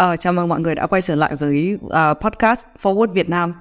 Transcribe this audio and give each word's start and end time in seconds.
Ờ, 0.00 0.16
chào 0.16 0.32
mừng 0.32 0.48
mọi 0.48 0.60
người 0.60 0.74
đã 0.74 0.86
quay 0.86 1.02
trở 1.02 1.14
lại 1.14 1.36
với 1.36 1.78
uh, 1.86 1.92
podcast 2.20 2.66
Forward 2.82 3.12
Việt 3.12 3.28
Nam. 3.28 3.54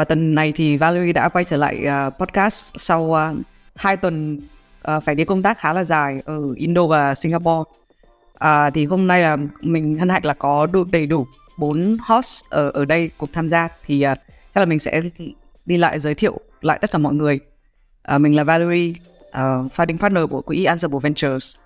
Uh, 0.00 0.08
tuần 0.08 0.34
này 0.34 0.52
thì 0.52 0.76
Valerie 0.76 1.12
đã 1.12 1.28
quay 1.28 1.44
trở 1.44 1.56
lại 1.56 1.84
uh, 1.86 2.14
podcast 2.18 2.72
sau 2.76 3.02
uh, 3.02 3.18
hai 3.74 3.96
tuần 3.96 4.40
uh, 4.96 5.02
phải 5.04 5.14
đi 5.14 5.24
công 5.24 5.42
tác 5.42 5.58
khá 5.58 5.72
là 5.72 5.84
dài 5.84 6.22
ở 6.24 6.40
Indo 6.56 6.86
và 6.86 7.14
Singapore. 7.14 7.70
Uh, 8.44 8.74
thì 8.74 8.86
hôm 8.86 9.06
nay 9.06 9.20
là 9.20 9.36
mình 9.60 9.96
hân 9.96 10.08
hạnh 10.08 10.24
là 10.24 10.34
có 10.34 10.66
đủ, 10.66 10.84
đầy 10.84 11.06
đủ 11.06 11.26
bốn 11.58 11.96
host 12.06 12.44
ở 12.50 12.70
ở 12.70 12.84
đây 12.84 13.10
cùng 13.18 13.30
tham 13.32 13.48
gia. 13.48 13.68
Thì 13.86 14.06
uh, 14.12 14.18
chắc 14.54 14.60
là 14.60 14.64
mình 14.64 14.78
sẽ 14.78 15.02
đi 15.66 15.76
lại 15.76 15.98
giới 15.98 16.14
thiệu 16.14 16.40
lại 16.60 16.78
tất 16.80 16.90
cả 16.90 16.98
mọi 16.98 17.14
người. 17.14 17.40
Uh, 18.14 18.20
mình 18.20 18.36
là 18.36 18.44
Valerie, 18.44 18.92
uh, 19.28 19.72
founding 19.76 19.98
partner 19.98 20.24
của 20.30 20.42
quỹ 20.42 20.64
Answerable 20.64 21.00
Ventures. 21.02 21.56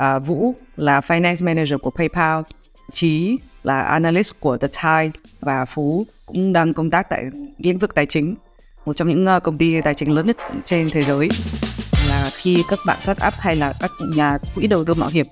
Uh, 0.00 0.26
Vũ 0.26 0.54
là 0.76 1.00
finance 1.00 1.44
manager 1.44 1.80
của 1.82 1.90
PayPal. 1.90 2.42
Chí 2.92 3.38
là 3.66 3.82
analyst 3.82 4.34
của 4.40 4.56
The 4.56 4.68
Tide 4.68 5.20
và 5.40 5.64
Phú 5.64 6.06
cũng 6.26 6.52
đang 6.52 6.74
công 6.74 6.90
tác 6.90 7.10
tại 7.10 7.24
lĩnh 7.58 7.78
vực 7.78 7.94
tài 7.94 8.06
chính, 8.06 8.34
một 8.84 8.96
trong 8.96 9.08
những 9.08 9.36
uh, 9.36 9.42
công 9.42 9.58
ty 9.58 9.80
tài 9.80 9.94
chính 9.94 10.14
lớn 10.14 10.26
nhất 10.26 10.36
trên 10.64 10.90
thế 10.90 11.04
giới. 11.04 11.28
Là 12.08 12.30
khi 12.36 12.64
các 12.68 12.78
bạn 12.86 12.98
start 13.00 13.18
up 13.26 13.34
hay 13.38 13.56
là 13.56 13.72
các 13.80 13.90
nhà 14.14 14.38
quỹ 14.54 14.66
đầu 14.66 14.84
tư 14.84 14.94
mạo 14.94 15.08
hiểm 15.08 15.26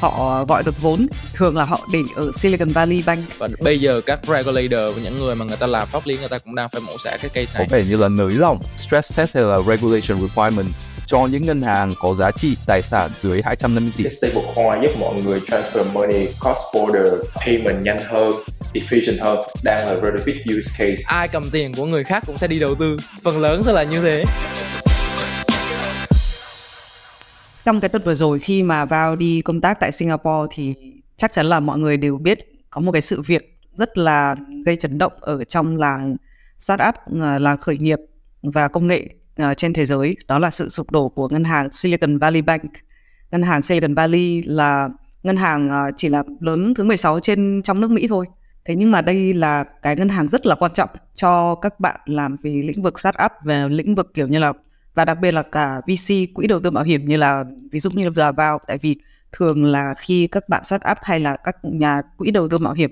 họ 0.00 0.44
gọi 0.44 0.62
được 0.62 0.82
vốn 0.82 1.06
thường 1.34 1.56
là 1.56 1.64
họ 1.64 1.88
để 1.92 2.02
ở 2.16 2.32
Silicon 2.36 2.68
Valley 2.68 3.02
Bank. 3.06 3.38
Và 3.38 3.48
bây 3.60 3.80
giờ 3.80 4.00
các 4.06 4.20
regulator 4.28 4.96
và 4.96 5.02
những 5.02 5.18
người 5.18 5.34
mà 5.34 5.44
người 5.44 5.56
ta 5.56 5.66
làm 5.66 5.88
pháp 5.88 6.06
lý 6.06 6.18
người 6.18 6.28
ta 6.28 6.38
cũng 6.38 6.54
đang 6.54 6.68
phải 6.68 6.80
mổ 6.80 6.92
xẻ 7.04 7.18
cái 7.20 7.30
case 7.34 7.58
này 7.58 7.68
có 7.70 7.76
vẻ 7.76 7.84
như 7.84 7.96
là 7.96 8.08
nới 8.08 8.30
lỏng 8.30 8.58
stress 8.76 9.18
test 9.18 9.34
hay 9.34 9.44
là 9.44 9.56
regulation 9.66 10.20
requirement 10.20 10.66
cho 11.06 11.26
những 11.26 11.42
ngân 11.42 11.62
hàng 11.62 11.94
có 12.00 12.14
giá 12.14 12.30
trị 12.30 12.56
tài 12.66 12.82
sản 12.82 13.10
dưới 13.20 13.42
250 13.44 13.92
tỷ. 13.96 14.04
Stablecoin 14.10 14.82
giúp 14.82 15.00
mọi 15.00 15.14
người 15.24 15.40
transfer 15.40 15.92
money 15.92 16.26
cross 16.26 16.60
border 16.74 17.12
payment 17.46 17.84
nhanh 17.84 17.98
hơn 18.06 18.30
efficient 18.72 19.24
hơn 19.24 19.38
đang 19.64 19.86
là 19.86 19.94
very 19.94 20.24
big 20.26 20.56
use 20.56 20.70
case. 20.78 21.02
Ai 21.06 21.28
cầm 21.28 21.42
tiền 21.52 21.74
của 21.74 21.86
người 21.86 22.04
khác 22.04 22.22
cũng 22.26 22.38
sẽ 22.38 22.46
đi 22.46 22.58
đầu 22.58 22.74
tư. 22.74 22.98
Phần 23.22 23.38
lớn 23.38 23.62
sẽ 23.62 23.72
là 23.72 23.82
như 23.82 24.02
thế. 24.02 24.24
Trong 27.64 27.80
cái 27.80 27.88
tuần 27.88 28.02
vừa 28.04 28.14
rồi 28.14 28.38
khi 28.38 28.62
mà 28.62 28.84
vào 28.84 29.16
đi 29.16 29.42
công 29.42 29.60
tác 29.60 29.80
tại 29.80 29.92
Singapore 29.92 30.54
thì 30.56 30.74
chắc 31.16 31.32
chắn 31.32 31.46
là 31.46 31.60
mọi 31.60 31.78
người 31.78 31.96
đều 31.96 32.18
biết 32.18 32.38
có 32.70 32.80
một 32.80 32.92
cái 32.92 33.02
sự 33.02 33.22
việc 33.22 33.60
rất 33.74 33.98
là 33.98 34.34
gây 34.66 34.76
chấn 34.76 34.98
động 34.98 35.12
ở 35.20 35.44
trong 35.44 35.76
làng 35.76 36.16
startup 36.58 36.94
là 37.38 37.56
khởi 37.56 37.78
nghiệp 37.78 37.98
và 38.42 38.68
công 38.68 38.86
nghệ 38.86 39.08
uh, 39.42 39.56
trên 39.56 39.72
thế 39.72 39.86
giới 39.86 40.16
đó 40.28 40.38
là 40.38 40.50
sự 40.50 40.68
sụp 40.68 40.90
đổ 40.90 41.08
của 41.08 41.28
ngân 41.28 41.44
hàng 41.44 41.72
Silicon 41.72 42.18
Valley 42.18 42.42
Bank. 42.42 42.72
Ngân 43.30 43.42
hàng 43.42 43.62
Silicon 43.62 43.94
Valley 43.94 44.42
là 44.42 44.88
ngân 45.22 45.36
hàng 45.36 45.68
uh, 45.68 45.94
chỉ 45.96 46.08
là 46.08 46.22
lớn 46.40 46.74
thứ 46.74 46.84
16 46.84 47.20
trên 47.20 47.62
trong 47.64 47.80
nước 47.80 47.90
Mỹ 47.90 48.08
thôi. 48.08 48.26
Thế 48.64 48.74
nhưng 48.74 48.90
mà 48.90 49.00
đây 49.00 49.32
là 49.32 49.64
cái 49.82 49.96
ngân 49.96 50.08
hàng 50.08 50.28
rất 50.28 50.46
là 50.46 50.54
quan 50.54 50.72
trọng 50.72 50.90
cho 51.14 51.54
các 51.54 51.80
bạn 51.80 52.00
làm 52.04 52.36
về 52.42 52.50
lĩnh 52.50 52.82
vực 52.82 53.00
startup 53.00 53.32
về 53.44 53.68
lĩnh 53.68 53.94
vực 53.94 54.14
kiểu 54.14 54.28
như 54.28 54.38
là 54.38 54.52
và 54.94 55.04
đặc 55.04 55.18
biệt 55.20 55.32
là 55.32 55.42
cả 55.42 55.80
VC 55.80 56.34
quỹ 56.34 56.46
đầu 56.46 56.60
tư 56.60 56.70
mạo 56.70 56.84
hiểm 56.84 57.06
như 57.06 57.16
là 57.16 57.44
ví 57.72 57.80
dụ 57.80 57.90
như 57.90 58.10
là 58.16 58.32
vào 58.32 58.58
tại 58.66 58.78
vì 58.78 58.96
thường 59.32 59.64
là 59.64 59.94
khi 59.98 60.26
các 60.26 60.48
bạn 60.48 60.64
startup 60.64 60.98
hay 61.02 61.20
là 61.20 61.36
các 61.36 61.56
nhà 61.62 62.02
quỹ 62.16 62.30
đầu 62.30 62.48
tư 62.48 62.58
mạo 62.58 62.72
hiểm 62.72 62.90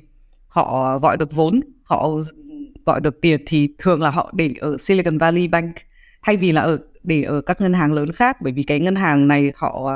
họ 0.48 0.98
gọi 0.98 1.16
được 1.16 1.32
vốn 1.32 1.60
họ 1.82 2.08
gọi 2.86 3.00
được 3.00 3.20
tiền 3.20 3.40
thì 3.46 3.68
thường 3.78 4.02
là 4.02 4.10
họ 4.10 4.32
để 4.34 4.54
ở 4.60 4.76
Silicon 4.78 5.18
Valley 5.18 5.48
Bank 5.48 5.74
thay 6.22 6.36
vì 6.36 6.52
là 6.52 6.62
ở 6.62 6.78
để 7.02 7.22
ở 7.22 7.40
các 7.40 7.60
ngân 7.60 7.72
hàng 7.72 7.92
lớn 7.92 8.12
khác 8.12 8.36
bởi 8.42 8.52
vì 8.52 8.62
cái 8.62 8.80
ngân 8.80 8.96
hàng 8.96 9.28
này 9.28 9.52
họ 9.56 9.90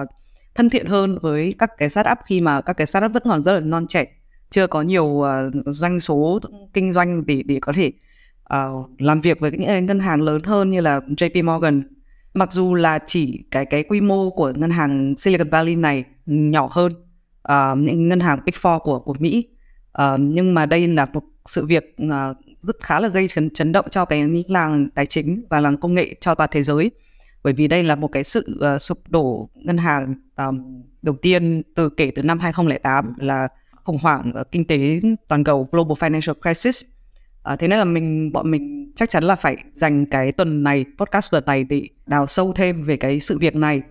thân 0.55 0.71
thiện 0.71 0.87
hơn 0.87 1.19
với 1.23 1.55
các 1.59 1.71
cái 1.79 1.89
startup 1.89 2.19
khi 2.27 2.41
mà 2.41 2.61
các 2.61 2.73
cái 2.73 2.87
startup 2.87 3.13
vẫn 3.13 3.23
còn 3.27 3.45
rất 3.45 3.53
là 3.53 3.61
non 3.61 3.87
trẻ 3.87 4.07
chưa 4.51 4.67
có 4.67 4.83
nhiều 4.83 5.05
uh, 5.05 5.27
doanh 5.67 6.01
số 6.01 6.41
kinh 6.73 6.93
doanh 6.93 7.27
để 7.27 7.43
để 7.47 7.59
có 7.61 7.73
thể 7.73 7.93
uh, 8.55 9.01
làm 9.01 9.21
việc 9.21 9.41
với 9.41 9.51
những 9.51 9.87
ngân 9.87 10.01
hàng 10.01 10.23
lớn 10.23 10.43
hơn 10.43 10.71
như 10.71 10.81
là 10.81 11.01
JP 11.01 11.45
Morgan. 11.45 11.83
Mặc 12.35 12.53
dù 12.53 12.75
là 12.75 12.99
chỉ 13.07 13.45
cái 13.51 13.67
cái 13.67 13.83
quy 13.83 14.01
mô 14.01 14.31
của 14.31 14.53
ngân 14.57 14.71
hàng 14.71 15.15
Silicon 15.19 15.51
Valley 15.51 15.77
này 15.77 16.05
nhỏ 16.27 16.69
hơn 16.71 16.93
uh, 17.53 17.79
những 17.79 18.09
ngân 18.09 18.21
hàng 18.21 18.39
Big 18.45 18.55
Four 18.63 18.79
của 18.79 18.99
của 18.99 19.15
Mỹ 19.19 19.49
uh, 20.03 20.21
nhưng 20.21 20.55
mà 20.55 20.67
đây 20.67 20.89
là 20.89 21.07
một 21.13 21.23
sự 21.45 21.67
việc 21.67 21.97
uh, 22.03 22.37
rất 22.67 22.77
khá 22.83 23.01
là 23.01 23.09
gây 23.09 23.29
chấn, 23.29 23.51
chấn 23.51 23.73
động 23.73 23.87
cho 23.91 24.05
cái 24.05 24.45
làng 24.49 24.89
tài 24.95 25.07
chính 25.07 25.45
và 25.51 25.61
làng 25.61 25.77
công 25.77 25.95
nghệ 25.95 26.15
cho 26.21 26.35
toàn 26.35 26.51
thế 26.53 26.63
giới. 26.63 26.91
Bởi 27.43 27.53
vì 27.53 27.69
đây 27.69 27.83
là 27.83 27.95
một 27.95 28.09
cái 28.09 28.25
sự 28.25 28.61
uh, 28.75 28.81
sụp 28.81 28.99
đổ 29.09 29.49
ngân 29.55 29.79
hàng 29.79 30.15
um, 30.37 30.83
đầu 31.03 31.17
tiên 31.23 31.63
từ 31.75 31.89
kể 31.89 32.11
từ 32.15 32.23
năm 32.23 32.39
2008 32.39 33.15
là 33.19 33.49
khủng 33.85 33.99
hoảng 33.99 34.33
uh, 34.41 34.53
kinh 34.53 34.65
tế 34.65 35.01
toàn 35.29 35.45
cầu 35.45 35.69
global 35.73 35.93
financial 35.93 36.35
crisis. 36.43 36.85
Uh, 37.53 37.59
thế 37.59 37.69
nên 37.69 37.79
là 37.79 37.85
mình 37.85 38.33
bọn 38.33 38.51
mình 38.51 38.93
chắc 38.97 39.11
chắn 39.11 39.25
là 39.25 39.37
phải 39.37 39.57
dành 39.73 40.07
cái 40.07 40.33
tuần 40.33 40.63
này 40.63 40.85
podcast 40.99 41.31
tuần 41.31 41.45
này 41.47 41.65
để 41.65 41.89
đào 42.07 42.27
sâu 42.27 42.53
thêm 42.53 42.83
về 42.83 42.97
cái 42.97 43.21
sự 43.21 43.39
việc 43.39 43.57
này. 43.57 43.83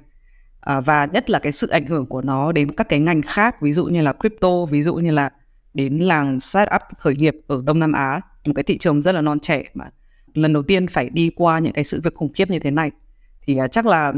Uh, 0.77 0.85
và 0.85 1.05
nhất 1.05 1.29
là 1.29 1.39
cái 1.39 1.51
sự 1.51 1.67
ảnh 1.67 1.85
hưởng 1.85 2.05
của 2.05 2.21
nó 2.21 2.51
đến 2.51 2.71
các 2.71 2.89
cái 2.89 2.99
ngành 2.99 3.21
khác 3.21 3.61
ví 3.61 3.71
dụ 3.71 3.85
như 3.85 4.01
là 4.01 4.13
crypto 4.13 4.65
ví 4.65 4.81
dụ 4.81 4.95
như 4.95 5.11
là 5.11 5.29
đến 5.73 5.97
làng 5.97 6.39
startup 6.39 6.81
khởi 6.97 7.15
nghiệp 7.15 7.35
ở 7.47 7.61
Đông 7.65 7.79
Nam 7.79 7.91
Á 7.91 8.21
một 8.45 8.53
cái 8.55 8.63
thị 8.63 8.77
trường 8.77 9.01
rất 9.01 9.11
là 9.11 9.21
non 9.21 9.39
trẻ 9.39 9.63
mà 9.73 9.85
lần 10.33 10.53
đầu 10.53 10.63
tiên 10.63 10.87
phải 10.87 11.09
đi 11.09 11.31
qua 11.35 11.59
những 11.59 11.73
cái 11.73 11.83
sự 11.83 12.01
việc 12.03 12.13
khủng 12.13 12.33
khiếp 12.33 12.49
như 12.49 12.59
thế 12.59 12.71
này. 12.71 12.91
Thì 13.41 13.57
uh, 13.63 13.71
chắc 13.71 13.85
là 13.85 14.13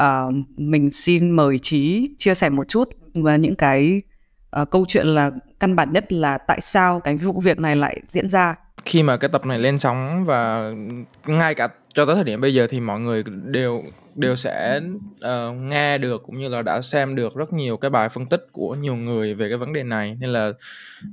uh, 0.00 0.34
mình 0.56 0.90
xin 0.90 1.30
mời 1.30 1.58
trí 1.58 2.10
chia 2.18 2.34
sẻ 2.34 2.48
một 2.48 2.68
chút 2.68 2.88
và 3.14 3.36
những 3.36 3.56
cái 3.56 4.02
uh, 4.60 4.70
câu 4.70 4.84
chuyện 4.88 5.06
là 5.06 5.30
căn 5.60 5.76
bản 5.76 5.92
nhất 5.92 6.12
là 6.12 6.38
tại 6.38 6.60
sao 6.60 7.00
cái 7.00 7.16
vụ 7.16 7.40
việc 7.40 7.58
này 7.58 7.76
lại 7.76 8.00
diễn 8.08 8.28
ra. 8.28 8.54
Khi 8.84 9.02
mà 9.02 9.16
cái 9.16 9.28
tập 9.28 9.46
này 9.46 9.58
lên 9.58 9.78
sóng 9.78 10.24
và 10.24 10.72
ngay 11.26 11.54
cả 11.54 11.68
cho 11.96 12.06
tới 12.06 12.14
thời 12.14 12.24
điểm 12.24 12.40
bây 12.40 12.54
giờ 12.54 12.66
thì 12.66 12.80
mọi 12.80 13.00
người 13.00 13.24
đều 13.44 13.82
đều 14.14 14.36
sẽ 14.36 14.80
uh, 15.10 15.56
nghe 15.56 15.98
được 15.98 16.22
cũng 16.22 16.38
như 16.38 16.48
là 16.48 16.62
đã 16.62 16.80
xem 16.80 17.14
được 17.14 17.36
rất 17.36 17.52
nhiều 17.52 17.76
cái 17.76 17.90
bài 17.90 18.08
phân 18.08 18.26
tích 18.26 18.46
của 18.52 18.74
nhiều 18.74 18.96
người 18.96 19.34
về 19.34 19.48
cái 19.48 19.58
vấn 19.58 19.72
đề 19.72 19.82
này. 19.82 20.16
Nên 20.20 20.30
là 20.30 20.52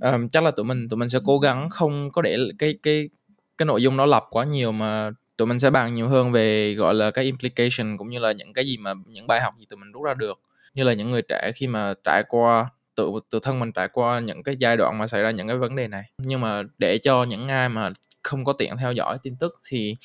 um, 0.02 0.30
chắc 0.30 0.44
là 0.44 0.52
tụi 0.52 0.66
mình 0.66 0.90
tụi 0.90 0.98
mình 0.98 1.10
sẽ 1.10 1.20
cố 1.26 1.40
gắng 1.40 1.70
không 1.70 2.12
có 2.12 2.22
để 2.22 2.38
cái 2.60 2.76
cái 2.84 3.10
cái 3.58 3.66
nội 3.66 3.82
dung 3.82 3.98
nó 3.98 4.06
lặp 4.06 4.24
quá 4.30 4.46
nhiều 4.46 4.72
mà 4.72 5.12
tụi 5.38 5.48
mình 5.48 5.60
sẽ 5.60 5.70
bàn 5.70 5.94
nhiều 5.94 6.08
hơn 6.08 6.32
về 6.32 6.74
gọi 6.74 6.94
là 6.94 7.12
cái 7.12 7.26
implication 7.26 7.98
cũng 7.98 8.10
như 8.10 8.20
là 8.20 8.32
những 8.32 8.54
cái 8.54 8.66
gì 8.66 8.78
mà 8.78 8.94
những 9.08 9.28
bài 9.28 9.42
học 9.42 9.54
gì 9.60 9.66
tụi 9.70 9.78
mình 9.78 9.92
rút 9.92 10.04
ra 10.04 10.14
được. 10.14 10.40
Như 10.74 10.84
là 10.84 10.94
những 10.94 11.12
người 11.12 11.22
trẻ 11.22 11.52
khi 11.56 11.68
mà 11.68 11.94
trải 12.04 12.24
qua 12.28 12.70
tự 12.96 13.12
tự 13.32 13.40
thân 13.44 13.60
mình 13.60 13.72
trải 13.72 13.88
qua 13.88 14.20
những 14.20 14.44
cái 14.44 14.56
giai 14.60 14.78
đoạn 14.78 14.98
mà 14.98 15.08
xảy 15.08 15.22
ra 15.22 15.32
những 15.32 15.48
cái 15.48 15.58
vấn 15.58 15.76
đề 15.76 15.88
này. 15.88 16.04
Nhưng 16.18 16.42
mà 16.42 16.64
để 16.78 16.98
cho 16.98 17.24
những 17.24 17.46
ai 17.46 17.70
mà 17.70 17.90
không 18.24 18.46
có 18.46 18.54
tiện 18.54 18.78
theo 18.78 18.92
dõi 18.92 19.18
tin 19.24 19.36
tức 19.36 19.60
thì 19.68 19.96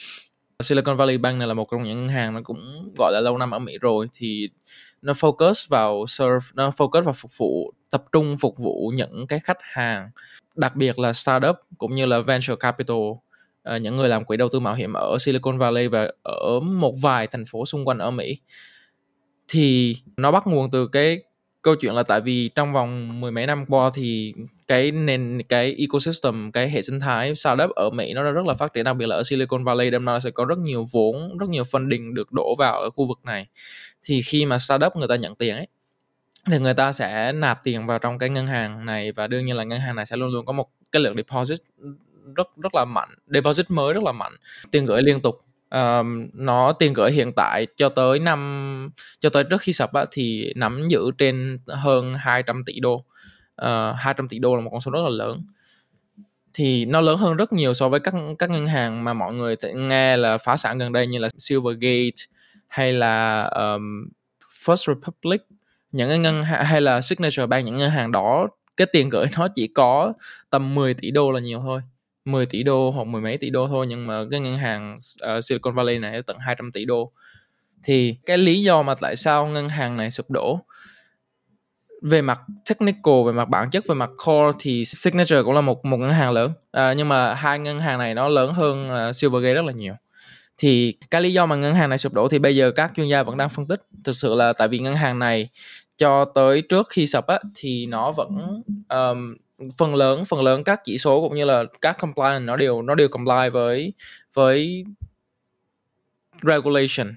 Silicon 0.63 0.97
Valley 0.97 1.19
Bank 1.19 1.39
này 1.39 1.49
là 1.49 1.55
một 1.55 1.69
trong 1.71 1.85
những 1.85 1.99
ngân 1.99 2.09
hàng 2.09 2.35
nó 2.35 2.41
cũng, 2.45 2.93
gọi 2.99 3.13
là, 3.13 3.21
lâu 3.21 3.39
năm 3.39 3.51
ở 3.51 3.59
Mỹ 3.59 3.79
rồi, 3.81 4.09
thì 4.13 4.51
nó 5.03 5.13
focus 5.13 5.67
vào 5.69 6.07
serve, 6.07 6.47
nó 6.55 6.71
focus 6.71 7.03
vào 7.03 7.15
phục 7.17 7.31
vụ, 7.39 7.73
tập 7.91 8.05
trung 8.13 8.37
phục 8.37 8.59
vụ 8.59 8.93
những 8.95 9.27
cái 9.27 9.41
khách 9.41 9.59
hàng, 9.61 10.11
đặc 10.55 10.77
biệt 10.77 10.99
là 10.99 11.13
startup 11.13 11.57
cũng 11.79 11.95
như 11.95 12.07
là 12.07 12.21
venture 12.21 12.55
capital 12.61 12.97
ờ, 13.63 13.77
những 13.77 13.97
người 13.97 14.09
làm 14.09 14.25
quỹ 14.25 14.37
đầu 14.37 14.49
tư 14.49 14.61
mạo 14.61 14.75
hiểm 14.75 14.93
ở 14.93 15.17
Silicon 15.21 15.59
Valley 15.59 15.89
và 15.89 16.13
ở 16.23 16.61
một 16.61 16.95
vài 17.01 17.27
thành 17.27 17.45
phố 17.45 17.67
xung 17.67 17.85
quanh 17.85 17.99
ở 17.99 18.11
Mỹ. 18.11 18.39
Thì 19.49 19.97
nó 20.17 20.31
bắt 20.31 20.47
nguồn 20.47 20.71
từ 20.71 20.89
cái 20.89 21.23
câu 21.63 21.75
chuyện 21.75 21.95
là 21.95 22.03
tại 22.03 22.21
vì 22.21 22.51
trong 22.55 22.73
vòng 22.73 23.21
mười 23.21 23.31
mấy 23.31 23.47
năm 23.47 23.67
qua 23.69 23.91
thì 23.95 24.35
cái 24.69 24.91
nền, 24.93 25.43
cái 25.49 25.75
ecosystem, 25.79 26.53
cái 26.53 26.71
hệ 26.71 26.83
sinh 26.83 27.01
thái 27.01 27.35
startup 27.35 27.71
ở 27.71 27.91
Mỹ 27.91 28.13
nó 28.15 28.23
rất 28.23 28.47
là 28.47 28.55
phát 28.55 28.75
triển, 28.75 28.85
đặc 28.85 28.97
biệt 28.97 29.07
là 29.07 29.17
ở 29.17 29.23
Silicon 29.25 29.65
Valley, 29.65 29.91
đâm 29.91 30.05
ra 30.05 30.21
sẽ 30.21 30.31
có 30.31 30.45
rất 30.45 30.59
nhiều 30.59 30.87
vốn, 30.93 31.39
rất 31.39 31.49
nhiều 31.49 31.63
funding 31.63 32.15
được 32.15 32.33
đổ 32.33 32.55
vào 32.59 32.81
ở 32.81 32.91
khu 32.91 33.07
vực 33.07 33.19
này. 33.25 33.47
Thì 34.03 34.23
khi 34.23 34.47
mà 34.47 34.59
startup 34.59 34.97
người 34.97 35.09
ta 35.09 35.17
nhận 35.17 35.35
tiền 35.35 35.57
ấy, 35.57 35.67
thì 36.47 36.59
người 36.59 36.75
ta 36.75 36.93
sẽ 36.93 37.33
nạp 37.33 37.65
tiền 37.65 37.87
vào 37.87 37.99
trong 37.99 38.19
cái 38.19 38.29
ngân 38.29 38.47
hàng 38.47 38.87
này 38.87 39.13
và 39.13 39.27
đương 39.27 39.47
nhiên 39.47 39.57
là 39.57 39.65
ngân 39.65 39.81
hàng 39.81 39.97
này 39.97 40.07
sẽ 40.07 40.17
luôn 40.17 40.31
luôn 40.31 40.47
có 40.47 40.53
một 40.53 40.69
cái 40.93 41.03
lượng 41.03 41.17
deposit 41.17 41.59
rất 42.37 42.49
rất 42.57 42.75
là 42.75 42.85
mạnh, 42.85 43.09
deposit 43.27 43.71
mới 43.71 43.95
rất 43.95 44.03
là 44.03 44.13
mạnh, 44.13 44.33
tiền 44.71 44.87
gửi 44.87 45.03
liên 45.03 45.21
tục 45.21 45.41
um, 45.71 46.29
nó 46.33 46.73
tiền 46.73 46.93
gửi 46.93 47.13
hiện 47.13 47.33
tại 47.33 47.67
cho 47.77 47.89
tới 47.89 48.19
năm 48.19 48.91
cho 49.21 49.31
tới 49.31 49.45
trước 49.45 49.61
khi 49.61 49.73
sập 49.73 49.93
á, 49.93 50.05
thì 50.11 50.53
nắm 50.57 50.89
giữ 50.89 51.11
trên 51.19 51.59
hơn 51.67 52.15
200 52.15 52.65
tỷ 52.65 52.81
đô. 52.81 53.05
Ờ, 53.57 53.91
uh, 53.91 53.97
200 53.99 54.29
tỷ 54.29 54.39
đô 54.39 54.57
là 54.57 54.61
một 54.61 54.71
con 54.71 54.81
số 54.81 54.91
rất 54.91 55.01
là 55.03 55.11
lớn. 55.11 55.43
Thì 56.55 56.85
nó 56.85 57.01
lớn 57.01 57.19
hơn 57.19 57.37
rất 57.37 57.53
nhiều 57.53 57.75
so 57.75 57.89
với 57.89 58.01
các 58.01 58.15
các 58.39 58.51
ngân 58.51 58.67
hàng 58.67 59.05
mà 59.05 59.15
mọi 59.15 59.35
người 59.35 59.57
nghe 59.75 60.17
là 60.17 60.39
phá 60.39 60.57
sản 60.57 60.79
gần 60.79 60.93
đây 60.93 61.07
như 61.07 61.19
là 61.19 61.29
Silvergate 61.39 62.27
hay 62.69 62.93
là 62.93 63.43
um, 63.43 64.09
First 64.65 64.95
Republic. 64.95 65.43
Những 65.93 66.23
ngân 66.23 66.45
hàng 66.45 66.65
hay 66.65 66.81
là 66.81 67.01
Signature 67.01 67.47
Bank 67.47 67.65
những 67.65 67.77
ngân 67.77 67.91
hàng 67.91 68.13
đó 68.13 68.49
cái 68.77 68.87
tiền 68.93 69.09
gửi 69.09 69.27
nó 69.39 69.49
chỉ 69.49 69.69
có 69.69 70.13
tầm 70.51 70.75
10 70.75 70.95
tỷ 70.95 71.11
đô 71.11 71.33
là 71.33 71.41
nhiều 71.41 71.61
thôi. 71.61 71.81
10 72.29 72.47
tỷ 72.47 72.63
đô 72.63 72.91
hoặc 72.91 73.07
mười 73.07 73.21
mấy 73.21 73.39
tỷ 73.39 73.51
đô 73.51 73.69
thôi 73.69 73.87
nhưng 73.89 74.07
mà 74.07 74.25
cái 74.31 74.41
ngân 74.41 74.59
hàng 74.59 74.99
uh, 75.37 75.45
Silicon 75.45 75.75
Valley 75.75 75.99
này 75.99 76.23
tận 76.23 76.37
200 76.39 76.73
tỷ 76.73 76.85
đô. 76.85 77.13
Thì 77.83 78.17
cái 78.27 78.39
lý 78.39 78.63
do 78.63 78.83
mà 78.83 78.95
tại 78.95 79.17
sao 79.17 79.47
ngân 79.47 79.69
hàng 79.69 79.97
này 79.97 80.11
sụp 80.11 80.31
đổ 80.31 80.61
về 82.03 82.23
mặt 82.23 82.41
technical 82.69 83.15
về 83.27 83.33
mặt 83.33 83.49
bản 83.49 83.71
chất 83.71 83.87
về 83.87 83.95
mặt 83.95 84.11
core 84.27 84.59
thì 84.61 84.85
signature 84.85 85.43
cũng 85.43 85.55
là 85.55 85.61
một 85.61 85.85
một 85.85 85.97
ngân 85.97 86.11
hàng 86.11 86.31
lớn. 86.31 86.53
À, 86.73 86.93
nhưng 86.93 87.09
mà 87.09 87.35
hai 87.35 87.59
ngân 87.59 87.79
hàng 87.79 87.99
này 87.99 88.15
nó 88.15 88.29
lớn 88.29 88.53
hơn 88.55 88.89
ờ, 88.89 89.09
uh, 89.09 89.17
silvergate 89.17 89.55
rất 89.55 89.65
là 89.65 89.73
nhiều. 89.73 89.95
Thì 90.59 90.95
cái 91.11 91.23
lý 91.23 91.33
do 91.33 91.47
mà 91.47 91.57
ngân 91.57 91.75
hàng 91.75 91.89
này 91.89 91.99
sụp 91.99 92.13
đổ 92.13 92.29
thì 92.29 92.39
bây 92.39 92.57
giờ 92.57 92.71
các 92.71 92.93
chuyên 92.97 93.07
gia 93.09 93.23
vẫn 93.23 93.37
đang 93.37 93.49
phân 93.49 93.67
tích. 93.67 93.81
Thực 94.05 94.17
sự 94.17 94.35
là 94.35 94.53
tại 94.53 94.69
vì 94.69 94.79
ngân 94.79 94.95
hàng 94.95 95.19
này 95.19 95.49
cho 95.97 96.25
tới 96.25 96.63
trước 96.63 96.87
khi 96.91 97.07
sập 97.07 97.27
á 97.27 97.39
thì 97.55 97.87
nó 97.87 98.13
vẫn 98.13 98.63
um, 98.89 99.37
phần 99.79 99.95
lớn 99.95 100.25
phần 100.25 100.43
lớn 100.43 100.65
các 100.65 100.81
chỉ 100.85 100.99
số 100.99 101.21
cũng 101.21 101.35
như 101.35 101.45
là 101.45 101.65
các 101.81 101.99
compliance 101.99 102.45
nó 102.45 102.57
đều 102.57 102.83
nó 102.83 102.95
đều 102.95 103.09
comply 103.09 103.49
với 103.53 103.93
với 104.35 104.85
regulation. 106.43 107.15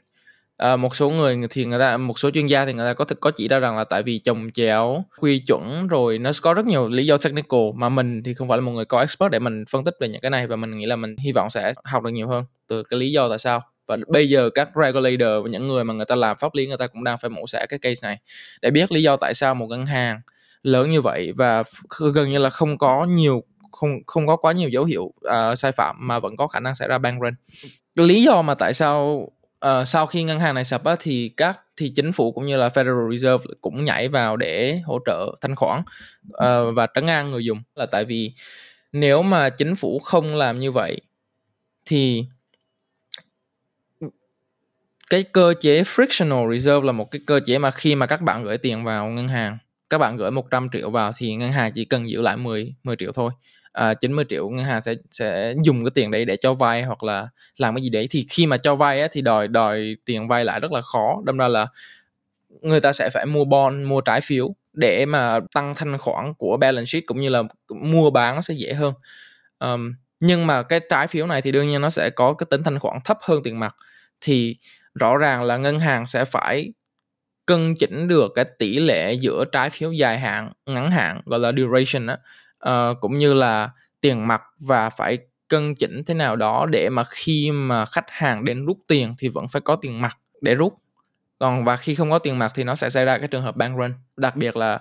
À, 0.57 0.75
một 0.75 0.95
số 0.95 1.09
người 1.09 1.37
thì 1.49 1.65
người 1.65 1.79
ta 1.79 1.97
một 1.97 2.19
số 2.19 2.31
chuyên 2.31 2.45
gia 2.45 2.65
thì 2.65 2.73
người 2.73 2.85
ta 2.85 2.93
có 2.93 3.05
thể 3.05 3.15
có 3.19 3.31
chỉ 3.31 3.47
ra 3.47 3.59
rằng 3.59 3.77
là 3.77 3.83
tại 3.83 4.03
vì 4.03 4.19
chồng 4.19 4.51
chéo 4.53 5.05
quy 5.19 5.39
chuẩn 5.39 5.87
rồi 5.87 6.17
nó 6.19 6.31
có 6.41 6.53
rất 6.53 6.65
nhiều 6.65 6.89
lý 6.89 7.05
do 7.05 7.17
technical 7.17 7.59
mà 7.75 7.89
mình 7.89 8.23
thì 8.23 8.33
không 8.33 8.49
phải 8.49 8.57
là 8.57 8.61
một 8.61 8.71
người 8.71 8.85
có 8.85 8.99
expert 8.99 9.31
để 9.31 9.39
mình 9.39 9.65
phân 9.69 9.83
tích 9.83 9.95
về 9.99 10.07
những 10.07 10.21
cái 10.21 10.31
này 10.31 10.47
và 10.47 10.55
mình 10.55 10.77
nghĩ 10.77 10.85
là 10.85 10.95
mình 10.95 11.15
hy 11.17 11.31
vọng 11.31 11.49
sẽ 11.49 11.73
học 11.83 12.03
được 12.03 12.09
nhiều 12.09 12.27
hơn 12.27 12.45
từ 12.67 12.83
cái 12.83 12.99
lý 12.99 13.11
do 13.11 13.29
tại 13.29 13.37
sao. 13.37 13.61
Và 13.87 13.97
bây 14.07 14.29
giờ 14.29 14.49
các 14.49 14.69
regulator 14.75 15.43
và 15.43 15.49
những 15.49 15.67
người 15.67 15.83
mà 15.83 15.93
người 15.93 16.05
ta 16.05 16.15
làm 16.15 16.37
pháp 16.37 16.55
lý 16.55 16.67
người 16.67 16.77
ta 16.77 16.87
cũng 16.87 17.03
đang 17.03 17.17
phải 17.17 17.29
mổ 17.29 17.47
xẻ 17.47 17.65
cái 17.69 17.79
case 17.79 18.07
này 18.07 18.17
để 18.61 18.71
biết 18.71 18.91
lý 18.91 19.01
do 19.03 19.17
tại 19.17 19.33
sao 19.33 19.55
một 19.55 19.67
ngân 19.67 19.85
hàng 19.85 20.21
lớn 20.63 20.89
như 20.89 21.01
vậy 21.01 21.33
và 21.37 21.63
gần 22.13 22.31
như 22.31 22.37
là 22.37 22.49
không 22.49 22.77
có 22.77 23.05
nhiều 23.05 23.43
không 23.71 23.99
không 24.07 24.27
có 24.27 24.35
quá 24.35 24.51
nhiều 24.51 24.69
dấu 24.69 24.85
hiệu 24.85 25.03
uh, 25.03 25.57
sai 25.57 25.71
phạm 25.71 25.95
mà 25.99 26.19
vẫn 26.19 26.37
có 26.37 26.47
khả 26.47 26.59
năng 26.59 26.75
xảy 26.75 26.87
ra 26.87 26.97
bank 26.97 27.21
run 27.21 27.33
lý 27.95 28.23
do 28.23 28.41
mà 28.41 28.55
tại 28.55 28.73
sao 28.73 29.27
uh, 29.65 29.87
sau 29.87 30.05
khi 30.07 30.23
ngân 30.23 30.39
hàng 30.39 30.55
này 30.55 30.63
sập 30.63 30.83
á, 30.83 30.95
thì 30.99 31.31
các 31.37 31.59
thì 31.77 31.89
chính 31.89 32.11
phủ 32.11 32.31
cũng 32.31 32.45
như 32.45 32.57
là 32.57 32.67
Federal 32.67 33.11
Reserve 33.11 33.53
cũng 33.61 33.85
nhảy 33.85 34.07
vào 34.07 34.37
để 34.37 34.81
hỗ 34.85 34.99
trợ 35.05 35.35
thanh 35.41 35.55
khoản 35.55 35.81
uh, 36.27 36.75
và 36.75 36.87
trấn 36.95 37.07
an 37.07 37.31
người 37.31 37.45
dùng 37.45 37.61
là 37.75 37.85
tại 37.85 38.05
vì 38.05 38.33
nếu 38.91 39.23
mà 39.23 39.49
chính 39.49 39.75
phủ 39.75 39.99
không 39.99 40.35
làm 40.35 40.57
như 40.57 40.71
vậy 40.71 41.01
thì 41.85 42.25
cái 45.09 45.23
cơ 45.23 45.53
chế 45.59 45.83
frictional 45.83 46.51
reserve 46.51 46.85
là 46.85 46.91
một 46.91 47.11
cái 47.11 47.21
cơ 47.25 47.39
chế 47.45 47.57
mà 47.57 47.71
khi 47.71 47.95
mà 47.95 48.05
các 48.05 48.21
bạn 48.21 48.43
gửi 48.43 48.57
tiền 48.57 48.83
vào 48.83 49.07
ngân 49.07 49.27
hàng 49.27 49.57
các 49.91 49.97
bạn 49.97 50.17
gửi 50.17 50.31
100 50.31 50.67
triệu 50.73 50.89
vào 50.89 51.11
thì 51.17 51.35
ngân 51.35 51.51
hàng 51.51 51.71
chỉ 51.71 51.85
cần 51.85 52.09
giữ 52.09 52.21
lại 52.21 52.37
10 52.37 52.75
10 52.83 52.95
triệu 52.95 53.11
thôi. 53.11 53.31
À, 53.71 53.93
90 53.93 54.25
triệu 54.29 54.49
ngân 54.49 54.65
hàng 54.65 54.81
sẽ 54.81 54.95
sẽ 55.11 55.53
dùng 55.63 55.83
cái 55.83 55.91
tiền 55.95 56.11
đấy 56.11 56.25
để 56.25 56.35
cho 56.35 56.53
vay 56.53 56.83
hoặc 56.83 57.03
là 57.03 57.27
làm 57.57 57.75
cái 57.75 57.83
gì 57.83 57.89
đấy. 57.89 58.07
Thì 58.11 58.25
khi 58.29 58.45
mà 58.47 58.57
cho 58.57 58.75
vay 58.75 59.01
á, 59.01 59.07
thì 59.11 59.21
đòi 59.21 59.47
đòi 59.47 59.95
tiền 60.05 60.27
vay 60.27 60.45
lại 60.45 60.59
rất 60.59 60.71
là 60.71 60.81
khó. 60.81 61.21
Đâm 61.25 61.37
ra 61.37 61.47
là 61.47 61.67
người 62.61 62.79
ta 62.81 62.93
sẽ 62.93 63.09
phải 63.13 63.25
mua 63.25 63.45
bond 63.45 63.87
mua 63.87 64.01
trái 64.01 64.21
phiếu 64.21 64.55
để 64.73 65.05
mà 65.05 65.39
tăng 65.53 65.75
thanh 65.75 65.97
khoản 65.97 66.33
của 66.33 66.57
balance 66.57 66.85
sheet 66.85 67.03
cũng 67.07 67.21
như 67.21 67.29
là 67.29 67.43
mua 67.69 68.09
bán 68.09 68.35
nó 68.35 68.41
sẽ 68.41 68.53
dễ 68.53 68.73
hơn. 68.73 68.93
Um, 69.59 69.93
nhưng 70.19 70.47
mà 70.47 70.63
cái 70.63 70.79
trái 70.89 71.07
phiếu 71.07 71.27
này 71.27 71.41
thì 71.41 71.51
đương 71.51 71.67
nhiên 71.67 71.81
nó 71.81 71.89
sẽ 71.89 72.09
có 72.09 72.33
cái 72.33 72.47
tính 72.49 72.63
thanh 72.63 72.79
khoản 72.79 72.97
thấp 73.05 73.17
hơn 73.21 73.43
tiền 73.43 73.59
mặt. 73.59 73.75
Thì 74.21 74.55
rõ 74.95 75.17
ràng 75.17 75.43
là 75.43 75.57
ngân 75.57 75.79
hàng 75.79 76.07
sẽ 76.07 76.25
phải 76.25 76.73
cân 77.45 77.75
chỉnh 77.75 78.07
được 78.07 78.31
cái 78.35 78.45
tỷ 78.59 78.79
lệ 78.79 79.13
giữa 79.13 79.45
trái 79.51 79.69
phiếu 79.69 79.91
dài 79.91 80.19
hạn 80.19 80.51
ngắn 80.65 80.91
hạn 80.91 81.21
gọi 81.25 81.39
là 81.39 81.51
duration 81.57 82.07
á. 82.07 82.17
Uh, 82.69 82.97
cũng 83.01 83.17
như 83.17 83.33
là 83.33 83.69
tiền 84.01 84.27
mặt 84.27 84.41
và 84.59 84.89
phải 84.89 85.17
cân 85.47 85.75
chỉnh 85.75 86.03
thế 86.05 86.13
nào 86.13 86.35
đó 86.35 86.65
để 86.65 86.89
mà 86.89 87.03
khi 87.09 87.51
mà 87.51 87.85
khách 87.85 88.09
hàng 88.09 88.45
đến 88.45 88.65
rút 88.65 88.77
tiền 88.87 89.15
thì 89.17 89.27
vẫn 89.27 89.47
phải 89.47 89.61
có 89.61 89.75
tiền 89.75 90.01
mặt 90.01 90.17
để 90.41 90.55
rút. 90.55 90.73
Còn 91.39 91.65
và 91.65 91.77
khi 91.77 91.95
không 91.95 92.11
có 92.11 92.19
tiền 92.19 92.39
mặt 92.39 92.51
thì 92.55 92.63
nó 92.63 92.75
sẽ 92.75 92.89
xảy 92.89 93.05
ra 93.05 93.17
cái 93.17 93.27
trường 93.27 93.43
hợp 93.43 93.55
bank 93.55 93.77
run. 93.77 93.93
Đặc 94.17 94.35
biệt 94.35 94.57
là 94.57 94.79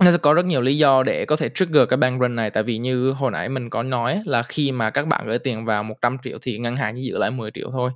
nó 0.00 0.10
sẽ 0.10 0.18
có 0.18 0.34
rất 0.34 0.44
nhiều 0.44 0.60
lý 0.60 0.78
do 0.78 1.02
để 1.02 1.24
có 1.24 1.36
thể 1.36 1.48
trigger 1.54 1.88
cái 1.88 1.96
bank 1.96 2.20
run 2.20 2.36
này. 2.36 2.50
Tại 2.50 2.62
vì 2.62 2.78
như 2.78 3.10
hồi 3.10 3.30
nãy 3.30 3.48
mình 3.48 3.70
có 3.70 3.82
nói 3.82 4.22
là 4.26 4.42
khi 4.42 4.72
mà 4.72 4.90
các 4.90 5.06
bạn 5.06 5.26
gửi 5.26 5.38
tiền 5.38 5.64
vào 5.64 5.82
100 5.82 6.16
triệu 6.24 6.38
thì 6.42 6.58
ngân 6.58 6.76
hàng 6.76 6.94
chỉ 6.96 7.02
giữ 7.02 7.18
lại 7.18 7.30
10 7.30 7.50
triệu 7.50 7.70
thôi 7.70 7.90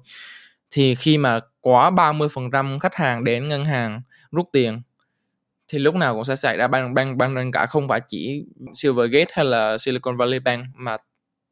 thì 0.70 0.94
khi 0.94 1.18
mà 1.18 1.40
quá 1.60 1.90
30% 1.90 2.78
khách 2.78 2.94
hàng 2.94 3.24
đến 3.24 3.48
ngân 3.48 3.64
hàng 3.64 4.02
rút 4.30 4.48
tiền 4.52 4.82
thì 5.68 5.78
lúc 5.78 5.94
nào 5.94 6.14
cũng 6.14 6.24
sẽ 6.24 6.36
xảy 6.36 6.56
ra 6.56 6.68
ban 6.68 6.94
ban 6.94 7.18
ban 7.18 7.34
run 7.34 7.52
cả 7.52 7.66
không 7.66 7.88
phải 7.88 8.00
chỉ 8.06 8.44
Silvergate 8.74 9.30
hay 9.32 9.44
là 9.44 9.78
Silicon 9.78 10.16
Valley 10.16 10.38
Bank 10.38 10.66
mà 10.74 10.96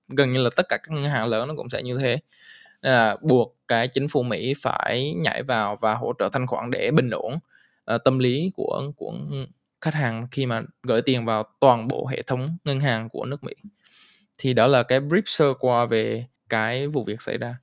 gần 0.08 0.32
như 0.32 0.42
là 0.42 0.50
tất 0.56 0.68
cả 0.68 0.76
các 0.76 0.90
ngân 0.90 1.04
hàng 1.04 1.26
lớn 1.26 1.48
nó 1.48 1.54
cũng 1.56 1.68
sẽ 1.68 1.82
như 1.82 1.98
thế. 1.98 2.18
À, 2.80 3.16
buộc 3.22 3.56
cái 3.68 3.88
chính 3.88 4.08
phủ 4.08 4.22
Mỹ 4.22 4.54
phải 4.62 5.14
nhảy 5.14 5.42
vào 5.42 5.78
và 5.80 5.94
hỗ 5.94 6.12
trợ 6.18 6.28
thanh 6.32 6.46
khoản 6.46 6.70
để 6.70 6.90
bình 6.90 7.10
ổn 7.10 7.38
à, 7.84 7.98
tâm 7.98 8.18
lý 8.18 8.50
của 8.54 8.92
của 8.96 9.14
khách 9.80 9.94
hàng 9.94 10.28
khi 10.30 10.46
mà 10.46 10.62
gửi 10.82 11.02
tiền 11.02 11.24
vào 11.24 11.44
toàn 11.60 11.88
bộ 11.88 12.06
hệ 12.06 12.22
thống 12.22 12.48
ngân 12.64 12.80
hàng 12.80 13.08
của 13.08 13.24
nước 13.24 13.44
Mỹ. 13.44 13.52
Thì 14.38 14.54
đó 14.54 14.66
là 14.66 14.82
cái 14.82 15.00
brief 15.00 15.22
sơ 15.26 15.54
qua 15.54 15.86
về 15.86 16.26
cái 16.48 16.88
vụ 16.88 17.04
việc 17.04 17.22
xảy 17.22 17.38
ra. 17.38 17.56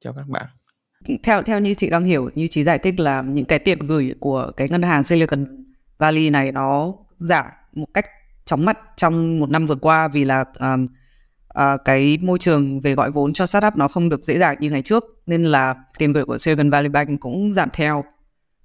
Cho 0.00 0.12
các 0.12 0.28
bạn 0.28 0.46
theo 1.22 1.42
theo 1.42 1.60
như 1.60 1.74
chị 1.74 1.90
đang 1.90 2.04
hiểu 2.04 2.30
như 2.34 2.46
chị 2.46 2.64
giải 2.64 2.78
thích 2.78 3.00
là 3.00 3.22
những 3.22 3.44
cái 3.44 3.58
tiền 3.58 3.78
gửi 3.78 4.14
của 4.20 4.50
cái 4.56 4.68
ngân 4.68 4.82
hàng 4.82 5.04
Silicon 5.04 5.46
Valley 5.98 6.30
này 6.30 6.52
nó 6.52 6.92
giảm 7.18 7.44
một 7.72 7.86
cách 7.94 8.06
chóng 8.44 8.64
mặt 8.64 8.78
trong 8.96 9.40
một 9.40 9.50
năm 9.50 9.66
vừa 9.66 9.74
qua 9.74 10.08
vì 10.08 10.24
là 10.24 10.44
um, 10.58 10.86
uh, 11.58 11.80
cái 11.84 12.18
môi 12.22 12.38
trường 12.38 12.80
về 12.80 12.94
gọi 12.94 13.10
vốn 13.10 13.32
cho 13.32 13.46
startup 13.46 13.76
nó 13.76 13.88
không 13.88 14.08
được 14.08 14.24
dễ 14.24 14.38
dàng 14.38 14.56
như 14.60 14.70
ngày 14.70 14.82
trước 14.82 15.04
nên 15.26 15.44
là 15.44 15.74
tiền 15.98 16.12
gửi 16.12 16.24
của 16.24 16.38
Silicon 16.38 16.70
Valley 16.70 16.88
Bank 16.88 17.20
cũng 17.20 17.54
giảm 17.54 17.68
theo. 17.72 18.04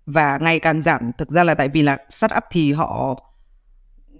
Và 0.05 0.37
ngày 0.37 0.59
càng 0.59 0.81
giảm 0.81 1.11
thực 1.17 1.29
ra 1.29 1.43
là 1.43 1.53
tại 1.55 1.69
vì 1.69 1.81
là 1.81 1.97
startup 2.09 2.43
thì 2.51 2.71
họ 2.71 3.15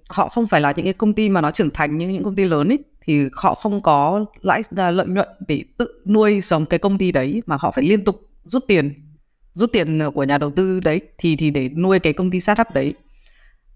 họ 0.10 0.28
không 0.28 0.48
phải 0.48 0.62
là 0.62 0.74
những 0.76 0.86
cái 0.86 0.94
công 0.94 1.14
ty 1.14 1.30
mà 1.30 1.42
nó 1.42 1.52
trưởng 1.52 1.70
thành 1.70 1.98
như 1.98 2.10
những 2.10 2.24
công 2.24 2.36
ty 2.36 2.46
lớn 2.46 2.68
ấy 2.68 2.80
thì 3.02 3.30
họ 3.34 3.56
không 3.56 3.82
có 3.82 4.26
lãi 4.42 4.62
à, 4.76 4.92
lợi 4.92 5.08
nhuận 5.08 5.28
để 5.48 5.64
tự 5.78 6.02
nuôi 6.06 6.42
sống 6.42 6.66
cái 6.66 6.80
công 6.80 6.98
ty 6.98 7.12
đấy, 7.12 7.42
mà 7.46 7.58
họ 7.60 7.72
phải 7.72 7.84
liên 7.84 8.04
tục 8.04 8.30
rút 8.44 8.64
tiền 8.68 8.94
rút 9.54 9.72
tiền 9.74 10.02
của 10.14 10.24
nhà 10.24 10.38
đầu 10.38 10.52
tư 10.52 10.80
đấy, 10.80 11.02
thì 11.18 11.36
thì 11.36 11.50
để 11.52 11.70
nuôi 11.70 12.00
cái 12.00 12.14
công 12.14 12.32
ty 12.32 12.40
startup 12.40 12.68
đấy. 12.74 12.94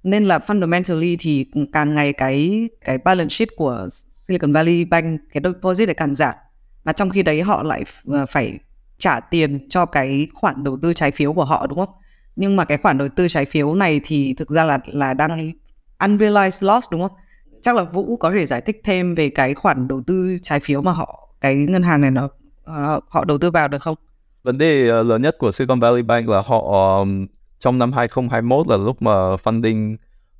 Nên 0.04 0.26
là 0.26 0.38
fundamentally 0.38 1.18
thì 1.20 1.46
càng 1.74 1.96
ngày 1.96 2.14
cái 2.14 2.70
cái 2.82 2.98
balance 2.98 3.34
sheet 3.34 3.50
của 3.56 3.88
Silicon 3.92 4.54
Valley 4.54 4.86
Bank, 4.86 5.22
cái 5.34 5.44
deposit 5.44 5.88
lại 5.88 5.96
càng 5.96 6.16
giảm. 6.16 6.36
Mà 6.84 6.94
trong 6.94 7.10
khi 7.10 7.24
đấy 7.24 7.42
họ 7.42 7.64
lại 7.64 7.84
à, 8.14 8.26
phải 8.26 8.60
trả 8.98 9.20
tiền 9.20 9.70
cho 9.70 9.86
cái 9.86 10.28
khoản 10.34 10.64
đầu 10.64 10.78
tư 10.82 10.94
trái 10.94 11.12
phiếu 11.12 11.34
của 11.34 11.46
họ, 11.46 11.68
đúng 11.68 11.78
không? 11.78 11.90
Nhưng 12.36 12.56
mà 12.56 12.66
cái 12.66 12.78
khoản 12.78 12.98
đầu 12.98 13.08
tư 13.16 13.28
trái 13.28 13.46
phiếu 13.46 13.76
này 13.76 14.02
thì 14.04 14.34
thực 14.34 14.50
ra 14.50 14.64
là 14.64 14.80
là 14.86 15.14
đang 15.14 15.52
unrealized 16.00 16.68
loss, 16.68 16.92
đúng 16.92 17.02
không? 17.02 17.18
Chắc 17.66 17.76
là 17.76 17.84
Vũ 17.84 18.18
có 18.18 18.32
thể 18.32 18.46
giải 18.46 18.62
thích 18.62 18.82
thêm 18.84 19.16
về 19.16 19.30
cái 19.30 19.54
khoản 19.54 19.88
đầu 19.88 20.02
tư 20.08 20.38
trái 20.42 20.60
phiếu 20.60 20.82
mà 20.82 20.92
họ 20.92 21.30
cái 21.42 21.56
ngân 21.56 21.84
hàng 21.84 22.02
này 22.02 22.12
nó 22.12 22.26
uh, 22.26 23.04
họ 23.08 23.26
đầu 23.26 23.38
tư 23.38 23.52
vào 23.52 23.68
được 23.68 23.82
không? 23.82 23.96
Vấn 24.44 24.58
đề 24.58 25.00
uh, 25.00 25.06
lớn 25.06 25.22
nhất 25.22 25.36
của 25.40 25.52
Silicon 25.52 25.80
Valley 25.80 26.02
Bank 26.02 26.30
là 26.30 26.42
họ 26.46 26.60
um, 27.00 27.28
trong 27.60 27.80
năm 27.80 27.94
2021 27.94 28.68
là 28.68 28.78
lúc 28.78 29.02
mà 29.02 29.12
funding 29.12 29.96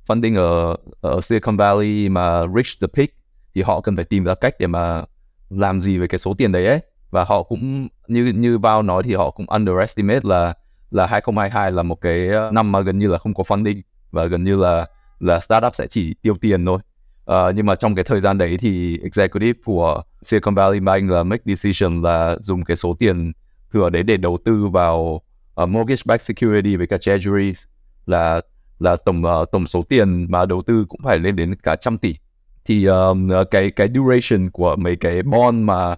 funding 0.06 0.36
ở 0.36 0.76
ở 1.00 1.20
Silicon 1.20 1.56
Valley 1.56 2.08
mà 2.08 2.40
reach 2.40 2.80
the 2.80 2.86
peak 2.96 3.08
thì 3.54 3.62
họ 3.62 3.80
cần 3.80 3.96
phải 3.96 4.04
tìm 4.04 4.24
ra 4.24 4.34
cách 4.34 4.54
để 4.58 4.66
mà 4.66 5.04
làm 5.50 5.80
gì 5.80 5.98
về 5.98 6.06
cái 6.06 6.18
số 6.18 6.34
tiền 6.38 6.52
đấy 6.52 6.66
ấy 6.66 6.80
và 7.10 7.24
họ 7.24 7.42
cũng 7.42 7.88
như 8.08 8.24
như 8.36 8.58
bao 8.58 8.82
nói 8.82 9.02
thì 9.02 9.14
họ 9.14 9.30
cũng 9.30 9.46
underestimate 9.48 10.20
là 10.22 10.54
là 10.90 11.06
2022 11.06 11.72
là 11.72 11.82
một 11.82 12.00
cái 12.00 12.28
ờ, 12.28 12.50
năm 12.52 12.72
mà 12.72 12.80
gần 12.80 12.98
như 12.98 13.08
là 13.08 13.18
không 13.18 13.34
có 13.34 13.44
funding 13.48 13.80
và 14.10 14.24
gần 14.24 14.44
như 14.44 14.56
là 14.56 14.86
là 15.20 15.40
startup 15.40 15.74
sẽ 15.74 15.86
chỉ 15.86 16.14
tiêu 16.22 16.36
tiền 16.40 16.66
thôi 16.66 16.78
Uh, 17.32 17.54
nhưng 17.54 17.66
mà 17.66 17.74
trong 17.74 17.94
cái 17.94 18.04
thời 18.04 18.20
gian 18.20 18.38
đấy 18.38 18.56
thì 18.60 18.98
executive 19.02 19.60
của 19.64 20.02
Silicon 20.22 20.54
Valley 20.54 20.80
Bank 20.80 21.10
là 21.10 21.22
make 21.22 21.42
decision 21.46 22.02
là 22.02 22.36
dùng 22.40 22.64
cái 22.64 22.76
số 22.76 22.96
tiền 22.98 23.32
thừa 23.72 23.90
đấy 23.90 24.02
để 24.02 24.16
đầu 24.16 24.38
tư 24.44 24.68
vào 24.68 25.20
ờ, 25.54 25.62
uh, 25.62 25.68
mortgage 25.68 26.02
backed 26.04 26.22
security 26.22 26.76
với 26.76 26.86
cả 26.86 26.98
treasuries 26.98 27.64
là 28.06 28.40
là 28.78 28.96
tổng 28.96 29.22
uh, 29.42 29.50
tổng 29.52 29.66
số 29.66 29.82
tiền 29.82 30.26
mà 30.28 30.46
đầu 30.46 30.62
tư 30.62 30.84
cũng 30.88 31.00
phải 31.04 31.18
lên 31.18 31.36
đến 31.36 31.54
cả 31.54 31.76
trăm 31.76 31.98
tỷ. 31.98 32.16
Thì 32.64 32.84
um, 32.84 33.30
cái 33.50 33.70
cái 33.70 33.88
duration 33.94 34.50
của 34.50 34.76
mấy 34.76 34.96
cái 34.96 35.22
bond 35.22 35.64
mà 35.64 35.96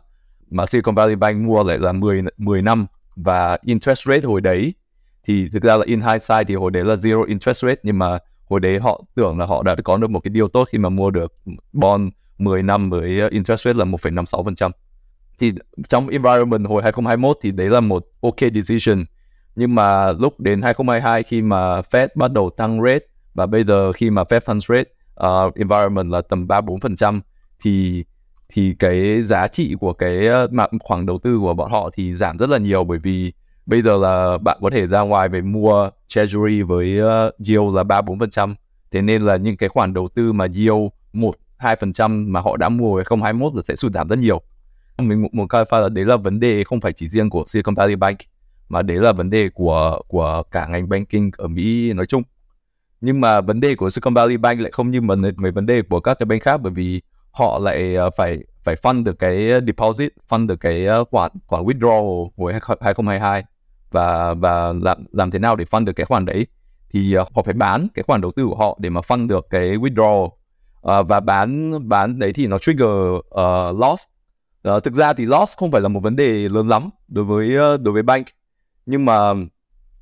mà 0.50 0.66
Silicon 0.66 0.94
Valley 0.94 1.16
Bank 1.16 1.36
mua 1.36 1.62
lại 1.62 1.78
là 1.78 1.92
10 1.92 2.22
10 2.36 2.62
năm 2.62 2.86
và 3.16 3.58
interest 3.62 4.06
rate 4.06 4.20
hồi 4.20 4.40
đấy. 4.40 4.74
Thì 5.24 5.48
thực 5.52 5.62
ra 5.62 5.76
là 5.76 5.84
in 5.86 6.00
hindsight 6.00 6.48
thì 6.48 6.54
hồi 6.54 6.70
đấy 6.70 6.84
là 6.84 6.94
zero 6.94 7.24
interest 7.24 7.62
rate 7.62 7.80
nhưng 7.82 7.98
mà 7.98 8.18
hồi 8.48 8.60
đấy 8.60 8.78
họ 8.78 9.04
tưởng 9.14 9.38
là 9.38 9.46
họ 9.46 9.62
đã 9.62 9.76
có 9.84 9.96
được 9.96 10.10
một 10.10 10.20
cái 10.20 10.30
điều 10.30 10.48
tốt 10.48 10.68
khi 10.72 10.78
mà 10.78 10.88
mua 10.88 11.10
được 11.10 11.32
bond 11.72 12.08
10 12.38 12.62
năm 12.62 12.90
với 12.90 13.20
ờ, 13.20 13.28
interest 13.28 13.64
rate 13.64 13.78
là 13.78 13.84
1,56%. 13.84 14.70
Thì 15.38 15.52
trong 15.88 16.08
environment 16.08 16.66
hồi 16.66 16.82
2021 16.82 17.38
thì 17.42 17.50
đấy 17.50 17.68
là 17.68 17.80
một 17.80 18.06
ok 18.20 18.36
decision. 18.54 19.04
Nhưng 19.56 19.74
mà 19.74 20.12
lúc 20.12 20.40
đến 20.40 20.62
2022 20.62 21.22
khi 21.22 21.42
mà 21.42 21.80
Fed 21.80 22.08
bắt 22.14 22.32
đầu 22.32 22.50
tăng 22.50 22.82
rate 22.82 23.06
và 23.34 23.46
bây 23.46 23.64
giờ 23.64 23.92
khi 23.92 24.10
mà 24.10 24.22
Fed 24.22 24.40
funds 24.40 24.60
rate 24.60 24.90
uh, 25.26 25.54
environment 25.54 26.10
là 26.10 26.20
tầm 26.20 26.46
3-4% 26.46 27.20
thì 27.62 28.04
thì 28.48 28.74
cái 28.78 29.22
giá 29.22 29.48
trị 29.48 29.74
của 29.80 29.92
cái 29.92 30.28
uh, 30.44 31.04
đầu 31.06 31.18
tư 31.22 31.38
của 31.38 31.54
bọn 31.54 31.70
họ 31.70 31.90
thì 31.94 32.14
giảm 32.14 32.38
rất 32.38 32.50
là 32.50 32.58
nhiều 32.58 32.84
bởi 32.84 32.98
vì 32.98 33.32
bây 33.68 33.82
giờ 33.82 33.96
là 33.98 34.38
bạn 34.38 34.58
có 34.62 34.70
thể 34.70 34.86
ra 34.86 35.00
ngoài 35.00 35.28
về 35.28 35.40
mua 35.40 35.90
treasury 36.08 36.62
với 36.62 37.00
uh, 37.00 37.34
yield 37.48 37.74
là 37.76 37.84
ba 37.84 38.02
bốn 38.02 38.18
phần 38.18 38.30
trăm. 38.30 38.54
Thế 38.90 39.02
nên 39.02 39.22
là 39.22 39.36
những 39.36 39.56
cái 39.56 39.68
khoản 39.68 39.94
đầu 39.94 40.08
tư 40.14 40.32
mà 40.32 40.46
yield 40.54 40.88
một 41.12 41.34
hai 41.56 41.76
phần 41.76 41.92
trăm 41.92 42.32
mà 42.32 42.40
họ 42.40 42.56
đã 42.56 42.68
mua 42.68 42.96
2021 42.96 43.54
là 43.54 43.62
sẽ 43.68 43.76
sụt 43.76 43.92
giảm 43.92 44.08
rất 44.08 44.18
nhiều. 44.18 44.40
Mình 44.98 45.26
muốn 45.32 45.46
clarify 45.46 45.80
là 45.80 45.88
đấy 45.88 46.04
là 46.04 46.16
vấn 46.16 46.40
đề 46.40 46.64
không 46.64 46.80
phải 46.80 46.92
chỉ 46.92 47.08
riêng 47.08 47.30
của 47.30 47.44
Silicon 47.46 47.74
Valley 47.74 47.96
Bank 47.96 48.18
mà 48.68 48.82
đấy 48.82 48.96
là 48.96 49.12
vấn 49.12 49.30
đề 49.30 49.48
của 49.54 50.00
của 50.08 50.42
cả 50.50 50.66
ngành 50.66 50.88
banking 50.88 51.30
ở 51.36 51.48
Mỹ 51.48 51.92
nói 51.92 52.06
chung. 52.06 52.22
Nhưng 53.00 53.20
mà 53.20 53.40
vấn 53.40 53.60
đề 53.60 53.74
của 53.74 53.90
Silicon 53.90 54.14
Valley 54.14 54.36
Bank 54.36 54.60
lại 54.60 54.72
không 54.72 54.90
như 54.90 55.00
mấy, 55.00 55.16
mấy 55.36 55.50
vấn 55.50 55.66
đề 55.66 55.82
của 55.82 56.00
các 56.00 56.18
cái 56.18 56.26
bank 56.26 56.42
khác 56.42 56.60
bởi 56.62 56.72
vì 56.72 57.00
họ 57.30 57.58
lại 57.58 57.94
ờ, 57.94 58.10
phải 58.16 58.38
phải 58.64 58.74
fund 58.74 59.04
được 59.04 59.18
cái 59.18 59.48
deposit, 59.66 60.12
fund 60.28 60.46
được 60.46 60.60
cái 60.60 60.86
ờ, 60.86 61.04
khoản 61.04 61.32
khoản 61.46 61.64
withdrawal 61.64 62.28
hồi 62.36 62.52
2022 62.52 63.44
và 63.90 64.34
và 64.34 64.72
làm 64.72 65.04
làm 65.12 65.30
thế 65.30 65.38
nào 65.38 65.56
để 65.56 65.64
fund 65.64 65.84
được 65.84 65.92
cái 65.92 66.06
khoản 66.06 66.24
đấy? 66.24 66.46
Thì 66.90 67.16
uh, 67.18 67.34
họ 67.34 67.42
phải 67.42 67.54
bán 67.54 67.88
cái 67.94 68.02
khoản 68.02 68.20
đầu 68.20 68.32
tư 68.36 68.46
của 68.46 68.56
họ 68.56 68.78
để 68.80 68.90
mà 68.90 69.00
fund 69.00 69.26
được 69.26 69.46
cái 69.50 69.76
withdrawal. 69.76 70.24
Uh, 70.24 71.08
và 71.08 71.20
bán 71.20 71.72
bán 71.88 72.18
đấy 72.18 72.32
thì 72.32 72.46
nó 72.46 72.58
trigger 72.58 72.88
uh, 73.18 73.80
loss. 73.80 74.04
Uh, 74.68 74.84
thực 74.84 74.94
ra 74.94 75.12
thì 75.12 75.26
loss 75.26 75.56
không 75.56 75.72
phải 75.72 75.80
là 75.80 75.88
một 75.88 76.00
vấn 76.00 76.16
đề 76.16 76.48
lớn 76.48 76.68
lắm 76.68 76.90
đối 77.08 77.24
với 77.24 77.74
uh, 77.74 77.80
đối 77.80 77.94
với 77.94 78.02
bank. 78.02 78.26
Nhưng 78.86 79.04
mà 79.04 79.34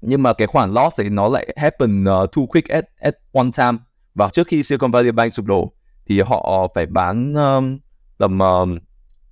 nhưng 0.01 0.23
mà 0.23 0.33
cái 0.33 0.47
khoản 0.47 0.75
loss 0.75 0.99
thì 0.99 1.09
nó 1.09 1.29
lại 1.29 1.55
happen 1.57 2.05
uh, 2.05 2.33
too 2.33 2.43
quick 2.49 2.69
at 2.69 2.85
at 3.01 3.15
one 3.33 3.51
time. 3.57 3.79
Và 4.15 4.29
trước 4.29 4.47
khi 4.47 4.63
Silicon 4.63 4.91
Valley 4.91 5.13
Bank 5.13 5.35
sụp 5.35 5.47
đổ 5.47 5.73
thì 6.07 6.21
họ 6.21 6.69
phải 6.75 6.87
bán 6.87 7.35
um, 7.35 7.79
tầm 8.19 8.39
um, 8.39 8.79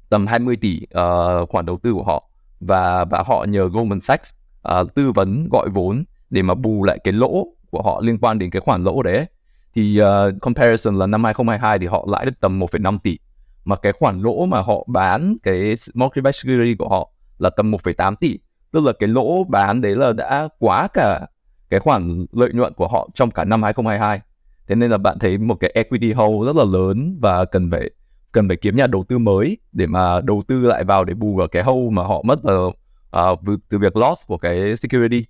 tầm 0.09 0.27
20 0.27 0.57
tỷ 0.57 0.81
uh, 0.85 1.49
khoản 1.49 1.67
đầu 1.67 1.79
tư 1.83 1.93
của 1.93 2.05
họ. 2.05 2.31
Và 2.61 3.05
và 3.05 3.23
họ 3.27 3.45
nhờ 3.49 3.69
Goldman 3.69 4.01
Sachs 4.01 4.35
uh, 4.69 4.95
tư 4.95 5.13
vấn 5.13 5.49
gọi 5.53 5.69
vốn 5.69 6.05
để 6.31 6.43
mà 6.43 6.55
bù 6.55 6.85
lại 6.85 6.99
cái 7.05 7.13
lỗ 7.13 7.47
của 7.71 7.83
họ 7.83 8.01
liên 8.05 8.19
quan 8.19 8.39
đến 8.39 8.51
cái 8.51 8.61
khoản 8.61 8.83
lỗ 8.83 9.03
đấy. 9.03 9.27
Thì 9.75 10.01
uh, 10.03 10.41
comparison 10.41 10.97
là 10.97 11.07
năm 11.07 11.25
2022 11.25 11.79
thì 11.79 11.87
họ 11.87 12.07
lãi 12.11 12.25
được 12.27 12.41
tầm 12.41 12.61
1,5 12.61 12.99
tỷ. 12.99 13.19
Mà 13.65 13.77
cái 13.77 13.93
khoản 13.93 14.21
lỗ 14.21 14.47
mà 14.47 14.61
họ 14.61 14.85
bán 14.87 15.37
cái 15.43 15.75
mortgage 15.95 16.33
security 16.33 16.75
của 16.79 16.89
họ 16.89 17.11
là 17.39 17.51
tầm 17.51 17.71
1,8 17.71 18.15
tỷ. 18.17 18.39
Tức 18.71 18.85
là 18.85 18.93
cái 18.99 19.09
lỗ 19.09 19.45
bán 19.45 19.81
đấy 19.81 19.97
là 19.97 20.13
đã 20.13 20.49
quá 20.59 20.89
cả 20.95 21.27
cái 21.71 21.81
khoản 21.81 22.27
lợi 22.33 22.51
nhuận 22.53 22.75
của 22.75 22.89
họ 22.89 23.09
trong 23.15 23.31
cả 23.31 23.45
năm 23.45 23.63
2022 23.63 24.21
thế 24.67 24.75
nên 24.75 24.91
là 24.91 24.99
bạn 24.99 25.19
thấy 25.19 25.39
một 25.39 25.55
cái 25.61 25.71
equity 25.75 26.13
hole 26.13 26.47
rất 26.47 26.57
là 26.57 26.65
lớn 26.65 27.19
và 27.21 27.45
cần 27.45 27.71
phải 27.71 27.91
cần 28.33 28.49
phải 28.49 28.57
kiếm 28.57 28.77
nhà 28.77 28.87
đầu 28.87 29.05
tư 29.09 29.19
mới 29.19 29.59
để 29.73 29.87
mà 29.87 30.21
đầu 30.21 30.43
tư 30.49 30.61
lại 30.61 30.85
vào 30.85 31.05
để 31.05 31.15
bù 31.15 31.37
vào 31.37 31.49
cái 31.49 31.63
hole 31.63 31.91
mà 31.91 32.03
họ 32.03 32.23
mất 32.23 32.43
vào 32.43 32.73
uh, 33.19 33.41
từ 33.69 33.79
việc 33.79 33.97
loss 33.97 34.27
của 34.27 34.39
cái 34.39 34.77
security. 34.77 35.25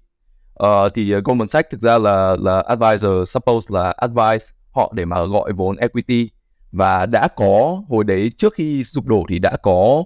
Uh, 0.62 0.93
thì 0.95 1.11
ờ, 1.11 1.21
Goldman 1.25 1.49
Sachs 1.49 1.71
thực 1.71 1.81
ra 1.81 1.99
là 1.99 2.37
là 2.41 2.61
advisor 2.61 3.29
suppose 3.29 3.67
là 3.69 3.95
advice 3.97 4.47
họ 4.71 4.93
để 4.95 5.05
mà 5.05 5.25
gọi 5.25 5.53
vốn 5.53 5.76
equity. 5.76 6.31
Và 6.73 7.07
đã 7.07 7.29
có 7.29 7.83
hồi 7.88 8.05
đấy 8.05 8.31
trước 8.37 8.55
khi 8.55 8.85
sụp 8.85 9.07
đổ 9.07 9.25
thì 9.29 9.38
đã 9.38 9.57
có 9.62 10.05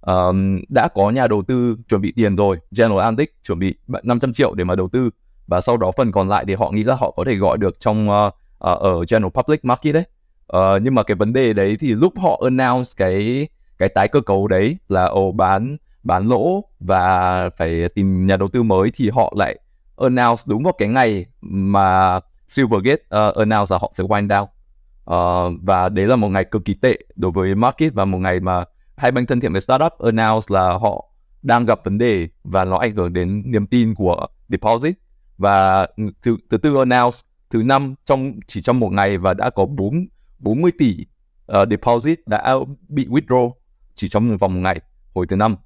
um, 0.00 0.60
đã 0.68 0.88
có 0.88 1.10
nhà 1.10 1.26
đầu 1.28 1.42
tư 1.48 1.76
chuẩn 1.88 2.00
bị 2.00 2.12
tiền 2.16 2.36
rồi. 2.36 2.56
General 2.76 2.98
Atlantic 2.98 3.34
chuẩn 3.44 3.58
bị 3.58 3.74
500 3.86 4.32
triệu 4.32 4.54
để 4.54 4.64
mà 4.64 4.74
đầu 4.74 4.88
tư. 4.92 5.10
Và 5.46 5.60
sau 5.60 5.76
đó 5.76 5.90
phần 5.96 6.12
còn 6.12 6.28
lại 6.28 6.44
thì 6.48 6.54
họ 6.54 6.70
nghĩ 6.70 6.84
là 6.84 6.94
họ 6.94 7.10
có 7.10 7.24
thể 7.24 7.34
gọi 7.34 7.58
được 7.58 7.80
trong 7.80 8.08
uh, 8.10 8.34
uh, 8.34 8.80
ở 8.80 9.04
General 9.10 9.30
Public 9.30 9.64
Market 9.64 9.94
đấy. 9.94 10.04
Uh, 10.56 10.82
nhưng 10.82 10.94
mà 10.94 11.02
cái 11.02 11.14
vấn 11.14 11.32
đề 11.32 11.52
đấy 11.52 11.76
thì 11.80 11.88
lúc 11.88 12.12
họ 12.18 12.40
announce 12.44 12.90
cái 12.96 13.48
cái 13.78 13.88
tái 13.88 14.08
cơ 14.08 14.20
cấu 14.20 14.48
đấy 14.48 14.76
là 14.88 15.04
ồ 15.04 15.32
bán 15.32 15.76
bán 16.06 16.28
lỗ 16.28 16.64
và 16.80 17.50
phải 17.56 17.88
tìm 17.94 18.26
nhà 18.26 18.36
đầu 18.36 18.48
tư 18.48 18.62
mới 18.62 18.90
thì 18.94 19.10
họ 19.10 19.32
lại 19.36 19.58
announce 19.96 20.42
đúng 20.46 20.62
vào 20.62 20.72
cái 20.78 20.88
ngày 20.88 21.26
mà 21.40 22.20
Silvergate 22.48 22.92
uh, 22.94 23.08
ờ, 23.08 23.32
announce 23.36 23.72
là 23.74 23.78
họ 23.78 23.92
sẽ 23.94 24.04
wind 24.04 24.26
down. 24.26 24.46
Uh, 25.10 25.60
và 25.62 25.88
đấy 25.88 26.06
là 26.06 26.16
một 26.16 26.28
ngày 26.28 26.44
cực 26.44 26.64
kỳ 26.64 26.74
tệ 26.74 26.98
đối 27.16 27.30
với 27.30 27.54
market 27.54 27.94
và 27.94 28.04
một 28.04 28.18
ngày 28.18 28.40
mà 28.40 28.64
hai 28.96 29.10
bên 29.10 29.26
thân 29.26 29.40
thiện 29.40 29.52
với 29.52 29.60
startup 29.60 29.92
announce 29.98 30.46
là 30.48 30.72
họ 30.72 31.04
đang 31.42 31.64
gặp 31.64 31.80
vấn 31.84 31.98
đề 31.98 32.28
và 32.44 32.64
nó 32.64 32.76
ảnh 32.78 32.94
hưởng 32.94 33.12
đến 33.12 33.42
niềm 33.46 33.66
tin 33.66 33.94
của 33.94 34.26
deposit. 34.48 34.94
Và 35.38 35.86
thứ, 36.22 36.36
thứ 36.50 36.56
tư 36.56 36.76
announce 36.78 37.18
thứ 37.50 37.62
năm 37.62 37.94
trong 38.04 38.32
chỉ 38.46 38.62
trong 38.62 38.80
một 38.80 38.92
ngày 38.92 39.18
và 39.18 39.34
đã 39.34 39.50
có 39.50 39.66
4 39.66 40.06
40 40.38 40.72
tỷ 40.78 41.06
uh, 41.52 41.68
deposit 41.70 42.18
đã 42.26 42.54
bị 42.88 43.06
withdraw 43.06 43.50
chỉ 43.94 44.08
trong 44.08 44.36
vòng 44.36 44.54
một 44.54 44.60
ngày 44.60 44.80
hồi 45.14 45.26
thứ 45.26 45.36
năm 45.36 45.56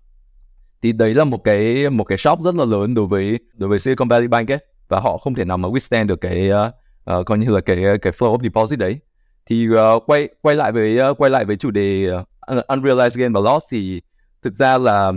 thì 0.82 0.92
đấy 0.92 1.14
là 1.14 1.24
một 1.24 1.44
cái 1.44 1.90
một 1.90 2.04
cái 2.04 2.18
shop 2.18 2.40
rất 2.40 2.54
là 2.54 2.64
lớn 2.64 2.94
đối 2.94 3.06
với 3.06 3.38
đối 3.54 3.68
với 3.68 3.78
Silicon 3.78 4.08
Valley 4.08 4.28
Bank 4.28 4.50
ấy. 4.50 4.58
Và 4.88 5.00
họ 5.00 5.18
không 5.18 5.34
thể 5.34 5.44
nào 5.44 5.56
mà 5.56 5.68
withstand 5.68 6.06
được 6.06 6.20
cái 6.20 6.50
uh, 6.50 7.18
uh, 7.18 7.26
coi 7.26 7.38
như 7.38 7.50
là 7.50 7.60
cái 7.60 7.76
cái 8.02 8.12
flow 8.12 8.38
of 8.38 8.42
deposit 8.42 8.78
đấy. 8.78 8.98
Thì 9.46 9.68
uh, 9.68 10.02
quay 10.06 10.28
quay 10.42 10.56
lại 10.56 10.72
với 10.72 11.10
uh, 11.10 11.20
quay 11.20 11.30
lại 11.30 11.44
với 11.44 11.56
chủ 11.56 11.70
đề 11.70 12.06
uh, 12.12 12.66
unrealized 12.68 13.18
gain 13.18 13.32
và 13.32 13.40
loss 13.40 13.66
thì 13.70 14.00
thực 14.42 14.54
ra 14.54 14.78
là 14.78 15.12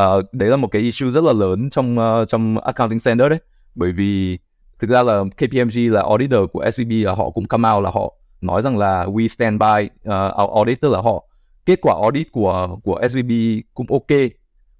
uh, 0.00 0.24
đấy 0.32 0.48
là 0.48 0.56
một 0.56 0.68
cái 0.68 0.82
issue 0.82 1.10
rất 1.10 1.24
là 1.24 1.32
lớn 1.32 1.70
trong 1.70 1.98
uh, 1.98 2.28
trong 2.28 2.58
accounting 2.58 3.00
standard 3.00 3.30
đấy 3.30 3.38
bởi 3.74 3.92
vì 3.92 4.38
thực 4.78 4.90
ra 4.90 5.02
là 5.02 5.24
KPMG 5.36 5.92
là 5.92 6.02
auditor 6.02 6.50
của 6.52 6.70
SVB 6.70 6.90
là 6.90 7.12
họ 7.12 7.30
cũng 7.30 7.46
come 7.46 7.70
out 7.70 7.84
là 7.84 7.90
họ 7.90 8.14
nói 8.40 8.62
rằng 8.62 8.78
là 8.78 9.04
we 9.04 9.28
stand 9.28 9.60
by 9.60 9.88
uh, 10.10 10.40
our 10.42 10.50
audit 10.54 10.80
tức 10.80 10.92
là 10.92 11.00
họ 11.00 11.24
kết 11.66 11.78
quả 11.82 11.94
audit 12.02 12.32
của 12.32 12.76
của 12.84 13.00
SVB 13.08 13.30
cũng 13.74 13.86
ok 13.90 14.20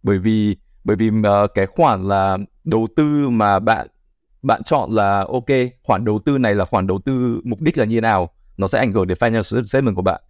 bởi 0.04 0.18
vì 0.18 0.56
bởi 0.84 0.96
vì 0.96 1.08
uh, 1.08 1.50
cái 1.54 1.66
khoản 1.66 2.08
là 2.08 2.38
đầu 2.64 2.86
tư 2.96 3.28
mà 3.28 3.58
bạn 3.58 3.86
bạn 4.42 4.62
chọn 4.62 4.90
là 4.90 5.18
ok 5.18 5.50
khoản 5.82 6.04
đầu 6.04 6.18
tư 6.24 6.38
này 6.38 6.54
là 6.54 6.64
khoản 6.64 6.86
đầu 6.86 6.98
tư 7.04 7.40
mục 7.44 7.60
đích 7.60 7.78
là 7.78 7.84
như 7.84 8.00
nào 8.00 8.30
nó 8.56 8.68
sẽ 8.68 8.78
ảnh 8.78 8.92
hưởng 8.92 9.06
đến 9.06 9.18
financial 9.20 9.64
statement 9.64 9.96
của 9.96 10.02
bạn 10.02 10.20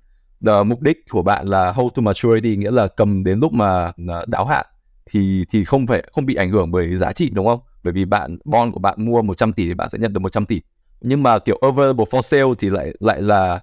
the 0.47 0.63
mục 0.63 0.81
đích 0.81 1.11
của 1.11 1.23
bạn 1.23 1.47
là 1.47 1.73
hold 1.73 1.93
to 1.95 2.03
maturity 2.03 2.57
nghĩa 2.57 2.71
là 2.71 2.87
cầm 2.87 3.25
đến 3.25 3.39
lúc 3.39 3.53
mà 3.53 3.93
ờ, 4.09 4.25
đáo 4.29 4.45
hạn 4.45 4.67
thì 5.11 5.45
thì 5.51 5.65
không 5.65 5.87
phải 5.87 6.05
không 6.13 6.27
bị 6.27 6.35
ảnh 6.35 6.51
hưởng 6.51 6.71
bởi 6.71 6.97
giá 6.97 7.13
trị 7.13 7.31
đúng 7.33 7.47
không? 7.47 7.61
Bởi 7.83 7.93
vì 7.93 8.05
bạn 8.05 8.39
bond 8.45 8.75
của 8.75 8.81
bạn 8.81 9.05
mua 9.05 9.23
100 9.23 9.53
tỷ 9.53 9.67
thì 9.67 9.75
bạn 9.75 9.89
sẽ 9.91 9.99
nhận 9.99 10.13
được 10.13 10.21
100 10.21 10.47
tỷ. 10.47 10.61
Nhưng 11.01 11.23
mà 11.23 11.39
kiểu 11.39 11.59
available 11.63 12.05
for 12.11 12.23
sale 12.23 12.55
thì 12.59 12.69
lại 12.71 12.95
lại 13.01 13.23
là 13.23 13.61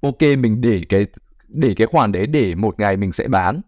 ok 0.00 0.22
mình 0.38 0.60
để 0.60 0.82
cái 0.88 1.06
để 1.48 1.74
cái 1.76 1.86
khoản 1.86 2.12
đấy 2.12 2.26
để 2.26 2.54
một 2.54 2.78
ngày 2.78 2.96
mình 2.96 3.12
sẽ 3.12 3.28
bán 3.28 3.60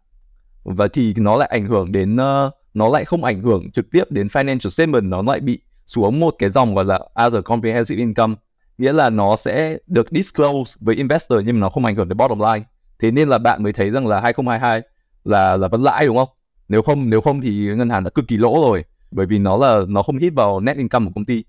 và 0.64 0.88
thì 0.88 1.14
nó 1.16 1.36
lại 1.36 1.48
ảnh 1.52 1.66
hưởng 1.66 1.92
đến 1.92 2.16
uh, 2.16 2.52
nó 2.74 2.88
lại 2.88 3.04
không 3.04 3.24
ảnh 3.24 3.42
hưởng 3.42 3.70
trực 3.70 3.90
tiếp 3.90 4.04
đến 4.10 4.26
financial 4.26 4.68
statement 4.68 5.04
nó 5.04 5.22
lại 5.22 5.40
bị 5.40 5.60
xuống 5.86 6.20
một 6.20 6.34
cái 6.38 6.50
dòng 6.50 6.74
gọi 6.74 6.84
là 6.84 7.00
other 7.26 7.44
comprehensive 7.44 7.98
income. 7.98 8.34
Nghĩa 8.78 8.92
là 8.92 9.10
nó 9.10 9.36
sẽ 9.36 9.78
được 9.86 10.06
disclose 10.10 10.76
với 10.80 10.96
investor 10.96 11.40
nhưng 11.44 11.54
mà 11.54 11.60
nó 11.60 11.68
không 11.68 11.84
ảnh 11.84 11.94
hưởng 11.94 12.08
đến 12.08 12.16
bottom 12.16 12.40
line. 12.40 12.64
Thế 12.98 13.10
nên 13.10 13.28
là 13.28 13.38
bạn 13.38 13.62
mới 13.62 13.72
thấy 13.72 13.90
rằng 13.90 14.06
là 14.06 14.20
2022 14.20 14.82
là 15.24 15.56
là 15.56 15.68
vẫn 15.68 15.82
lãi 15.82 16.06
đúng 16.06 16.16
không? 16.16 16.28
Nếu 16.68 16.82
không 16.82 17.10
nếu 17.10 17.20
không 17.20 17.40
thì 17.40 17.50
ngân 17.76 17.90
hàng 17.90 18.04
đã 18.04 18.10
cực 18.10 18.28
kỳ 18.28 18.36
lỗ 18.36 18.68
rồi 18.68 18.84
bởi 19.10 19.26
vì 19.26 19.38
nó 19.38 19.56
là 19.56 19.80
nó 19.88 20.02
không 20.02 20.18
hit 20.18 20.34
vào 20.34 20.60
net 20.60 20.76
income 20.76 21.06
của 21.06 21.12
công 21.14 21.24
ty. 21.24 21.44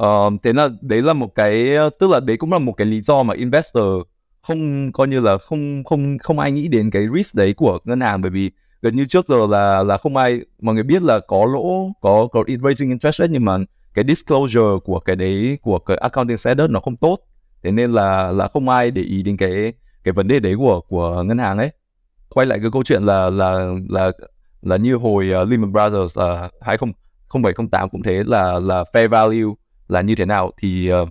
Uh, 0.00 0.42
thế 0.42 0.52
là 0.52 0.68
đấy 0.80 1.02
là 1.02 1.12
một 1.12 1.34
cái 1.34 1.76
tức 2.00 2.10
là 2.10 2.20
đấy 2.20 2.36
cũng 2.36 2.52
là 2.52 2.58
một 2.58 2.72
cái 2.72 2.86
lý 2.86 3.00
do 3.00 3.22
mà 3.22 3.34
investor 3.34 4.02
không 4.46 4.92
coi 4.92 5.08
như 5.08 5.20
là 5.20 5.38
không 5.38 5.84
không 5.84 6.18
không 6.18 6.38
ai 6.38 6.52
nghĩ 6.52 6.68
đến 6.68 6.90
cái 6.90 7.06
risk 7.16 7.34
đấy 7.34 7.54
của 7.54 7.78
ngân 7.84 8.00
hàng 8.00 8.22
bởi 8.22 8.30
vì 8.30 8.50
gần 8.82 8.96
như 8.96 9.04
trước 9.04 9.28
giờ 9.28 9.46
là 9.50 9.82
là 9.82 9.96
không 9.96 10.16
ai 10.16 10.40
mọi 10.60 10.74
người 10.74 10.84
biết 10.84 11.02
là 11.02 11.20
có 11.28 11.46
lỗ 11.46 11.92
có 12.00 12.28
có 12.32 12.44
raising 12.62 12.88
interest 12.88 13.18
rate 13.18 13.28
nhưng 13.32 13.44
mà 13.44 13.58
cái 13.94 14.04
disclosure 14.08 14.78
của 14.84 15.00
cái 15.00 15.16
đấy 15.16 15.58
của 15.62 15.78
cái 15.78 15.96
accounting 15.96 16.38
standard 16.38 16.72
nó 16.72 16.80
không 16.80 16.96
tốt. 16.96 17.18
Thế 17.62 17.70
nên 17.70 17.92
là 17.92 18.32
là 18.32 18.48
không 18.48 18.68
ai 18.68 18.90
để 18.90 19.02
ý 19.02 19.22
đến 19.22 19.36
cái 19.36 19.72
cái 20.04 20.12
vấn 20.12 20.28
đề 20.28 20.40
đấy 20.40 20.54
của 20.58 20.80
của 20.80 21.22
ngân 21.22 21.38
hàng 21.38 21.58
ấy. 21.58 21.70
Quay 22.28 22.46
lại 22.46 22.58
cái 22.62 22.70
câu 22.72 22.84
chuyện 22.84 23.02
là 23.02 23.30
là 23.30 23.72
là 23.88 24.12
là 24.62 24.76
như 24.76 24.94
hồi 24.94 25.30
uh, 25.42 25.48
Lehman 25.48 25.72
Brothers 25.72 26.18
uh, 26.18 26.52
200708 26.60 27.88
cũng 27.88 28.02
thế 28.02 28.22
là 28.26 28.58
là 28.58 28.84
fair 28.92 29.08
value 29.08 29.54
là 29.88 30.00
như 30.00 30.14
thế 30.14 30.24
nào 30.24 30.50
thì 30.58 30.92
uh, 31.02 31.08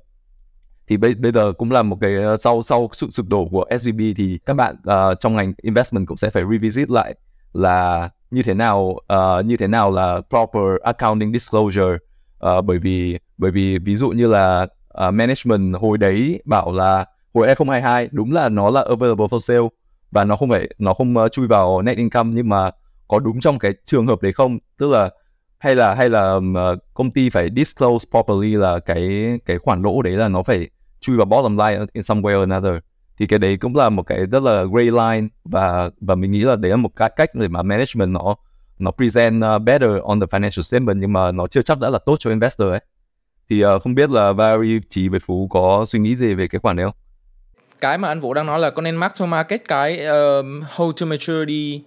thì 0.94 0.98
bây 0.98 1.14
bây 1.14 1.32
giờ 1.32 1.54
cũng 1.58 1.72
là 1.72 1.84
một 1.84 1.98
cái 2.02 2.16
ờ, 2.16 2.38
sau 2.38 2.62
sau 2.62 2.90
sự 2.94 3.08
sụp 3.12 3.28
đổ 3.30 3.48
của 3.52 3.66
SVB 3.80 4.00
thì 4.18 4.40
các 4.46 4.54
bạn 4.54 4.76
uh, 4.76 5.20
trong 5.20 5.36
ngành 5.36 5.54
investment 5.62 6.08
cũng 6.08 6.18
sẽ 6.18 6.30
phải 6.30 6.44
revisit 6.52 6.90
lại 6.90 7.16
là 7.54 8.10
như 8.32 8.44
thế 8.44 8.54
nào 8.54 8.80
uh, 9.14 9.46
như 9.46 9.58
thế 9.58 9.68
nào 9.68 9.92
là 9.92 10.22
proper 10.30 10.82
accounting 10.84 11.34
disclosure. 11.34 11.98
Uh, 12.46 12.66
bởi 12.66 12.78
vì 12.78 13.20
bởi 13.38 13.52
vì 13.52 13.78
ví 13.78 13.96
dụ 13.96 14.10
như 14.10 14.28
là 14.28 14.68
uh, 15.08 15.14
management 15.14 15.76
hồi 15.76 15.98
đấy 15.98 16.42
bảo 16.46 16.72
là 16.74 17.06
hồi 17.34 17.48
2022 17.48 18.10
đúng 18.12 18.34
là 18.34 18.50
nó 18.50 18.70
là 18.70 18.82
available 18.82 19.26
for 19.26 19.40
sale 19.40 19.68
và 20.12 20.24
nó 20.24 20.36
không 20.36 20.50
phải 20.50 20.70
nó 20.78 20.94
không 20.94 21.18
uh, 21.18 21.32
chui 21.32 21.48
vào 21.48 21.82
net 21.82 21.98
income 21.98 22.32
nhưng 22.34 22.50
mà 22.50 22.72
có 23.08 23.20
đúng 23.20 23.40
trong 23.40 23.60
cái 23.60 23.74
trường 23.86 24.08
hợp 24.08 24.22
đấy 24.22 24.34
không? 24.34 24.58
Tức 24.78 24.92
là 24.92 25.10
hay 25.58 25.76
là 25.76 25.96
hay 25.96 26.10
là 26.10 26.34
uh, 26.36 26.80
công 26.94 27.12
ty 27.12 27.30
phải 27.30 27.50
disclose 27.56 28.06
properly 28.12 28.56
là 28.56 28.80
cái 28.80 29.10
cái 29.46 29.58
khoản 29.58 29.82
lỗ 29.82 30.02
đấy 30.02 30.14
là 30.14 30.28
nó 30.28 30.44
phải 30.44 30.70
chui 31.04 31.18
vào 31.18 31.26
bottom 31.26 31.58
line 31.58 31.86
in 31.94 32.04
some 32.04 32.22
way 32.22 32.44
or 32.44 32.50
another 32.50 32.74
thì 33.18 33.28
cái 33.28 33.40
đấy 33.40 33.58
cũng 33.58 33.76
là 33.76 33.90
một 33.90 34.04
cái 34.04 34.20
rất 34.32 34.44
là 34.44 34.64
gray 34.64 34.86
line 34.86 35.28
và 35.46 35.90
và 36.02 36.16
mình 36.16 36.32
nghĩ 36.32 36.42
là 36.42 36.56
đấy 36.56 36.70
là 36.70 36.76
một 36.76 36.90
cái 36.96 37.12
cách 37.16 37.36
để 37.36 37.48
mà 37.48 37.62
management 37.62 38.12
nó 38.12 38.36
nó 38.80 38.92
present 38.92 39.44
uh, 39.56 39.62
better 39.62 39.92
on 40.04 40.20
the 40.20 40.26
financial 40.26 40.62
statement 40.62 41.02
nhưng 41.02 41.14
mà 41.14 41.32
nó 41.32 41.48
chưa 41.48 41.62
chắc 41.62 41.80
đã 41.80 41.90
là 41.90 42.00
tốt 42.06 42.16
cho 42.20 42.30
investor 42.30 42.70
ấy 42.70 42.82
thì 43.50 43.66
uh, 43.66 43.82
không 43.82 43.96
biết 43.96 44.10
là 44.10 44.32
vary 44.32 44.80
chỉ 44.90 45.10
về 45.10 45.20
Phú 45.20 45.48
có 45.52 45.86
suy 45.88 46.00
nghĩ 46.00 46.16
gì 46.16 46.34
về 46.34 46.48
cái 46.48 46.60
khoản 46.60 46.76
này 46.76 46.86
không? 46.86 46.96
Cái 47.80 47.98
mà 47.98 48.08
anh 48.08 48.20
Vũ 48.20 48.34
đang 48.34 48.46
nói 48.46 48.60
là 48.60 48.70
có 48.70 48.82
nên 48.82 48.96
mark 48.96 49.14
to 49.20 49.26
market 49.26 49.68
cái 49.68 50.08
uh, 50.08 50.46
hold 50.70 51.02
to 51.02 51.06
maturity 51.06 51.84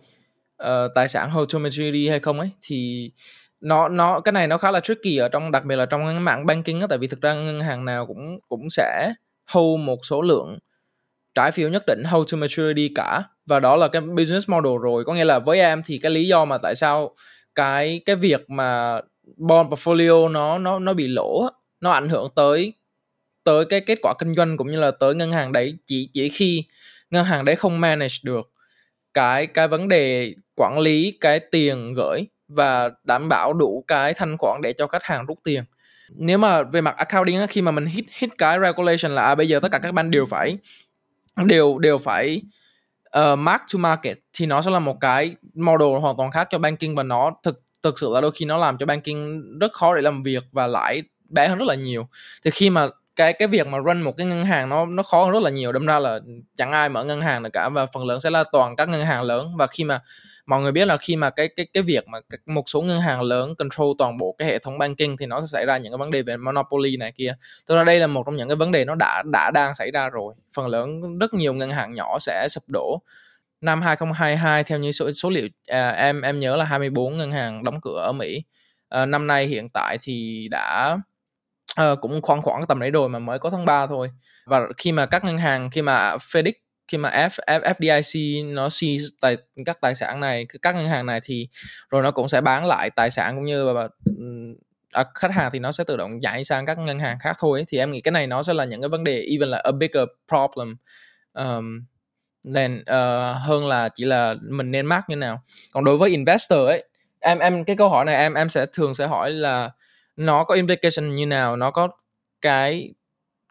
uh, 0.63 0.69
tài 0.95 1.09
sản 1.09 1.31
hold 1.31 1.53
to 1.53 1.59
maturity 1.59 2.09
hay 2.09 2.21
không 2.21 2.41
ấy 2.41 2.51
thì 2.61 3.11
nó 3.61 3.89
nó, 3.89 4.21
cái 4.21 4.33
này 4.33 4.47
nó 4.49 4.59
khá 4.59 4.71
là 4.71 4.81
tricky 4.81 5.17
ở 5.17 5.29
trong, 5.29 5.51
đặc 5.53 5.65
biệt 5.65 5.77
là 5.77 5.87
trong 5.87 6.25
mạng 6.25 6.47
banking 6.47 6.81
á, 6.81 6.87
tại 6.91 6.99
vì 6.99 7.07
thực 7.07 7.21
ra 7.21 7.35
ngân 7.35 7.61
hàng 7.61 7.85
nào 7.85 8.07
cũng 8.07 8.39
cũng 8.49 8.71
sẽ 8.71 9.15
hold 9.51 9.81
một 9.85 9.99
số 10.03 10.23
lượng 10.23 10.59
trái 11.35 11.51
phiếu 11.53 11.69
nhất 11.69 11.85
định, 11.87 12.05
hold 12.05 12.33
to 12.33 12.39
maturity 12.39 12.91
cả. 12.95 13.23
Và 13.47 13.61
đó 13.61 13.77
là 13.77 13.89
cái 13.89 14.03
business 14.03 14.49
model 14.51 14.73
rồi. 14.83 15.05
Có 15.05 15.15
nghĩa 15.15 15.25
là 15.25 15.39
với 15.39 15.61
em 15.61 15.83
thì 15.87 15.99
cái 15.99 16.11
lý 16.13 16.29
do 16.29 16.45
mà 16.45 16.59
tại 16.59 16.75
sao 16.77 17.15
cái 17.55 18.01
cái 18.07 18.17
việc 18.17 18.51
mà 18.51 19.01
bond 19.37 19.69
portfolio 19.71 20.33
nó 20.33 20.59
nó 20.59 20.79
nó 20.79 20.93
bị 20.95 21.09
lỗ 21.09 21.49
nó 21.81 21.91
ảnh 21.91 22.09
hưởng 22.09 22.29
tới 22.37 22.73
tới 23.45 23.65
cái 23.65 23.81
kết 23.81 23.99
quả 24.03 24.15
kinh 24.19 24.35
doanh 24.35 24.57
cũng 24.57 24.71
như 24.73 24.81
là 24.81 24.91
tới 24.91 25.15
ngân 25.15 25.33
hàng 25.33 25.53
đấy. 25.53 25.77
Chỉ 25.87 26.11
chỉ 26.13 26.29
khi 26.29 26.65
ngân 27.11 27.25
hàng 27.25 27.45
đấy 27.45 27.57
không 27.57 27.81
manage 27.81 28.17
được 28.25 28.51
cái 29.15 29.47
cái 29.47 29.69
vấn 29.69 29.89
đề 29.89 30.35
quản 30.57 30.79
lý 30.79 31.19
cái 31.21 31.41
tiền 31.41 31.95
gửi 31.95 32.23
và 32.49 32.91
đảm 33.05 33.29
bảo 33.29 33.53
đủ 33.53 33.85
cái 33.87 34.15
thanh 34.15 34.37
khoản 34.39 34.61
để 34.63 34.73
cho 34.73 34.87
khách 34.87 35.03
hàng 35.03 35.27
rút 35.27 35.39
tiền. 35.45 35.65
Nếu 36.11 36.39
mà 36.39 36.63
về 36.63 36.81
mặt 36.81 36.97
accounting 36.97 37.47
khi 37.49 37.63
mà 37.63 37.71
mình 37.71 37.87
hit 37.87 38.05
hit 38.19 38.31
cái 38.39 38.59
regulation 38.61 39.15
là 39.15 39.23
à, 39.23 39.35
bây 39.35 39.49
giờ 39.49 39.61
tất 39.61 39.69
cả 39.73 39.79
các 39.79 39.95
ban 39.95 40.11
đều 40.11 40.27
phải 40.27 40.59
đều 41.37 41.79
đều 41.79 41.99
phải 41.99 42.43
uh, 43.19 43.39
mark 43.39 43.63
to 43.73 43.79
market 43.79 44.19
thì 44.33 44.47
nó 44.47 44.63
sẽ 44.63 44.71
là 44.71 44.79
một 44.79 45.01
cái 45.01 45.37
model 45.55 46.01
hoàn 46.01 46.17
toàn 46.17 46.31
khác 46.31 46.49
cho 46.51 46.59
banking 46.59 46.95
và 46.95 47.03
nó 47.03 47.33
thực 47.43 47.63
thực 47.83 47.99
sự 47.99 48.11
là 48.15 48.21
đôi 48.21 48.31
khi 48.33 48.45
nó 48.45 48.57
làm 48.57 48.79
cho 48.79 48.87
banking 48.87 49.41
rất 49.59 49.73
khó 49.73 49.95
để 49.95 50.03
làm 50.03 50.23
việc 50.23 50.45
và 50.53 50.67
lãi 50.67 51.03
bé 51.29 51.49
hơn 51.49 51.59
rất 51.59 51.69
là 51.69 51.75
nhiều. 51.75 52.09
Thì 52.45 52.51
khi 52.51 52.71
mà 52.71 52.89
cái 53.17 53.33
cái 53.33 53.49
việc 53.49 53.67
mà 53.67 53.79
run 53.79 54.03
một 54.03 54.15
cái 54.17 54.27
ngân 54.27 54.45
hàng 54.45 54.69
nó 54.69 54.87
nó 54.87 55.03
khó 55.03 55.25
hơn 55.25 55.33
rất 55.33 55.43
là 55.43 55.51
nhiều 55.51 55.73
đâm 55.73 55.87
ra 55.87 55.99
là 55.99 56.21
chẳng 56.57 56.73
ai 56.73 56.89
mở 56.89 57.05
ngân 57.05 57.21
hàng 57.21 57.43
được 57.43 57.51
cả 57.53 57.69
và 57.69 57.87
phần 57.87 58.05
lớn 58.05 58.21
sẽ 58.21 58.31
là 58.31 58.45
toàn 58.53 58.77
các 58.77 58.89
ngân 58.89 59.05
hàng 59.05 59.23
lớn. 59.23 59.57
Và 59.57 59.67
khi 59.67 59.85
mà 59.85 60.01
mọi 60.47 60.63
người 60.63 60.73
biết 60.73 60.85
là 60.85 60.97
khi 60.97 61.17
mà 61.17 61.31
cái 61.31 61.49
cái 61.49 61.67
cái 61.73 61.83
việc 61.83 62.09
mà 62.09 62.19
một 62.47 62.63
số 62.67 62.83
ngân 62.83 63.01
hàng 63.01 63.23
lớn 63.23 63.55
control 63.55 63.89
toàn 63.99 64.17
bộ 64.17 64.35
cái 64.39 64.49
hệ 64.49 64.59
thống 64.59 64.79
banking 64.79 65.17
thì 65.19 65.27
nó 65.27 65.41
sẽ 65.41 65.47
xảy 65.47 65.67
ra 65.67 65.77
những 65.79 65.93
cái 65.93 65.99
vấn 65.99 66.11
đề 66.11 66.23
về 66.23 66.37
monopoly 66.37 66.97
này 66.97 67.13
kia. 67.13 67.35
Tức 67.67 67.75
là 67.75 67.85
đây 67.85 68.01
là 68.01 68.07
một 68.07 68.23
trong 68.27 68.37
những 68.37 68.49
cái 68.49 68.57
vấn 68.57 68.73
đề 68.73 68.85
nó 68.85 68.95
đã 68.95 69.23
đã 69.33 69.51
đang 69.55 69.75
xảy 69.75 69.91
ra 69.91 70.09
rồi. 70.09 70.35
Phần 70.57 70.67
lớn 70.67 71.19
rất 71.19 71.35
nhiều 71.35 71.55
ngân 71.55 71.71
hàng 71.71 71.95
nhỏ 71.95 72.19
sẽ 72.19 72.47
sụp 72.51 72.65
đổ. 72.69 73.03
Năm 73.61 73.83
2022 73.83 74.65
theo 74.65 74.79
như 74.79 74.93
số 74.93 75.13
số 75.13 75.31
liệu 75.31 75.49
à, 75.67 75.91
em 75.91 76.23
em 76.23 76.41
nhớ 76.41 76.57
là 76.57 76.65
24 76.65 77.17
ngân 77.17 77.33
hàng 77.33 77.65
đóng 77.65 77.81
cửa 77.83 78.01
ở 78.07 78.13
Mỹ. 78.13 78.45
À, 78.89 79.07
năm 79.07 79.27
nay 79.27 79.47
hiện 79.47 79.69
tại 79.69 79.99
thì 80.03 80.49
đã 80.51 80.99
à, 81.77 81.95
cũng 82.01 82.23
khoảng 82.23 82.43
khoảng 82.43 82.67
tầm 82.67 82.81
đấy 82.81 82.91
rồi 82.91 83.09
mà 83.09 83.19
mới 83.19 83.39
có 83.39 83.51
tháng 83.51 83.65
3 83.65 83.87
thôi. 83.87 84.11
Và 84.47 84.61
khi 84.79 84.93
mà 84.93 85.07
các 85.07 85.25
ngân 85.25 85.39
hàng 85.39 85.71
khi 85.71 85.83
mà 85.83 86.17
FedEx 86.17 86.53
khi 86.89 86.99
mà 86.99 87.11
F, 87.11 87.61
F, 87.61 87.61
FDIC 87.61 88.45
nó 88.55 88.69
si 88.71 88.99
tài 89.21 89.37
các 89.65 89.81
tài 89.81 89.95
sản 89.95 90.21
này 90.21 90.47
các 90.63 90.75
ngân 90.75 90.89
hàng 90.89 91.07
này 91.07 91.21
thì 91.25 91.49
rồi 91.91 92.03
nó 92.03 92.11
cũng 92.11 92.29
sẽ 92.29 92.41
bán 92.41 92.67
lại 92.67 92.91
tài 92.91 93.11
sản 93.11 93.37
cũng 93.37 93.45
như 93.45 93.73
là 93.73 93.89
à, 94.91 95.05
khách 95.15 95.33
hàng 95.33 95.51
thì 95.53 95.59
nó 95.59 95.73
sẽ 95.73 95.85
tự 95.85 95.97
động 95.97 96.23
giải 96.23 96.45
sang 96.45 96.67
các 96.67 96.79
ngân 96.79 96.99
hàng 96.99 97.19
khác 97.19 97.37
thôi 97.41 97.65
thì 97.69 97.79
em 97.79 97.91
nghĩ 97.91 98.01
cái 98.01 98.13
này 98.13 98.27
nó 98.27 98.43
sẽ 98.43 98.55
là 98.55 98.65
những 98.65 98.81
cái 98.81 98.89
vấn 98.89 99.05
đề 99.05 99.27
even 99.31 99.49
là 99.49 99.59
a 99.65 99.73
bigger 99.73 100.05
problem 100.29 100.77
um, 101.33 101.85
then 102.55 102.77
uh, 102.81 102.87
ờ, 102.87 103.33
hơn 103.33 103.67
là 103.67 103.89
chỉ 103.89 104.05
là 104.05 104.35
mình 104.43 104.71
nên 104.71 104.87
mắc 104.87 105.05
như 105.09 105.17
nào. 105.17 105.43
Còn 105.73 105.85
đối 105.85 105.97
với 105.97 106.11
investor 106.11 106.67
ấy 106.67 106.85
em 107.21 107.39
em 107.39 107.65
cái 107.65 107.77
câu 107.77 107.89
hỏi 107.89 108.05
này 108.05 108.15
em 108.15 108.35
em 108.35 108.49
sẽ 108.49 108.67
thường 108.73 108.95
sẽ 108.95 109.07
hỏi 109.07 109.31
là 109.31 109.71
nó 110.17 110.45
có 110.45 110.55
implication 110.55 111.15
như 111.15 111.27
nào 111.27 111.57
nó 111.57 111.71
có 111.71 111.89
cái 112.41 112.95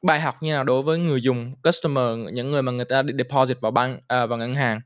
bài 0.06 0.20
học 0.20 0.44
như 0.44 0.52
nào 0.52 0.64
đối 0.64 0.82
với 0.82 0.98
người 0.98 1.22
dùng 1.22 1.56
customer 1.64 2.34
những 2.34 2.52
người 2.52 2.62
mà 2.62 2.72
người 2.72 2.86
ta 2.86 3.04
deposit 3.18 3.62
vào 3.62 3.72
bank 3.72 3.98
uh, 3.98 4.04
à, 4.08 4.26
vào 4.26 4.38
ngân 4.40 4.56
hàng. 4.56 4.82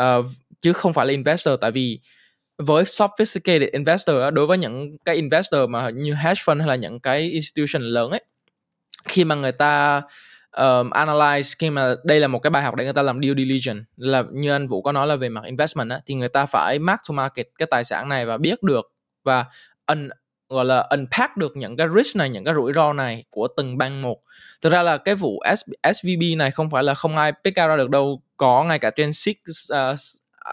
Uh, 0.00 0.26
chứ 0.60 0.72
không 0.72 0.92
phải 0.92 1.06
là 1.06 1.10
investor 1.10 1.54
tại 1.60 1.70
vì 1.70 2.00
với 2.58 2.84
sophisticated 2.84 3.68
investor 3.72 4.16
đối 4.32 4.46
với 4.46 4.58
những 4.58 4.98
cái 5.04 5.16
investor 5.16 5.68
mà 5.68 5.90
như 5.90 6.14
hedge 6.14 6.42
fund 6.44 6.58
hay 6.58 6.68
là 6.68 6.74
những 6.74 7.00
cái 7.00 7.20
institution 7.20 7.82
lớn 7.82 8.10
ấy 8.10 8.24
khi 9.08 9.24
mà 9.24 9.34
người 9.34 9.52
ta 9.52 10.02
um, 10.56 10.90
analyze 10.90 11.54
khi 11.58 11.70
mà 11.70 11.94
đây 12.04 12.20
là 12.20 12.28
một 12.28 12.38
cái 12.38 12.50
bài 12.50 12.62
học 12.62 12.74
để 12.74 12.84
người 12.84 12.92
ta 12.92 13.02
làm 13.02 13.20
due 13.22 13.34
diligence 13.36 13.84
là 13.96 14.24
như 14.32 14.52
anh 14.52 14.66
Vũ 14.66 14.82
có 14.82 14.92
nói 14.92 15.06
là 15.06 15.16
về 15.16 15.28
mặt 15.28 15.44
investment 15.44 15.90
á, 15.90 16.00
thì 16.06 16.14
người 16.14 16.28
ta 16.28 16.46
phải 16.46 16.78
mark 16.78 17.00
to 17.08 17.12
market 17.12 17.48
cái 17.58 17.66
tài 17.70 17.84
sản 17.84 18.08
này 18.08 18.26
và 18.26 18.38
biết 18.38 18.62
được 18.62 18.92
và 19.24 19.44
un, 19.86 20.08
gọi 20.50 20.64
là 20.64 20.86
unpack 20.90 21.36
được 21.36 21.56
những 21.56 21.76
cái 21.76 21.86
risk 21.96 22.16
này 22.16 22.28
những 22.28 22.44
cái 22.44 22.54
rủi 22.54 22.72
ro 22.72 22.92
này 22.92 23.24
của 23.30 23.48
từng 23.56 23.78
bang 23.78 24.02
một. 24.02 24.18
Thực 24.62 24.72
ra 24.72 24.82
là 24.82 24.96
cái 24.96 25.14
vụ 25.14 25.40
SVB 25.94 26.22
này 26.36 26.50
không 26.50 26.70
phải 26.70 26.82
là 26.82 26.94
không 26.94 27.16
ai 27.16 27.32
pick 27.44 27.58
out 27.60 27.68
ra 27.68 27.76
được 27.76 27.90
đâu. 27.90 28.22
Có 28.36 28.64
ngay 28.64 28.78
cả 28.78 28.90
trên 28.90 29.12
Six 29.12 29.36
uh, 29.72 29.98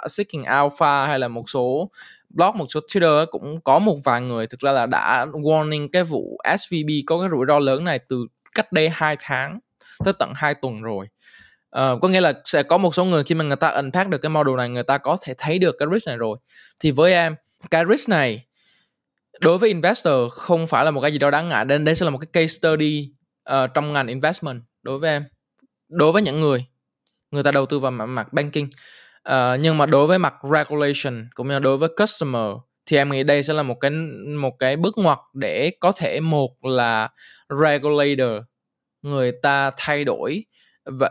Seeking 0.09 0.43
Alpha 0.43 1.07
hay 1.07 1.19
là 1.19 1.27
một 1.27 1.49
số 1.49 1.91
blog 2.29 2.57
một 2.57 2.65
số 2.69 2.79
Twitter 2.79 3.25
cũng 3.25 3.61
có 3.61 3.79
một 3.79 3.97
vài 4.03 4.21
người 4.21 4.47
thực 4.47 4.59
ra 4.59 4.71
là 4.71 4.85
đã 4.85 5.25
warning 5.25 5.87
cái 5.93 6.03
vụ 6.03 6.37
SVB 6.57 6.89
có 7.07 7.19
cái 7.19 7.29
rủi 7.31 7.45
ro 7.47 7.59
lớn 7.59 7.83
này 7.83 7.99
từ 7.99 8.27
cách 8.55 8.71
đây 8.71 8.89
2 8.89 9.17
tháng 9.19 9.59
tới 10.05 10.13
tận 10.19 10.31
2 10.35 10.53
tuần 10.55 10.81
rồi. 10.81 11.05
Uh, 11.77 12.01
có 12.01 12.07
nghĩa 12.07 12.21
là 12.21 12.33
sẽ 12.45 12.63
có 12.63 12.77
một 12.77 12.95
số 12.95 13.05
người 13.05 13.23
khi 13.23 13.35
mà 13.35 13.43
người 13.43 13.55
ta 13.55 13.69
unpack 13.69 14.09
được 14.09 14.17
cái 14.17 14.29
model 14.29 14.55
này 14.55 14.69
người 14.69 14.83
ta 14.83 14.97
có 14.97 15.17
thể 15.21 15.33
thấy 15.37 15.59
được 15.59 15.75
cái 15.79 15.87
risk 15.93 16.07
này 16.07 16.17
rồi. 16.17 16.37
Thì 16.79 16.91
với 16.91 17.13
em 17.13 17.35
cái 17.71 17.83
risk 17.89 18.09
này 18.09 18.46
đối 19.41 19.57
với 19.57 19.69
investor 19.69 20.31
không 20.31 20.67
phải 20.67 20.85
là 20.85 20.91
một 20.91 21.01
cái 21.01 21.11
gì 21.11 21.17
đó 21.17 21.31
đáng 21.31 21.49
ngại 21.49 21.65
nên 21.65 21.85
đây 21.85 21.95
sẽ 21.95 22.03
là 22.03 22.09
một 22.09 22.17
cái 22.17 22.27
case 22.33 22.47
study 22.47 23.11
uh, 23.49 23.69
trong 23.73 23.93
ngành 23.93 24.07
investment 24.07 24.61
đối 24.83 24.99
với 24.99 25.09
em 25.09 25.23
đối 25.89 26.11
với 26.11 26.21
những 26.21 26.39
người 26.39 26.65
người 27.31 27.43
ta 27.43 27.51
đầu 27.51 27.65
tư 27.65 27.79
vào 27.79 27.91
mặt 27.91 28.33
banking. 28.33 28.65
Uh, 29.29 29.59
nhưng 29.59 29.77
mà 29.77 29.85
đối 29.85 30.07
với 30.07 30.19
mặt 30.19 30.33
regulation 30.43 31.29
cũng 31.33 31.47
như 31.47 31.59
đối 31.59 31.77
với 31.77 31.89
customer 31.89 32.51
thì 32.85 32.97
em 32.97 33.09
nghĩ 33.11 33.23
đây 33.23 33.43
sẽ 33.43 33.53
là 33.53 33.63
một 33.63 33.79
cái 33.79 33.91
một 34.37 34.59
cái 34.59 34.75
bước 34.75 34.97
ngoặt 34.97 35.19
để 35.33 35.71
có 35.79 35.91
thể 35.91 36.19
một 36.19 36.65
là 36.65 37.09
regulator 37.49 38.43
người 39.01 39.31
ta 39.31 39.71
thay 39.77 40.03
đổi 40.03 40.45
và 40.85 41.09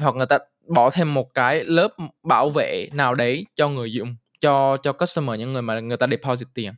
hoặc 0.00 0.14
người 0.14 0.26
ta 0.26 0.38
bỏ 0.74 0.90
thêm 0.90 1.14
một 1.14 1.34
cái 1.34 1.64
lớp 1.64 1.88
bảo 2.22 2.50
vệ 2.50 2.88
nào 2.92 3.14
đấy 3.14 3.46
cho 3.54 3.68
người 3.68 3.92
dùng 3.92 4.16
cho 4.40 4.76
cho 4.76 4.92
customer 4.92 5.38
những 5.38 5.52
người 5.52 5.62
mà 5.62 5.80
người 5.80 5.96
ta 5.96 6.06
deposit 6.10 6.48
tiền 6.54 6.72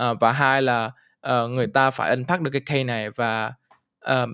uh, 0.00 0.20
và 0.20 0.32
hai 0.32 0.62
là 0.62 0.92
uh, 1.28 1.50
người 1.50 1.66
ta 1.66 1.90
phải 1.90 2.10
unpack 2.10 2.42
được 2.42 2.50
cái 2.50 2.62
case 2.66 2.84
này 2.84 3.10
và 3.10 3.52
uh, 4.10 4.28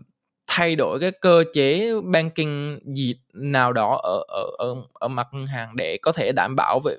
thay 0.46 0.76
đổi 0.76 1.00
cái 1.00 1.10
cơ 1.20 1.44
chế 1.52 1.92
banking 2.04 2.78
gì 2.94 3.14
nào 3.34 3.72
đó 3.72 4.00
ở 4.02 4.24
ở 4.28 4.44
ở 4.58 4.74
ở 4.94 5.08
mặt 5.08 5.26
ngân 5.32 5.46
hàng 5.46 5.76
để 5.76 5.98
có 6.02 6.12
thể 6.12 6.32
đảm 6.32 6.56
bảo 6.56 6.80
về 6.84 6.96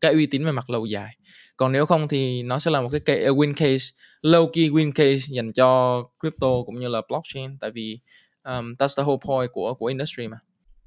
cái 0.00 0.12
uy 0.12 0.26
tín 0.26 0.44
về 0.44 0.52
mặt 0.52 0.70
lâu 0.70 0.86
dài. 0.86 1.16
Còn 1.56 1.72
nếu 1.72 1.86
không 1.86 2.08
thì 2.08 2.42
nó 2.42 2.58
sẽ 2.58 2.70
là 2.70 2.80
một 2.80 2.88
cái 2.92 3.00
case, 3.00 3.28
win 3.28 3.52
case 3.56 3.84
low 4.22 4.50
key 4.52 4.70
win 4.70 4.92
case 4.92 5.26
dành 5.28 5.52
cho 5.52 6.02
crypto 6.20 6.48
cũng 6.66 6.80
như 6.80 6.88
là 6.88 7.00
blockchain 7.08 7.58
tại 7.60 7.70
vì 7.70 7.98
um, 8.44 8.74
that's 8.78 8.96
the 8.96 9.02
whole 9.02 9.18
point 9.18 9.50
của 9.52 9.74
của 9.74 9.86
industry 9.86 10.28
mà. 10.28 10.38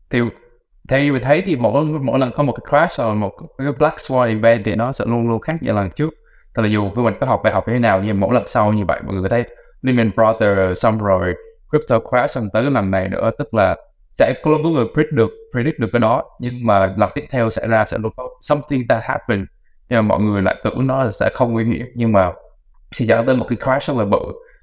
Thì 0.09 0.19
theo 0.89 1.03
như 1.03 1.13
mình 1.13 1.23
thấy 1.23 1.41
thì 1.41 1.55
mỗi 1.55 1.85
mỗi 1.85 2.19
lần 2.19 2.31
có 2.35 2.43
một 2.43 2.53
cái 2.53 2.69
crash 2.69 2.99
hoặc 2.99 3.13
một 3.13 3.31
cái 3.57 3.67
black 3.79 3.97
swan 3.97 4.27
event 4.27 4.65
thì 4.65 4.75
nó 4.75 4.91
sẽ 4.91 5.05
luôn 5.05 5.29
luôn 5.29 5.41
khác 5.41 5.55
như 5.61 5.71
lần 5.71 5.89
trước. 5.95 6.13
Thật 6.55 6.61
là 6.61 6.67
dù 6.67 6.89
với 6.89 7.05
mình 7.05 7.13
có 7.19 7.27
học, 7.27 7.41
bài 7.43 7.53
học 7.53 7.67
như 7.67 7.73
thế 7.73 7.79
nào, 7.79 8.01
nhưng 8.05 8.19
mỗi 8.19 8.33
lần 8.33 8.43
sau 8.47 8.73
như 8.73 8.85
vậy, 8.85 8.99
mọi 9.05 9.15
người 9.15 9.29
thấy 9.29 9.43
Lehman 9.81 10.11
Brothers 10.15 10.81
xong 10.81 10.97
rồi, 10.97 11.33
crypto 11.69 11.99
crash 11.99 12.31
xong 12.35 12.49
tới 12.53 12.63
lần 12.63 12.91
này 12.91 13.09
nữa, 13.09 13.31
tức 13.39 13.53
là 13.53 13.75
sẽ 14.09 14.33
có 14.43 14.51
lúc 14.51 14.61
người 14.61 14.85
predict 14.93 15.11
được 15.11 15.29
predict 15.51 15.79
được 15.79 15.87
cái 15.93 15.99
đó, 15.99 16.23
nhưng 16.39 16.65
mà 16.65 16.93
lần 16.97 17.09
tiếp 17.15 17.25
theo 17.29 17.49
sẽ 17.49 17.67
ra, 17.67 17.85
sẽ 17.85 17.97
luôn 17.97 18.11
có 18.17 18.29
something 18.41 18.87
that 18.87 19.03
happen 19.03 19.45
nhưng 19.91 19.97
mà 19.97 20.01
mọi 20.01 20.19
người 20.19 20.41
lại 20.41 20.55
tưởng 20.63 20.87
nó 20.87 21.03
là 21.03 21.11
sẽ 21.11 21.29
không 21.33 21.53
nguy 21.53 21.65
hiểm, 21.65 21.85
nhưng 21.95 22.11
mà 22.11 22.31
khi 22.95 23.05
dẫn 23.05 23.25
tới 23.25 23.35
một 23.35 23.45
cái 23.49 23.57
crash 23.57 23.87
rất 23.87 23.97
là 23.97 24.05
bự, 24.05 24.19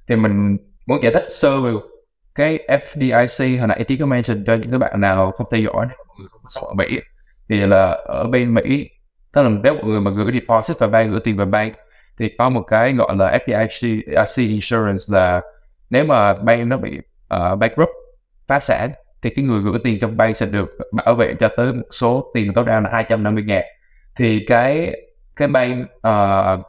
thì 0.08 0.16
mình 0.16 0.56
muốn 0.86 1.02
giải 1.02 1.12
thích 1.12 1.24
sơ 1.28 1.60
về 1.60 1.70
cái 2.34 2.58
FDIC 2.68 3.58
hồi 3.58 3.68
nãy 3.68 3.84
tí 3.84 3.96
có 3.96 4.06
mention 4.06 4.44
cho 4.46 4.54
những 4.54 4.70
các 4.70 4.78
bạn 4.78 5.00
nào 5.00 5.32
không 5.32 5.46
theo 5.50 5.60
dõi, 5.60 5.86
mọi 6.08 6.16
người 6.18 6.28
không 6.30 6.40
có 6.42 6.48
sống 6.48 6.68
ở 6.68 6.74
Mỹ. 6.74 7.00
Thì 7.48 7.66
là 7.66 7.98
ở 8.06 8.24
bên 8.24 8.54
Mỹ 8.54 8.88
tức 9.32 9.42
là 9.42 9.48
nếu 9.62 9.74
mọi 9.74 9.84
người 9.84 10.00
mà 10.00 10.10
gửi 10.10 10.32
deposit 10.32 10.78
vào 10.78 10.90
bank 10.90 11.10
gửi 11.10 11.20
tiền 11.24 11.36
vào 11.36 11.46
bank 11.46 11.74
thì 12.18 12.34
có 12.38 12.48
một 12.48 12.62
cái 12.62 12.92
gọi 12.92 13.16
là 13.16 13.38
FDIC 13.46 14.48
insurance 14.48 15.04
là 15.08 15.40
nếu 15.90 16.04
mà 16.04 16.34
bank 16.34 16.66
nó 16.66 16.76
bị 16.76 16.98
uh, 17.34 17.58
bankrupt 17.58 17.90
phá 18.46 18.60
sản 18.60 18.90
thì 19.22 19.30
cái 19.30 19.44
người 19.44 19.62
gửi 19.62 19.78
tiền 19.84 19.98
trong 20.00 20.16
bank 20.16 20.36
sẽ 20.36 20.46
được 20.46 20.78
bảo 20.92 21.14
vệ 21.14 21.34
cho 21.40 21.48
tới 21.56 21.72
một 21.72 21.82
số 21.90 22.30
tiền 22.34 22.54
tối 22.54 22.64
đa 22.64 22.80
là 22.80 22.90
250 22.92 23.44
ngàn. 23.44 23.62
Thì 24.16 24.44
cái 24.46 24.92
cái 25.36 25.48
bank 25.48 25.86
uh, 26.08 26.66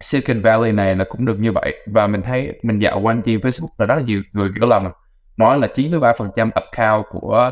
Silicon 0.00 0.42
Valley 0.42 0.72
này 0.72 0.96
là 0.96 1.04
cũng 1.08 1.24
được 1.24 1.38
như 1.38 1.52
vậy. 1.52 1.74
Và 1.86 2.06
mình 2.06 2.22
thấy 2.22 2.52
mình 2.62 2.78
dạo 2.78 3.00
quanh 3.00 3.22
trên 3.22 3.38
Facebook 3.38 3.68
là 3.78 3.86
rất 3.86 3.94
là 3.94 4.02
nhiều 4.02 4.22
người 4.32 4.50
kiểu 4.54 4.68
lầm 4.68 4.88
nói 5.36 5.58
là 5.58 5.68
93% 5.74 6.50
account 6.54 7.06
của 7.10 7.50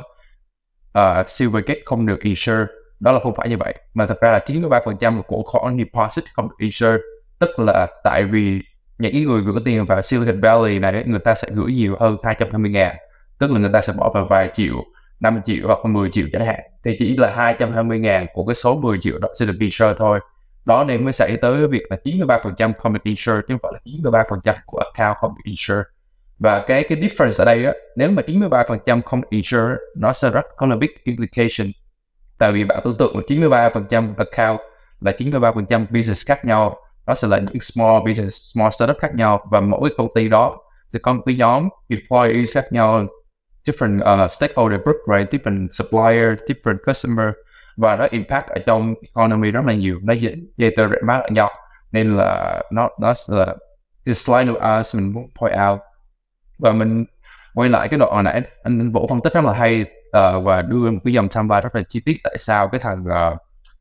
uh, 0.99 1.31
Silvergate 1.31 1.81
không 1.85 2.07
được 2.07 2.21
insure 2.21 2.67
đó 3.01 3.13
là 3.13 3.21
không 3.21 3.35
phải 3.35 3.49
như 3.49 3.57
vậy. 3.57 3.75
Mà 3.95 4.07
thật 4.07 4.21
ra 4.21 4.33
là 4.33 4.41
93% 4.47 5.23
của 5.23 5.43
khoản 5.43 5.79
deposit, 5.79 6.25
không 6.35 6.49
được 6.49 6.57
insure. 6.59 6.97
Tức 7.39 7.59
là 7.59 7.87
tại 8.05 8.25
vì 8.25 8.61
những 8.99 9.25
người 9.25 9.43
gửi 9.43 9.55
tiền 9.65 9.85
vào 9.85 10.03
Silicon 10.03 10.41
Valley 10.41 10.79
này 10.79 11.05
người 11.07 11.19
ta 11.19 11.35
sẽ 11.35 11.49
gửi 11.51 11.73
nhiều 11.73 11.97
hơn 12.01 12.17
220 12.23 12.71
ngàn. 12.71 12.97
Tức 13.39 13.51
là 13.51 13.59
người 13.59 13.71
ta 13.73 13.81
sẽ 13.81 13.93
bỏ 13.99 14.11
vào 14.15 14.27
vài 14.31 14.51
triệu 14.55 14.75
5 15.21 15.41
triệu 15.45 15.67
hoặc 15.67 15.85
10 15.85 16.11
triệu 16.11 16.27
chẳng 16.33 16.47
hạn. 16.47 16.61
Thì 16.85 16.97
chỉ 16.99 17.17
là 17.17 17.33
220 17.37 17.99
ngàn 17.99 18.27
của 18.35 18.47
cái 18.47 18.55
số 18.55 18.75
10 18.81 18.99
triệu 19.01 19.19
đó 19.19 19.29
sẽ 19.39 19.47
được 19.47 19.57
insure 19.61 19.95
thôi. 19.99 20.21
Đó 20.65 20.85
nên 20.85 21.05
mới 21.05 21.13
xảy 21.13 21.37
tới 21.37 21.69
việc 21.69 21.83
là 21.91 21.97
93% 22.05 22.73
không 22.79 22.93
được 22.93 23.03
insure, 23.03 23.41
chứ 23.49 23.55
không 23.55 23.59
phải 23.63 23.73
là 23.75 23.81
93% 23.85 24.55
của 24.67 24.79
account 24.79 25.17
không 25.21 25.35
được 25.37 25.43
insure. 25.45 25.83
Và 26.39 26.65
cái 26.67 26.85
cái 26.89 26.99
difference 26.99 27.39
ở 27.39 27.45
đây 27.45 27.65
á, 27.65 27.73
nếu 27.97 28.11
mà 28.11 28.23
93% 28.27 29.03
không 29.03 29.21
được 29.21 29.29
insure 29.31 29.75
nó 29.97 30.13
sẽ 30.13 30.31
rất, 30.31 30.45
có 30.57 30.67
là 30.67 30.77
big 30.77 30.91
implication 31.05 31.73
tại 32.39 32.53
vì 32.53 32.65
bạn 32.65 32.81
tưởng 32.85 32.97
tượng 32.99 33.17
là 33.17 33.23
93% 33.29 34.15
account 34.17 34.61
là 35.01 35.13
93% 35.19 35.87
business 35.91 36.29
khác 36.29 36.45
nhau. 36.45 36.77
Nó 37.07 37.15
sẽ 37.15 37.29
là 37.29 37.39
những 37.39 37.61
small 37.61 38.03
business 38.07 38.55
small 38.55 38.71
startup 38.71 38.97
khác 39.01 39.15
nhau 39.15 39.47
và 39.51 39.61
mỗi 39.61 39.91
công 39.97 40.09
ty 40.15 40.29
đó 40.29 40.59
sẽ 40.89 40.99
có 40.99 41.13
một 41.13 41.23
cái 41.27 41.37
nhóm 41.37 41.69
employees 41.89 42.55
khác 42.55 42.65
nhau. 42.71 43.07
Different 43.65 44.25
uh, 44.25 44.33
stakeholder 44.33 44.81
group 44.81 44.97
right? 45.17 45.35
Different 45.35 45.69
supplier 45.71 46.39
different 46.47 46.79
customer. 46.87 47.27
Và 47.77 47.97
nó 47.97 48.07
impact 48.11 48.49
ở 48.49 48.59
trong 48.67 48.95
economy 49.03 49.51
rất 49.51 49.65
là 49.67 49.75
nhiều. 49.75 49.99
Nó 50.03 50.13
dây, 50.13 50.37
dây 50.57 50.73
tơ 50.77 50.89
rễ 50.89 50.97
mát 51.07 51.19
ở 51.19 51.29
nhau. 51.29 51.51
Nên 51.93 52.17
là 52.17 52.63
nó 52.73 52.89
nó 53.01 53.15
là 53.29 53.57
the 54.07 54.15
slide 54.15 54.53
of 54.53 54.81
us 54.81 54.97
mình 54.97 55.13
muốn 55.13 55.31
point 55.41 55.55
out. 55.71 55.81
Và 56.59 56.73
mình 56.73 57.05
quay 57.55 57.69
lại 57.71 57.89
cái 57.89 57.99
đoạn 57.99 58.13
hồi 58.13 58.23
nãy 58.23 58.43
anh 58.63 58.93
Vũ 58.93 59.07
phân 59.11 59.21
tích 59.21 59.33
rất 59.33 59.45
là 59.45 59.53
hay 59.53 59.85
uh, 60.09 60.45
và 60.45 60.63
đưa 60.63 60.91
một 60.91 61.01
cái 61.05 61.13
dòng 61.13 61.29
timeline 61.29 61.61
rất 61.61 61.77
là 61.77 61.83
chi 61.89 62.01
tiết. 62.05 62.17
Tại 62.25 62.37
sao 62.39 62.69
cái 62.69 62.81
thằng 62.81 63.05
uh, 63.05 63.39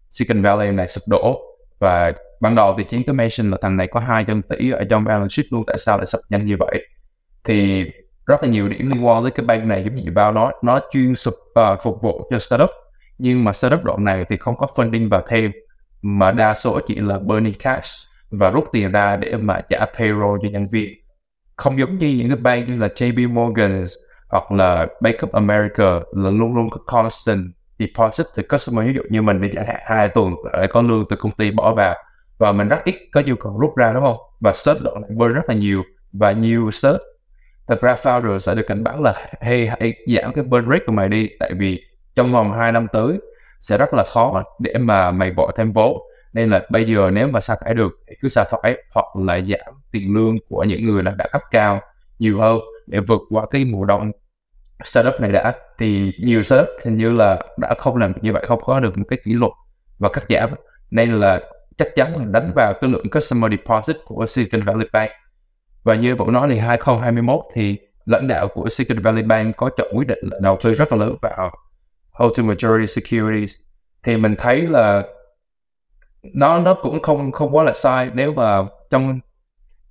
Silicon 0.09 0.41
Valley 0.41 0.71
này 0.71 0.87
sụp 0.87 1.03
đổ? 1.09 1.41
Và 1.79 2.11
ban 2.41 2.55
đầu 2.55 2.75
thì 2.77 2.83
chính 2.89 3.03
cái 3.03 3.13
mention 3.13 3.51
là 3.51 3.57
thằng 3.61 3.77
này 3.77 3.87
có 3.87 3.99
200 3.99 4.41
tỷ 4.41 4.71
ở 4.71 4.83
trong 4.89 5.03
balance 5.03 5.29
sheet 5.29 5.45
luôn 5.49 5.63
tại 5.67 5.77
sao 5.77 5.97
lại 5.97 6.05
sập 6.05 6.21
nhanh 6.29 6.45
như 6.45 6.55
vậy? 6.59 6.87
Thì 7.43 7.83
rất 8.25 8.43
là 8.43 8.49
nhiều 8.49 8.69
điểm 8.69 8.91
liên 8.91 9.05
quan 9.05 9.23
tới 9.23 9.31
cái 9.31 9.45
bank 9.45 9.65
này 9.65 9.83
giống 9.83 9.95
như 9.95 10.11
bao 10.15 10.31
nói 10.31 10.53
nó 10.63 10.79
chuyên 10.91 11.15
sụp 11.15 11.33
uh, 11.33 11.79
phục 11.83 12.01
vụ 12.01 12.27
cho 12.31 12.39
startup. 12.39 12.69
Nhưng 13.17 13.43
mà 13.43 13.53
startup 13.53 13.83
đoạn 13.83 14.03
này 14.03 14.25
thì 14.29 14.37
không 14.37 14.57
có 14.57 14.67
funding 14.75 15.09
vào 15.09 15.21
thêm 15.27 15.51
mà 16.01 16.31
đa 16.31 16.55
số 16.55 16.79
chỉ 16.87 16.95
là 16.95 17.19
burning 17.19 17.53
cash 17.53 17.89
và 18.31 18.49
rút 18.49 18.63
tiền 18.71 18.91
ra 18.91 19.15
để 19.15 19.35
mà 19.37 19.61
trả 19.69 19.85
payroll 19.97 20.39
cho 20.41 20.49
nhân 20.49 20.67
viên. 20.69 20.89
Không 21.55 21.79
giống 21.79 21.97
như 21.97 22.07
những 22.07 22.29
cái 22.29 22.37
bank 22.37 22.69
như 22.69 22.75
là 22.75 22.87
JP 22.87 23.33
Morgan 23.33 23.83
hoặc 24.29 24.51
là 24.51 24.87
Bank 25.01 25.15
of 25.15 25.27
America 25.31 25.99
là 26.11 26.29
luôn 26.29 26.55
luôn 26.55 26.69
có 26.69 26.77
constant 26.85 27.45
deposit 27.79 28.27
từ 28.35 28.43
customer, 28.43 28.87
ví 28.87 28.93
dụ 28.93 29.01
như 29.09 29.21
mình 29.21 29.41
đi 29.41 29.49
chẳng 29.53 29.65
hạn 29.67 29.79
hai 29.85 30.09
tuần 30.09 30.35
lại 30.53 30.67
có 30.67 30.81
lương 30.81 31.03
từ 31.09 31.15
công 31.15 31.31
ty 31.31 31.51
bỏ 31.51 31.73
vào, 31.73 31.95
và 32.37 32.51
mình 32.51 32.67
rất 32.67 32.83
ít 32.83 32.95
có 33.11 33.21
nhu 33.25 33.35
cầu 33.35 33.59
rút 33.59 33.75
ra, 33.75 33.91
đúng 33.93 34.05
không? 34.05 34.17
Và 34.39 34.53
search 34.53 34.83
đoạn 34.83 35.01
này 35.01 35.09
burn 35.13 35.33
rất 35.33 35.41
là 35.47 35.55
nhiều, 35.55 35.83
và 36.13 36.31
nhiều 36.31 36.71
search. 36.71 36.99
Thật 37.67 37.81
ra 37.81 37.95
founder 38.03 38.39
sẽ 38.39 38.55
được 38.55 38.63
cảnh 38.67 38.83
báo 38.83 39.01
là, 39.01 39.13
hey, 39.41 39.67
hãy 39.67 39.93
giảm 40.15 40.33
cái 40.33 40.43
burn 40.43 40.69
rate 40.69 40.83
của 40.85 40.91
mày 40.91 41.09
đi, 41.09 41.29
tại 41.39 41.51
vì 41.57 41.81
trong 42.15 42.31
vòng 42.31 42.53
2 42.53 42.71
năm 42.71 42.87
tới 42.93 43.19
sẽ 43.59 43.77
rất 43.77 43.93
là 43.93 44.03
khó 44.03 44.43
để 44.59 44.73
mà 44.77 45.11
mày 45.11 45.31
bỏ 45.31 45.51
thêm 45.55 45.73
vốn. 45.73 45.97
Nên 46.33 46.49
là 46.49 46.61
bây 46.69 46.85
giờ 46.85 47.09
nếu 47.13 47.27
mà 47.27 47.41
sa 47.41 47.55
thải 47.61 47.73
được 47.73 47.91
thì 48.07 48.15
cứ 48.21 48.27
sa 48.29 48.43
thải 48.43 48.83
hoặc 48.93 49.05
là 49.15 49.39
giảm 49.39 49.75
tiền 49.91 50.13
lương 50.15 50.35
của 50.49 50.63
những 50.63 50.85
người 50.85 51.03
là 51.03 51.11
đã 51.11 51.27
cấp 51.31 51.41
cao 51.51 51.81
nhiều 52.19 52.39
hơn 52.39 52.59
để 52.87 52.99
vượt 52.99 53.21
qua 53.29 53.45
cái 53.51 53.65
mùa 53.65 53.85
đông. 53.85 54.11
Startup 54.83 55.21
này 55.21 55.31
đã 55.31 55.53
thì 55.79 56.11
nhiều 56.19 56.43
startup 56.43 56.69
hình 56.83 56.97
như 56.97 57.11
là 57.11 57.43
đã 57.57 57.73
không 57.77 57.97
làm 57.97 58.13
như 58.21 58.33
vậy, 58.33 58.43
không 58.47 58.61
có 58.63 58.79
được 58.79 58.97
một 58.97 59.05
cái 59.09 59.19
kỷ 59.25 59.33
luật 59.33 59.51
và 59.99 60.09
cắt 60.09 60.23
giảm. 60.29 60.49
Nên 60.91 61.19
là 61.19 61.41
chắc 61.77 61.87
chắn 61.95 62.17
là 62.17 62.25
đánh 62.25 62.51
vào 62.55 62.73
cái 62.81 62.89
lượng 62.89 63.09
customer 63.09 63.51
deposit 63.51 63.95
của 64.05 64.27
Silicon 64.27 64.61
Valley 64.61 64.87
Bank. 64.93 65.11
Và 65.83 65.95
như 65.95 66.15
bọn 66.15 66.33
nói 66.33 66.47
thì 66.49 66.57
2021 66.57 67.39
thì 67.53 67.77
lãnh 68.05 68.27
đạo 68.27 68.47
của 68.47 68.69
Silicon 68.69 69.03
Valley 69.03 69.23
Bank 69.23 69.57
có 69.57 69.69
chọn 69.77 69.87
quyết 69.93 70.07
định 70.07 70.19
là 70.21 70.39
đầu 70.41 70.57
tư 70.63 70.73
rất 70.73 70.91
là 70.91 70.97
lớn 70.97 71.15
vào 71.21 71.51
hold 72.11 72.37
to 72.37 72.43
majority 72.43 72.87
securities. 72.87 73.55
Thì 74.03 74.17
mình 74.17 74.35
thấy 74.37 74.61
là 74.61 75.03
nó 76.33 76.59
nó 76.59 76.73
cũng 76.73 77.01
không 77.01 77.31
không 77.31 77.55
quá 77.55 77.63
là 77.63 77.73
sai. 77.73 78.09
Nếu 78.13 78.33
mà 78.33 78.63
trong 78.89 79.19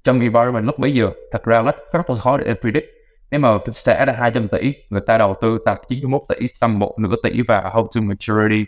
trong 0.05 0.21
environment 0.21 0.65
lúc 0.65 0.79
bấy 0.79 0.95
giờ 0.95 1.11
thật 1.33 1.45
ra 1.45 1.63
rất 1.63 1.77
rất 1.93 2.11
là 2.11 2.17
khó 2.17 2.37
để 2.37 2.55
predict. 2.55 2.87
Nếu 3.31 3.41
mà 3.41 3.59
sẽ 3.73 4.05
là 4.07 4.13
200 4.13 4.49
tỷ 4.49 4.75
người 4.91 5.01
ta 5.07 5.19
đầu 5.19 5.35
tư 5.41 5.59
tầm 5.65 5.77
91 5.89 6.21
tỷ 6.29 6.47
tầm 6.61 6.79
một 6.79 6.95
nửa 6.99 7.15
tỷ 7.23 7.43
và 7.49 7.61
hold 7.61 7.87
to 7.95 8.01
maturity. 8.01 8.65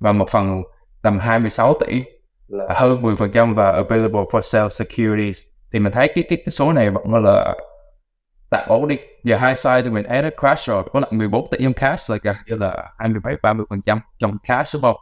Và 0.00 0.12
một 0.12 0.30
phần 0.30 0.62
tầm 1.02 1.18
26 1.18 1.74
tỷ 1.80 2.02
là 2.48 2.74
hơn 2.74 3.02
10% 3.02 3.54
và 3.54 3.72
available 3.72 4.20
for 4.20 4.40
sale 4.40 4.68
securities. 4.68 5.42
Thì 5.72 5.78
mình 5.78 5.92
thấy 5.92 6.08
cái 6.14 6.24
cái, 6.28 6.38
cái 6.44 6.50
số 6.50 6.72
này 6.72 6.90
vẫn 6.90 7.24
là 7.24 7.54
tạm 8.50 8.68
ổn 8.68 8.88
đi. 8.88 8.96
Giờ 9.24 9.36
hai 9.36 9.56
side 9.56 9.82
thì 9.82 9.90
mình 9.90 10.06
add 10.06 10.28
crash 10.40 10.68
rồi 10.68 10.82
có 10.92 11.00
lại 11.00 11.12
14 11.12 11.46
tỷ 11.50 11.58
trong 11.60 11.72
cash 11.72 12.10
là 12.10 12.18
gần 12.22 12.36
như 12.46 12.56
là 12.56 12.92
27 12.98 13.36
30 13.42 13.66
phần 13.70 13.82
trăm 13.82 14.00
trong 14.18 14.38
cash 14.48 14.74
đúng 14.74 14.82
không? 14.82 14.96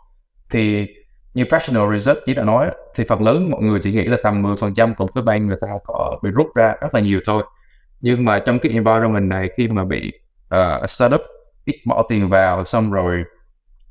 Thì 0.51 0.87
như 1.35 1.45
fractional 1.45 1.93
reserve 1.93 2.21
chỉ 2.27 2.35
đã 2.35 2.43
nói 2.45 2.71
thì 2.95 3.05
phần 3.09 3.23
lớn 3.23 3.51
mọi 3.51 3.63
người 3.63 3.81
chỉ 3.83 3.93
nghĩ 3.93 4.05
là 4.05 4.17
tầm 4.23 4.43
10 4.43 4.57
phần 4.57 4.75
trăm 4.75 4.95
của 4.95 5.07
cái 5.07 5.23
bank 5.23 5.43
người 5.43 5.57
ta 5.61 5.69
có 5.85 6.19
bị 6.23 6.31
rút 6.31 6.55
ra 6.55 6.75
rất 6.81 6.95
là 6.95 7.01
nhiều 7.01 7.21
thôi. 7.27 7.43
Nhưng 8.01 8.25
mà 8.25 8.39
trong 8.39 8.59
cái 8.59 8.73
environment 8.73 9.29
này 9.29 9.49
khi 9.57 9.69
mà 9.69 9.85
bị 9.85 10.13
uh, 10.55 10.91
startup 10.91 11.21
ít 11.65 11.77
bỏ 11.87 12.07
tiền 12.09 12.29
vào 12.29 12.65
xong 12.65 12.91
rồi 12.91 13.25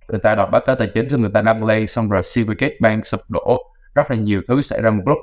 người 0.10 0.20
ta 0.20 0.36
đọc 0.36 0.50
báo 0.52 0.62
cáo 0.66 0.76
tài 0.76 0.90
chính 0.94 1.10
xong 1.10 1.22
người 1.22 1.32
ta 1.34 1.42
đâm 1.42 1.68
lây 1.68 1.88
xong 1.88 2.10
rồi 2.10 2.24
Silvergate 2.24 2.76
Bank 2.80 3.06
sụp 3.06 3.20
đổ 3.30 3.58
rất 3.96 4.12
là 4.12 4.18
nhiều 4.18 4.42
thứ 4.48 4.62
xảy 4.62 4.82
ra 4.82 4.90
một 4.90 5.04
lúc 5.06 5.18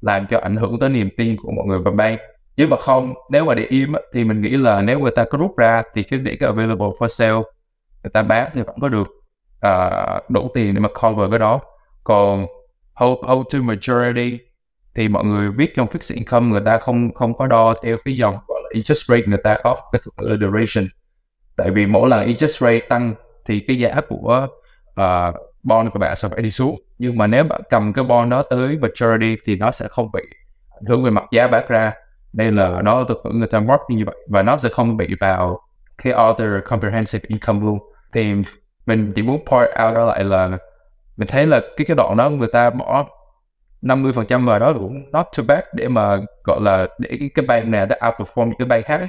làm 0.00 0.26
cho 0.30 0.38
ảnh 0.38 0.56
hưởng 0.56 0.78
tới 0.78 0.88
niềm 0.88 1.08
tin 1.16 1.36
của 1.42 1.52
mọi 1.56 1.66
người 1.66 1.78
vào 1.78 1.94
bank 1.94 2.20
chứ 2.56 2.66
mà 2.66 2.76
không 2.80 3.14
nếu 3.30 3.44
mà 3.44 3.54
để 3.54 3.64
im 3.64 3.92
thì 4.12 4.24
mình 4.24 4.42
nghĩ 4.42 4.50
là 4.50 4.82
nếu 4.82 4.98
người 4.98 5.10
ta 5.10 5.24
có 5.24 5.38
rút 5.38 5.56
ra 5.56 5.82
thì 5.94 6.02
cái 6.02 6.18
để 6.18 6.36
available 6.40 6.86
for 6.98 7.08
sale 7.08 7.42
người 8.02 8.10
ta 8.12 8.22
bán 8.22 8.50
thì 8.54 8.62
vẫn 8.62 8.76
có 8.80 8.88
được 8.88 9.06
uh, 9.66 10.30
đủ 10.30 10.50
tiền 10.54 10.74
để 10.74 10.80
mà 10.80 10.88
cover 10.88 11.30
cái 11.30 11.38
đó. 11.38 11.60
Còn 12.04 12.46
hold, 12.94 13.18
hold 13.22 13.46
to 13.52 13.58
maturity 13.58 14.38
thì 14.94 15.08
mọi 15.08 15.24
người 15.24 15.50
biết 15.50 15.72
trong 15.76 15.86
fixed 15.86 16.14
income 16.14 16.48
người 16.48 16.62
ta 16.64 16.78
không 16.78 17.14
không 17.14 17.34
có 17.34 17.46
đo 17.46 17.74
theo 17.82 17.96
cái 18.04 18.16
dòng 18.16 18.38
gọi 18.48 18.60
là 18.62 18.68
interest 18.74 19.08
rate 19.08 19.22
người 19.26 19.40
ta 19.44 19.58
có 19.62 19.76
cái 19.92 20.00
thuật 20.04 20.30
là 20.30 20.36
duration. 20.40 20.88
Tại 21.56 21.70
vì 21.70 21.86
mỗi 21.86 22.08
lần 22.08 22.26
interest 22.26 22.62
rate 22.62 22.80
tăng 22.80 23.14
thì 23.46 23.60
cái 23.68 23.78
giá 23.78 24.00
của 24.08 24.48
uh, 24.90 25.34
bond 25.62 25.88
của 25.92 25.98
bạn 25.98 26.16
sẽ 26.16 26.28
phải 26.28 26.42
đi 26.42 26.50
xuống. 26.50 26.80
Nhưng 26.98 27.18
mà 27.18 27.26
nếu 27.26 27.44
bạn 27.44 27.60
cầm 27.70 27.92
cái 27.92 28.04
bond 28.04 28.30
đó 28.30 28.42
tới 28.50 28.78
maturity 28.78 29.36
thì 29.44 29.56
nó 29.56 29.70
sẽ 29.70 29.88
không 29.88 30.12
bị 30.12 30.22
ảnh 30.70 30.84
hưởng 30.88 31.04
về 31.04 31.10
mặt 31.10 31.24
giá 31.30 31.48
bán 31.48 31.64
ra. 31.68 31.92
Đây 32.32 32.52
là 32.52 32.82
nó 32.82 33.04
thực 33.04 33.22
người 33.24 33.48
ta 33.48 33.60
mark 33.60 33.80
như 33.88 34.04
vậy 34.06 34.16
và 34.28 34.42
nó 34.42 34.58
sẽ 34.58 34.68
không 34.68 34.96
bị 34.96 35.14
vào 35.20 35.60
cái 36.02 36.12
other 36.30 36.48
comprehensive 36.68 37.24
income 37.28 37.60
luôn. 37.60 37.78
Thì 38.12 38.34
mình 38.86 39.12
chỉ 39.16 39.22
muốn 39.22 39.44
point 39.46 39.70
out 39.70 39.94
đó 39.94 40.06
lại 40.06 40.24
là 40.24 40.58
mình 41.16 41.28
thấy 41.28 41.46
là 41.46 41.60
cái 41.76 41.84
cái 41.86 41.96
đoạn 41.96 42.16
đó 42.16 42.30
người 42.30 42.48
ta 42.52 42.70
bỏ 42.70 43.06
50 43.82 44.12
phần 44.12 44.26
trăm 44.26 44.46
vào 44.46 44.58
đó 44.58 44.72
cũng 44.72 45.02
not 45.12 45.26
too 45.36 45.44
bad 45.48 45.64
để 45.72 45.88
mà 45.88 46.18
gọi 46.44 46.60
là 46.60 46.86
để 46.98 47.16
cái, 47.20 47.30
cái 47.34 47.46
bank 47.46 47.66
này 47.66 47.86
đã 47.86 47.96
outperform 48.00 48.46
những 48.46 48.58
cái 48.58 48.66
bank 48.66 48.84
khác 48.84 49.00
ấy. 49.00 49.08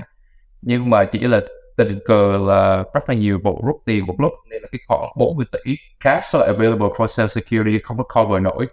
nhưng 0.61 0.89
mà 0.89 1.05
chỉ 1.05 1.19
là 1.19 1.41
tình 1.77 1.99
cờ 2.05 2.37
là 2.47 2.83
rất 2.93 3.09
là 3.09 3.15
nhiều 3.15 3.39
vụ 3.43 3.61
rút 3.65 3.75
tiền 3.85 4.05
một 4.05 4.15
lúc 4.19 4.31
nên 4.49 4.61
là 4.61 4.67
cái 4.71 4.79
khoản 4.87 5.01
40 5.15 5.45
tỷ 5.51 5.75
cash 5.99 6.35
là 6.35 6.45
available 6.45 6.87
for 6.87 7.07
sale 7.07 7.27
security 7.27 7.79
không 7.83 7.97
có 7.97 8.03
cover 8.03 8.41
nổi. 8.41 8.67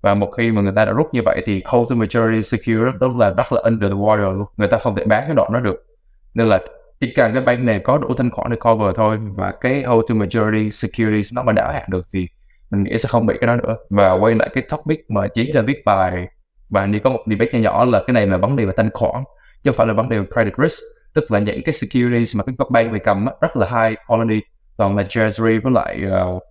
Và 0.00 0.14
một 0.14 0.30
khi 0.36 0.50
mà 0.50 0.62
người 0.62 0.72
ta 0.76 0.84
đã 0.84 0.92
rút 0.92 1.08
như 1.12 1.20
vậy 1.24 1.42
thì 1.46 1.62
hold 1.64 1.90
the 1.90 1.96
majority 1.96 2.42
secure 2.42 2.98
đó 3.00 3.08
là 3.18 3.30
rất 3.30 3.52
là 3.52 3.60
under 3.64 3.90
the 3.90 3.96
water 3.96 4.32
luôn. 4.32 4.46
Người 4.56 4.68
ta 4.68 4.78
không 4.78 4.94
thể 4.94 5.04
bán 5.04 5.22
cái 5.26 5.34
đoạn 5.34 5.52
đó 5.52 5.60
được. 5.60 5.86
Nên 6.34 6.48
là 6.48 6.60
chỉ 7.00 7.12
cần 7.16 7.32
cái 7.34 7.42
bank 7.42 7.60
này 7.60 7.78
có 7.78 7.98
đủ 7.98 8.14
thanh 8.14 8.30
khoản 8.30 8.50
để 8.50 8.56
cover 8.56 8.96
thôi 8.96 9.18
và 9.36 9.52
cái 9.60 9.82
hold 9.82 10.04
to 10.08 10.14
maturity 10.14 10.70
securities 10.70 11.34
nó 11.34 11.42
mà 11.42 11.52
đáo 11.52 11.72
hạn 11.72 11.84
được 11.88 12.06
thì 12.12 12.26
mình 12.70 12.84
nghĩ 12.84 12.98
sẽ 12.98 13.08
không 13.08 13.26
bị 13.26 13.34
cái 13.40 13.46
đó 13.46 13.56
nữa. 13.56 13.76
Và 13.90 14.12
quay 14.12 14.34
lại 14.34 14.50
cái 14.54 14.64
topic 14.68 15.10
mà 15.10 15.28
chỉ 15.34 15.52
là 15.52 15.62
viết 15.62 15.84
bài 15.84 16.28
và 16.70 16.86
đi 16.86 16.98
có 16.98 17.10
một 17.10 17.20
debate 17.26 17.52
nhỏ 17.52 17.58
nhỏ 17.58 17.84
là 17.84 18.02
cái 18.06 18.14
này 18.14 18.26
là 18.26 18.36
vấn 18.36 18.56
đề 18.56 18.64
về 18.64 18.72
thanh 18.76 18.90
khoản 18.90 19.24
chứ 19.62 19.70
không 19.70 19.76
phải 19.76 19.86
là 19.86 19.92
vấn 19.92 20.08
đề 20.08 20.18
về 20.18 20.26
credit 20.34 20.52
risk. 20.62 20.82
Tức 21.14 21.30
là 21.30 21.38
những 21.38 21.62
cái 21.64 21.72
securities 21.72 22.36
mà 22.36 22.44
cái 22.44 22.54
bank 22.70 22.92
về 22.92 22.98
cầm 22.98 23.26
rất 23.40 23.56
là 23.56 23.66
high 23.66 23.98
quality. 24.06 24.40
Còn 24.76 24.96
là 24.96 25.04
treasury 25.04 25.58
với 25.58 25.72
lại 25.72 26.00
ờ, 26.10 26.26
uh, 26.26 26.42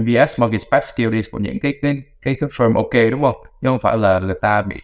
MBS 0.00 0.40
mortgage 0.40 0.64
backed 0.70 0.84
securities 0.84 1.30
của 1.32 1.38
những 1.38 1.60
cái 1.60 1.74
cái 1.82 2.02
cái, 2.22 2.36
cái 2.40 2.48
firm 2.50 2.74
ok 2.74 3.10
đúng 3.10 3.22
không? 3.22 3.36
Nhưng 3.60 3.72
không 3.72 3.80
phải 3.80 3.98
là 3.98 4.18
người 4.18 4.38
ta 4.42 4.62
bị 4.62 4.76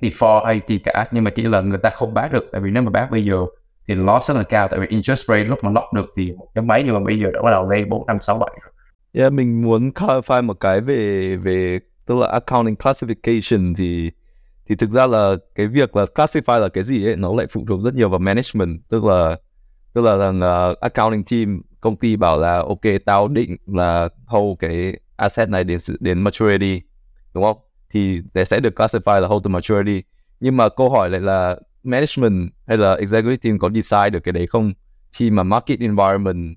default 0.00 0.44
hay 0.44 0.60
gì 0.66 0.78
cả 0.78 1.08
nhưng 1.10 1.24
mà 1.24 1.30
chỉ 1.30 1.42
là 1.42 1.60
người 1.60 1.78
ta 1.78 1.90
không 1.90 2.14
bán 2.14 2.32
được. 2.32 2.48
Tại 2.52 2.60
vì 2.60 2.70
nếu 2.70 2.82
mà 2.82 2.90
bán 2.90 3.10
bây 3.10 3.24
giờ 3.24 3.36
thì 3.88 3.94
loss 3.94 4.28
rất 4.28 4.36
là 4.36 4.42
cao. 4.42 4.68
Tại 4.68 4.80
vì 4.80 4.86
interest 4.86 5.26
rate 5.28 5.44
lúc 5.44 5.58
mà 5.62 5.70
lock 5.70 5.92
được 5.92 6.06
thì 6.16 6.32
một 6.32 6.48
cái 6.54 6.64
máy 6.64 6.82
nhưng 6.86 6.94
mà 6.94 7.00
bây 7.00 7.18
giờ 7.18 7.30
đã 7.34 7.42
bắt 7.42 7.50
đầu 7.50 7.70
lên 7.70 7.88
bốn 7.88 8.06
năm 8.06 8.20
sáu 8.20 8.38
bảy 8.38 8.50
Yeah, 9.12 9.32
mình 9.32 9.62
muốn 9.62 9.90
clarify 9.90 10.42
một 10.42 10.60
cái 10.60 10.80
về 10.80 11.36
về 11.36 11.78
tức 12.06 12.14
là 12.18 12.26
accounting 12.26 12.74
classification 12.74 13.74
thì 13.76 14.10
thì 14.68 14.74
thực 14.76 14.90
ra 14.90 15.06
là 15.06 15.36
cái 15.54 15.66
việc 15.66 15.96
là 15.96 16.04
classify 16.14 16.60
là 16.60 16.68
cái 16.68 16.84
gì 16.84 17.06
ấy 17.06 17.16
nó 17.16 17.32
lại 17.36 17.46
phụ 17.50 17.64
thuộc 17.68 17.80
rất 17.84 17.94
nhiều 17.94 18.08
vào 18.08 18.18
management. 18.18 18.80
Tức 18.88 19.04
là 19.04 19.36
tức 19.92 20.02
là 20.04 20.16
rằng 20.16 20.40
uh, 20.70 20.80
accounting 20.80 21.24
team 21.24 21.62
công 21.80 21.96
ty 21.96 22.16
bảo 22.16 22.38
là 22.38 22.58
ok 22.58 22.80
tao 23.04 23.28
định 23.28 23.56
là 23.66 24.08
hold 24.26 24.58
cái 24.58 24.96
asset 25.16 25.48
này 25.48 25.64
đến 25.64 25.78
đến 26.00 26.20
maturity. 26.22 26.82
Đúng 27.34 27.44
không? 27.44 27.56
Thì 27.90 28.20
sẽ 28.46 28.60
được 28.60 28.74
classify 28.80 29.20
là 29.20 29.28
hold 29.28 29.44
to 29.44 29.48
maturity. 29.48 30.02
Nhưng 30.40 30.56
mà 30.56 30.68
câu 30.68 30.90
hỏi 30.90 31.10
lại 31.10 31.20
là 31.20 31.56
management 31.84 32.50
hay 32.66 32.78
là 32.78 32.94
executive 32.94 33.36
team 33.36 33.58
có 33.58 33.70
decide 33.74 34.10
được 34.10 34.20
cái 34.20 34.32
đấy 34.32 34.46
không? 34.46 34.72
Khi 35.12 35.30
mà 35.30 35.42
market 35.42 35.80
environment 35.80 36.56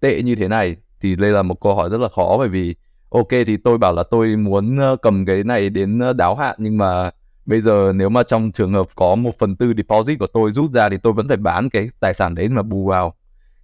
tệ 0.00 0.22
như 0.22 0.34
thế 0.34 0.48
này 0.48 0.76
thì 1.00 1.16
đây 1.16 1.30
là 1.30 1.42
một 1.42 1.60
câu 1.60 1.74
hỏi 1.74 1.90
rất 1.90 2.00
là 2.00 2.08
khó 2.08 2.36
bởi 2.38 2.48
vì 2.48 2.74
ok 3.08 3.28
thì 3.46 3.56
tôi 3.56 3.78
bảo 3.78 3.94
là 3.94 4.02
tôi 4.10 4.36
muốn 4.36 4.78
ờ, 4.78 4.96
cầm 4.96 5.24
cái 5.26 5.44
này 5.44 5.70
đến 5.70 5.98
ờ, 5.98 6.12
đáo 6.12 6.36
hạn 6.36 6.56
nhưng 6.58 6.78
mà 6.78 7.10
bây 7.46 7.60
giờ 7.60 7.92
nếu 7.94 8.08
mà 8.08 8.22
trong 8.22 8.52
trường 8.52 8.72
hợp 8.72 8.86
có 8.94 9.14
một 9.14 9.38
phần 9.38 9.56
tư 9.56 9.72
deposit 9.76 10.18
của 10.18 10.26
tôi 10.26 10.52
rút 10.52 10.72
ra 10.72 10.88
thì 10.88 10.96
tôi 11.02 11.12
vẫn 11.12 11.28
phải 11.28 11.36
bán 11.36 11.70
cái 11.70 11.88
tài 12.00 12.14
sản 12.14 12.34
đấy 12.34 12.48
mà 12.48 12.62
bù 12.62 12.86
vào. 12.86 13.14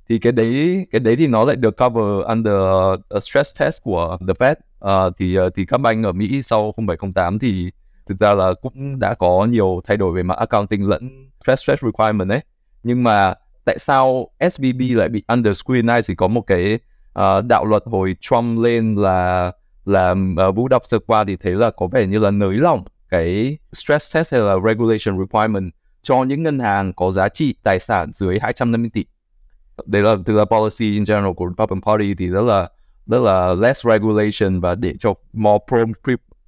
Thì 0.09 0.19
cái 0.19 0.33
đấy 0.33 0.87
cái 0.91 1.01
đấy 1.01 1.17
thì 1.17 1.27
nó 1.27 1.45
lại 1.45 1.57
được 1.57 1.77
cover 1.77 2.27
under 2.29 2.55
a 3.09 3.21
stress 3.21 3.61
test 3.61 3.83
của 3.83 4.19
the 4.29 4.35
Fed. 4.35 4.55
Uh, 5.09 5.15
thì 5.19 5.39
uh, 5.39 5.53
thì 5.55 5.65
các 5.65 5.79
banh 5.79 6.03
ở 6.03 6.13
Mỹ 6.13 6.43
sau 6.43 6.75
0708 6.87 7.39
thì 7.39 7.71
thực 8.07 8.21
ra 8.21 8.35
là 8.35 8.55
cũng 8.63 8.99
đã 8.99 9.15
có 9.15 9.47
nhiều 9.51 9.81
thay 9.85 9.97
đổi 9.97 10.13
về 10.13 10.23
mặt 10.23 10.39
accounting 10.39 10.89
lẫn 10.89 11.31
stress 11.45 11.63
stress 11.63 11.85
requirement 11.85 12.31
ấy 12.31 12.41
nhưng 12.83 13.03
mà 13.03 13.35
tại 13.65 13.79
sao 13.79 14.29
SBB 14.51 14.81
lại 14.95 15.09
bị 15.09 15.23
under 15.29 15.63
scrutinize 15.63 16.03
thì 16.09 16.15
có 16.15 16.29
một 16.29 16.41
cái 16.41 16.79
uh, 17.19 17.45
đạo 17.45 17.65
luật 17.65 17.83
hồi 17.87 18.17
Trump 18.21 18.59
lên 18.65 18.95
là 18.95 19.53
là 19.85 20.15
uh, 20.49 20.57
Vũ 20.57 20.69
đọc 20.69 20.83
sơ 20.87 20.99
qua 21.07 21.25
thì 21.25 21.37
thấy 21.37 21.53
là 21.53 21.71
có 21.71 21.87
vẻ 21.87 22.07
như 22.07 22.19
là 22.19 22.31
nới 22.31 22.57
lỏng 22.57 22.85
cái 23.09 23.59
stress 23.73 24.15
test 24.15 24.33
hay 24.33 24.41
là 24.41 24.55
regulation 24.67 25.19
requirement 25.19 25.73
cho 26.03 26.25
những 26.25 26.43
ngân 26.43 26.59
hàng 26.59 26.93
có 26.93 27.11
giá 27.11 27.29
trị 27.29 27.55
tài 27.63 27.81
sản 27.81 28.13
dưới 28.13 28.39
250 28.39 28.91
tỷ. 28.95 29.05
đấy 29.87 30.03
là 30.03 30.17
từ 30.25 30.33
là 30.33 30.45
policy 30.45 30.85
in 30.85 31.05
general 31.05 31.33
của 31.33 31.47
Republican 31.47 31.81
Party 31.83 32.15
thì 32.15 32.27
rất 32.27 32.43
là 32.43 32.69
rất 33.07 33.23
là 33.23 33.55
less 33.55 33.87
regulation 33.87 34.61
và 34.61 34.75
để 34.75 34.95
cho 35.01 35.15
more 35.33 35.59
prompt 35.69 35.97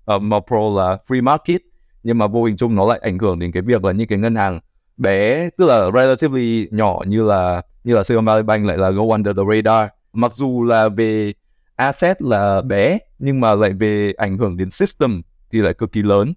Ờ, 0.05 0.17
uh, 0.17 0.23
more 0.23 0.45
pro 0.47 0.57
là 0.77 0.99
free 1.09 1.23
market 1.23 1.61
nhưng 2.03 2.19
mà 2.19 2.27
vô 2.27 2.45
hình 2.45 2.57
chung 2.57 2.75
nó 2.75 2.87
lại 2.87 2.99
ảnh 3.03 3.19
hưởng 3.19 3.39
đến 3.39 3.53
cái 3.53 3.63
việc 3.63 3.85
là 3.85 3.93
những 3.93 4.09
cái 4.09 4.19
ngân 4.19 4.35
hàng 4.35 4.61
bé 4.97 5.49
tức 5.59 5.67
là 5.67 5.91
relatively 5.95 6.69
nhỏ 6.71 7.01
như 7.07 7.25
là 7.25 7.63
như 7.85 7.95
là 7.95 8.05
Silicon 8.05 8.25
Valley 8.25 8.43
Bank 8.43 8.67
lại 8.67 8.79
là 8.79 8.91
go 8.91 9.03
under 9.03 9.37
the 9.37 9.43
radar 9.51 9.89
mặc 10.13 10.33
dù 10.35 10.65
là 10.65 10.89
về 10.89 11.33
asset 11.77 12.23
là 12.23 12.63
bé 12.63 12.99
nhưng 13.19 13.41
mà 13.41 13.55
lại 13.55 13.73
về 13.73 14.13
ảnh 14.17 14.39
hưởng 14.39 14.57
đến 14.57 14.71
system 14.71 15.23
thì 15.51 15.59
lại 15.59 15.75
cực 15.75 15.93
kỳ 15.93 16.03
lớn 16.03 16.33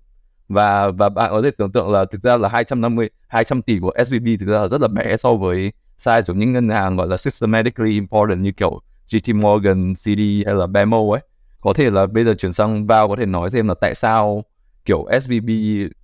và 0.49 0.91
và 0.91 1.10
bạn 1.10 1.32
có 1.32 1.41
thể 1.41 1.51
tưởng 1.58 1.71
tượng 1.71 1.91
là 1.91 2.06
thực 2.06 2.23
ra 2.23 2.38
là 2.38 2.49
250 2.49 3.10
200 3.27 3.62
tỷ 3.62 3.80
của 3.80 3.91
SVB 4.06 4.27
thực 4.39 4.47
ra 4.47 4.60
là 4.60 4.67
rất 4.67 4.82
là 4.82 4.88
bé 4.88 5.17
so 5.17 5.34
với 5.34 5.71
size 5.99 6.21
của 6.27 6.34
những 6.34 6.53
ngân 6.53 6.69
hàng 6.69 6.97
gọi 6.97 7.08
là 7.08 7.17
systematically 7.17 7.93
important 7.93 8.41
như 8.41 8.51
kiểu 8.51 8.82
JP 9.10 9.41
Morgan, 9.41 9.95
CD 9.95 10.45
hay 10.45 10.56
là 10.56 10.67
BMO 10.67 11.12
ấy. 11.12 11.21
Có 11.62 11.74
thể 11.74 11.89
là 11.89 12.06
bây 12.06 12.24
giờ 12.24 12.34
chuyển 12.34 12.54
sang 12.54 12.88
vào 12.88 13.08
có 13.08 13.15
thể 13.15 13.26
nói 13.26 13.50
xem 13.50 13.67
là 13.67 13.74
tại 13.82 13.96
sao 13.96 14.43
kiểu 14.86 15.06
SVB 15.22 15.50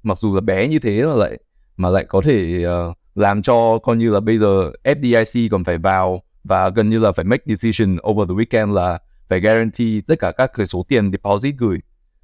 mặc 0.04 0.20
dù 0.20 0.36
là 0.36 0.42
bé 0.42 0.68
như 0.68 0.80
thế 0.80 1.04
mà 1.04 1.14
lại 1.14 1.40
mà 1.78 1.90
lại 1.90 2.06
có 2.08 2.22
thể 2.26 2.66
uh, 2.66 2.98
làm 3.16 3.42
cho 3.42 3.78
coi 3.84 3.96
như 3.98 4.10
là 4.10 4.20
bây 4.20 4.38
giờ 4.38 4.72
FDIC 4.84 5.48
còn 5.52 5.64
phải 5.64 5.78
vào 5.78 6.22
và 6.44 6.70
gần 6.70 6.90
như 6.90 7.00
là 7.00 7.12
phải 7.12 7.26
make 7.26 7.44
decision 7.46 7.98
over 8.10 8.30
the 8.30 8.36
weekend 8.36 8.74
là 8.74 9.00
phải 9.30 9.40
guarantee 9.40 10.02
tất 10.08 10.20
cả 10.20 10.32
các 10.32 10.52
cái 10.54 10.66
số 10.66 10.86
tiền 10.88 11.12
deposit 11.12 11.56
gửi. 11.58 11.80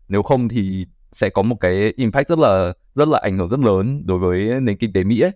Nếu 0.08 0.24
không 0.24 0.48
thì 0.48 0.86
sẽ 1.12 1.30
có 1.30 1.42
một 1.42 1.56
cái 1.60 1.94
impact 1.96 2.30
rất 2.30 2.39
là 2.39 2.74
rất 2.94 3.08
là 3.08 3.20
ảnh 3.20 3.38
hưởng 3.38 3.50
rất 3.50 3.60
lớn 3.60 4.04
đối 4.06 4.20
với 4.20 4.62
nền 4.62 4.78
kinh 4.78 4.94
tế 4.94 5.04
Mỹ 5.04 5.20
ấy. 5.20 5.32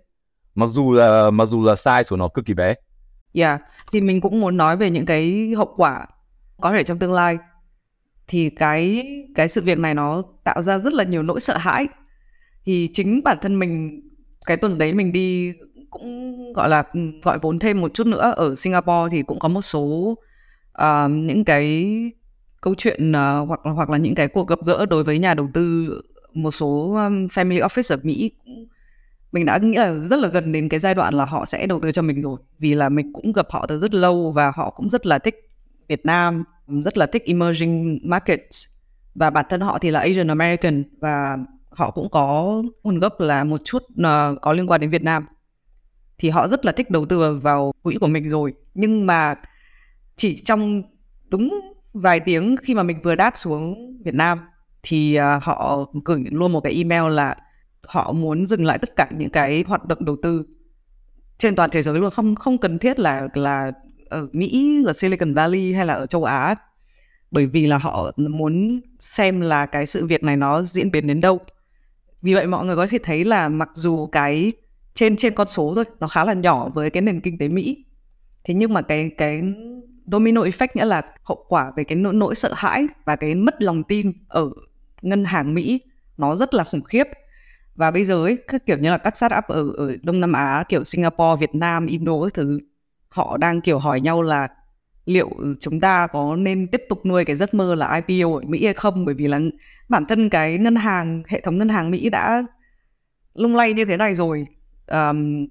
Mặc 0.55 0.67
dù 0.67 0.93
là 0.93 1.29
mặc 1.31 1.45
dù 1.45 1.63
là 1.63 1.73
size 1.73 2.03
của 2.09 2.17
nó 2.17 2.27
cực 2.27 2.45
kỳ 2.45 2.53
bé. 2.53 2.73
Yeah, 3.33 3.61
thì 3.91 4.01
mình 4.01 4.21
cũng 4.21 4.41
muốn 4.41 4.57
nói 4.57 4.77
về 4.77 4.89
những 4.89 5.05
cái 5.05 5.53
hậu 5.57 5.73
quả 5.77 6.07
có 6.61 6.71
thể 6.71 6.83
trong 6.83 6.99
tương 6.99 7.13
lai. 7.13 7.37
Thì 8.27 8.49
cái 8.49 9.07
cái 9.35 9.47
sự 9.47 9.61
việc 9.61 9.79
này 9.79 9.93
nó 9.93 10.23
tạo 10.43 10.61
ra 10.61 10.79
rất 10.79 10.93
là 10.93 11.03
nhiều 11.03 11.23
nỗi 11.23 11.39
sợ 11.39 11.57
hãi. 11.57 11.87
Thì 12.65 12.89
chính 12.93 13.23
bản 13.23 13.37
thân 13.41 13.59
mình 13.59 14.01
cái 14.45 14.57
tuần 14.57 14.77
đấy 14.77 14.93
mình 14.93 15.11
đi 15.11 15.53
cũng 15.89 16.53
gọi 16.53 16.69
là 16.69 16.83
ừ, 16.93 16.99
gọi 17.23 17.39
vốn 17.39 17.59
thêm 17.59 17.81
một 17.81 17.93
chút 17.93 18.07
nữa. 18.07 18.33
Ở 18.35 18.55
Singapore 18.55 19.09
thì 19.11 19.23
cũng 19.23 19.39
có 19.39 19.47
một 19.47 19.61
số 19.61 20.15
uh, 20.81 21.11
những 21.11 21.43
cái 21.43 21.93
câu 22.61 22.75
chuyện 22.77 23.11
uh, 23.11 23.47
hoặc 23.47 23.59
hoặc 23.63 23.89
là 23.89 23.97
những 23.97 24.15
cái 24.15 24.27
cuộc 24.27 24.47
gặp 24.47 24.59
gỡ 24.65 24.85
đối 24.85 25.03
với 25.03 25.19
nhà 25.19 25.33
đầu 25.33 25.49
tư 25.53 25.89
một 26.33 26.51
số 26.51 26.93
um, 26.93 27.25
family 27.25 27.59
office 27.67 27.95
ở 27.95 27.99
Mỹ 28.03 28.31
mình 29.33 29.45
đã 29.45 29.57
nghĩ 29.57 29.77
là 29.77 29.93
rất 29.93 30.19
là 30.19 30.27
gần 30.27 30.51
đến 30.51 30.69
cái 30.69 30.79
giai 30.79 30.95
đoạn 30.95 31.13
là 31.13 31.25
họ 31.25 31.45
sẽ 31.45 31.67
đầu 31.67 31.79
tư 31.79 31.91
cho 31.91 32.01
mình 32.01 32.21
rồi. 32.21 32.37
Vì 32.59 32.73
là 32.73 32.89
mình 32.89 33.13
cũng 33.13 33.33
gặp 33.33 33.47
họ 33.49 33.65
từ 33.67 33.79
rất 33.79 33.93
lâu 33.93 34.31
và 34.31 34.51
họ 34.55 34.69
cũng 34.69 34.89
rất 34.89 35.05
là 35.05 35.19
thích 35.19 35.35
Việt 35.87 36.05
Nam 36.05 36.43
rất 36.67 36.97
là 36.97 37.05
thích 37.05 37.23
emerging 37.25 37.99
markets. 38.03 38.67
Và 39.15 39.29
bản 39.29 39.45
thân 39.49 39.61
họ 39.61 39.77
thì 39.79 39.91
là 39.91 39.99
Asian 39.99 40.27
American 40.27 40.83
và 40.99 41.37
họ 41.69 41.91
cũng 41.91 42.09
có 42.09 42.63
nguồn 42.83 42.99
gốc 42.99 43.19
là 43.19 43.43
một 43.43 43.61
chút 43.63 43.83
uh, 43.83 44.41
có 44.41 44.53
liên 44.53 44.69
quan 44.69 44.81
đến 44.81 44.89
Việt 44.89 45.03
Nam. 45.03 45.25
Thì 46.17 46.29
họ 46.29 46.47
rất 46.47 46.65
là 46.65 46.71
thích 46.71 46.89
đầu 46.89 47.05
tư 47.05 47.35
vào 47.35 47.73
quỹ 47.83 47.95
của 47.95 48.07
mình 48.07 48.29
rồi. 48.29 48.53
Nhưng 48.73 49.05
mà 49.05 49.35
chỉ 50.15 50.41
trong 50.45 50.83
đúng 51.29 51.61
vài 51.93 52.19
tiếng 52.19 52.55
khi 52.57 52.73
mà 52.73 52.83
mình 52.83 53.01
vừa 53.03 53.15
đáp 53.15 53.37
xuống 53.37 53.75
Việt 54.03 54.15
Nam 54.15 54.39
thì 54.83 55.19
uh, 55.19 55.43
họ 55.43 55.85
gửi 56.05 56.23
luôn 56.31 56.51
một 56.51 56.59
cái 56.59 56.73
email 56.73 57.13
là 57.13 57.35
họ 57.85 58.11
muốn 58.11 58.45
dừng 58.45 58.65
lại 58.65 58.77
tất 58.77 58.95
cả 58.95 59.09
những 59.17 59.29
cái 59.29 59.63
hoạt 59.67 59.85
động 59.85 60.05
đầu 60.05 60.17
tư 60.23 60.45
trên 61.37 61.55
toàn 61.55 61.69
thế 61.69 61.81
giới 61.81 61.99
luôn. 61.99 62.11
Không 62.11 62.35
không 62.35 62.57
cần 62.57 62.79
thiết 62.79 62.99
là 62.99 63.27
là 63.33 63.71
ở 64.13 64.27
Mỹ 64.31 64.83
ở 64.87 64.93
Silicon 64.93 65.33
Valley 65.33 65.73
hay 65.73 65.85
là 65.85 65.93
ở 65.93 66.05
châu 66.05 66.23
Á? 66.23 66.55
Bởi 67.31 67.45
vì 67.45 67.65
là 67.65 67.77
họ 67.77 68.11
muốn 68.17 68.81
xem 68.99 69.41
là 69.41 69.65
cái 69.65 69.85
sự 69.85 70.05
việc 70.05 70.23
này 70.23 70.37
nó 70.37 70.61
diễn 70.61 70.91
biến 70.91 71.07
đến 71.07 71.21
đâu. 71.21 71.39
Vì 72.21 72.33
vậy 72.33 72.47
mọi 72.47 72.65
người 72.65 72.75
có 72.75 72.87
thể 72.87 72.97
thấy 73.03 73.25
là 73.25 73.49
mặc 73.49 73.69
dù 73.73 74.07
cái 74.07 74.51
trên 74.93 75.15
trên 75.15 75.33
con 75.35 75.47
số 75.47 75.71
thôi 75.75 75.85
nó 75.99 76.07
khá 76.07 76.25
là 76.25 76.33
nhỏ 76.33 76.69
với 76.69 76.89
cái 76.89 77.01
nền 77.01 77.21
kinh 77.21 77.37
tế 77.37 77.47
Mỹ. 77.47 77.85
Thế 78.43 78.53
nhưng 78.53 78.73
mà 78.73 78.81
cái 78.81 79.09
cái 79.17 79.41
domino 80.05 80.41
effect 80.41 80.67
nghĩa 80.73 80.85
là 80.85 81.01
hậu 81.23 81.45
quả 81.47 81.71
về 81.75 81.83
cái 81.83 81.95
nỗi 81.95 82.13
nỗi 82.13 82.35
sợ 82.35 82.53
hãi 82.55 82.87
và 83.05 83.15
cái 83.15 83.35
mất 83.35 83.61
lòng 83.61 83.83
tin 83.83 84.11
ở 84.27 84.49
ngân 85.01 85.25
hàng 85.25 85.53
Mỹ 85.53 85.81
nó 86.17 86.35
rất 86.35 86.53
là 86.53 86.63
khủng 86.63 86.83
khiếp. 86.83 87.07
Và 87.75 87.91
bây 87.91 88.03
giờ 88.03 88.23
ấy 88.23 88.37
các 88.47 88.65
kiểu 88.65 88.77
như 88.77 88.89
là 88.89 88.97
các 88.97 89.17
startup 89.17 89.43
ở 89.47 89.71
ở 89.77 89.95
Đông 90.03 90.19
Nam 90.19 90.33
Á 90.33 90.63
kiểu 90.69 90.83
Singapore, 90.83 91.39
Việt 91.39 91.55
Nam, 91.55 91.85
Indo 91.85 92.23
các 92.23 92.33
thứ 92.33 92.59
họ 93.13 93.37
đang 93.37 93.61
kiểu 93.61 93.79
hỏi 93.79 94.01
nhau 94.01 94.21
là 94.21 94.47
liệu 95.05 95.29
chúng 95.59 95.79
ta 95.79 96.07
có 96.07 96.35
nên 96.35 96.67
tiếp 96.67 96.83
tục 96.89 97.05
nuôi 97.05 97.25
cái 97.25 97.35
giấc 97.35 97.53
mơ 97.53 97.75
là 97.75 98.01
IPO 98.07 98.33
ở 98.33 98.41
Mỹ 98.47 98.65
hay 98.65 98.73
không? 98.73 99.05
Bởi 99.05 99.15
vì 99.15 99.27
là 99.27 99.39
bản 99.89 100.05
thân 100.05 100.29
cái 100.29 100.57
ngân 100.57 100.75
hàng 100.75 101.23
hệ 101.27 101.41
thống 101.41 101.57
ngân 101.57 101.69
hàng 101.69 101.91
Mỹ 101.91 102.09
đã 102.09 102.43
lung 103.33 103.55
lay 103.55 103.73
như 103.73 103.85
thế 103.85 103.97
này 103.97 104.13
rồi. 104.13 104.47
Um, 104.87 105.47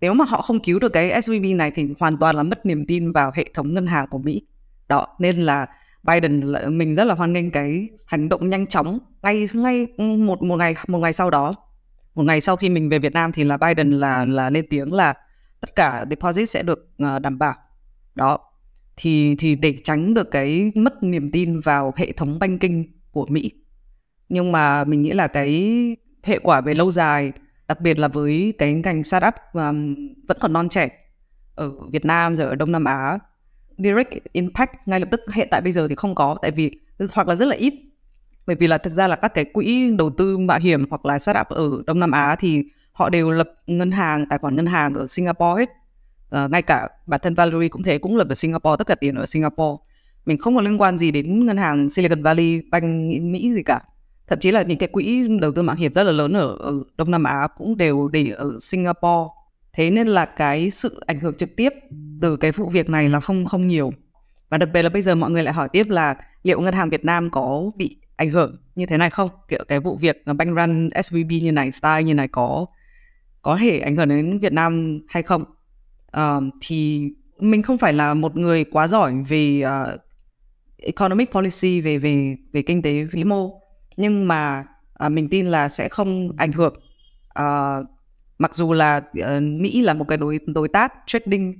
nếu 0.00 0.14
mà 0.14 0.24
họ 0.24 0.42
không 0.42 0.60
cứu 0.60 0.78
được 0.78 0.92
cái 0.92 1.22
SVB 1.22 1.44
này 1.56 1.70
thì 1.74 1.88
hoàn 1.98 2.16
toàn 2.16 2.36
là 2.36 2.42
mất 2.42 2.66
niềm 2.66 2.86
tin 2.86 3.12
vào 3.12 3.30
hệ 3.34 3.44
thống 3.54 3.74
ngân 3.74 3.86
hàng 3.86 4.06
của 4.10 4.18
Mỹ. 4.18 4.42
Đó 4.88 5.06
nên 5.18 5.42
là 5.42 5.66
Biden 6.02 6.52
mình 6.78 6.94
rất 6.94 7.04
là 7.04 7.14
hoan 7.14 7.32
nghênh 7.32 7.50
cái 7.50 7.88
hành 8.08 8.28
động 8.28 8.50
nhanh 8.50 8.66
chóng 8.66 8.98
ngay 9.22 9.46
ngay 9.52 9.86
một 9.98 10.42
một 10.42 10.56
ngày 10.56 10.74
một 10.88 10.98
ngày 10.98 11.12
sau 11.12 11.30
đó. 11.30 11.54
Một 12.14 12.22
ngày 12.22 12.40
sau 12.40 12.56
khi 12.56 12.68
mình 12.68 12.88
về 12.88 12.98
Việt 12.98 13.12
Nam 13.12 13.32
thì 13.32 13.44
là 13.44 13.56
Biden 13.56 13.90
là 13.90 14.24
là 14.24 14.50
lên 14.50 14.66
tiếng 14.70 14.92
là 14.92 15.14
tất 15.60 15.76
cả 15.76 16.04
deposit 16.10 16.48
sẽ 16.48 16.62
được 16.62 16.88
uh, 17.02 17.22
đảm 17.22 17.38
bảo. 17.38 17.54
Đó. 18.14 18.38
Thì 18.96 19.34
thì 19.38 19.54
để 19.54 19.74
tránh 19.84 20.14
được 20.14 20.30
cái 20.30 20.72
mất 20.74 21.02
niềm 21.02 21.30
tin 21.30 21.60
vào 21.60 21.92
hệ 21.96 22.12
thống 22.12 22.38
banking 22.38 22.82
của 23.10 23.26
Mỹ. 23.26 23.52
Nhưng 24.28 24.52
mà 24.52 24.84
mình 24.84 25.02
nghĩ 25.02 25.10
là 25.10 25.26
cái 25.26 25.96
hệ 26.22 26.38
quả 26.38 26.60
về 26.60 26.74
lâu 26.74 26.90
dài 26.90 27.32
đặc 27.68 27.80
biệt 27.80 27.98
là 27.98 28.08
với 28.08 28.54
cái 28.58 28.74
ngành 28.74 29.04
startup 29.04 29.34
um, 29.52 29.94
vẫn 30.28 30.36
còn 30.40 30.52
non 30.52 30.68
trẻ 30.68 30.88
ở 31.54 31.70
Việt 31.90 32.04
Nam 32.04 32.36
rồi 32.36 32.48
ở 32.48 32.54
Đông 32.54 32.72
Nam 32.72 32.84
Á 32.84 33.18
direct 33.78 34.32
impact 34.32 34.70
ngay 34.86 35.00
lập 35.00 35.08
tức. 35.10 35.20
Hiện 35.34 35.48
tại 35.50 35.60
bây 35.60 35.72
giờ 35.72 35.88
thì 35.88 35.94
không 35.94 36.14
có 36.14 36.38
tại 36.42 36.50
vì 36.50 36.80
hoặc 37.12 37.28
là 37.28 37.34
rất 37.34 37.46
là 37.46 37.56
ít. 37.56 37.74
Bởi 38.46 38.56
vì 38.56 38.66
là 38.66 38.78
thực 38.78 38.92
ra 38.92 39.08
là 39.08 39.16
các 39.16 39.34
cái 39.34 39.44
quỹ 39.44 39.90
đầu 39.98 40.10
tư 40.10 40.38
mạo 40.38 40.58
hiểm 40.58 40.86
hoặc 40.90 41.06
là 41.06 41.18
startup 41.18 41.46
ở 41.48 41.70
Đông 41.86 42.00
Nam 42.00 42.10
Á 42.10 42.36
thì 42.38 42.64
họ 42.98 43.10
đều 43.10 43.30
lập 43.30 43.50
ngân 43.66 43.90
hàng 43.90 44.26
tài 44.26 44.38
khoản 44.38 44.56
ngân 44.56 44.66
hàng 44.66 44.94
ở 44.94 45.06
Singapore 45.06 45.60
hết. 45.60 45.70
Uh, 46.44 46.50
ngay 46.50 46.62
cả 46.62 46.88
bản 47.06 47.20
thân 47.22 47.34
Valerie 47.34 47.68
cũng 47.68 47.82
thế 47.82 47.98
cũng 47.98 48.16
lập 48.16 48.28
ở 48.28 48.34
Singapore 48.34 48.76
tất 48.78 48.86
cả 48.86 48.94
tiền 48.94 49.14
ở 49.14 49.26
Singapore. 49.26 49.84
Mình 50.26 50.38
không 50.38 50.56
có 50.56 50.62
liên 50.62 50.80
quan 50.80 50.98
gì 50.98 51.10
đến 51.10 51.46
ngân 51.46 51.56
hàng 51.56 51.90
Silicon 51.90 52.22
Valley 52.22 52.62
Bank 52.70 52.84
Mỹ 53.22 53.52
gì 53.52 53.62
cả. 53.62 53.80
Thậm 54.26 54.38
chí 54.38 54.50
là 54.50 54.62
những 54.62 54.78
cái 54.78 54.88
quỹ 54.88 55.28
đầu 55.40 55.52
tư 55.52 55.62
mạo 55.62 55.76
hiểm 55.76 55.92
rất 55.92 56.02
là 56.02 56.12
lớn 56.12 56.32
ở, 56.32 56.56
ở 56.56 56.72
Đông 56.96 57.10
Nam 57.10 57.24
Á 57.24 57.48
cũng 57.58 57.76
đều 57.76 58.08
để 58.08 58.30
ở 58.30 58.50
Singapore. 58.60 59.30
Thế 59.72 59.90
nên 59.90 60.08
là 60.08 60.24
cái 60.24 60.70
sự 60.70 61.00
ảnh 61.06 61.20
hưởng 61.20 61.34
trực 61.34 61.56
tiếp 61.56 61.72
từ 62.20 62.36
cái 62.36 62.52
vụ 62.52 62.68
việc 62.68 62.90
này 62.90 63.08
là 63.08 63.20
không 63.20 63.46
không 63.46 63.68
nhiều. 63.68 63.92
Và 64.48 64.58
đặc 64.58 64.68
biệt 64.72 64.82
là 64.82 64.88
bây 64.88 65.02
giờ 65.02 65.14
mọi 65.14 65.30
người 65.30 65.42
lại 65.42 65.54
hỏi 65.54 65.68
tiếp 65.72 65.88
là 65.88 66.16
liệu 66.42 66.60
ngân 66.60 66.74
hàng 66.74 66.90
Việt 66.90 67.04
Nam 67.04 67.30
có 67.30 67.70
bị 67.76 67.96
ảnh 68.16 68.30
hưởng 68.30 68.56
như 68.74 68.86
thế 68.86 68.96
này 68.96 69.10
không? 69.10 69.28
Kiểu 69.48 69.64
cái 69.68 69.80
vụ 69.80 69.96
việc 69.96 70.24
bank 70.36 70.56
run 70.56 70.90
SVB 71.02 71.30
như 71.42 71.52
này 71.52 71.72
style 71.72 72.02
như 72.02 72.14
này 72.14 72.28
có 72.28 72.66
có 73.42 73.58
thể 73.60 73.78
ảnh 73.78 73.96
hưởng 73.96 74.08
đến 74.08 74.38
Việt 74.38 74.52
Nam 74.52 75.00
hay 75.08 75.22
không? 75.22 75.44
Uh, 76.16 76.42
thì 76.60 77.08
mình 77.38 77.62
không 77.62 77.78
phải 77.78 77.92
là 77.92 78.14
một 78.14 78.36
người 78.36 78.64
quá 78.64 78.88
giỏi 78.88 79.12
về 79.28 79.62
uh, 79.64 80.00
economic 80.76 81.32
policy 81.32 81.80
về 81.80 81.98
về 81.98 82.36
về 82.52 82.62
kinh 82.62 82.82
tế 82.82 83.04
vĩ 83.04 83.24
mô. 83.24 83.60
Nhưng 83.96 84.28
mà 84.28 84.64
uh, 85.06 85.12
mình 85.12 85.28
tin 85.28 85.46
là 85.46 85.68
sẽ 85.68 85.88
không 85.88 86.32
ảnh 86.36 86.52
hưởng. 86.52 86.74
Uh, 87.38 87.86
mặc 88.38 88.54
dù 88.54 88.72
là 88.72 88.96
uh, 88.96 89.42
Mỹ 89.42 89.82
là 89.82 89.94
một 89.94 90.04
cái 90.08 90.18
đối 90.18 90.38
đối 90.46 90.68
tác 90.68 90.92
trading 91.06 91.54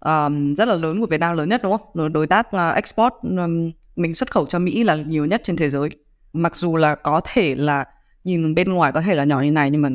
um, 0.00 0.54
rất 0.54 0.68
là 0.68 0.74
lớn 0.74 1.00
của 1.00 1.06
Việt 1.06 1.20
Nam 1.20 1.36
lớn 1.36 1.48
nhất 1.48 1.60
đúng 1.62 1.76
không? 1.78 2.12
Đối 2.12 2.26
tác 2.26 2.46
uh, 2.48 2.74
export 2.74 3.14
um, 3.22 3.70
mình 3.96 4.14
xuất 4.14 4.30
khẩu 4.30 4.46
cho 4.46 4.58
Mỹ 4.58 4.84
là 4.84 4.94
nhiều 4.94 5.24
nhất 5.24 5.40
trên 5.44 5.56
thế 5.56 5.70
giới. 5.70 5.88
Mặc 6.32 6.56
dù 6.56 6.76
là 6.76 6.94
có 6.94 7.20
thể 7.24 7.54
là 7.54 7.84
nhìn 8.24 8.54
bên 8.54 8.72
ngoài 8.72 8.92
có 8.92 9.02
thể 9.02 9.14
là 9.14 9.24
nhỏ 9.24 9.40
như 9.40 9.50
này 9.50 9.70
nhưng 9.70 9.82
mà 9.82 9.88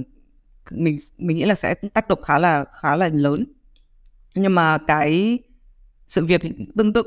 mình 0.72 0.98
mình 1.18 1.38
nghĩ 1.38 1.46
là 1.46 1.56
sẽ 1.56 1.74
tác 1.74 2.08
động 2.08 2.22
khá 2.22 2.40
là 2.40 2.66
khá 2.82 2.96
là 2.96 3.10
lớn 3.14 3.46
nhưng 4.36 4.56
mà 4.56 4.78
cái 4.78 5.40
sự 6.08 6.26
việc 6.26 6.42
tương 6.78 6.94
tự 6.94 7.04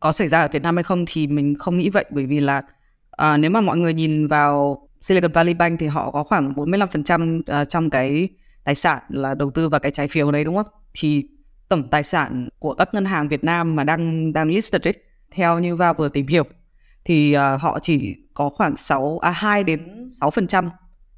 có 0.00 0.12
xảy 0.12 0.28
ra 0.28 0.40
ở 0.40 0.48
Việt 0.52 0.62
Nam 0.62 0.76
hay 0.76 0.82
không 0.82 1.04
thì 1.08 1.26
mình 1.26 1.54
không 1.58 1.76
nghĩ 1.76 1.90
vậy 1.90 2.04
bởi 2.10 2.26
vì 2.26 2.40
là 2.40 2.62
à, 3.10 3.36
nếu 3.36 3.50
mà 3.50 3.60
mọi 3.60 3.76
người 3.76 3.94
nhìn 3.94 4.26
vào 4.26 4.88
Silicon 5.00 5.32
Valley 5.32 5.54
Bank 5.54 5.80
thì 5.80 5.86
họ 5.86 6.10
có 6.10 6.24
khoảng 6.24 6.52
45% 6.52 7.42
à, 7.46 7.64
trong 7.64 7.90
cái 7.90 8.28
tài 8.64 8.74
sản 8.74 9.02
là 9.08 9.34
đầu 9.34 9.50
tư 9.50 9.68
vào 9.68 9.80
cái 9.80 9.92
trái 9.92 10.08
phiếu 10.08 10.30
đấy 10.30 10.44
đúng 10.44 10.56
không? 10.56 10.66
Thì 10.94 11.28
tổng 11.68 11.88
tài 11.90 12.02
sản 12.02 12.48
của 12.58 12.74
các 12.74 12.94
ngân 12.94 13.04
hàng 13.04 13.28
Việt 13.28 13.44
Nam 13.44 13.76
mà 13.76 13.84
đang 13.84 14.32
đang 14.32 14.48
listed 14.48 14.88
ấy, 14.88 14.94
theo 15.30 15.58
như 15.58 15.76
vào 15.76 15.94
vừa 15.94 16.08
tìm 16.08 16.26
hiểu 16.26 16.44
thì 17.04 17.36
uh, 17.36 17.60
họ 17.60 17.78
chỉ 17.78 18.16
có 18.34 18.48
khoảng 18.48 18.76
6 18.76 19.18
à 19.18 19.30
2 19.30 19.64
đến 19.64 20.08
6% 20.20 20.68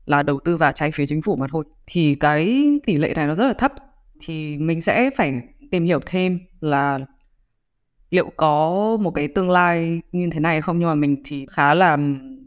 là 0.07 0.23
đầu 0.23 0.41
tư 0.45 0.57
vào 0.57 0.73
trái 0.73 0.91
phiếu 0.91 1.07
chính 1.07 1.23
phủ 1.23 1.37
mà 1.37 1.47
thôi. 1.51 1.65
Thì 1.87 2.15
cái 2.15 2.65
tỷ 2.87 2.99
lệ 2.99 3.13
này 3.17 3.27
nó 3.27 3.35
rất 3.35 3.47
là 3.47 3.53
thấp 3.53 3.73
thì 4.21 4.57
mình 4.57 4.81
sẽ 4.81 5.11
phải 5.17 5.33
tìm 5.71 5.85
hiểu 5.85 6.01
thêm 6.07 6.39
là 6.61 6.99
liệu 8.11 8.31
có 8.37 8.97
một 9.01 9.11
cái 9.11 9.29
tương 9.29 9.51
lai 9.51 10.01
như 10.13 10.31
thế 10.33 10.41
này 10.41 10.61
không 10.61 10.79
nhưng 10.79 10.89
mà 10.89 10.95
mình 10.95 11.23
thì 11.25 11.47
khá 11.51 11.75
là 11.75 11.97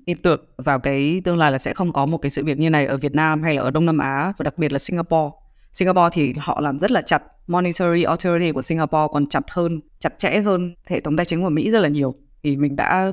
tin 0.06 0.17
tưởng 0.24 0.45
vào 0.58 0.80
cái 0.80 1.22
tương 1.24 1.38
lai 1.38 1.52
là 1.52 1.58
sẽ 1.58 1.74
không 1.74 1.93
có 1.93 2.06
một 2.06 2.17
cái 2.17 2.30
sự 2.30 2.43
việc 2.45 2.60
như 2.60 2.69
này 2.69 2.86
ở 2.86 2.98
Việt 2.98 3.15
Nam 3.15 3.43
hay 3.43 3.56
là 3.56 3.62
ở 3.62 3.72
Đông 3.72 3.86
Nam 3.86 3.98
Á 3.98 4.34
và 4.38 4.43
đặc 4.43 4.58
biệt 4.58 4.72
là 4.72 4.80
Singapore. 4.80 5.36
Singapore 5.74 6.10
thì 6.13 6.34
họ 6.38 6.62
làm 6.62 6.80
rất 6.80 6.91
là 6.91 7.02
chặt 7.02 7.24
monetary 7.48 8.04
authority 8.04 8.52
của 8.52 8.62
Singapore 8.62 9.08
còn 9.12 9.28
chặt 9.28 9.43
hơn, 9.52 9.82
chặt 10.00 10.13
chẽ 10.17 10.41
hơn 10.41 10.76
hệ 10.86 11.00
thống 11.00 11.17
tài 11.17 11.26
chính 11.26 11.41
của 11.41 11.50
Mỹ 11.50 11.72
rất 11.72 11.80
là 11.80 11.88
nhiều. 11.88 12.15
Thì 12.43 12.58
mình 12.58 12.76
đã 12.76 13.12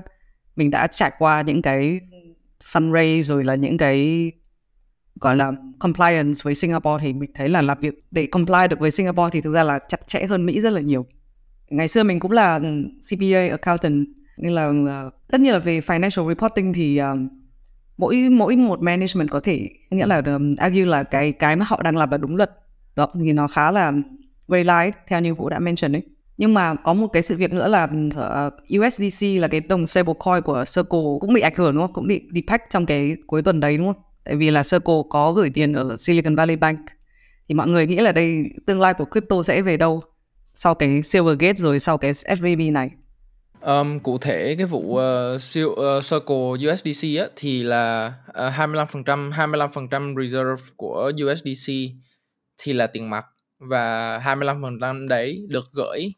mình 0.56 0.70
đã 0.70 0.86
trải 0.86 1.12
qua 1.18 1.42
những 1.42 1.62
cái 1.62 2.00
fundraise 2.72 3.22
rồi 3.22 3.44
là 3.44 3.54
những 3.54 3.78
cái 3.78 4.32
gọi 5.20 5.36
là 5.36 5.52
compliance 5.78 6.40
với 6.42 6.54
Singapore 6.54 7.04
thì 7.04 7.12
mình 7.12 7.30
thấy 7.34 7.48
là 7.48 7.62
làm 7.62 7.78
việc 7.80 8.04
để 8.10 8.26
comply 8.26 8.68
được 8.70 8.80
với 8.80 8.90
Singapore 8.90 9.28
thì 9.32 9.40
thực 9.40 9.52
ra 9.52 9.62
là 9.62 9.78
chặt 9.88 10.06
chẽ 10.06 10.26
hơn 10.26 10.46
Mỹ 10.46 10.60
rất 10.60 10.70
là 10.70 10.80
nhiều. 10.80 11.06
Ngày 11.70 11.88
xưa 11.88 12.02
mình 12.02 12.20
cũng 12.20 12.30
là 12.30 12.56
ừ, 12.56 12.68
CPA 13.10 13.48
accountant 13.50 14.06
nên 14.36 14.52
là 14.52 14.68
uh, 14.68 15.12
tất 15.30 15.40
nhiên 15.40 15.52
là 15.52 15.58
về 15.58 15.80
financial 15.80 16.28
reporting 16.28 16.72
thì 16.72 17.00
uh, 17.00 17.18
mỗi 17.96 18.28
mỗi 18.30 18.56
một 18.56 18.82
management 18.82 19.30
có 19.30 19.40
thể 19.40 19.68
nghĩa 19.90 20.06
là 20.06 20.22
um, 20.26 20.54
argue 20.58 20.84
là 20.84 21.02
cái 21.02 21.32
cái 21.32 21.56
mà 21.56 21.64
họ 21.68 21.82
đang 21.82 21.96
làm 21.96 22.10
là 22.10 22.16
đúng 22.16 22.36
luật 22.36 22.50
đó 22.96 23.08
thì 23.20 23.32
nó 23.32 23.48
khá 23.48 23.70
là 23.70 23.92
very 24.48 24.64
light 24.64 24.94
theo 25.08 25.20
như 25.20 25.34
vũ 25.34 25.48
đã 25.48 25.58
mention 25.58 25.92
đấy 25.92 26.02
nhưng 26.36 26.54
mà 26.54 26.74
có 26.74 26.94
một 26.94 27.06
cái 27.06 27.22
sự 27.22 27.36
việc 27.36 27.52
nữa 27.52 27.68
là 27.68 27.88
ờ, 28.14 28.46
uh, 28.46 28.80
USDC 28.80 29.26
là 29.40 29.48
cái 29.48 29.60
đồng 29.60 29.86
stablecoin 29.86 30.42
của 30.42 30.64
Circle 30.76 31.00
cũng 31.20 31.32
bị 31.32 31.40
ảnh 31.40 31.54
hưởng 31.56 31.74
đúng 31.74 31.84
không? 31.84 31.92
Cũng 31.92 32.06
bị 32.06 32.22
depact 32.34 32.70
trong 32.70 32.86
cái 32.86 33.16
cuối 33.26 33.42
tuần 33.42 33.60
đấy 33.60 33.78
đúng 33.78 33.86
không? 33.86 34.02
Tại 34.24 34.36
vì 34.36 34.50
là 34.50 34.62
Circle 34.62 35.02
có 35.10 35.32
gửi 35.32 35.50
tiền 35.54 35.72
ở 35.72 35.96
Silicon 35.96 36.36
Valley 36.36 36.56
Bank. 36.56 36.80
Thì 37.48 37.54
mọi 37.54 37.68
người 37.68 37.86
nghĩ 37.86 37.96
là 37.96 38.12
đây 38.12 38.44
tương 38.66 38.80
lai 38.80 38.94
của 38.94 39.04
crypto 39.04 39.42
sẽ 39.42 39.62
về 39.62 39.76
đâu 39.76 40.02
sau 40.54 40.74
cái 40.74 41.02
Silvergate 41.02 41.54
rồi 41.54 41.80
sau 41.80 41.98
cái 41.98 42.14
SVB 42.14 42.60
này? 42.72 42.90
Um, 43.60 43.98
cụ 43.98 44.18
thể 44.18 44.54
cái 44.58 44.66
vụ 44.66 44.80
uh, 44.80 45.40
siêu 45.40 45.68
uh, 45.68 46.04
Circle 46.04 46.72
USDC 46.72 47.18
á, 47.18 47.26
thì 47.36 47.62
là 47.62 48.12
uh, 48.30 48.34
25% 48.34 49.30
25% 49.30 50.22
reserve 50.22 50.62
của 50.76 51.12
USDC 51.24 51.72
thì 52.62 52.72
là 52.72 52.86
tiền 52.86 53.10
mặt. 53.10 53.26
Và 53.58 54.18
25% 54.18 55.08
đấy 55.08 55.46
được 55.48 55.64
gửi 55.72 56.12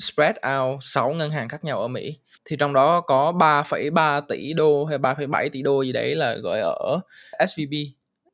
spread 0.00 0.36
out 0.56 0.78
6 0.80 1.12
ngân 1.12 1.30
hàng 1.30 1.48
khác 1.48 1.64
nhau 1.64 1.80
ở 1.80 1.88
Mỹ. 1.88 2.18
Thì 2.44 2.56
trong 2.56 2.72
đó 2.72 3.00
có 3.00 3.32
3,3 3.32 4.22
tỷ 4.28 4.52
đô 4.52 4.84
hay 4.84 4.98
3,7 4.98 5.48
tỷ 5.52 5.62
đô 5.62 5.82
gì 5.82 5.92
đấy 5.92 6.14
là 6.14 6.36
gửi 6.42 6.60
ở 6.60 7.00
SVB 7.46 7.72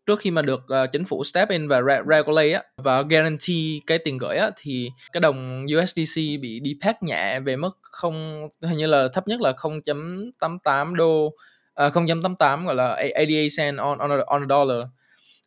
trước 0.07 0.21
khi 0.21 0.31
mà 0.31 0.43
được 0.43 0.61
uh, 0.61 0.93
chính 0.93 1.05
phủ 1.05 1.25
step 1.25 1.49
in 1.49 1.69
và 1.69 1.81
re- 1.81 2.05
regulate 2.11 2.53
á 2.53 2.63
và 2.77 3.03
guarantee 3.03 3.81
cái 3.87 3.99
tiền 3.99 4.19
gửi 4.19 4.37
á 4.37 4.51
thì 4.57 4.91
cái 5.13 5.21
đồng 5.21 5.67
USDC 5.79 6.17
bị 6.17 6.61
depack 6.65 7.03
nhẹ 7.03 7.41
về 7.41 7.57
mức 7.57 7.79
không 7.83 8.49
hình 8.63 8.79
như 8.79 8.87
là 8.87 9.09
thấp 9.13 9.29
nhất 9.29 9.41
là 9.41 9.53
0.88 9.53 10.95
đô 10.95 11.33
à, 11.75 11.87
uh, 11.87 11.93
0.88 11.93 12.67
gọi 12.67 12.75
là 12.75 12.97
88 13.15 13.49
cent 13.57 13.79
on 13.79 13.99
on 13.99 14.11
a, 14.11 14.17
on 14.27 14.43
a 14.43 14.47
dollar 14.49 14.87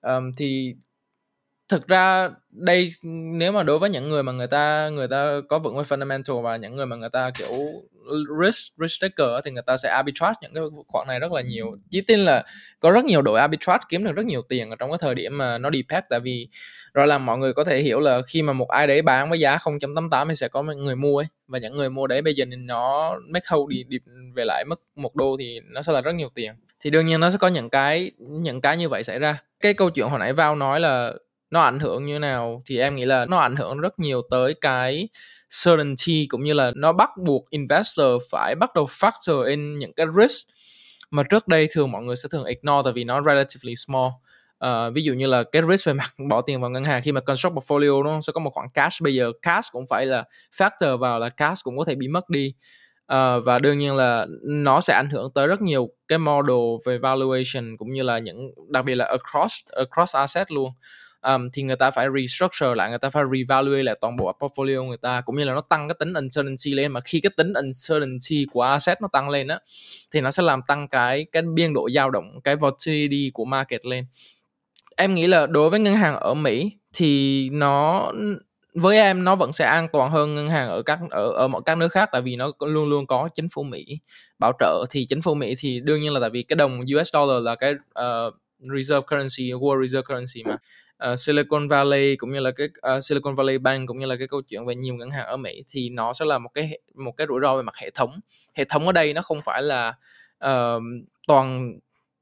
um, 0.02 0.32
thì 0.38 0.74
thực 1.70 1.88
ra 1.88 2.30
đây 2.52 2.92
nếu 3.04 3.52
mà 3.52 3.64
đối 3.64 3.80
với 3.80 3.90
những 3.90 4.10
người 4.10 4.24
mà 4.24 4.32
người 4.32 4.48
ta 4.48 4.90
người 4.90 5.08
ta 5.08 5.32
có 5.50 5.60
vững 5.60 5.78
về 5.78 5.84
fundamental 5.84 6.42
và 6.42 6.56
những 6.56 6.76
người 6.76 6.86
mà 6.86 6.96
người 6.96 7.10
ta 7.10 7.32
kiểu 7.38 7.52
risk 8.44 8.74
risk 8.78 9.02
taker 9.02 9.30
thì 9.46 9.52
người 9.52 9.64
ta 9.66 9.78
sẽ 9.78 9.90
arbitrage 9.90 10.34
những 10.42 10.54
cái 10.54 10.64
khoản 10.88 11.08
này 11.08 11.20
rất 11.20 11.32
là 11.32 11.42
nhiều. 11.42 11.78
Chỉ 11.90 12.02
tin 12.02 12.20
là 12.20 12.44
có 12.80 12.92
rất 12.92 13.06
nhiều 13.06 13.22
đội 13.22 13.40
arbitrage 13.40 13.84
kiếm 13.90 14.04
được 14.04 14.12
rất 14.12 14.26
nhiều 14.26 14.42
tiền 14.42 14.70
ở 14.70 14.76
trong 14.76 14.92
cái 14.92 14.98
thời 15.02 15.16
điểm 15.16 15.38
mà 15.38 15.58
nó 15.58 15.70
depack 15.72 16.10
tại 16.10 16.20
vì 16.20 16.48
rồi 16.94 17.08
là 17.08 17.18
mọi 17.18 17.38
người 17.38 17.54
có 17.54 17.64
thể 17.64 17.82
hiểu 17.82 18.00
là 18.00 18.22
khi 18.28 18.42
mà 18.42 18.54
một 18.54 18.70
ai 18.70 18.88
đấy 18.88 19.02
bán 19.02 19.30
với 19.30 19.40
giá 19.40 19.58
0.88 19.58 20.28
thì 20.30 20.36
sẽ 20.36 20.48
có 20.48 20.64
người 20.64 20.96
mua 20.96 21.20
ấy. 21.20 21.28
Và 21.48 21.60
những 21.60 21.76
người 21.76 21.90
mua 21.90 22.08
đấy 22.08 22.22
bây 22.22 22.34
giờ 22.34 22.46
nó 22.46 23.16
make 23.30 23.46
hold 23.50 23.70
đi, 23.70 23.84
đi 23.84 23.98
về 24.36 24.46
lại 24.46 24.66
mất 24.66 24.80
một 24.96 25.16
đô 25.16 25.38
thì 25.40 25.60
nó 25.66 25.82
sẽ 25.82 25.94
là 25.94 26.02
rất 26.02 26.16
nhiều 26.16 26.30
tiền. 26.36 26.52
Thì 26.80 26.90
đương 26.90 27.06
nhiên 27.06 27.20
nó 27.20 27.32
sẽ 27.32 27.38
có 27.38 27.48
những 27.48 27.70
cái 27.70 28.12
những 28.20 28.62
cái 28.62 28.78
như 28.78 28.90
vậy 28.90 29.04
xảy 29.04 29.20
ra. 29.20 29.42
Cái 29.60 29.74
câu 29.74 29.90
chuyện 29.90 30.08
hồi 30.08 30.20
nãy 30.20 30.34
vào 30.34 30.56
nói 30.56 30.80
là 30.80 31.14
nó 31.52 31.62
ảnh 31.62 31.80
hưởng 31.80 32.06
như 32.06 32.20
nào? 32.20 32.60
Thì 32.66 32.80
em 32.80 32.96
nghĩ 32.96 33.06
là 33.06 33.26
nó 33.26 33.38
ảnh 33.38 33.56
hưởng 33.56 33.78
rất 33.78 34.00
nhiều 34.00 34.22
tới 34.30 34.54
cái 34.62 35.10
certainty 35.66 36.26
cũng 36.30 36.44
như 36.44 36.54
là 36.54 36.72
nó 36.76 36.94
bắt 36.94 37.10
buộc 37.26 37.50
investor 37.50 38.22
phải 38.32 38.56
bắt 38.56 38.76
đầu 38.76 38.86
factor 38.86 39.44
in 39.44 39.80
những 39.80 39.94
cái 39.94 40.06
risk 40.22 40.48
mà 41.12 41.24
trước 41.24 41.48
đây 41.48 41.68
thường 41.72 41.92
mọi 41.92 42.04
người 42.04 42.16
sẽ 42.16 42.30
thường 42.32 42.46
ignore 42.46 42.82
tại 42.84 42.94
vì 42.94 43.04
nó 43.04 43.22
relatively 43.22 43.76
small. 43.76 44.12
Uh, 44.66 44.94
ví 44.94 45.04
dụ 45.04 45.14
như 45.14 45.28
là 45.28 45.44
cái 45.44 45.62
risk 45.70 45.88
về 45.88 45.94
mặt 45.94 46.14
bỏ 46.30 46.42
tiền 46.42 46.62
vào 46.62 46.70
ngân 46.70 46.84
hàng 46.84 47.02
khi 47.02 47.12
mà 47.12 47.22
construct 47.22 47.56
portfolio 47.56 48.04
nó 48.04 48.22
sẽ 48.22 48.34
có 48.34 48.40
một 48.40 48.50
khoản 48.54 48.68
cash. 48.74 49.02
Bây 49.02 49.16
giờ 49.16 49.32
cash 49.42 49.72
cũng 49.72 49.88
phải 49.88 50.06
là 50.06 50.24
factor 50.58 50.98
vào 50.98 51.20
là 51.20 51.30
cash 51.30 51.64
cũng 51.64 51.78
có 51.78 51.86
thể 51.86 51.96
bị 51.96 52.08
mất 52.08 52.30
đi. 52.30 52.54
Uh, 53.14 53.46
và 53.46 53.60
đương 53.60 53.78
nhiên 53.78 53.96
là 53.96 54.26
nó 54.44 54.82
sẽ 54.82 54.94
ảnh 54.94 55.10
hưởng 55.10 55.32
tới 55.34 55.48
rất 55.48 55.62
nhiều 55.62 55.90
cái 56.08 56.18
model 56.20 56.56
về 56.86 56.98
valuation 56.98 57.78
cũng 57.78 57.94
như 57.94 58.04
là 58.04 58.20
những 58.20 58.52
đặc 58.70 58.86
biệt 58.86 58.96
là 58.96 59.06
across 59.06 59.56
across 59.76 60.16
asset 60.16 60.52
luôn 60.52 60.72
um, 61.36 61.50
thì 61.54 61.64
người 61.64 61.76
ta 61.76 61.92
phải 61.92 62.08
restructure 62.16 62.76
lại 62.76 62.90
người 62.90 63.00
ta 63.00 63.10
phải 63.10 63.24
revalue 63.38 63.84
lại 63.84 63.96
toàn 64.02 64.16
bộ 64.16 64.32
portfolio 64.40 64.84
người 64.84 64.98
ta 64.98 65.22
cũng 65.22 65.38
như 65.38 65.44
là 65.44 65.54
nó 65.54 65.62
tăng 65.62 65.88
cái 65.88 65.96
tính 66.00 66.14
uncertainty 66.14 66.74
lên. 66.74 66.92
Mà 66.92 67.00
khi 67.00 67.20
cái 67.20 67.30
tính 67.38 67.54
uncertainty 67.54 68.46
của 68.52 68.62
asset 68.62 69.02
nó 69.02 69.08
tăng 69.14 69.30
lên 69.30 69.48
á 69.48 69.60
thì 70.12 70.22
nó 70.22 70.32
sẽ 70.32 70.44
làm 70.44 70.62
tăng 70.68 70.88
cái 70.88 71.26
cái 71.32 71.42
biên 71.42 71.74
độ 71.74 71.90
dao 71.90 72.10
động 72.10 72.42
cái 72.44 72.56
volatility 72.56 73.32
của 73.34 73.46
market 73.46 73.86
lên. 73.86 74.06
Em 74.96 75.14
nghĩ 75.14 75.28
là 75.28 75.46
đối 75.46 75.70
với 75.70 75.80
ngân 75.80 75.96
hàng 75.96 76.16
ở 76.16 76.34
Mỹ 76.34 76.72
thì 76.94 77.50
nó 77.50 78.12
với 78.74 78.98
em 78.98 79.24
nó 79.24 79.36
vẫn 79.36 79.54
sẽ 79.54 79.66
an 79.66 79.88
toàn 79.94 80.12
hơn 80.12 80.36
ngân 80.36 80.50
hàng 80.50 80.70
ở 80.70 80.82
các 80.82 81.00
ở 81.10 81.32
ở 81.32 81.48
mọi 81.48 81.62
các 81.66 81.78
nước 81.78 81.88
khác 81.88 82.10
tại 82.12 82.22
vì 82.22 82.36
nó 82.36 82.52
luôn 82.60 82.90
luôn 82.90 83.08
có 83.08 83.30
chính 83.34 83.48
phủ 83.50 83.64
Mỹ 83.64 84.00
bảo 84.40 84.54
trợ. 84.60 84.86
Thì 84.90 85.06
chính 85.06 85.22
phủ 85.22 85.36
Mỹ 85.36 85.56
thì 85.60 85.80
đương 85.84 86.02
nhiên 86.02 86.14
là 86.14 86.20
tại 86.20 86.30
vì 86.30 86.44
cái 86.44 86.56
đồng 86.56 86.80
US 86.80 87.14
dollar 87.14 87.44
là 87.44 87.56
cái 87.56 87.74
uh, 87.74 88.34
reserve 88.60 89.02
currency 89.02 89.52
world 89.52 89.82
reserve 89.82 90.02
currency 90.02 90.44
mà 90.44 90.58
uh, 91.12 91.20
Silicon 91.20 91.68
Valley 91.68 92.16
cũng 92.16 92.32
như 92.32 92.40
là 92.40 92.52
cái 92.52 92.68
uh, 92.98 93.04
Silicon 93.04 93.36
Valley 93.36 93.58
Bank 93.58 93.88
cũng 93.88 94.00
như 94.00 94.06
là 94.06 94.16
cái 94.16 94.28
câu 94.28 94.42
chuyện 94.42 94.66
về 94.66 94.76
nhiều 94.76 94.96
ngân 94.96 95.12
hàng 95.12 95.26
ở 95.26 95.38
Mỹ 95.38 95.64
thì 95.70 95.90
nó 95.90 96.14
sẽ 96.14 96.26
là 96.26 96.38
một 96.38 96.50
cái 96.54 96.80
một 96.96 97.12
cái 97.18 97.28
rủi 97.28 97.40
ro 97.42 97.56
về 97.56 97.62
mặt 97.62 97.76
hệ 97.78 97.90
thống. 97.90 98.20
Hệ 98.56 98.64
thống 98.64 98.86
ở 98.86 98.92
đây 98.92 99.14
nó 99.14 99.22
không 99.22 99.42
phải 99.42 99.62
là 99.64 99.94
uh, 100.46 100.82
toàn 101.28 101.80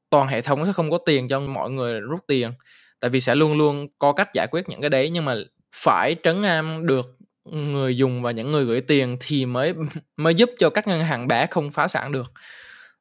toàn 0.09 0.27
hệ 0.27 0.41
thống 0.41 0.65
sẽ 0.65 0.71
không 0.71 0.91
có 0.91 0.97
tiền 0.97 1.27
cho 1.27 1.39
mọi 1.39 1.69
người 1.69 1.99
rút 1.99 2.19
tiền 2.27 2.51
tại 2.99 3.09
vì 3.09 3.21
sẽ 3.21 3.35
luôn 3.35 3.57
luôn 3.57 3.87
có 3.99 4.13
cách 4.13 4.29
giải 4.33 4.47
quyết 4.51 4.69
những 4.69 4.81
cái 4.81 4.89
đấy 4.89 5.09
nhưng 5.09 5.25
mà 5.25 5.35
phải 5.71 6.15
trấn 6.23 6.41
an 6.41 6.85
được 6.85 7.17
người 7.45 7.97
dùng 7.97 8.21
và 8.21 8.31
những 8.31 8.51
người 8.51 8.65
gửi 8.65 8.81
tiền 8.81 9.17
thì 9.19 9.45
mới 9.45 9.73
mới 10.17 10.35
giúp 10.35 10.49
cho 10.59 10.69
các 10.69 10.87
ngân 10.87 11.03
hàng 11.03 11.27
bé 11.27 11.47
không 11.51 11.71
phá 11.71 11.87
sản 11.87 12.11
được. 12.11 12.31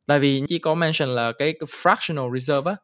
Tại 0.06 0.18
vì 0.18 0.42
chỉ 0.48 0.58
có 0.58 0.74
mention 0.74 1.08
là 1.08 1.32
cái, 1.32 1.52
cái 1.52 1.66
fractional 1.66 2.38
reserve 2.38 2.70
á 2.70 2.76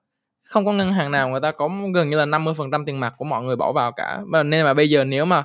không 0.51 0.65
có 0.67 0.73
ngân 0.73 0.93
hàng 0.93 1.11
nào 1.11 1.29
người 1.29 1.41
ta 1.41 1.53
có 1.53 1.71
gần 1.95 2.11
như 2.11 2.17
là 2.17 2.27
50% 2.27 2.85
tiền 2.85 3.01
mặt 3.01 3.15
của 3.17 3.25
mọi 3.25 3.43
người 3.43 3.57
bỏ 3.57 3.73
vào 3.73 3.93
cả. 3.93 4.21
Và 4.33 4.43
nên 4.43 4.65
mà 4.65 4.75
bây 4.75 4.91
giờ 4.91 5.05
nếu 5.05 5.25
mà 5.25 5.43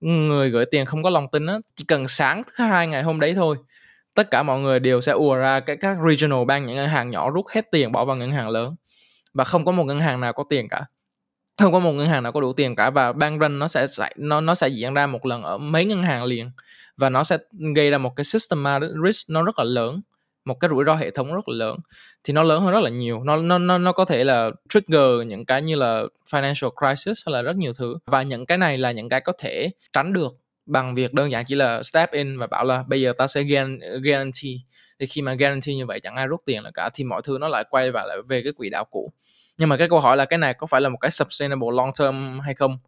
người 0.00 0.50
gửi 0.50 0.66
tiền 0.66 0.86
không 0.86 1.02
có 1.02 1.10
lòng 1.10 1.28
tin 1.32 1.46
á, 1.46 1.54
chỉ 1.76 1.84
cần 1.88 2.08
sáng 2.08 2.42
thứ 2.46 2.64
hai 2.64 2.86
ngày 2.86 3.02
hôm 3.02 3.20
đấy 3.20 3.34
thôi, 3.34 3.56
tất 4.14 4.30
cả 4.30 4.42
mọi 4.42 4.60
người 4.60 4.80
đều 4.80 5.00
sẽ 5.00 5.12
ùa 5.12 5.34
ra 5.34 5.60
cái 5.60 5.76
các 5.76 5.96
regional 6.08 6.44
bank, 6.44 6.66
những 6.66 6.76
ngân 6.76 6.88
hàng 6.88 7.10
nhỏ 7.10 7.30
rút 7.30 7.46
hết 7.48 7.70
tiền 7.70 7.92
bỏ 7.92 8.04
vào 8.04 8.16
ngân 8.16 8.32
hàng 8.32 8.48
lớn. 8.48 8.74
Và 9.34 9.44
không 9.44 9.64
có 9.64 9.72
một 9.72 9.84
ngân 9.84 10.00
hàng 10.00 10.20
nào 10.20 10.32
có 10.32 10.44
tiền 10.48 10.68
cả. 10.68 10.84
Không 11.58 11.72
có 11.72 11.78
một 11.78 11.92
ngân 11.92 12.08
hàng 12.08 12.22
nào 12.22 12.32
có 12.32 12.40
đủ 12.40 12.52
tiền 12.52 12.76
cả 12.76 12.90
và 12.90 13.12
bank 13.12 13.40
run 13.40 13.58
nó 13.58 13.68
sẽ 13.68 13.86
nó 14.16 14.40
nó 14.40 14.54
sẽ 14.54 14.68
diễn 14.68 14.94
ra 14.94 15.06
một 15.06 15.26
lần 15.26 15.42
ở 15.42 15.58
mấy 15.58 15.84
ngân 15.84 16.02
hàng 16.02 16.24
liền. 16.24 16.50
Và 16.96 17.08
nó 17.08 17.24
sẽ 17.24 17.38
gây 17.74 17.90
ra 17.90 17.98
một 17.98 18.12
cái 18.16 18.24
system 18.24 18.64
risk 19.06 19.30
nó 19.30 19.42
rất 19.42 19.58
là 19.58 19.64
lớn 19.64 20.00
một 20.44 20.60
cái 20.60 20.68
rủi 20.68 20.84
ro 20.84 20.94
hệ 20.94 21.10
thống 21.10 21.34
rất 21.34 21.48
là 21.48 21.56
lớn, 21.56 21.78
thì 22.24 22.32
nó 22.32 22.42
lớn 22.42 22.62
hơn 22.62 22.72
rất 22.72 22.80
là 22.80 22.90
nhiều. 22.90 23.24
Nó 23.24 23.36
nó 23.36 23.58
nó 23.58 23.78
nó 23.78 23.92
có 23.92 24.04
thể 24.04 24.24
là 24.24 24.50
trigger 24.68 25.26
những 25.26 25.44
cái 25.44 25.62
như 25.62 25.76
là 25.76 26.02
financial 26.30 26.70
crisis 26.70 27.26
hay 27.26 27.32
là 27.32 27.42
rất 27.42 27.56
nhiều 27.56 27.72
thứ. 27.78 27.96
Và 28.06 28.22
những 28.22 28.46
cái 28.46 28.58
này 28.58 28.78
là 28.78 28.92
những 28.92 29.08
cái 29.08 29.20
có 29.20 29.32
thể 29.38 29.70
tránh 29.92 30.12
được 30.12 30.36
bằng 30.66 30.94
việc 30.94 31.14
đơn 31.14 31.30
giản 31.30 31.44
chỉ 31.44 31.54
là 31.54 31.82
step 31.82 32.12
in 32.12 32.38
và 32.38 32.46
bảo 32.46 32.64
là 32.64 32.84
bây 32.88 33.00
giờ 33.00 33.12
ta 33.18 33.26
sẽ 33.26 33.42
guarantee. 34.02 34.52
Thì 34.98 35.06
khi 35.06 35.22
mà 35.22 35.34
guarantee 35.34 35.74
như 35.74 35.86
vậy 35.86 36.00
chẳng 36.00 36.16
ai 36.16 36.26
rút 36.26 36.40
tiền 36.46 36.62
là 36.62 36.70
cả, 36.74 36.90
thì 36.94 37.04
mọi 37.04 37.22
thứ 37.24 37.38
nó 37.40 37.48
lại 37.48 37.64
quay 37.70 37.90
vào 37.90 38.06
lại 38.06 38.18
về 38.28 38.42
cái 38.42 38.52
quỹ 38.52 38.70
đạo 38.70 38.84
cũ. 38.84 39.12
Nhưng 39.58 39.68
mà 39.68 39.76
cái 39.76 39.88
câu 39.88 40.00
hỏi 40.00 40.16
là 40.16 40.24
cái 40.24 40.38
này 40.38 40.54
có 40.54 40.66
phải 40.66 40.80
là 40.80 40.88
một 40.88 40.98
cái 41.00 41.10
sustainable 41.10 41.68
long 41.72 41.90
term 41.98 42.40
hay 42.40 42.54
không? 42.54 42.78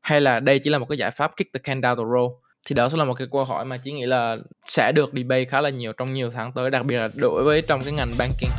Hay 0.00 0.20
là 0.20 0.40
đây 0.40 0.58
chỉ 0.58 0.70
là 0.70 0.78
một 0.78 0.86
cái 0.88 0.98
giải 0.98 1.10
pháp 1.10 1.32
kick 1.36 1.52
the 1.52 1.58
can 1.58 1.80
down 1.80 1.96
the 1.96 2.04
road? 2.14 2.30
Thì 2.66 2.74
đó 2.74 2.88
sẽ 2.88 2.96
là 2.96 3.04
một 3.04 3.14
cái 3.14 3.28
câu 3.32 3.44
hỏi 3.44 3.64
mà 3.64 3.76
chị 3.76 3.92
nghĩ 3.92 4.06
là 4.06 4.36
sẽ 4.64 4.92
được 4.92 5.10
debate 5.12 5.44
khá 5.44 5.60
là 5.60 5.70
nhiều 5.70 5.92
trong 5.92 6.12
nhiều 6.12 6.30
tháng 6.30 6.52
tới, 6.52 6.70
đặc 6.70 6.84
biệt 6.84 6.96
là 6.96 7.08
đối 7.14 7.44
với 7.44 7.62
trong 7.62 7.80
cái 7.82 7.92
ngành 7.92 8.10
banking. 8.18 8.52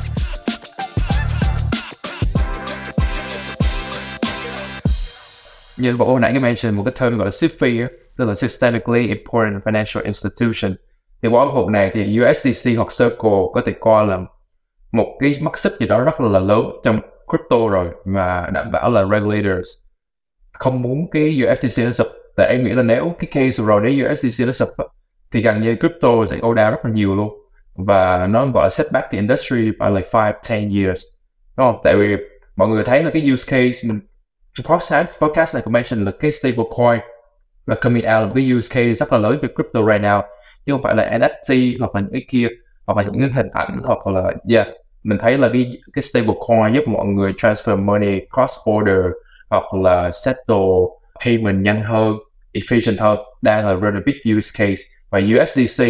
Như 5.76 5.96
bộ 5.96 6.06
hồi 6.06 6.20
nãy 6.20 6.32
cái 6.32 6.40
mention 6.40 6.74
một 6.74 6.82
cái 6.84 6.94
term 7.00 7.18
gọi 7.18 7.26
là 7.26 7.30
SIFI 7.30 7.86
tức 8.16 8.24
là 8.24 8.34
Systemically 8.34 9.08
Important 9.08 9.64
Financial 9.64 10.04
Institution. 10.04 10.76
Thì 11.22 11.28
qua 11.28 11.44
hộp 11.44 11.68
này 11.68 11.90
thì 11.94 12.18
USDC 12.20 12.70
hoặc 12.76 12.88
Circle 12.98 13.40
có 13.54 13.62
thể 13.66 13.72
coi 13.80 14.06
là 14.06 14.18
một 14.92 15.16
cái 15.20 15.34
mắt 15.40 15.58
xích 15.58 15.72
gì 15.80 15.86
đó 15.86 16.00
rất 16.00 16.20
là 16.20 16.38
lớn 16.38 16.62
trong 16.84 17.00
crypto 17.26 17.68
rồi, 17.70 17.88
mà 18.04 18.48
đảm 18.52 18.72
bảo 18.72 18.90
là 18.90 19.04
regulators 19.12 19.68
không 20.52 20.82
muốn 20.82 21.10
cái 21.12 21.42
USDC 21.42 21.84
nó 21.84 21.92
sụp 21.92 22.06
tại 22.36 22.46
em 22.46 22.64
nghĩ 22.64 22.72
là 22.72 22.82
nếu 22.82 23.14
cái 23.18 23.30
case 23.32 23.64
rồi 23.64 23.80
nếu 23.84 24.12
USDC 24.12 24.46
nó 24.46 24.52
sập 24.52 24.68
thì 25.32 25.40
gần 25.40 25.62
như 25.62 25.76
crypto 25.76 26.26
sẽ 26.26 26.36
go 26.36 26.48
down 26.48 26.70
rất 26.70 26.84
là 26.84 26.90
nhiều 26.90 27.14
luôn. 27.14 27.28
Và 27.74 28.26
nó 28.26 28.46
gọi 28.46 28.64
là 28.64 28.68
setback 28.70 29.10
the 29.10 29.18
industry 29.18 29.62
by 29.64 29.86
like 29.94 30.08
5 30.12 30.32
10 30.50 30.84
years. 30.84 31.02
Đúng 31.56 31.66
không? 31.66 31.80
Tại 31.84 31.96
vì 31.96 32.16
mọi 32.56 32.68
người 32.68 32.84
thấy 32.84 33.02
là 33.02 33.10
cái 33.10 33.30
use 33.32 33.50
case, 33.50 33.88
mình 33.88 34.00
podcast 34.64 35.08
podcast 35.20 35.54
này 35.54 35.62
có 35.66 35.70
mention 35.70 36.04
là 36.04 36.12
cái 36.20 36.32
stable 36.32 36.64
coin 36.76 37.00
và 37.66 37.74
coming 37.74 38.04
out 38.04 38.12
là 38.12 38.24
một 38.24 38.32
cái 38.34 38.52
use 38.52 38.74
case 38.74 38.94
rất 38.94 39.12
là 39.12 39.18
lớn 39.18 39.38
về 39.42 39.48
crypto 39.54 39.80
right 39.80 40.02
now. 40.02 40.22
Chứ 40.66 40.72
không 40.72 40.82
phải 40.82 40.94
là 40.94 41.18
NFT 41.18 41.76
hoặc 41.80 41.94
là 41.94 42.00
những 42.00 42.12
cái 42.12 42.24
kia, 42.28 42.48
hoặc 42.86 42.96
là 42.96 43.02
những 43.02 43.20
cái 43.20 43.30
hình 43.30 43.50
ảnh, 43.52 43.78
hoặc 43.84 44.06
là, 44.06 44.32
yeah, 44.48 44.68
mình 45.02 45.18
thấy 45.18 45.38
là 45.38 45.50
cái 45.52 45.72
cái 45.92 46.02
stable 46.02 46.34
coin 46.48 46.74
giúp 46.74 46.82
mọi 46.86 47.06
người 47.06 47.32
transfer 47.32 47.84
money 47.84 48.20
cross 48.34 48.54
border, 48.66 49.04
hoặc 49.50 49.74
là 49.74 50.10
settle 50.24 50.66
payment 51.24 51.62
nhanh 51.62 51.82
hơn 51.82 52.16
efficient 52.52 52.96
hơn 52.98 53.18
đang 53.42 53.68
là 53.68 53.74
really 53.74 54.00
big 54.06 54.36
use 54.36 54.50
case. 54.58 54.82
Và 55.10 55.20
USDC 55.40 55.84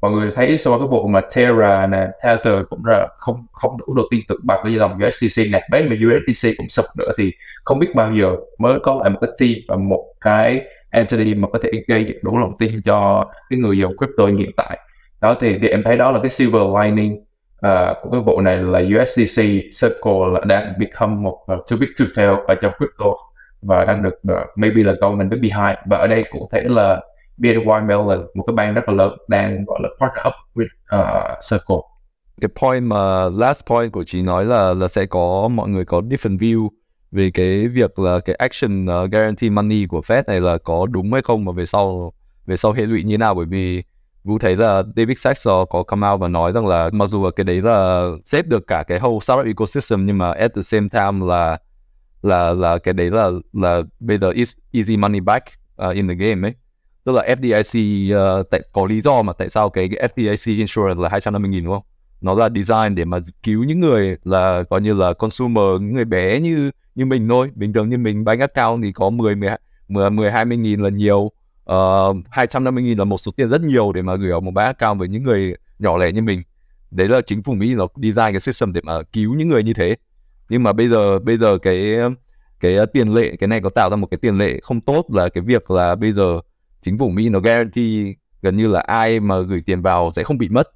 mọi 0.00 0.10
người 0.10 0.30
thấy 0.34 0.58
sau 0.58 0.78
cái 0.78 0.88
vụ 0.88 1.06
mà 1.06 1.20
Terra 1.20 1.86
nè 1.86 2.06
Tether 2.24 2.54
cũng 2.70 2.84
là 2.84 3.08
không 3.18 3.46
không 3.52 3.76
đủ 3.78 3.94
được 3.94 4.04
tin 4.10 4.20
tưởng 4.28 4.40
bằng 4.42 4.60
cái 4.64 4.74
dòng 4.74 4.98
USDC 5.06 5.42
nè 5.52 5.66
bấy 5.70 5.82
mà 5.82 5.96
USDC 5.96 6.48
cũng 6.56 6.68
sụp 6.68 6.84
nữa 6.98 7.12
thì 7.18 7.32
không 7.64 7.78
biết 7.78 7.94
bao 7.94 8.12
giờ 8.20 8.36
mới 8.58 8.78
có 8.82 9.00
lại 9.02 9.10
một 9.10 9.18
cái 9.20 9.30
team 9.40 9.52
và 9.68 9.76
một 9.76 10.04
cái 10.20 10.60
entity 10.90 11.34
mà 11.34 11.48
có 11.52 11.58
thể 11.62 11.70
gây 11.88 12.04
được 12.04 12.18
đủ 12.22 12.38
lòng 12.38 12.52
tin 12.58 12.82
cho 12.82 13.30
cái 13.50 13.58
người 13.58 13.78
dùng 13.78 13.96
crypto 13.96 14.26
hiện 14.26 14.50
tại. 14.56 14.78
Đó 15.20 15.36
thì, 15.40 15.58
thì 15.62 15.68
em 15.68 15.82
thấy 15.82 15.96
đó 15.96 16.10
là 16.10 16.20
cái 16.22 16.30
silver 16.30 16.62
lining 16.82 17.14
uh, 17.14 17.96
của 18.02 18.10
cái 18.12 18.20
vụ 18.26 18.40
này 18.40 18.56
là 18.56 18.80
USDC 18.80 19.42
Circle 19.82 20.32
là 20.32 20.40
đang 20.46 20.72
become 20.78 21.14
một 21.14 21.38
uh, 21.52 21.70
too 21.70 21.76
big 21.80 21.88
to 21.98 22.04
fail 22.14 22.44
ở 22.44 22.54
trong 22.54 22.72
crypto 22.78 23.06
và 23.62 23.84
đang 23.84 24.02
được 24.02 24.14
uh, 24.32 24.48
maybe 24.56 24.82
là 24.82 24.92
government 25.00 25.30
đứng 25.30 25.40
behind 25.40 25.78
và 25.86 25.96
ở 25.96 26.06
đây 26.06 26.24
cũng 26.30 26.48
thể 26.52 26.62
là 26.64 27.00
BNY 27.36 27.64
Mellon 27.86 28.26
một 28.34 28.44
cái 28.46 28.54
bang 28.54 28.74
rất 28.74 28.88
là 28.88 28.94
lớn 28.94 29.18
đang 29.28 29.64
gọi 29.64 29.78
là 29.82 29.88
partner 30.00 30.26
up 30.26 30.34
with 30.54 31.00
uh, 31.00 31.38
Circle. 31.50 31.76
Cái 32.40 32.48
point 32.62 32.84
mà 32.84 33.28
last 33.28 33.66
point 33.66 33.92
của 33.92 34.04
chị 34.04 34.22
nói 34.22 34.44
là 34.44 34.74
là 34.74 34.88
sẽ 34.88 35.06
có 35.06 35.48
mọi 35.48 35.68
người 35.68 35.84
có 35.84 36.00
different 36.00 36.38
view 36.38 36.68
về 37.10 37.30
cái 37.34 37.68
việc 37.68 37.98
là 37.98 38.18
cái 38.18 38.34
action 38.34 38.84
uh, 38.84 39.10
guarantee 39.10 39.50
money 39.50 39.86
của 39.88 40.00
Fed 40.00 40.22
này 40.26 40.40
là 40.40 40.58
có 40.58 40.86
đúng 40.90 41.12
hay 41.12 41.22
không 41.22 41.44
mà 41.44 41.52
về 41.52 41.66
sau 41.66 42.12
về 42.46 42.56
sau 42.56 42.72
hệ 42.72 42.82
lụy 42.82 43.02
như 43.02 43.18
nào. 43.18 43.34
Bởi 43.34 43.46
vì 43.46 43.82
Vũ 44.24 44.38
thấy 44.38 44.56
là 44.56 44.82
David 44.96 45.18
Sachs 45.18 45.48
có 45.70 45.82
come 45.82 46.08
out 46.08 46.20
và 46.20 46.28
nói 46.28 46.52
rằng 46.52 46.66
là 46.66 46.90
mặc 46.92 47.06
dù 47.06 47.24
là 47.24 47.30
cái 47.36 47.44
đấy 47.44 47.60
là 47.60 48.08
xếp 48.24 48.46
được 48.46 48.66
cả 48.66 48.82
cái 48.82 49.00
whole 49.00 49.20
startup 49.20 49.46
ecosystem 49.46 50.06
nhưng 50.06 50.18
mà 50.18 50.32
at 50.32 50.54
the 50.54 50.62
same 50.62 50.88
time 50.88 51.26
là 51.26 51.58
là 52.22 52.52
là 52.52 52.78
cái 52.78 52.94
đấy 52.94 53.10
là 53.10 53.30
là 53.52 53.82
bây 54.00 54.18
giờ 54.18 54.30
is 54.30 54.56
easy 54.72 54.96
money 54.96 55.20
back 55.20 55.46
uh, 55.88 55.94
in 55.94 56.08
the 56.08 56.14
game 56.14 56.48
ấy. 56.48 56.54
Tức 57.04 57.12
là 57.12 57.22
FDIC 57.22 58.12
uh, 58.14 58.16
à, 58.16 58.42
tại, 58.50 58.60
có 58.72 58.86
lý 58.86 59.00
do 59.00 59.22
mà 59.22 59.32
tại 59.32 59.48
sao 59.48 59.70
cái, 59.70 59.88
cái 59.88 60.08
FDIC 60.08 60.56
insurance 60.56 61.02
là 61.02 61.08
250 61.08 61.50
nghìn 61.50 61.64
đúng 61.64 61.74
không? 61.74 61.82
Nó 62.20 62.34
là 62.34 62.48
design 62.48 62.94
để 62.94 63.04
mà 63.04 63.18
cứu 63.42 63.64
những 63.64 63.80
người 63.80 64.16
là 64.24 64.62
coi 64.70 64.80
như 64.80 64.94
là 64.94 65.12
consumer 65.12 65.64
những 65.80 65.94
người 65.94 66.04
bé 66.04 66.40
như 66.40 66.70
như 66.94 67.06
mình 67.06 67.28
thôi. 67.28 67.50
Bình 67.54 67.72
thường 67.72 67.90
như 67.90 67.98
mình 67.98 68.24
bank 68.24 68.40
account 68.40 68.82
thì 68.82 68.92
có 68.92 69.10
10 69.10 69.34
10 69.36 69.50
10, 69.88 70.10
10 70.10 70.30
20 70.30 70.56
nghìn 70.56 70.80
là 70.80 70.88
nhiều 70.88 71.30
ờ, 71.64 72.08
uh, 72.08 72.16
250 72.30 72.84
nghìn 72.84 72.98
là 72.98 73.04
một 73.04 73.18
số 73.18 73.32
tiền 73.36 73.48
rất 73.48 73.60
nhiều 73.60 73.92
để 73.92 74.02
mà 74.02 74.16
gửi 74.16 74.30
ở 74.30 74.40
một 74.40 74.50
bank 74.50 74.76
account 74.76 74.98
với 74.98 75.08
những 75.08 75.22
người 75.22 75.54
nhỏ 75.78 75.96
lẻ 75.96 76.12
như 76.12 76.22
mình. 76.22 76.42
Đấy 76.90 77.08
là 77.08 77.20
chính 77.20 77.42
phủ 77.42 77.54
Mỹ 77.54 77.74
nó 77.74 77.86
design 77.96 78.32
cái 78.32 78.40
system 78.40 78.72
để 78.72 78.80
mà 78.84 79.02
cứu 79.02 79.34
những 79.34 79.48
người 79.48 79.62
như 79.62 79.72
thế 79.72 79.96
nhưng 80.48 80.62
mà 80.62 80.72
bây 80.72 80.88
giờ 80.88 81.18
bây 81.18 81.38
giờ 81.38 81.58
cái 81.58 81.96
cái 82.60 82.76
ờ, 82.76 82.86
tiền 82.86 83.14
lệ 83.14 83.36
cái 83.36 83.48
này 83.48 83.60
có 83.60 83.70
tạo 83.70 83.90
ra 83.90 83.96
một 83.96 84.06
cái 84.10 84.18
tiền 84.18 84.38
lệ 84.38 84.60
không 84.62 84.80
tốt 84.80 85.06
là 85.08 85.28
cái 85.28 85.42
việc 85.42 85.70
là 85.70 85.94
bây 85.94 86.12
giờ 86.12 86.40
chính 86.82 86.98
phủ 86.98 87.08
Mỹ 87.08 87.28
nó 87.28 87.40
guarantee 87.40 88.14
gần 88.42 88.56
như 88.56 88.68
là 88.68 88.80
ai 88.80 89.20
mà 89.20 89.40
gửi 89.40 89.62
tiền 89.66 89.82
vào 89.82 90.10
sẽ 90.10 90.22
không 90.22 90.38
bị 90.38 90.48
mất 90.48 90.68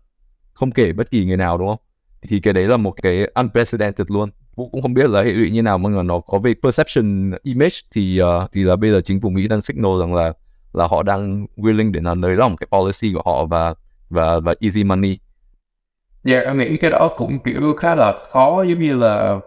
không 0.53 0.71
kể 0.71 0.93
bất 0.93 1.11
kỳ 1.11 1.25
người 1.25 1.37
nào 1.37 1.59
đúng 1.59 1.69
không 1.69 1.81
thì 2.23 2.41
cái 2.41 2.55
đấy 2.55 2.65
là 2.65 2.77
một 2.77 2.95
cái 3.03 3.31
unprecedented 3.35 4.07
luôn 4.11 4.31
Vũ 4.55 4.69
cũng 4.69 4.83
không 4.83 4.95
biết 4.95 5.11
là 5.11 5.23
hệ 5.23 5.33
lụy 5.33 5.51
như 5.51 5.63
nào 5.63 5.79
nhưng 5.79 5.97
mà 5.97 6.03
nó 6.03 6.21
có 6.21 6.39
về 6.39 6.55
perception 6.63 7.33
image 7.43 7.77
thì 7.95 8.21
uh, 8.23 8.53
thì 8.53 8.63
là 8.63 8.77
bây 8.77 8.91
giờ 8.91 9.01
chính 9.01 9.21
phủ 9.21 9.31
Mỹ 9.31 9.49
đang 9.49 9.63
signal 9.63 10.01
rằng 10.01 10.15
là 10.15 10.33
là 10.73 10.87
họ 10.87 11.03
đang 11.03 11.47
willing 11.57 11.93
để 11.93 12.01
là 12.01 12.15
nới 12.15 12.37
lỏng 12.37 12.57
cái 12.57 12.67
policy 12.71 13.13
của 13.15 13.23
họ 13.25 13.45
và 13.45 13.75
và 14.11 14.41
và 14.41 14.55
easy 14.61 14.85
money. 14.85 15.19
Dạ, 16.25 16.35
yeah, 16.35 16.47
em 16.47 16.59
nghĩ 16.59 16.77
cái 16.77 16.91
đó 16.91 17.11
cũng 17.17 17.39
kiểu 17.39 17.75
khá 17.79 17.95
là 17.95 18.15
khó 18.31 18.63
giống 18.63 18.81
như 18.81 18.97
là 18.97 19.41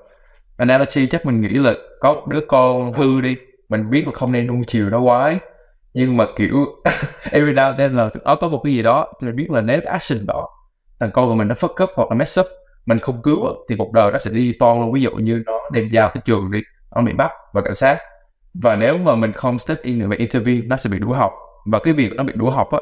analogy, 0.57 1.07
chắc 1.07 1.25
mình 1.25 1.41
nghĩ 1.41 1.49
là 1.49 1.73
có 1.99 2.21
đứa 2.29 2.41
con 2.47 2.93
hư 2.93 3.21
đi, 3.21 3.35
mình 3.69 3.89
biết 3.89 4.05
là 4.05 4.11
không 4.13 4.31
nên 4.31 4.47
nuông 4.47 4.63
chiều 4.67 4.89
nó 4.89 4.99
quá 4.99 5.35
nhưng 5.93 6.17
mà, 6.17 6.25
kiểu, 6.37 6.65
every 7.31 7.53
now 7.53 7.65
and 7.65 7.79
then 7.79 7.93
là 7.93 8.09
nó 8.25 8.35
có 8.35 8.47
một 8.47 8.61
cái 8.63 8.73
gì 8.73 8.83
đó 8.83 9.13
mình 9.21 9.35
biết 9.35 9.51
là 9.51 9.61
nếu 9.61 9.81
action 9.85 10.25
đó, 10.25 10.49
thằng 10.99 11.09
con 11.13 11.27
của 11.27 11.35
mình 11.35 11.47
nó 11.47 11.55
fuck 11.55 11.83
up 11.83 11.89
hoặc 11.95 12.09
là 12.09 12.15
mess 12.15 12.39
up, 12.39 12.45
mình 12.85 12.99
không 12.99 13.21
cứu 13.21 13.45
thì 13.69 13.75
một 13.75 13.91
đời 13.93 14.11
nó 14.11 14.19
sẽ 14.19 14.31
đi 14.31 14.53
toan 14.59 14.79
luôn. 14.79 14.93
Ví 14.93 15.01
dụ 15.01 15.11
như 15.11 15.43
nó 15.45 15.59
đem 15.71 15.89
dao 15.91 16.09
tới 16.09 16.21
trường 16.25 16.51
đi, 16.51 16.59
nó 16.95 17.01
bị 17.01 17.13
bắt 17.13 17.31
và 17.53 17.61
cảnh 17.61 17.75
sát. 17.75 17.97
Và 18.53 18.75
nếu 18.75 18.97
mà 18.97 19.15
mình 19.15 19.31
không 19.31 19.59
step 19.59 19.81
in 19.81 20.09
và 20.09 20.15
intervene, 20.19 20.61
nó 20.65 20.77
sẽ 20.77 20.89
bị 20.89 20.99
đuổi 20.99 21.17
học. 21.17 21.33
Và 21.65 21.79
cái 21.79 21.93
việc 21.93 22.11
nó 22.15 22.23
bị 22.23 22.33
đuổi 22.35 22.51
học 22.51 22.71
á, 22.71 22.79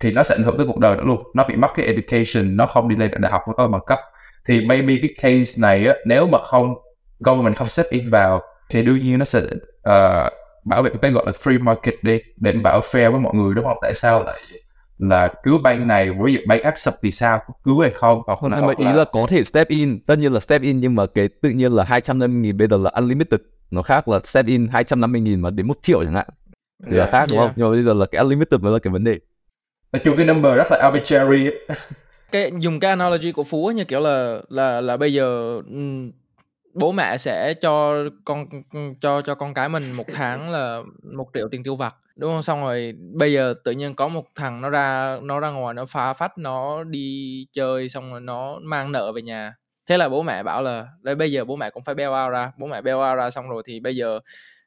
thì 0.00 0.12
nó 0.12 0.22
sẽ 0.22 0.34
ảnh 0.34 0.44
hưởng 0.44 0.56
tới 0.56 0.66
cuộc 0.66 0.78
đời 0.78 0.96
nó 0.96 1.02
luôn. 1.02 1.22
Nó 1.34 1.44
bị 1.48 1.56
mất 1.56 1.68
cái 1.74 1.86
education, 1.86 2.56
nó 2.56 2.66
không 2.66 2.88
đi 2.88 2.96
lên 2.96 3.10
đại 3.18 3.32
học, 3.32 3.42
nó 3.46 3.52
có 3.52 3.68
bằng 3.68 3.84
cấp. 3.86 3.98
Thì 4.46 4.66
maybe 4.66 4.94
cái 5.02 5.10
case 5.22 5.60
này 5.62 5.86
á, 5.86 5.94
nếu 6.06 6.26
mà 6.26 6.38
không 6.42 6.74
government 7.24 7.56
không 7.56 7.68
step 7.68 7.86
in 7.90 8.10
vào 8.10 8.42
thì 8.70 8.82
đương 8.82 8.98
nhiên 8.98 9.18
nó 9.18 9.24
sẽ 9.24 9.40
uh, 9.40 10.32
bảo 10.64 10.82
vệ 10.82 10.90
cái 11.02 11.10
gọi 11.10 11.26
là 11.26 11.32
free 11.32 11.62
market 11.62 11.94
đi 12.02 12.20
để 12.36 12.52
bảo 12.52 12.80
fair 12.80 13.10
với 13.10 13.20
mọi 13.20 13.34
người 13.34 13.54
đúng 13.54 13.64
không? 13.64 13.78
Tại 13.82 13.94
sao 13.94 14.24
lại 14.24 14.40
là 14.98 15.28
cứu 15.42 15.58
bank 15.58 15.86
này 15.86 16.10
ví 16.24 16.34
dụ 16.34 16.40
bank 16.46 16.62
accept 16.62 16.96
thì 17.02 17.10
sao? 17.10 17.40
Cứu 17.64 17.80
hay 17.80 17.90
không? 17.90 18.22
Hoặc 18.26 18.42
là 18.42 18.60
mà 18.60 18.72
ý 18.78 18.84
là... 18.84 18.92
là 18.92 19.04
có 19.12 19.26
thể 19.28 19.44
step 19.44 19.68
in 19.68 20.00
tất 20.06 20.18
nhiên 20.18 20.32
là 20.32 20.40
step 20.40 20.62
in 20.62 20.80
nhưng 20.80 20.94
mà 20.94 21.06
cái 21.06 21.28
tự 21.28 21.48
nhiên 21.48 21.72
là 21.72 21.84
250 21.84 22.40
nghìn 22.40 22.56
bây 22.56 22.68
giờ 22.68 22.76
là 22.76 22.90
unlimited. 22.94 23.40
Nó 23.70 23.82
khác 23.82 24.08
là 24.08 24.20
step 24.24 24.46
in 24.46 24.68
250 24.68 25.20
nghìn 25.20 25.40
mà 25.40 25.50
đến 25.50 25.66
một 25.66 25.76
triệu 25.82 26.04
chẳng 26.04 26.14
hạn. 26.14 26.26
Thì 26.86 26.96
yeah, 26.96 26.98
là 26.98 27.12
khác 27.12 27.26
đúng 27.30 27.38
yeah. 27.38 27.48
không 27.48 27.54
nhưng 27.56 27.66
mà 27.66 27.74
bây 27.74 27.82
giờ 27.82 27.94
là 27.94 28.06
cái 28.06 28.20
unlimited 28.20 28.60
mới 28.60 28.72
là 28.72 28.78
cái 28.78 28.92
vấn 28.92 29.04
đề. 29.04 29.18
Nói 29.92 30.00
chung 30.04 30.16
cái 30.16 30.26
number 30.26 30.56
rất 30.56 30.66
là 30.70 30.78
arbitrary. 30.82 31.50
Cái 32.32 32.52
dùng 32.58 32.80
cái 32.80 32.88
analogy 32.88 33.32
của 33.32 33.44
phú 33.44 33.70
như 33.70 33.84
kiểu 33.84 34.00
là 34.00 34.40
là 34.48 34.80
là 34.80 34.96
bây 34.96 35.12
giờ 35.12 35.60
bố 36.74 36.92
mẹ 36.92 37.16
sẽ 37.16 37.54
cho 37.54 37.94
con, 38.24 38.46
cho 39.00 39.22
cho 39.22 39.34
con 39.34 39.54
cái 39.54 39.68
mình 39.68 39.92
một 39.92 40.04
tháng 40.14 40.50
là 40.50 40.80
một 41.16 41.26
triệu 41.34 41.48
tiền 41.50 41.62
tiêu 41.62 41.76
vặt, 41.76 41.96
đúng 42.16 42.32
không? 42.32 42.42
Xong 42.42 42.62
rồi 42.62 42.94
bây 43.14 43.32
giờ 43.32 43.54
tự 43.64 43.72
nhiên 43.72 43.94
có 43.94 44.08
một 44.08 44.24
thằng 44.34 44.60
nó 44.60 44.70
ra 44.70 45.18
nó 45.22 45.40
ra 45.40 45.50
ngoài, 45.50 45.74
nó 45.74 45.84
phá 45.84 46.12
phách, 46.12 46.38
nó 46.38 46.84
đi 46.84 47.46
chơi, 47.52 47.88
xong 47.88 48.10
rồi 48.10 48.20
nó 48.20 48.58
mang 48.62 48.92
nợ 48.92 49.12
về 49.12 49.22
nhà. 49.22 49.54
Thế 49.86 49.96
là 49.96 50.08
bố 50.08 50.22
mẹ 50.22 50.42
bảo 50.42 50.62
là, 50.62 50.88
đây, 51.02 51.14
bây 51.14 51.32
giờ 51.32 51.44
bố 51.44 51.56
mẹ 51.56 51.70
cũng 51.70 51.82
phải 51.82 51.94
bail 51.94 52.08
out 52.08 52.32
ra. 52.32 52.52
Bố 52.58 52.66
mẹ 52.66 52.82
bail 52.82 52.96
out 52.96 53.18
ra 53.18 53.30
xong 53.30 53.48
rồi 53.48 53.62
thì 53.66 53.80
bây 53.80 53.96
giờ 53.96 54.20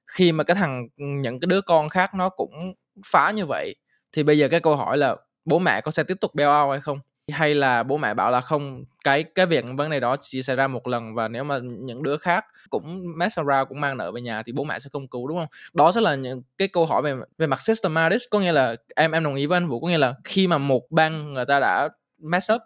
khi 0.07 0.31
mà 0.31 0.43
cái 0.43 0.55
thằng, 0.55 0.87
những 0.97 1.39
cái 1.39 1.47
đứa 1.47 1.61
con 1.61 1.89
khác 1.89 2.13
nó 2.13 2.29
cũng 2.29 2.73
phá 3.05 3.31
như 3.31 3.45
vậy, 3.45 3.75
thì 4.13 4.23
bây 4.23 4.37
giờ 4.37 4.47
cái 4.47 4.59
câu 4.59 4.75
hỏi 4.75 4.97
là 4.97 5.15
bố 5.45 5.59
mẹ 5.59 5.81
có 5.81 5.91
sẽ 5.91 6.03
tiếp 6.03 6.17
tục 6.21 6.35
bail 6.35 6.49
out 6.49 6.71
hay 6.71 6.81
không? 6.81 6.99
Hay 7.31 7.55
là 7.55 7.83
bố 7.83 7.97
mẹ 7.97 8.13
bảo 8.13 8.31
là 8.31 8.41
không, 8.41 8.83
cái 9.03 9.23
cái 9.23 9.45
việc 9.45 9.65
vấn 9.77 9.89
đề 9.89 9.99
đó 9.99 10.15
chỉ 10.19 10.41
xảy 10.41 10.55
ra 10.55 10.67
một 10.67 10.87
lần 10.87 11.15
và 11.15 11.27
nếu 11.27 11.43
mà 11.43 11.59
những 11.61 12.03
đứa 12.03 12.17
khác 12.17 12.45
cũng 12.69 13.03
mess 13.17 13.39
around, 13.39 13.69
cũng 13.69 13.81
mang 13.81 13.97
nợ 13.97 14.11
về 14.11 14.21
nhà 14.21 14.43
thì 14.43 14.51
bố 14.51 14.63
mẹ 14.63 14.79
sẽ 14.79 14.89
không 14.93 15.07
cứu, 15.07 15.27
đúng 15.27 15.37
không? 15.37 15.47
Đó 15.73 15.91
sẽ 15.91 16.01
là 16.01 16.15
những 16.15 16.41
cái 16.57 16.67
câu 16.67 16.85
hỏi 16.85 17.01
về 17.01 17.15
về 17.37 17.47
mặt 17.47 17.61
systematic, 17.61 18.21
có 18.31 18.39
nghĩa 18.39 18.51
là 18.51 18.75
em 18.95 19.11
em 19.11 19.23
đồng 19.23 19.35
ý 19.35 19.45
với 19.45 19.57
anh 19.57 19.67
vũ, 19.67 19.79
có 19.79 19.87
nghĩa 19.87 19.97
là 19.97 20.13
khi 20.23 20.47
mà 20.47 20.57
một 20.57 20.81
bang 20.91 21.33
người 21.33 21.45
ta 21.45 21.59
đã 21.59 21.89
mess 22.21 22.51
up 22.51 22.61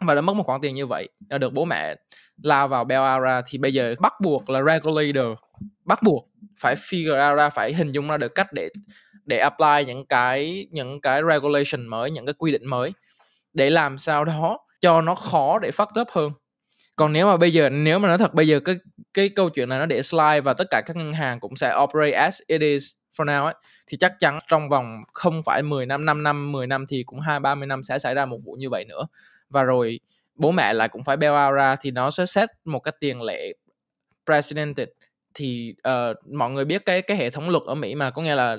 và 0.00 0.14
đã 0.14 0.20
mất 0.20 0.36
một 0.36 0.46
khoản 0.46 0.60
tiền 0.60 0.74
như 0.74 0.86
vậy, 0.86 1.08
đã 1.28 1.38
được 1.38 1.52
bố 1.52 1.64
mẹ 1.64 1.96
lao 2.42 2.68
vào 2.68 2.84
bail 2.84 3.22
ra 3.22 3.42
thì 3.46 3.58
bây 3.58 3.74
giờ 3.74 3.94
bắt 4.00 4.12
buộc 4.22 4.50
là 4.50 4.62
regulator, 4.62 5.38
bắt 5.84 6.02
buộc 6.02 6.28
phải 6.60 6.74
figure 6.74 7.30
out 7.30 7.38
ra, 7.38 7.50
phải 7.50 7.74
hình 7.74 7.92
dung 7.92 8.08
ra 8.08 8.16
được 8.16 8.34
cách 8.34 8.52
để 8.52 8.68
để 9.26 9.38
apply 9.38 9.84
những 9.86 10.06
cái 10.06 10.66
những 10.70 11.00
cái 11.00 11.22
regulation 11.28 11.86
mới, 11.86 12.10
những 12.10 12.26
cái 12.26 12.34
quy 12.38 12.52
định 12.52 12.66
mới 12.66 12.92
để 13.52 13.70
làm 13.70 13.98
sao 13.98 14.24
đó 14.24 14.58
cho 14.80 15.00
nó 15.00 15.14
khó 15.14 15.58
để 15.58 15.70
phát 15.70 15.88
up 16.00 16.08
hơn. 16.10 16.32
Còn 16.96 17.12
nếu 17.12 17.26
mà 17.26 17.36
bây 17.36 17.52
giờ 17.52 17.68
nếu 17.68 17.98
mà 17.98 18.08
nói 18.08 18.18
thật 18.18 18.34
bây 18.34 18.48
giờ 18.48 18.60
cái 18.60 18.76
cái 19.14 19.28
câu 19.28 19.50
chuyện 19.50 19.68
này 19.68 19.78
nó 19.78 19.86
để 19.86 20.02
slide 20.02 20.40
và 20.40 20.54
tất 20.54 20.64
cả 20.70 20.82
các 20.86 20.96
ngân 20.96 21.12
hàng 21.12 21.40
cũng 21.40 21.56
sẽ 21.56 21.74
operate 21.82 22.12
as 22.12 22.40
it 22.46 22.60
is 22.60 22.90
for 23.16 23.24
now 23.24 23.44
ấy 23.44 23.54
thì 23.86 23.96
chắc 23.96 24.12
chắn 24.18 24.38
trong 24.48 24.68
vòng 24.68 25.02
không 25.12 25.42
phải 25.42 25.62
10 25.62 25.86
năm 25.86 26.04
5 26.04 26.22
năm 26.22 26.52
10 26.52 26.66
năm 26.66 26.84
thì 26.88 27.02
cũng 27.06 27.20
hai 27.20 27.40
ba 27.40 27.54
mươi 27.54 27.66
năm 27.66 27.82
sẽ 27.82 27.98
xảy 27.98 28.14
ra 28.14 28.26
một 28.26 28.38
vụ 28.44 28.56
như 28.58 28.70
vậy 28.70 28.84
nữa. 28.84 29.06
Và 29.50 29.62
rồi 29.62 30.00
bố 30.34 30.50
mẹ 30.50 30.72
lại 30.72 30.88
cũng 30.88 31.04
phải 31.04 31.16
bail 31.16 31.46
out 31.46 31.56
ra 31.56 31.76
thì 31.80 31.90
nó 31.90 32.10
sẽ 32.10 32.26
set 32.26 32.48
một 32.64 32.80
cái 32.80 32.94
tiền 33.00 33.22
lệ 33.22 33.52
precedented. 34.26 34.88
Thì 35.34 35.74
uh, 35.88 36.32
mọi 36.32 36.50
người 36.50 36.64
biết 36.64 36.82
cái 36.86 37.02
cái 37.02 37.16
hệ 37.16 37.30
thống 37.30 37.50
luật 37.50 37.62
ở 37.66 37.74
Mỹ 37.74 37.94
mà 37.94 38.10
có 38.10 38.22
nghĩa 38.22 38.34
là 38.34 38.56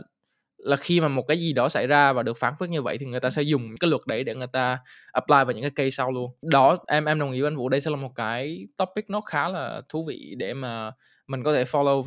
là 0.63 0.75
khi 0.75 1.01
mà 1.01 1.07
một 1.07 1.23
cái 1.27 1.39
gì 1.39 1.53
đó 1.53 1.69
xảy 1.69 1.87
ra 1.87 2.13
và 2.13 2.23
được 2.23 2.37
phán 2.37 2.53
quyết 2.59 2.67
như 2.69 2.81
vậy 2.81 2.97
thì 2.97 3.05
người 3.05 3.19
ta 3.19 3.29
sẽ 3.29 3.41
dùng 3.41 3.75
cái 3.79 3.89
luật 3.89 4.01
đấy 4.07 4.23
để 4.23 4.35
người 4.35 4.47
ta 4.47 4.79
apply 5.11 5.35
vào 5.35 5.51
những 5.51 5.61
cái 5.61 5.71
case 5.71 5.89
sau 5.89 6.11
luôn 6.11 6.31
đó 6.51 6.75
em 6.87 7.05
em 7.05 7.19
đồng 7.19 7.31
ý 7.31 7.41
với 7.41 7.47
anh 7.47 7.57
vũ 7.57 7.69
đây 7.69 7.81
sẽ 7.81 7.91
là 7.91 7.97
một 7.97 8.11
cái 8.15 8.67
topic 8.77 9.09
nó 9.09 9.21
khá 9.21 9.49
là 9.49 9.81
thú 9.89 10.05
vị 10.05 10.35
để 10.37 10.53
mà 10.53 10.91
mình 11.27 11.43
có 11.43 11.53
thể 11.53 11.63
follow 11.63 12.03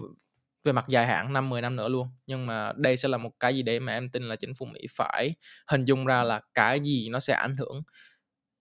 về 0.65 0.73
mặt 0.73 0.85
dài 0.89 1.07
hạn 1.07 1.33
5 1.33 1.51
10 1.51 1.63
năm 1.63 1.77
nữa 1.77 1.89
luôn. 1.89 2.09
Nhưng 2.27 2.47
mà 2.47 2.73
đây 2.77 2.97
sẽ 2.97 3.09
là 3.09 3.19
một 3.19 3.31
cái 3.41 3.57
gì 3.57 3.63
đấy 3.63 3.81
mà 3.81 3.93
em 3.93 4.11
tin 4.11 4.23
là 4.23 4.37
chính 4.37 4.55
phủ 4.55 4.67
Mỹ 4.67 4.81
phải 4.91 5.35
hình 5.71 5.85
dung 5.85 6.07
ra 6.07 6.23
là 6.25 6.41
cái 6.55 6.81
gì 6.81 7.09
nó 7.09 7.21
sẽ 7.21 7.35
ảnh 7.35 7.57
hưởng 7.57 7.83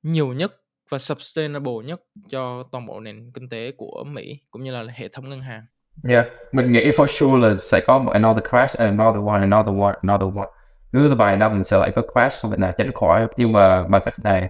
nhiều 0.04 0.34
nhất 0.34 0.54
và 0.90 1.00
sustainable 1.00 1.74
nhất 1.86 2.02
cho 2.30 2.64
toàn 2.72 2.86
bộ 2.86 3.00
nền 3.00 3.32
kinh 3.34 3.50
tế 3.50 3.72
của 3.72 4.04
Mỹ 4.08 4.40
cũng 4.52 4.64
như 4.64 4.72
là 4.72 4.86
hệ 4.94 5.08
thống 5.08 5.30
ngân 5.30 5.42
hàng. 5.42 5.66
Yeah, 6.10 6.26
mình 6.52 6.72
nghĩ 6.72 6.92
for 6.92 7.08
sure 7.08 7.48
là 7.48 7.56
sẽ 7.60 7.80
có 7.88 8.00
một 8.00 8.12
another 8.12 8.44
crash, 8.50 8.78
à, 8.78 8.86
another 8.86 9.22
one, 9.28 9.40
another 9.40 9.82
one, 9.82 9.96
another 10.02 10.38
one. 10.38 10.48
Cứ 10.94 11.08
là 11.08 11.16
vài 11.16 11.38
năm 11.38 11.54
mình 11.54 11.64
sẽ 11.64 11.78
lại 11.78 11.92
có 11.96 12.02
crash 12.14 12.42
không 12.42 12.52
thể 12.52 12.58
nào 12.58 12.72
tránh 12.78 12.92
khỏi. 12.94 13.28
Nhưng 13.38 13.52
mà 13.52 13.84
bằng 13.84 14.02
cách 14.06 14.20
này 14.24 14.50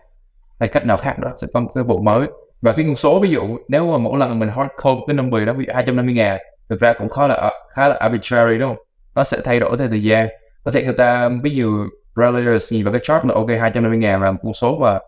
hay 0.59 0.69
cách 0.69 0.85
nào 0.85 0.97
khác 0.97 1.19
đó 1.19 1.29
sẽ 1.37 1.47
có 1.53 1.59
một 1.59 1.71
cái 1.75 1.83
vụ 1.83 2.01
mới. 2.01 2.27
Và 2.61 2.73
cái 2.73 2.85
con 2.85 2.95
số 2.95 3.19
ví 3.19 3.29
dụ 3.29 3.57
nếu 3.67 3.91
mà 3.91 3.97
mỗi 3.97 4.19
lần 4.19 4.39
mình 4.39 4.49
hard 4.49 4.69
code 4.83 5.01
cái 5.07 5.13
number 5.13 5.47
đó 5.47 5.53
ví 5.53 5.65
dụ 5.65 5.73
250 5.73 6.13
ngàn 6.13 6.39
thực 6.69 6.79
ra 6.79 6.93
cũng 6.93 7.09
khá 7.09 7.27
là 7.27 7.51
khá 7.73 7.87
là 7.87 7.95
arbitrary 7.95 8.57
đúng 8.57 8.69
không? 8.69 8.85
Nó 9.15 9.23
sẽ 9.23 9.37
thay 9.43 9.59
đổi 9.59 9.77
theo 9.77 9.87
thời 9.87 10.03
gian. 10.03 10.27
Có 10.63 10.71
thể 10.71 10.83
người 10.83 10.93
ta 10.93 11.29
ví 11.43 11.55
dụ 11.55 11.87
regulators 12.15 12.73
nhìn 12.73 12.83
vào 12.83 12.93
cái 12.93 13.01
chart 13.03 13.25
là 13.25 13.33
ok 13.35 13.47
250 13.47 13.97
ngàn 13.97 14.21
là 14.21 14.31
một 14.31 14.39
con 14.43 14.53
số 14.53 14.77
và 14.79 15.01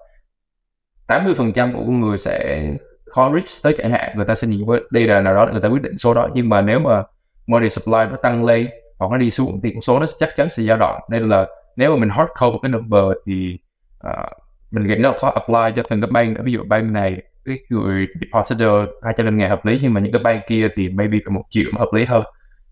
80 1.08 1.34
phần 1.38 1.54
trăm 1.54 1.74
của 1.74 1.84
người 1.84 2.18
sẽ 2.18 2.64
khó 3.16 3.32
reach 3.34 3.64
tới 3.64 3.76
chẳng 3.78 3.92
hạn 3.92 4.12
người 4.16 4.26
ta 4.26 4.36
sẽ 4.36 4.48
nhìn 4.48 4.66
với 4.66 4.82
data 4.92 5.22
nào 5.22 5.36
đó 5.36 5.46
để 5.46 5.52
người 5.52 5.62
ta 5.62 5.68
quyết 5.70 5.82
định 5.82 5.98
số 5.98 6.14
đó. 6.14 6.30
Nhưng 6.34 6.50
mà 6.50 6.62
nếu 6.62 6.80
mà 6.80 7.04
money 7.48 7.70
supply 7.70 8.00
nó 8.12 8.18
tăng 8.22 8.46
lên 8.46 8.68
hoặc 9.00 9.12
nó 9.12 9.18
đi 9.18 9.32
xuống 9.32 9.60
thì 9.64 9.72
con 9.74 9.82
số 9.82 10.00
nó 10.00 10.06
chắc 10.20 10.30
chắn 10.36 10.50
sẽ 10.50 10.64
dao 10.64 10.78
động. 10.78 11.00
Nên 11.10 11.30
là 11.30 11.46
nếu 11.76 11.92
mà 11.92 11.96
mình 12.00 12.10
hard 12.10 12.30
code 12.40 12.52
một 12.52 12.60
cái 12.62 12.72
number 12.72 13.04
thì 13.26 13.60
uh, 14.08 14.30
mình 14.72 14.88
nghĩ 14.88 14.96
nó 14.96 15.14
khó 15.22 15.30
apply 15.30 15.76
cho 15.76 15.84
từng 15.90 16.02
cái 16.02 16.10
bank 16.12 16.38
ví 16.44 16.52
dụ 16.52 16.64
bank 16.68 16.92
này 16.92 17.22
cái 17.46 17.60
người 17.70 18.08
depositor 18.22 18.90
200 19.04 19.38
ngàn 19.38 19.50
hợp 19.50 19.66
lý 19.66 19.80
nhưng 19.82 19.94
mà 19.94 20.02
những 20.02 20.12
cái 20.12 20.24
bank 20.24 20.44
kia 20.48 20.68
thì 20.76 20.90
maybe 20.90 21.18
phải 21.26 21.32
một 21.32 21.44
triệu 21.50 21.70
hợp 21.78 21.90
lý 21.94 22.06
hơn 22.06 22.24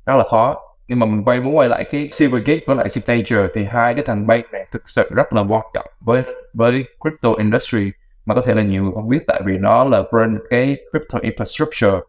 rất 0.05 0.15
là 0.15 0.23
khó. 0.23 0.61
Nhưng 0.87 0.99
mà 0.99 1.05
mình 1.05 1.23
quay 1.23 1.39
muốn 1.39 1.57
quay 1.57 1.69
lại 1.69 1.83
cái 1.91 2.09
Silvergate 2.11 2.59
với 2.67 2.75
lại 2.75 2.89
Signature 2.89 3.47
thì 3.55 3.65
hai 3.65 3.93
cái 3.93 4.03
thằng 4.05 4.27
bank 4.27 4.45
này 4.51 4.65
thực 4.71 4.89
sự 4.89 5.11
rất 5.15 5.33
là 5.33 5.41
quan 5.41 5.63
trọng 5.73 5.85
với 5.99 6.23
với 6.53 6.85
crypto 6.99 7.29
industry 7.37 7.91
mà 8.25 8.35
có 8.35 8.41
thể 8.41 8.53
là 8.53 8.63
nhiều 8.63 8.83
người 8.83 8.91
không 8.95 9.09
biết 9.09 9.19
tại 9.27 9.41
vì 9.45 9.57
nó 9.57 9.83
là 9.83 10.03
brand 10.11 10.37
cái 10.49 10.77
crypto 10.91 11.19
infrastructure. 11.19 11.99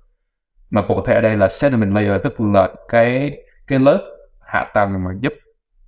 Mà 0.70 0.82
cụ 0.88 1.00
thể 1.06 1.14
ở 1.14 1.20
đây 1.20 1.36
là 1.36 1.48
settlement 1.48 1.94
layer 1.94 2.22
tức 2.22 2.40
là 2.40 2.68
cái 2.88 3.38
cái 3.66 3.78
lớp 3.78 4.00
hạ 4.40 4.70
tầng 4.74 5.04
mà 5.04 5.10
giúp 5.20 5.32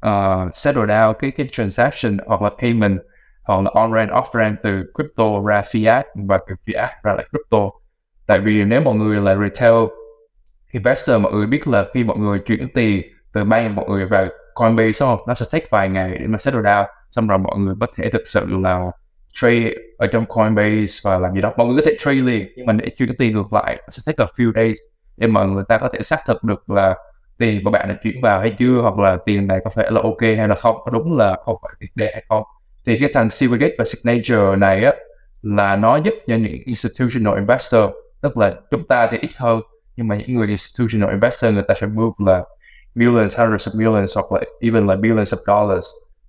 uh, 0.07 0.55
settle 0.55 0.83
down 0.83 1.13
cái 1.13 1.31
cái 1.31 1.49
transaction 1.53 2.17
hoặc 2.27 2.43
là 2.43 2.51
payment 2.61 2.99
hoặc 3.45 3.63
là 3.63 3.71
on 3.75 3.93
ramp 3.93 4.11
off 4.11 4.27
ramp 4.35 4.59
từ 4.63 4.93
crypto 4.95 5.25
ra 5.47 5.61
fiat 5.61 6.03
và 6.15 6.39
từ 6.49 6.55
fiat 6.67 6.89
ra 7.03 7.15
lại 7.15 7.27
crypto. 7.31 7.71
Tại 8.27 8.41
vì 8.41 8.65
nếu 8.65 8.81
mọi 8.81 8.95
người 8.95 9.21
là 9.21 9.37
retail 9.37 9.75
investor 10.71 11.21
mọi 11.21 11.33
người 11.33 11.47
biết 11.47 11.69
là 11.69 11.85
khi 11.95 12.05
mọi 12.05 12.19
người 12.19 12.39
chuyển 12.39 12.69
tiền 12.75 13.03
từ 13.33 13.45
bank 13.45 13.77
mọi 13.77 13.89
người 13.89 14.07
vào 14.07 14.27
Coinbase 14.55 14.93
xong 14.93 15.19
nó 15.27 15.35
sẽ 15.35 15.47
take 15.53 15.67
vài 15.71 15.89
ngày 15.89 16.17
để 16.21 16.27
mà 16.27 16.39
settle 16.39 16.61
down 16.61 16.85
xong 17.11 17.27
rồi 17.27 17.39
mọi 17.39 17.59
người 17.59 17.75
có 17.81 17.87
thể 17.97 18.11
thực 18.11 18.23
sự 18.25 18.47
là 18.51 18.91
trade 19.41 19.71
ở 19.99 20.07
trong 20.07 20.25
Coinbase 20.27 21.01
và 21.05 21.19
làm 21.19 21.35
gì 21.35 21.41
đó. 21.41 21.53
Mọi 21.57 21.67
người 21.67 21.77
có 21.77 21.83
thể 21.87 21.97
trade 21.99 22.17
liền 22.17 22.53
nhưng 22.57 22.67
mà 22.67 22.73
để 22.73 22.89
chuyển 22.99 23.17
tiền 23.19 23.35
ngược 23.35 23.53
lại 23.53 23.83
sẽ 23.89 24.03
take 24.07 24.25
a 24.25 24.29
few 24.37 24.53
days 24.53 24.77
để 25.17 25.27
mà 25.27 25.45
người 25.45 25.65
ta 25.69 25.79
có 25.79 25.89
thể 25.93 26.03
xác 26.03 26.19
thực 26.27 26.45
được 26.45 26.71
là 26.71 26.95
tiền 27.39 27.61
của 27.65 27.71
bạn 27.71 27.89
đã 27.89 27.97
chuyển 28.03 28.21
vào 28.23 28.41
hay 28.41 28.55
chưa 28.59 28.81
hoặc 28.83 28.99
là 28.99 29.19
tiền 29.27 29.47
này 29.47 29.59
có 29.65 29.71
phải 29.71 29.93
là 29.93 30.01
ok 30.03 30.21
hay 30.21 30.49
là 30.49 30.55
không. 30.55 30.77
Có 30.85 30.91
đúng 30.91 31.19
là 31.19 31.37
không 31.45 31.57
phải 31.63 31.73
tiền 31.81 31.91
đề 31.95 32.11
hay 32.13 32.25
không. 32.29 32.43
Thì 32.87 32.99
cái 32.99 33.11
thằng 33.15 33.31
Silvergate 33.31 33.75
và 33.79 33.85
Signature 33.85 34.57
này 34.57 34.85
á 34.85 34.93
là 35.43 35.77
nó 35.77 35.97
giúp 35.97 36.15
cho 36.27 36.37
những 36.37 36.59
institutional 36.65 37.39
investor 37.39 37.91
tức 38.21 38.37
là 38.37 38.55
chúng 38.71 38.87
ta 38.87 39.09
thì 39.11 39.19
ít 39.21 39.31
hơn 39.37 39.61
nhưng 39.97 40.09
mà 40.09 40.17
những 40.17 40.35
người 40.37 40.47
institutional 40.47 41.11
investor 41.11 41.55
người 41.55 41.63
ta 41.69 41.75
sẽ 41.81 41.87
move 41.87 42.15
là 42.27 42.45
millions, 42.95 43.39
hundreds 43.39 43.69
of 43.69 43.79
millions 43.79 44.17
hoặc 44.17 44.33
là 44.33 44.47
even 44.61 44.87
là 44.87 44.95
billions 44.97 45.35
of 45.35 45.39
dollars 45.47 45.87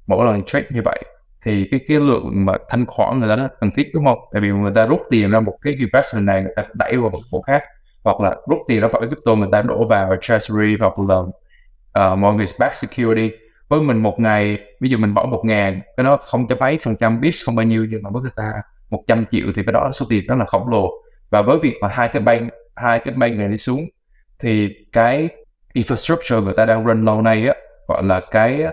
mỗi 0.07 0.25
lần 0.25 0.43
trade 0.43 0.65
như 0.69 0.81
vậy 0.85 1.03
thì 1.47 1.67
cái 1.71 1.79
cái 1.87 1.99
lượng 1.99 2.45
mà 2.45 2.53
thanh 2.69 2.85
khoản 2.85 3.19
người 3.19 3.29
ta 3.29 3.35
nó 3.35 3.47
cần 3.59 3.71
thiết 3.71 3.91
đúng 3.93 4.05
không? 4.05 4.19
Tại 4.33 4.41
vì 4.41 4.49
người 4.49 4.71
ta 4.75 4.85
rút 4.85 5.01
tiền 5.09 5.31
ra 5.31 5.39
một 5.39 5.57
cái 5.61 5.73
investment 5.73 6.25
này 6.25 6.41
người 6.41 6.53
ta 6.55 6.63
đẩy 6.73 6.97
vào 6.97 7.09
một 7.09 7.19
bộ 7.31 7.41
khác. 7.41 7.63
Hoặc 8.03 8.19
là 8.19 8.35
rút 8.49 8.59
tiền 8.67 8.81
ra 8.81 8.87
khỏi 8.87 9.01
cái 9.01 9.09
crypto 9.09 9.35
người 9.35 9.49
ta 9.51 9.61
đổ 9.61 9.87
vào 9.87 10.15
treasury 10.21 10.77
hoặc 10.79 10.93
là 10.99 11.15
uh, 11.17 12.17
mortgage 12.17 12.53
backed 12.59 12.75
security. 12.75 13.35
Với 13.67 13.81
mình 13.81 13.97
một 13.97 14.19
ngày 14.19 14.57
ví 14.79 14.89
dụ 14.89 14.97
mình 14.97 15.13
bỏ 15.13 15.25
một 15.25 15.41
ngàn 15.45 15.81
cái 15.97 16.03
nó 16.03 16.17
không 16.17 16.47
cho 16.47 16.55
mấy 16.59 16.77
phần 16.83 16.95
trăm 16.95 17.21
biết 17.21 17.31
không 17.45 17.55
bao 17.55 17.65
nhiêu 17.65 17.87
nhưng 17.89 18.03
mà 18.03 18.09
với 18.09 18.21
người 18.21 18.31
ta 18.35 18.51
100 18.89 19.25
triệu 19.31 19.47
thì 19.55 19.63
cái 19.63 19.73
đó 19.73 19.89
số 19.93 20.05
tiền 20.09 20.23
rất 20.27 20.35
là 20.35 20.45
khổng 20.45 20.67
lồ. 20.67 20.91
Và 21.29 21.41
với 21.41 21.57
việc 21.61 21.73
mà 21.81 21.87
hai 21.87 22.07
cái 22.07 22.21
bank 22.21 22.51
hai 22.75 22.99
cái 22.99 23.13
bank 23.13 23.37
này 23.37 23.47
đi 23.47 23.57
xuống 23.57 23.85
thì 24.39 24.69
cái 24.91 25.29
infrastructure 25.73 26.43
người 26.43 26.53
ta 26.57 26.65
đang 26.65 26.85
run 26.85 27.05
lâu 27.05 27.21
nay 27.21 27.47
á 27.47 27.53
gọi 27.87 28.03
là 28.03 28.21
cái 28.31 28.63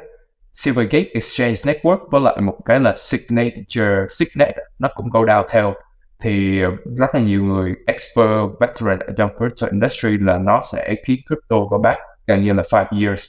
Silvergate 0.55 1.09
Exchange 1.15 1.55
Network 1.55 1.99
với 2.11 2.21
lại 2.21 2.41
một 2.41 2.57
cái 2.65 2.81
là 2.81 2.95
Signature 2.97 4.07
Signet. 4.09 4.55
Nó 4.79 4.89
cũng 4.95 5.11
go 5.11 5.21
down 5.21 5.45
theo. 5.49 5.75
Thì 6.21 6.63
ờ, 6.63 6.71
rất 6.99 7.15
là 7.15 7.21
nhiều 7.21 7.45
người, 7.45 7.75
expert, 7.87 8.61
veteran 8.61 8.99
ở 8.99 9.13
trong 9.17 9.31
crypto 9.39 9.67
industry 9.67 10.19
là 10.21 10.39
nó 10.39 10.61
sẽ 10.73 10.95
khiến 11.07 11.21
crypto 11.29 11.57
go 11.71 11.79
back 11.79 11.99
gần 12.27 12.45
như 12.45 12.53
là 12.53 12.63
5 12.73 12.87
years. 13.01 13.27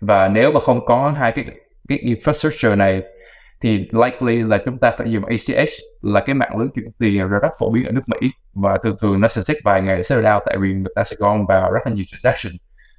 Và 0.00 0.28
nếu 0.28 0.52
mà 0.52 0.60
không 0.60 0.86
có 0.86 1.14
hai 1.18 1.32
cái 1.32 1.44
cái 1.88 1.98
infrastructure 1.98 2.76
này, 2.76 3.02
thì 3.60 3.88
likely 3.92 4.42
là 4.42 4.58
chúng 4.64 4.78
ta 4.78 4.90
phải 4.98 5.12
dùng 5.12 5.24
ACH 5.24 5.70
là 6.02 6.20
cái 6.26 6.34
mạng 6.34 6.56
lưới 6.58 6.68
chuyển 6.74 6.92
tiền 6.98 7.28
rất 7.28 7.48
phổ 7.58 7.70
biến 7.70 7.84
ở 7.84 7.92
nước 7.92 8.02
Mỹ. 8.06 8.30
Và 8.54 8.78
thường 8.82 8.96
thường 9.00 9.20
nó 9.20 9.28
sẽ 9.28 9.42
take 9.46 9.60
vài 9.64 9.82
ngày 9.82 9.96
để 9.96 10.02
settle 10.02 10.30
down 10.30 10.40
tại 10.46 10.56
vì 10.60 10.68
người 10.68 10.92
ta 10.94 11.04
sẽ 11.04 11.16
gom 11.18 11.46
vào 11.46 11.72
rất 11.72 11.80
là 11.84 11.92
nhiều 11.92 12.04
transaction 12.08 12.52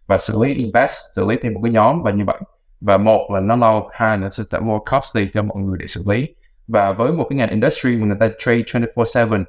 và 0.07 0.17
xử 0.17 0.43
lý 0.43 0.53
invest, 0.53 0.93
xử 1.15 1.25
lý 1.25 1.35
thêm 1.41 1.53
một 1.53 1.59
cái 1.63 1.71
nhóm 1.71 2.01
và 2.03 2.11
như 2.11 2.23
vậy 2.27 2.37
và 2.85 2.97
một 2.97 3.29
là 3.33 3.39
nó 3.39 3.55
lâu 3.55 3.89
hai 3.91 4.17
là 4.17 4.29
sẽ 4.29 4.43
tạo 4.49 4.61
more 4.61 4.83
costly 4.95 5.29
cho 5.33 5.43
mọi 5.43 5.57
người 5.57 5.77
để 5.79 5.87
xử 5.87 6.03
lý. 6.09 6.35
Và 6.67 6.91
với 6.91 7.11
một 7.11 7.27
cái 7.29 7.37
ngành 7.37 7.49
industry 7.49 7.97
mà 7.97 8.05
người 8.05 8.17
ta 8.19 8.27
trade 8.39 8.61
24/7 8.61 9.43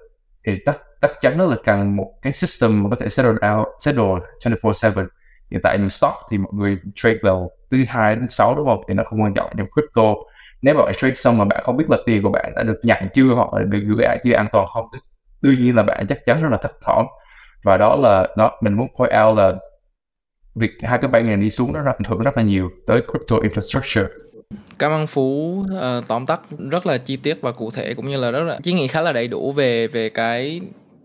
thì 0.46 0.52
tất 0.66 0.78
tất 1.00 1.12
chắn 1.20 1.38
nó 1.38 1.44
là 1.46 1.56
cần 1.64 1.96
một 1.96 2.12
cái 2.22 2.32
system 2.32 2.82
mà 2.82 2.90
có 2.90 2.96
thể 3.00 3.08
settle 3.08 3.50
out, 3.50 3.66
settle 3.78 4.04
24/7 4.40 5.06
hiện 5.50 5.60
tại 5.62 5.78
như 5.78 5.88
stock 5.88 6.14
thì 6.30 6.38
mọi 6.38 6.52
người 6.54 6.78
trade 6.94 7.18
vào 7.22 7.50
từ 7.70 7.78
hai 7.88 8.16
đến 8.16 8.28
sáu 8.28 8.54
đúng 8.56 8.66
không? 8.66 8.82
Thì 8.88 8.94
nó 8.94 9.02
không 9.06 9.22
quan 9.22 9.34
trọng 9.34 9.50
trong 9.58 9.66
crypto. 9.74 10.14
Nếu 10.62 10.74
bạn 10.74 10.94
trade 10.96 11.14
xong 11.14 11.38
mà 11.38 11.44
bạn 11.44 11.62
không 11.64 11.76
biết 11.76 11.84
là 11.90 11.98
tiền 12.06 12.22
của 12.22 12.30
bạn 12.30 12.52
đã 12.56 12.62
được 12.62 12.80
nhận 12.82 13.08
chưa 13.14 13.34
hoặc 13.34 13.54
là 13.54 13.62
được 13.62 13.80
gửi 13.86 14.06
lại 14.06 14.18
chưa 14.24 14.32
an 14.34 14.46
toàn 14.52 14.66
không 14.66 14.86
đương 15.42 15.54
nhiên 15.58 15.76
là 15.76 15.82
bạn 15.82 16.06
chắc 16.06 16.18
chắn 16.26 16.42
rất 16.42 16.48
là 16.52 16.56
thấp 16.56 16.72
thỏm. 16.84 17.06
Và 17.64 17.76
đó 17.76 17.96
là 17.96 18.28
nó 18.36 18.50
mình 18.60 18.74
muốn 18.74 18.88
point 18.98 19.12
out 19.24 19.38
là 19.38 19.52
việc 20.54 20.70
hai 20.82 20.98
cái 21.02 21.10
bank 21.10 21.26
này 21.26 21.36
đi 21.36 21.50
xuống 21.50 21.72
nó 21.72 21.80
ảnh 21.86 22.04
hưởng 22.08 22.18
rất 22.18 22.36
là 22.36 22.42
nhiều 22.42 22.70
tới 22.86 23.00
crypto 23.12 23.36
infrastructure. 23.36 24.08
Cảm 24.78 24.92
ơn 24.92 25.06
Phú 25.06 25.58
uh, 25.60 26.08
tóm 26.08 26.26
tắt 26.26 26.40
rất 26.70 26.86
là 26.86 26.98
chi 26.98 27.16
tiết 27.16 27.40
và 27.40 27.52
cụ 27.52 27.70
thể 27.70 27.94
cũng 27.94 28.10
như 28.10 28.16
là 28.16 28.30
rất 28.30 28.42
là 28.42 28.58
chí 28.62 28.72
nghĩ 28.72 28.88
khá 28.88 29.00
là 29.00 29.12
đầy 29.12 29.28
đủ 29.28 29.52
về 29.52 29.88
về 29.88 30.08
cái 30.08 30.60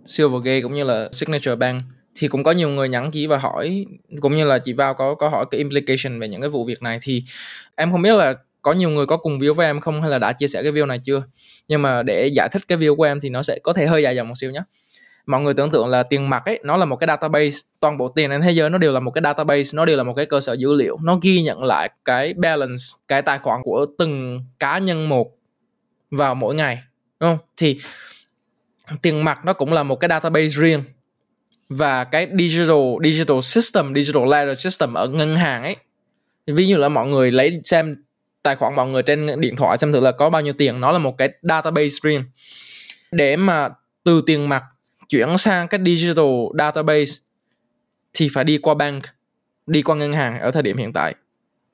Silvergate 0.05 0.61
cũng 0.61 0.73
như 0.73 0.83
là 0.83 1.09
Signature 1.11 1.55
Bank. 1.55 1.81
Thì 2.15 2.27
cũng 2.27 2.43
có 2.43 2.51
nhiều 2.51 2.69
người 2.69 2.89
nhắn 2.89 3.11
chí 3.11 3.27
và 3.27 3.37
hỏi 3.37 3.85
cũng 4.21 4.37
như 4.37 4.45
là 4.45 4.59
chị 4.59 4.73
vào 4.73 4.93
có 4.93 5.15
có 5.15 5.29
hỏi 5.29 5.45
cái 5.51 5.57
implication 5.57 6.19
về 6.19 6.27
những 6.27 6.41
cái 6.41 6.49
vụ 6.49 6.65
việc 6.65 6.81
này. 6.81 6.99
Thì 7.01 7.23
em 7.75 7.91
không 7.91 8.01
biết 8.01 8.15
là 8.15 8.33
có 8.61 8.73
nhiều 8.73 8.89
người 8.89 9.05
có 9.05 9.17
cùng 9.17 9.39
view 9.39 9.53
với 9.53 9.65
em 9.65 9.79
không 9.79 10.01
hay 10.01 10.11
là 10.11 10.19
đã 10.19 10.33
chia 10.33 10.47
sẻ 10.47 10.63
cái 10.63 10.71
view 10.71 10.87
này 10.87 10.99
chưa? 11.03 11.23
Nhưng 11.67 11.81
mà 11.81 12.03
để 12.03 12.27
giải 12.27 12.49
thích 12.51 12.61
cái 12.67 12.77
view 12.77 12.95
của 12.95 13.03
em 13.03 13.19
thì 13.19 13.29
nó 13.29 13.43
sẽ 13.43 13.59
có 13.63 13.73
thể 13.73 13.85
hơi 13.85 14.03
dài 14.03 14.15
dòng 14.15 14.27
một 14.27 14.35
xíu 14.37 14.51
nhé 14.51 14.61
mọi 15.29 15.41
người 15.41 15.53
tưởng 15.53 15.71
tượng 15.71 15.87
là 15.87 16.03
tiền 16.03 16.29
mặt 16.29 16.45
ấy, 16.45 16.59
nó 16.63 16.77
là 16.77 16.85
một 16.85 16.95
cái 16.95 17.07
database, 17.07 17.57
toàn 17.79 17.97
bộ 17.97 18.07
tiền 18.07 18.29
trên 18.29 18.41
thế 18.41 18.51
giới 18.51 18.69
nó 18.69 18.77
đều 18.77 18.91
là 18.91 18.99
một 18.99 19.11
cái 19.11 19.21
database, 19.23 19.69
nó 19.73 19.85
đều 19.85 19.97
là 19.97 20.03
một 20.03 20.13
cái 20.13 20.25
cơ 20.25 20.41
sở 20.41 20.53
dữ 20.53 20.73
liệu. 20.73 20.97
Nó 21.03 21.19
ghi 21.21 21.41
nhận 21.41 21.63
lại 21.63 21.89
cái 22.05 22.33
balance, 22.33 22.83
cái 23.07 23.21
tài 23.21 23.39
khoản 23.39 23.61
của 23.63 23.85
từng 23.97 24.41
cá 24.59 24.77
nhân 24.77 25.09
một 25.09 25.31
vào 26.11 26.35
mỗi 26.35 26.55
ngày, 26.55 26.79
đúng 27.19 27.29
không? 27.29 27.37
Thì 27.57 27.79
tiền 29.01 29.23
mặt 29.23 29.45
nó 29.45 29.53
cũng 29.53 29.73
là 29.73 29.83
một 29.83 29.95
cái 29.95 30.09
database 30.09 30.47
riêng. 30.47 30.83
Và 31.69 32.03
cái 32.03 32.27
digital 32.39 32.77
digital 33.03 33.37
system, 33.41 33.95
digital 33.95 34.23
ledger 34.31 34.59
system 34.59 34.93
ở 34.93 35.07
ngân 35.07 35.35
hàng 35.35 35.63
ấy. 35.63 35.75
Ví 36.47 36.67
dụ 36.67 36.77
là 36.77 36.89
mọi 36.89 37.07
người 37.07 37.31
lấy 37.31 37.61
xem 37.63 37.95
tài 38.43 38.55
khoản 38.55 38.75
mọi 38.75 38.87
người 38.87 39.03
trên 39.03 39.41
điện 39.41 39.55
thoại 39.55 39.77
xem 39.77 39.93
thử 39.93 39.99
là 39.99 40.11
có 40.11 40.29
bao 40.29 40.41
nhiêu 40.41 40.53
tiền, 40.53 40.79
nó 40.79 40.91
là 40.91 40.99
một 40.99 41.17
cái 41.17 41.29
database 41.41 41.95
riêng. 42.03 42.23
Để 43.11 43.35
mà 43.35 43.69
từ 44.03 44.23
tiền 44.25 44.49
mặt 44.49 44.63
chuyển 45.09 45.37
sang 45.37 45.67
cái 45.67 45.79
digital 45.85 46.25
database 46.57 47.13
thì 48.13 48.29
phải 48.33 48.43
đi 48.43 48.57
qua 48.57 48.73
bank, 48.73 49.03
đi 49.67 49.81
qua 49.81 49.95
ngân 49.95 50.13
hàng 50.13 50.39
ở 50.39 50.51
thời 50.51 50.63
điểm 50.63 50.77
hiện 50.77 50.93
tại, 50.93 51.15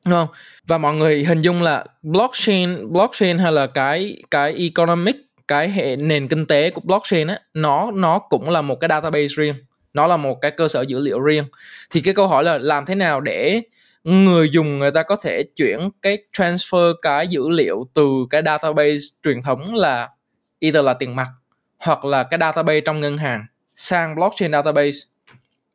đúng 0.06 0.14
không? 0.14 0.28
Và 0.68 0.78
mọi 0.78 0.96
người 0.96 1.26
hình 1.26 1.42
dung 1.42 1.62
là 1.62 1.86
blockchain 2.02 2.94
blockchain 2.94 3.38
hay 3.38 3.52
là 3.52 3.68
cái 3.68 4.24
cái 4.32 4.54
economic, 4.54 5.16
cái 5.48 5.70
hệ 5.70 5.96
nền 5.96 6.28
kinh 6.28 6.46
tế 6.46 6.70
của 6.70 6.82
blockchain 6.84 7.28
á, 7.28 7.40
nó 7.54 7.92
nó 7.92 8.20
cũng 8.20 8.50
là 8.50 8.62
một 8.62 8.76
cái 8.80 8.88
database 8.88 9.28
riêng, 9.28 9.56
nó 9.94 10.08
là 10.08 10.18
một 10.18 10.42
cái 10.42 10.52
cơ 10.52 10.68
sở 10.68 10.82
dữ 10.82 11.00
liệu 11.00 11.20
riêng. 11.20 11.46
Thì 11.90 12.02
cái 12.02 12.14
câu 12.14 12.28
hỏi 12.28 12.44
là 12.44 12.58
làm 12.58 12.86
thế 12.86 12.96
nào 12.96 13.22
để 13.22 13.62
người 14.04 14.50
dùng 14.50 14.80
người 14.80 14.92
ta 14.92 15.04
có 15.04 15.16
thể 15.16 15.44
chuyển 15.56 15.90
cái 16.02 16.18
transfer 16.38 16.94
cái 17.02 17.28
dữ 17.28 17.50
liệu 17.50 17.88
từ 17.94 18.10
cái 18.30 18.42
database 18.46 18.98
truyền 19.24 19.42
thống 19.42 19.76
là 19.76 20.10
either 20.60 20.86
là 20.86 20.94
tiền 20.94 21.16
mặt 21.16 21.28
hoặc 21.86 22.06
là 22.06 22.24
cái 22.24 22.40
database 22.40 22.82
trong 22.82 23.00
ngân 23.00 23.18
hàng 23.18 23.46
sang 23.76 24.16
blockchain 24.16 24.52
database, 24.52 24.98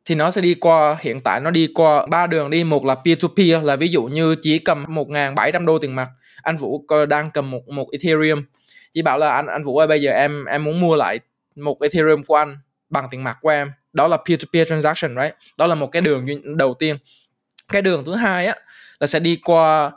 thì 0.05 0.15
nó 0.15 0.31
sẽ 0.31 0.41
đi 0.41 0.53
qua, 0.53 0.97
hiện 1.01 1.19
tại 1.19 1.39
nó 1.39 1.51
đi 1.51 1.67
qua 1.75 2.05
ba 2.05 2.27
đường 2.27 2.49
đi. 2.49 2.63
Một 2.63 2.85
là 2.85 2.95
peer 2.95 3.23
to 3.23 3.27
peer, 3.37 3.63
là 3.63 3.75
ví 3.75 3.87
dụ 3.87 4.03
như 4.03 4.35
chỉ 4.41 4.59
cầm 4.59 4.85
1.700 4.85 5.65
đô 5.65 5.79
tiền 5.79 5.95
mặt, 5.95 6.09
anh 6.43 6.57
Vũ 6.57 6.85
đang 7.09 7.31
cầm 7.31 7.51
một 7.51 7.67
một 7.67 7.87
Ethereum. 7.91 8.43
Chỉ 8.93 9.01
bảo 9.01 9.17
là 9.17 9.35
anh 9.35 9.47
anh 9.47 9.63
Vũ 9.63 9.77
ơi, 9.77 9.87
bây 9.87 10.01
giờ 10.01 10.11
em 10.11 10.45
em 10.45 10.63
muốn 10.63 10.79
mua 10.79 10.95
lại 10.95 11.19
một 11.55 11.81
Ethereum 11.81 12.23
của 12.23 12.35
anh 12.35 12.57
bằng 12.89 13.07
tiền 13.11 13.23
mặt 13.23 13.37
của 13.41 13.49
em. 13.49 13.71
Đó 13.93 14.07
là 14.07 14.17
peer 14.17 14.39
to 14.39 14.45
peer 14.53 14.69
transaction, 14.69 15.15
right? 15.21 15.35
Đó 15.57 15.67
là 15.67 15.75
một 15.75 15.87
cái 15.87 16.01
đường 16.01 16.25
đầu 16.57 16.73
tiên. 16.73 16.97
Cái 17.69 17.81
đường 17.81 18.05
thứ 18.05 18.15
hai 18.15 18.47
á, 18.47 18.55
là 18.99 19.07
sẽ 19.07 19.19
đi 19.19 19.39
qua 19.43 19.91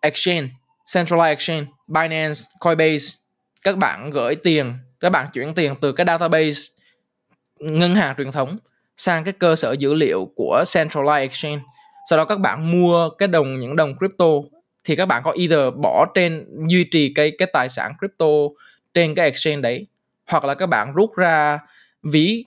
exchange, 0.00 0.48
centralized 0.86 1.28
exchange, 1.28 1.66
Binance, 1.86 2.40
Coinbase. 2.60 3.16
Các 3.62 3.76
bạn 3.76 4.10
gửi 4.10 4.34
tiền 4.34 4.74
các 5.04 5.10
bạn 5.10 5.26
chuyển 5.32 5.54
tiền 5.54 5.74
từ 5.80 5.92
cái 5.92 6.06
database 6.06 6.60
ngân 7.60 7.94
hàng 7.94 8.14
truyền 8.18 8.32
thống 8.32 8.56
sang 8.96 9.24
cái 9.24 9.32
cơ 9.32 9.56
sở 9.56 9.72
dữ 9.72 9.94
liệu 9.94 10.30
của 10.36 10.64
centralized 10.66 11.20
exchange. 11.20 11.62
Sau 12.10 12.16
đó 12.16 12.24
các 12.24 12.40
bạn 12.40 12.70
mua 12.72 13.10
cái 13.10 13.28
đồng, 13.28 13.58
những 13.58 13.76
đồng 13.76 13.98
crypto 13.98 14.26
thì 14.84 14.96
các 14.96 15.06
bạn 15.06 15.22
có 15.24 15.30
either 15.30 15.74
bỏ 15.82 16.06
trên, 16.14 16.46
duy 16.68 16.84
trì 16.90 17.12
cái 17.14 17.32
cái 17.38 17.48
tài 17.52 17.68
sản 17.68 17.92
crypto 17.98 18.26
trên 18.94 19.14
cái 19.14 19.26
exchange 19.26 19.60
đấy, 19.60 19.86
hoặc 20.28 20.44
là 20.44 20.54
các 20.54 20.66
bạn 20.66 20.92
rút 20.92 21.16
ra 21.16 21.58
ví 22.02 22.44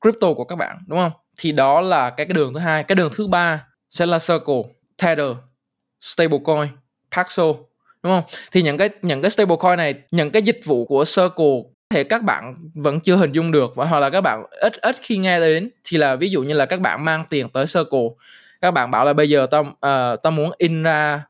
crypto 0.00 0.34
của 0.34 0.44
các 0.44 0.56
bạn, 0.56 0.78
đúng 0.86 0.98
không? 0.98 1.12
Thì 1.38 1.52
đó 1.52 1.80
là 1.80 2.10
cái 2.10 2.26
cái 2.26 2.34
đường 2.34 2.54
thứ 2.54 2.60
hai. 2.60 2.84
Cái 2.84 2.96
đường 2.96 3.10
thứ 3.14 3.26
ba 3.26 3.66
sẽ 3.90 4.06
là 4.06 4.18
circle, 4.18 4.62
tether, 5.02 5.30
stablecoin, 6.00 6.68
paxo, 7.16 7.44
đúng 8.02 8.12
không? 8.12 8.22
Thì 8.52 8.62
những 8.62 8.78
cái 8.78 8.90
những 9.02 9.22
cái 9.22 9.30
stablecoin 9.30 9.76
này, 9.76 9.94
những 10.10 10.30
cái 10.30 10.42
dịch 10.42 10.60
vụ 10.64 10.84
của 10.84 11.04
circle 11.04 11.73
thể 11.94 12.04
các 12.04 12.22
bạn 12.22 12.54
vẫn 12.74 13.00
chưa 13.00 13.16
hình 13.16 13.32
dung 13.32 13.52
được 13.52 13.72
hoặc 13.74 14.00
là 14.00 14.10
các 14.10 14.20
bạn 14.20 14.44
ít 14.50 14.72
ít 14.80 14.96
khi 15.02 15.16
nghe 15.16 15.40
đến 15.40 15.70
thì 15.84 15.98
là 15.98 16.16
ví 16.16 16.30
dụ 16.30 16.42
như 16.42 16.54
là 16.54 16.66
các 16.66 16.80
bạn 16.80 17.04
mang 17.04 17.24
tiền 17.30 17.48
tới 17.48 17.66
circle. 17.66 18.08
Các 18.60 18.70
bạn 18.70 18.90
bảo 18.90 19.04
là 19.04 19.12
bây 19.12 19.28
giờ 19.28 19.46
tao 19.50 19.62
uh, 19.62 20.22
tao 20.22 20.30
muốn 20.30 20.50
in 20.58 20.82
ra 20.82 21.22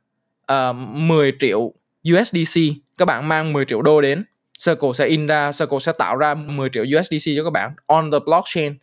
ờ, 0.47 0.71
uh, 0.71 0.77
10 0.77 1.33
triệu 1.41 1.73
USDC 2.13 2.61
các 2.99 3.05
bạn 3.05 3.29
mang 3.29 3.53
10 3.53 3.65
triệu 3.65 3.83
đô 3.83 4.01
đến 4.01 4.25
Circle 4.67 4.89
sẽ 4.95 5.07
in 5.07 5.27
ra 5.27 5.51
Circle 5.59 5.79
sẽ 5.79 5.93
tạo 5.93 6.17
ra 6.17 6.35
10 6.35 6.69
triệu 6.73 6.85
USDC 6.99 7.33
cho 7.37 7.45
các 7.45 7.51
bạn 7.51 7.71
on 7.87 8.11
the 8.11 8.19
blockchain. 8.27 8.75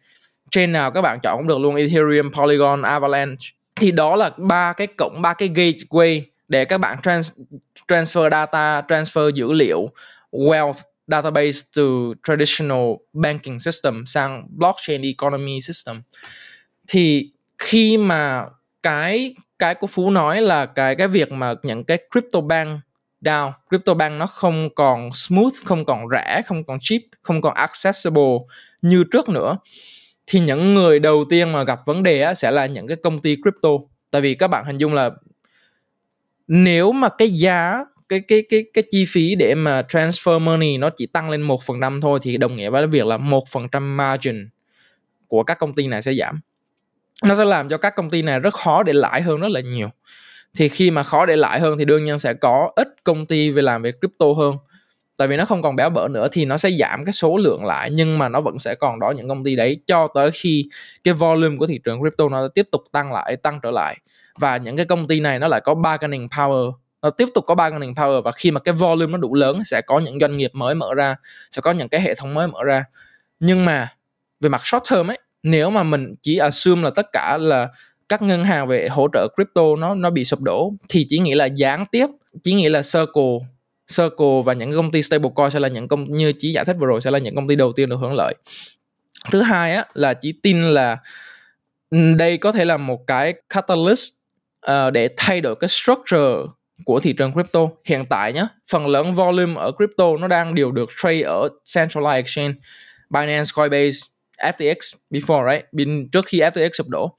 Trên 0.52 0.72
nào 0.72 0.92
các 0.92 1.02
bạn 1.02 1.20
chọn 1.24 1.38
cũng 1.38 1.48
được 1.48 1.60
luôn 1.60 1.76
Ethereum, 1.76 2.32
Polygon, 2.32 2.82
Avalanche. 2.82 3.46
Thì 3.76 3.92
đó 3.92 4.16
là 4.16 4.32
ba 4.38 4.74
cái 4.74 4.88
cổng 4.88 5.22
ba 5.22 5.34
cái 5.34 5.50
gateway 5.50 6.22
để 6.48 6.66
các 6.66 6.78
bạn 6.78 6.98
trans 7.02 7.32
transfer 7.88 8.30
data 8.30 8.82
transfer 8.82 9.30
dữ 9.30 9.52
liệu 9.52 9.90
wealth 10.32 10.74
database 11.12 11.60
từ 11.76 12.14
traditional 12.28 12.94
banking 13.14 13.60
system 13.60 14.06
sang 14.06 14.48
blockchain 14.50 15.02
economy 15.02 15.62
system. 15.62 16.02
Thì 16.88 17.32
khi 17.58 17.98
mà 17.98 18.46
cái 18.84 19.36
cái 19.60 19.76
của 19.76 19.88
phú 19.88 20.12
nói 20.12 20.42
là 20.42 20.66
cái 20.66 20.96
cái 20.96 21.08
việc 21.08 21.32
mà 21.32 21.54
những 21.64 21.84
cái 21.84 21.98
crypto 22.12 22.42
bank 22.42 22.80
down 23.22 23.52
crypto 23.70 23.94
bank 23.94 24.20
nó 24.20 24.26
không 24.26 24.70
còn 24.76 25.14
smooth 25.14 25.54
không 25.66 25.86
còn 25.86 26.06
rẻ 26.12 26.42
không 26.46 26.64
còn 26.64 26.78
cheap 26.82 27.02
không 27.22 27.42
còn 27.42 27.54
accessible 27.54 28.38
như 28.82 29.04
trước 29.12 29.30
nữa 29.30 29.58
thì 30.28 30.40
những 30.40 30.74
người 30.74 31.00
đầu 31.00 31.24
tiên 31.30 31.52
mà 31.52 31.64
gặp 31.64 31.80
vấn 31.86 32.04
đề 32.04 32.22
á, 32.22 32.34
sẽ 32.34 32.52
là 32.52 32.66
những 32.66 32.88
cái 32.88 32.98
công 33.04 33.20
ty 33.20 33.36
crypto. 33.36 33.70
Tại 34.12 34.22
vì 34.22 34.36
các 34.36 34.48
bạn 34.48 34.66
hình 34.66 34.78
dung 34.78 34.94
là 34.94 35.12
nếu 36.48 36.92
mà 36.92 37.10
cái 37.10 37.30
giá 37.30 37.86
cái 38.12 38.22
cái 38.28 38.44
cái 38.50 38.64
cái 38.74 38.84
chi 38.92 39.06
phí 39.08 39.36
để 39.36 39.56
mà 39.56 39.82
transfer 39.82 40.40
money 40.40 40.78
nó 40.78 40.90
chỉ 40.98 41.06
tăng 41.06 41.30
lên 41.30 41.42
một 41.42 41.64
phần 41.64 41.82
trăm 41.82 42.02
thôi 42.02 42.20
thì 42.22 42.38
đồng 42.38 42.56
nghĩa 42.56 42.70
với 42.70 42.88
việc 42.88 43.06
là 43.06 43.18
một 43.18 43.44
phần 43.50 43.68
trăm 43.72 43.98
margin 43.98 44.50
của 45.28 45.44
các 45.44 45.60
công 45.60 45.76
ty 45.76 45.88
này 45.88 46.02
sẽ 46.02 46.14
giảm. 46.14 46.40
Nó 47.24 47.36
sẽ 47.36 47.46
làm 47.46 47.70
cho 47.70 47.78
các 47.78 47.96
công 47.96 48.10
ty 48.10 48.22
này 48.22 48.40
rất 48.40 48.54
khó 48.54 48.84
để 48.84 48.94
lãi 48.94 49.22
hơn 49.22 49.40
rất 49.40 49.52
là 49.52 49.62
nhiều. 49.62 49.90
Thì 50.56 50.70
khi 50.70 50.92
mà 50.92 51.04
khó 51.04 51.26
để 51.26 51.36
lãi 51.36 51.60
hơn 51.60 51.78
thì 51.78 51.86
đương 51.86 52.04
nhiên 52.04 52.18
sẽ 52.18 52.34
có 52.34 52.72
ít 52.76 52.88
công 53.04 53.26
ty 53.26 53.52
về 53.52 53.62
làm 53.62 53.82
về 53.82 53.92
crypto 53.92 54.26
hơn. 54.38 54.56
Tại 55.18 55.28
vì 55.28 55.38
nó 55.38 55.46
không 55.46 55.62
còn 55.62 55.76
béo 55.76 55.90
bở 55.90 56.08
nữa 56.08 56.28
thì 56.32 56.46
nó 56.46 56.58
sẽ 56.58 56.72
giảm 56.72 57.06
cái 57.06 57.14
số 57.14 57.38
lượng 57.38 57.66
lại 57.66 57.90
nhưng 57.92 58.18
mà 58.18 58.30
nó 58.30 58.42
vẫn 58.42 58.60
sẽ 58.60 58.76
còn 58.76 59.00
đó 59.00 59.14
những 59.18 59.30
công 59.30 59.44
ty 59.44 59.56
đấy 59.56 59.82
cho 59.88 60.08
tới 60.14 60.32
khi 60.32 60.70
cái 61.04 61.14
volume 61.14 61.58
của 61.58 61.68
thị 61.68 61.80
trường 61.84 62.00
crypto 62.02 62.30
nó 62.30 62.48
tiếp 62.48 62.68
tục 62.72 62.84
tăng 62.92 63.14
lại, 63.14 63.36
tăng 63.36 63.60
trở 63.64 63.72
lại. 63.72 63.98
Và 64.40 64.58
những 64.58 64.78
cái 64.78 64.86
công 64.86 65.08
ty 65.08 65.20
này 65.20 65.40
nó 65.40 65.48
lại 65.48 65.62
có 65.64 65.76
bargaining 65.76 66.28
power 66.28 66.72
nó 67.02 67.10
tiếp 67.10 67.30
tục 67.34 67.46
có 67.48 67.56
bargaining 67.56 67.94
power 67.94 68.22
và 68.22 68.32
khi 68.32 68.52
mà 68.52 68.60
cái 68.60 68.74
volume 68.74 69.12
nó 69.12 69.18
đủ 69.18 69.36
lớn 69.36 69.64
sẽ 69.66 69.82
có 69.82 70.00
những 70.00 70.20
doanh 70.20 70.38
nghiệp 70.38 70.52
mới 70.54 70.76
mở 70.76 70.94
ra 70.96 71.16
sẽ 71.52 71.62
có 71.62 71.72
những 71.72 71.90
cái 71.90 72.02
hệ 72.02 72.16
thống 72.16 72.34
mới 72.34 72.48
mở 72.48 72.64
ra. 72.64 72.84
Nhưng 73.40 73.66
mà 73.66 73.88
về 74.40 74.50
mặt 74.50 74.62
short 74.64 74.84
term 74.92 75.12
ấy 75.12 75.20
nếu 75.44 75.70
mà 75.70 75.84
mình 75.84 76.16
chỉ 76.22 76.38
assume 76.38 76.82
là 76.82 76.90
tất 76.96 77.06
cả 77.12 77.38
là 77.38 77.70
các 78.10 78.22
ngân 78.22 78.44
hàng 78.44 78.68
về 78.68 78.88
hỗ 78.88 79.08
trợ 79.14 79.28
crypto 79.36 79.62
nó 79.80 79.96
nó 79.96 80.10
bị 80.10 80.26
sụp 80.26 80.42
đổ 80.42 80.74
thì 80.90 81.06
chỉ 81.10 81.20
nghĩ 81.20 81.34
là 81.34 81.46
gián 81.46 81.86
tiếp 81.92 82.08
chỉ 82.44 82.54
nghĩ 82.54 82.70
là 82.70 82.82
circle 82.82 83.38
circle 83.98 84.42
và 84.46 84.54
những 84.54 84.74
công 84.74 84.92
ty 84.92 85.02
stablecoin 85.02 85.52
sẽ 85.52 85.60
là 85.60 85.68
những 85.68 85.88
công 85.88 86.16
như 86.16 86.34
chỉ 86.40 86.52
giải 86.52 86.66
thích 86.66 86.76
vừa 86.80 86.88
rồi 86.88 87.02
sẽ 87.02 87.12
là 87.12 87.20
những 87.20 87.36
công 87.36 87.48
ty 87.48 87.56
đầu 87.56 87.72
tiên 87.74 87.90
được 87.90 87.98
hưởng 88.02 88.14
lợi. 88.14 88.36
Thứ 89.32 89.42
hai 89.42 89.74
á 89.74 89.86
là 89.94 90.14
chỉ 90.14 90.34
tin 90.44 90.62
là 90.62 90.98
đây 92.18 92.38
có 92.38 92.52
thể 92.52 92.66
là 92.66 92.78
một 92.78 93.08
cái 93.08 93.34
catalyst 93.50 94.14
uh, 94.72 94.94
để 94.94 95.10
thay 95.18 95.42
đổi 95.42 95.56
cái 95.56 95.68
structure 95.68 96.38
của 96.86 97.00
thị 97.00 97.14
trường 97.14 97.34
crypto. 97.34 97.60
Hiện 97.86 98.04
tại 98.10 98.34
nhé 98.34 98.48
phần 98.72 98.88
lớn 98.88 99.14
volume 99.14 99.54
ở 99.62 99.72
crypto 99.72 100.18
nó 100.20 100.28
đang 100.28 100.56
đều 100.56 100.72
được 100.72 100.90
trade 101.04 101.22
ở 101.22 101.50
centralized 101.66 102.16
exchange 102.16 102.54
Binance, 103.10 103.50
Coinbase, 103.56 103.98
FTX 104.38 104.76
before 105.10 105.52
right? 105.52 105.66
Bin 105.72 106.10
trước 106.10 106.26
khi 106.26 106.40
FTX 106.40 106.70
sụp 106.74 106.88
đổ. 106.88 107.18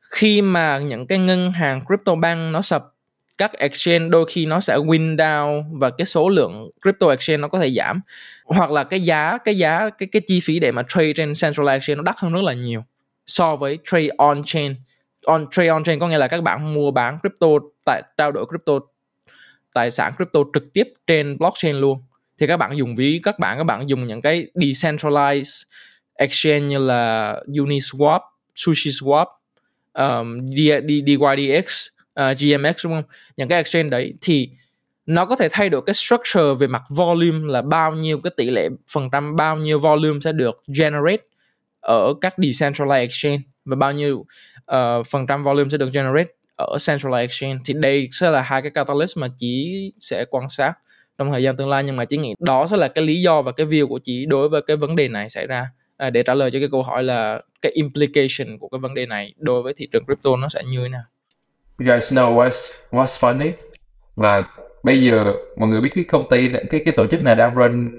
Khi 0.00 0.42
mà 0.42 0.78
những 0.78 1.06
cái 1.06 1.18
ngân 1.18 1.52
hàng 1.52 1.80
crypto 1.86 2.14
bank 2.14 2.52
nó 2.52 2.62
sập 2.62 2.84
các 3.38 3.52
exchange 3.52 4.08
đôi 4.08 4.24
khi 4.28 4.46
nó 4.46 4.60
sẽ 4.60 4.76
win 4.76 5.16
down 5.16 5.78
và 5.78 5.90
cái 5.90 6.04
số 6.04 6.28
lượng 6.28 6.70
crypto 6.82 7.10
exchange 7.10 7.40
nó 7.40 7.48
có 7.48 7.58
thể 7.58 7.70
giảm. 7.70 8.00
Hoặc 8.44 8.70
là 8.70 8.84
cái 8.84 9.00
giá 9.00 9.38
cái 9.38 9.56
giá 9.58 9.90
cái 9.98 10.08
cái 10.12 10.22
chi 10.26 10.40
phí 10.40 10.58
để 10.58 10.72
mà 10.72 10.82
trade 10.88 11.12
trên 11.12 11.32
centralized 11.32 11.74
exchange 11.74 11.96
nó 11.96 12.02
đắt 12.02 12.14
hơn 12.18 12.32
rất 12.32 12.42
là 12.42 12.52
nhiều 12.52 12.84
so 13.26 13.56
với 13.56 13.78
trade 13.90 14.08
on 14.18 14.42
chain 14.46 14.74
on 15.28 15.46
trade 15.50 15.68
on 15.68 15.84
chain 15.84 15.98
có 15.98 16.08
nghĩa 16.08 16.18
là 16.18 16.28
các 16.28 16.42
bạn 16.42 16.74
mua 16.74 16.90
bán 16.90 17.18
crypto 17.20 17.46
tại 17.84 18.02
trao 18.16 18.32
đổi 18.32 18.46
crypto 18.46 18.72
tài 19.74 19.90
sản 19.90 20.12
crypto 20.16 20.40
trực 20.54 20.72
tiếp 20.72 20.88
trên 21.06 21.38
blockchain 21.38 21.76
luôn 21.76 22.02
thì 22.38 22.46
các 22.46 22.56
bạn 22.56 22.76
dùng 22.76 22.94
ví 22.94 23.20
các 23.22 23.38
bạn 23.38 23.58
các 23.58 23.64
bạn 23.64 23.88
dùng 23.88 24.06
những 24.06 24.20
cái 24.20 24.46
decentralized 24.54 25.64
exchange 26.14 26.60
như 26.60 26.78
là 26.78 27.34
Uniswap, 27.46 28.20
SushiSwap, 28.54 29.26
um, 29.92 30.38
DYDX, 31.06 31.86
uh, 32.20 32.38
GMX 32.38 32.84
đúng 32.84 32.92
không? 32.92 33.04
Những 33.36 33.48
cái 33.48 33.58
exchange 33.58 33.90
đấy 33.90 34.14
thì 34.20 34.50
nó 35.06 35.24
có 35.24 35.36
thể 35.36 35.48
thay 35.50 35.68
đổi 35.68 35.82
cái 35.86 35.94
structure 35.94 36.54
về 36.58 36.66
mặt 36.66 36.82
volume 36.88 37.52
là 37.52 37.62
bao 37.62 37.92
nhiêu 37.92 38.20
cái 38.20 38.30
tỷ 38.36 38.50
lệ 38.50 38.68
phần 38.92 39.08
trăm 39.12 39.36
bao 39.36 39.56
nhiêu 39.56 39.78
volume 39.78 40.20
sẽ 40.20 40.32
được 40.32 40.62
generate 40.78 41.22
ở 41.80 42.14
các 42.20 42.34
decentralized 42.38 43.00
exchange 43.00 43.42
và 43.64 43.76
bao 43.76 43.92
nhiêu 43.92 44.26
uh, 44.74 45.06
phần 45.06 45.26
trăm 45.26 45.44
volume 45.44 45.68
sẽ 45.70 45.78
được 45.78 45.92
generate 45.92 46.30
ở 46.56 46.76
Central 46.86 47.14
Exchange. 47.14 47.58
Thì 47.64 47.74
đây 47.74 48.08
sẽ 48.12 48.30
là 48.30 48.42
hai 48.42 48.62
cái 48.62 48.70
catalyst 48.70 49.18
mà 49.18 49.28
chị 49.36 49.92
sẽ 49.98 50.24
quan 50.30 50.48
sát 50.48 50.72
trong 51.18 51.30
thời 51.30 51.42
gian 51.42 51.56
tương 51.56 51.68
lai. 51.68 51.82
Nhưng 51.82 51.96
mà 51.96 52.04
chị 52.04 52.16
nghĩ 52.16 52.34
đó 52.38 52.66
sẽ 52.66 52.76
là 52.76 52.88
cái 52.88 53.04
lý 53.04 53.20
do 53.20 53.42
và 53.42 53.52
cái 53.52 53.66
view 53.66 53.88
của 53.88 53.98
chị 53.98 54.26
đối 54.26 54.48
với 54.48 54.62
cái 54.62 54.76
vấn 54.76 54.96
đề 54.96 55.08
này 55.08 55.28
xảy 55.28 55.46
ra. 55.46 55.70
À, 55.96 56.10
để 56.10 56.22
trả 56.22 56.34
lời 56.34 56.50
cho 56.50 56.58
cái 56.58 56.68
câu 56.70 56.82
hỏi 56.82 57.02
là 57.02 57.40
cái 57.62 57.72
implication 57.74 58.58
của 58.58 58.68
cái 58.68 58.78
vấn 58.78 58.94
đề 58.94 59.06
này 59.06 59.34
đối 59.36 59.62
với 59.62 59.72
thị 59.76 59.88
trường 59.92 60.04
crypto 60.04 60.36
nó 60.36 60.48
sẽ 60.48 60.62
như 60.64 60.82
thế 60.82 60.88
nào? 60.88 61.02
You 61.78 61.88
guys 61.88 62.12
know 62.12 62.34
what's 62.34 62.72
what's 62.90 63.20
funny? 63.20 63.52
Và 64.16 64.42
bây 64.82 65.02
giờ 65.02 65.32
mọi 65.56 65.68
người 65.68 65.80
biết 65.80 65.90
cái 65.94 66.04
công 66.04 66.28
ty 66.30 66.48
cái 66.70 66.82
cái 66.84 66.94
tổ 66.96 67.06
chức 67.06 67.22
này 67.22 67.34
đang 67.34 67.54
run 67.54 67.90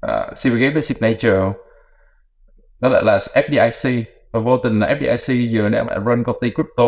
à, 0.00 0.26
uh, 0.32 0.38
Silvergate 0.38 0.72
với 0.72 0.82
Signature 0.82 1.52
đó 2.80 2.88
là 2.88 3.02
là 3.02 3.18
FDIC 3.34 4.04
và 4.32 4.40
vô 4.40 4.58
tình 4.58 4.80
là 4.80 4.94
FDIC 4.94 5.50
giờ 5.50 5.68
đang 5.68 6.04
run 6.04 6.24
công 6.24 6.36
ty 6.40 6.50
crypto. 6.50 6.84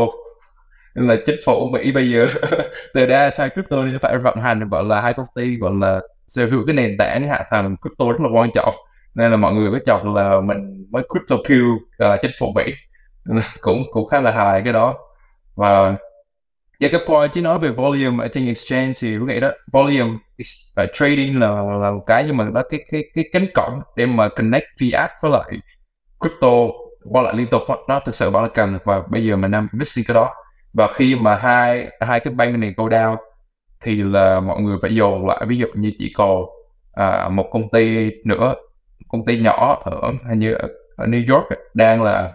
Nên 0.95 1.09
là 1.09 1.17
chính 1.27 1.37
phủ 1.47 1.69
Mỹ 1.73 1.93
bây 1.93 2.11
giờ 2.11 2.27
từ 2.95 3.07
đa 3.07 3.31
sai 3.31 3.51
crypto 3.51 3.83
nên 3.83 3.99
phải 3.99 4.19
vận 4.19 4.37
hành 4.37 4.69
gọi 4.69 4.85
là 4.85 5.01
hai 5.01 5.15
công 5.15 5.27
ty 5.35 5.57
gọi 5.57 5.73
là 5.81 6.01
sở 6.27 6.47
hữu 6.47 6.67
cái 6.67 6.75
nền 6.75 6.97
tảng 6.99 7.29
hạ 7.29 7.45
tầng 7.51 7.77
crypto 7.83 8.13
rất 8.13 8.21
là 8.21 8.29
quan 8.35 8.51
trọng. 8.55 8.75
Nên 9.15 9.31
là 9.31 9.37
mọi 9.37 9.55
người 9.55 9.71
có 9.73 9.79
chọn 9.87 10.15
là 10.15 10.41
mình 10.41 10.87
mới 10.91 11.03
crypto 11.09 11.37
kill 11.49 11.65
uh, 11.73 12.21
chính 12.23 12.31
phủ 12.39 12.53
Mỹ. 12.55 12.75
Cũng 13.61 13.83
cũng 13.93 14.09
khá 14.09 14.21
là 14.21 14.31
hài 14.31 14.63
cái 14.65 14.73
đó. 14.73 14.95
Và 15.55 15.97
và 16.81 16.89
cái 16.93 17.01
point 17.07 17.33
chứ 17.33 17.43
nói 17.43 17.59
về 17.59 17.71
volume 17.71 18.25
ở 18.25 18.29
trên 18.29 18.47
exchange 18.47 18.93
thì 19.01 19.19
tôi 19.19 19.29
nghĩ 19.29 19.41
đó. 19.41 19.51
Volume 19.73 20.11
uh, 20.83 20.91
trading 20.95 21.41
là 21.41 21.49
là 21.81 21.91
một 21.91 22.05
cái 22.07 22.25
nhưng 22.27 22.37
mà 22.37 22.51
đó 22.55 22.63
cái 22.71 22.81
cái 22.91 23.05
cái 23.15 23.25
cánh 23.33 23.47
cổng 23.55 23.81
để 23.97 24.07
mà 24.07 24.29
connect 24.29 24.67
fiat 24.79 25.09
với 25.23 25.31
lại 25.31 25.53
crypto 26.21 26.84
qua 27.11 27.23
lại 27.23 27.35
liên 27.37 27.47
tục 27.51 27.63
nó 27.89 28.01
thực 28.01 28.15
sự 28.15 28.31
bảo 28.31 28.43
là 28.43 28.49
cần. 28.55 28.79
Và 28.85 29.03
bây 29.11 29.27
giờ 29.27 29.37
mình 29.37 29.51
đang 29.51 29.67
missing 29.73 30.05
cái 30.09 30.15
đó. 30.15 30.35
Và 30.73 30.89
khi 30.95 31.17
mà 31.17 31.37
hai 31.37 31.89
hai 32.01 32.21
cái 32.21 32.35
bank 32.35 32.59
này 32.59 32.75
go 32.77 32.85
down 32.85 33.17
thì 33.83 34.03
là 34.03 34.41
mọi 34.41 34.61
người 34.61 34.79
phải 34.83 34.95
dồn 34.95 35.27
lại. 35.27 35.47
Ví 35.49 35.57
dụ 35.57 35.67
như 35.75 35.93
chỉ 35.99 36.13
còn 36.17 36.45
à, 36.93 37.29
một 37.29 37.49
công 37.53 37.71
ty 37.71 38.11
nữa 38.25 38.55
công 39.09 39.25
ty 39.25 39.41
nhỏ 39.41 39.83
ở 39.85 40.13
hình 40.29 40.39
như 40.39 40.53
ở, 40.55 40.69
ở 40.97 41.07
New 41.07 41.35
York 41.35 41.47
đang 41.75 42.03
là 42.03 42.33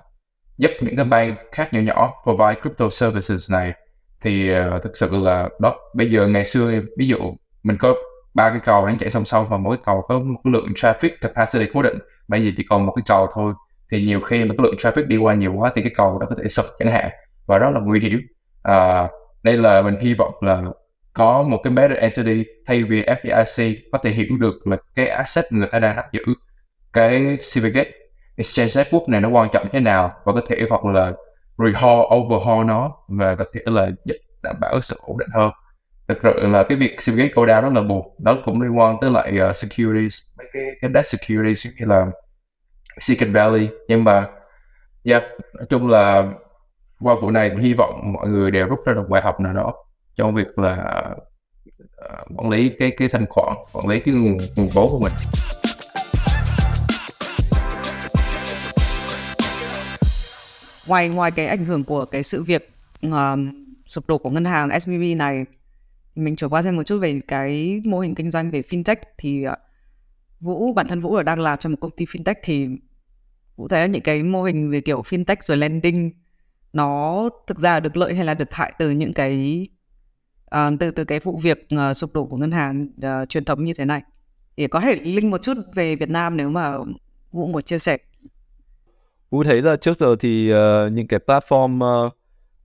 giúp 0.57 0.71
những 0.81 0.95
cái 0.95 1.05
bank 1.05 1.37
khác 1.51 1.73
nhỏ 1.73 1.79
nhỏ 1.79 2.13
provide 2.23 2.61
crypto 2.61 2.89
services 2.89 3.51
này. 3.51 3.73
Thì 4.21 4.51
uh, 4.75 4.83
thực 4.83 4.97
sự 4.97 5.23
là 5.23 5.49
đó 5.59 5.75
bây 5.95 6.11
giờ 6.11 6.27
ngày 6.27 6.45
xưa 6.45 6.71
ví 6.97 7.07
dụ 7.07 7.17
mình 7.63 7.77
có 7.79 7.93
ba 8.33 8.49
cái 8.49 8.59
cầu 8.65 8.85
đang 8.85 8.97
chạy 8.97 9.09
song 9.09 9.25
song 9.25 9.49
và 9.49 9.57
mỗi 9.57 9.77
cầu 9.85 10.05
có 10.07 10.19
một 10.19 10.39
lượng 10.43 10.67
traffic 10.75 11.09
capacity 11.21 11.71
cố 11.73 11.81
định. 11.81 11.97
Bây 12.27 12.45
giờ 12.45 12.51
chỉ 12.57 12.65
còn 12.69 12.85
một 12.85 12.93
cái 12.95 13.03
cầu 13.07 13.27
thôi 13.33 13.53
thì 13.91 14.05
nhiều 14.05 14.21
khi 14.21 14.43
mà 14.43 14.55
cái 14.57 14.63
lượng 14.63 14.75
traffic 14.77 15.07
đi 15.07 15.17
qua 15.17 15.33
nhiều 15.33 15.53
quá 15.53 15.71
thì 15.75 15.81
cái 15.81 15.91
cầu 15.95 16.19
đó 16.19 16.27
có 16.29 16.35
thể 16.43 16.49
sập 16.49 16.65
chẳng 16.79 16.91
hạn. 16.91 17.09
Và 17.45 17.57
rất 17.57 17.69
là 17.73 17.79
nguy 17.79 17.99
hiểm. 17.99 18.19
À, 18.63 19.07
đây 19.43 19.57
là 19.57 19.81
mình 19.81 19.99
hy 20.01 20.13
vọng 20.13 20.33
là 20.41 20.61
có 21.13 21.43
một 21.43 21.59
cái 21.63 21.73
better 21.73 21.97
entity 21.97 22.45
thay 22.65 22.83
vì 22.83 23.03
FDIC 23.03 23.75
có 23.91 23.97
thể 23.97 24.09
hiểu 24.09 24.37
được 24.39 24.67
là 24.67 24.77
cái 24.95 25.07
asset 25.07 25.45
người 25.51 25.67
ta 25.71 25.79
đang 25.79 25.95
nắm 25.95 26.05
giữ 26.11 26.21
cái 26.93 27.37
Silvergate 27.39 27.91
Exchange 28.35 28.71
Network 28.83 29.05
này 29.07 29.21
nó 29.21 29.29
quan 29.29 29.49
trọng 29.53 29.67
thế 29.71 29.79
nào 29.79 30.13
và 30.25 30.33
có 30.33 30.41
thể 30.47 30.57
hoặc 30.69 30.85
là 30.85 31.13
rehaul 31.57 32.05
overhaul 32.15 32.65
nó 32.65 32.91
và 33.07 33.35
có 33.35 33.45
thể 33.53 33.61
là 33.65 33.89
giúp 34.05 34.15
đảm 34.43 34.55
bảo 34.61 34.81
sự 34.81 34.95
ổn 35.01 35.17
định 35.17 35.29
hơn. 35.33 35.51
Thực 36.07 36.17
sự 36.23 36.47
là 36.47 36.63
cái 36.63 36.77
việc 36.77 37.01
Silvergate 37.01 37.33
go 37.35 37.45
down 37.45 37.61
đó 37.61 37.69
là 37.69 37.81
buồn. 37.81 38.15
Đó 38.19 38.37
cũng 38.45 38.61
liên 38.61 38.79
quan 38.79 38.97
tới 39.01 39.09
lại 39.11 39.33
uh, 39.49 39.55
securities 39.55 40.21
mấy 40.37 40.47
cái 40.53 40.63
cái 40.81 40.91
debt 40.93 41.05
securities 41.05 41.67
như 41.79 41.85
là 41.85 42.05
Silicon 42.99 43.33
Valley. 43.33 43.67
Nhưng 43.87 44.03
mà 44.03 44.27
yeah, 45.03 45.23
nói 45.53 45.65
chung 45.69 45.87
là 45.87 46.31
qua 46.99 47.15
vụ 47.21 47.31
này 47.31 47.51
hy 47.61 47.73
vọng 47.73 48.13
mọi 48.13 48.27
người 48.27 48.51
đều 48.51 48.67
rút 48.67 48.79
ra 48.85 48.93
được 48.93 49.09
bài 49.09 49.21
học 49.21 49.39
nào 49.39 49.53
đó 49.53 49.73
trong 50.15 50.35
việc 50.35 50.59
là 50.59 50.75
ờ, 51.95 52.25
quản 52.35 52.49
lý 52.49 52.71
cái 52.79 52.91
cái 52.97 53.09
thanh 53.09 53.25
khoản 53.29 53.57
quản 53.73 53.87
lý 53.87 53.99
cái 53.99 54.13
nguồn 54.13 54.37
nguồn 54.55 54.69
vốn 54.73 54.87
của 54.89 54.99
mình. 54.99 55.13
Ngoài 60.87 61.09
ngoài 61.09 61.31
cái 61.31 61.47
ảnh 61.47 61.65
hưởng 61.65 61.83
của 61.83 62.05
cái 62.05 62.23
sự 62.23 62.43
việc 62.43 62.71
uh, 63.07 63.11
sụp 63.85 64.07
đổ 64.07 64.17
của 64.17 64.29
ngân 64.29 64.45
hàng 64.45 64.79
SVB 64.79 65.01
này 65.17 65.45
mình 66.15 66.35
chuyển 66.35 66.49
qua 66.49 66.61
xem 66.61 66.75
một 66.75 66.83
chút 66.83 66.97
về 67.01 67.21
cái 67.27 67.81
mô 67.85 67.99
hình 67.99 68.15
kinh 68.15 68.29
doanh 68.29 68.51
về 68.51 68.61
fintech 68.61 68.95
thì 69.17 69.47
uh, 69.47 69.53
Vũ 70.39 70.73
bản 70.73 70.87
thân 70.87 70.99
Vũ 70.99 71.15
ở 71.15 71.23
đang 71.23 71.39
làm 71.39 71.59
trong 71.59 71.71
một 71.71 71.77
công 71.81 71.91
ty 71.91 72.05
fintech 72.05 72.35
thì 72.43 72.67
cụ 73.59 73.67
thể 73.67 73.87
những 73.89 74.01
cái 74.01 74.23
mô 74.23 74.43
hình 74.43 74.71
về 74.71 74.81
kiểu 74.81 75.01
fintech 75.01 75.35
rồi 75.41 75.57
lending 75.57 76.11
nó 76.73 77.29
thực 77.47 77.57
ra 77.57 77.79
được 77.79 77.97
lợi 77.97 78.15
hay 78.15 78.25
là 78.25 78.33
được 78.33 78.51
hại 78.51 78.73
từ 78.79 78.89
những 78.89 79.13
cái 79.13 79.67
uh, 80.55 80.79
từ 80.79 80.91
từ 80.91 81.03
cái 81.03 81.19
vụ 81.19 81.37
việc 81.37 81.67
uh, 81.75 81.97
sụp 81.97 82.13
đổ 82.13 82.25
của 82.25 82.37
ngân 82.37 82.51
hàng 82.51 82.87
uh, 82.97 83.29
truyền 83.29 83.45
thống 83.45 83.63
như 83.63 83.73
thế 83.77 83.85
này. 83.85 84.01
Thì 84.57 84.67
có 84.67 84.79
thể 84.79 84.95
link 84.95 85.31
một 85.31 85.41
chút 85.41 85.57
về 85.75 85.95
Việt 85.95 86.09
Nam 86.09 86.37
nếu 86.37 86.49
mà 86.49 86.77
Vũ 87.31 87.47
muốn 87.47 87.61
chia 87.61 87.79
sẻ. 87.79 87.97
Vũ 89.29 89.43
thấy 89.43 89.61
là 89.61 89.75
trước 89.75 89.97
giờ 89.97 90.15
thì 90.19 90.53
uh, 90.53 90.91
những 90.91 91.07
cái 91.07 91.19
platform 91.27 92.05
uh, 92.07 92.13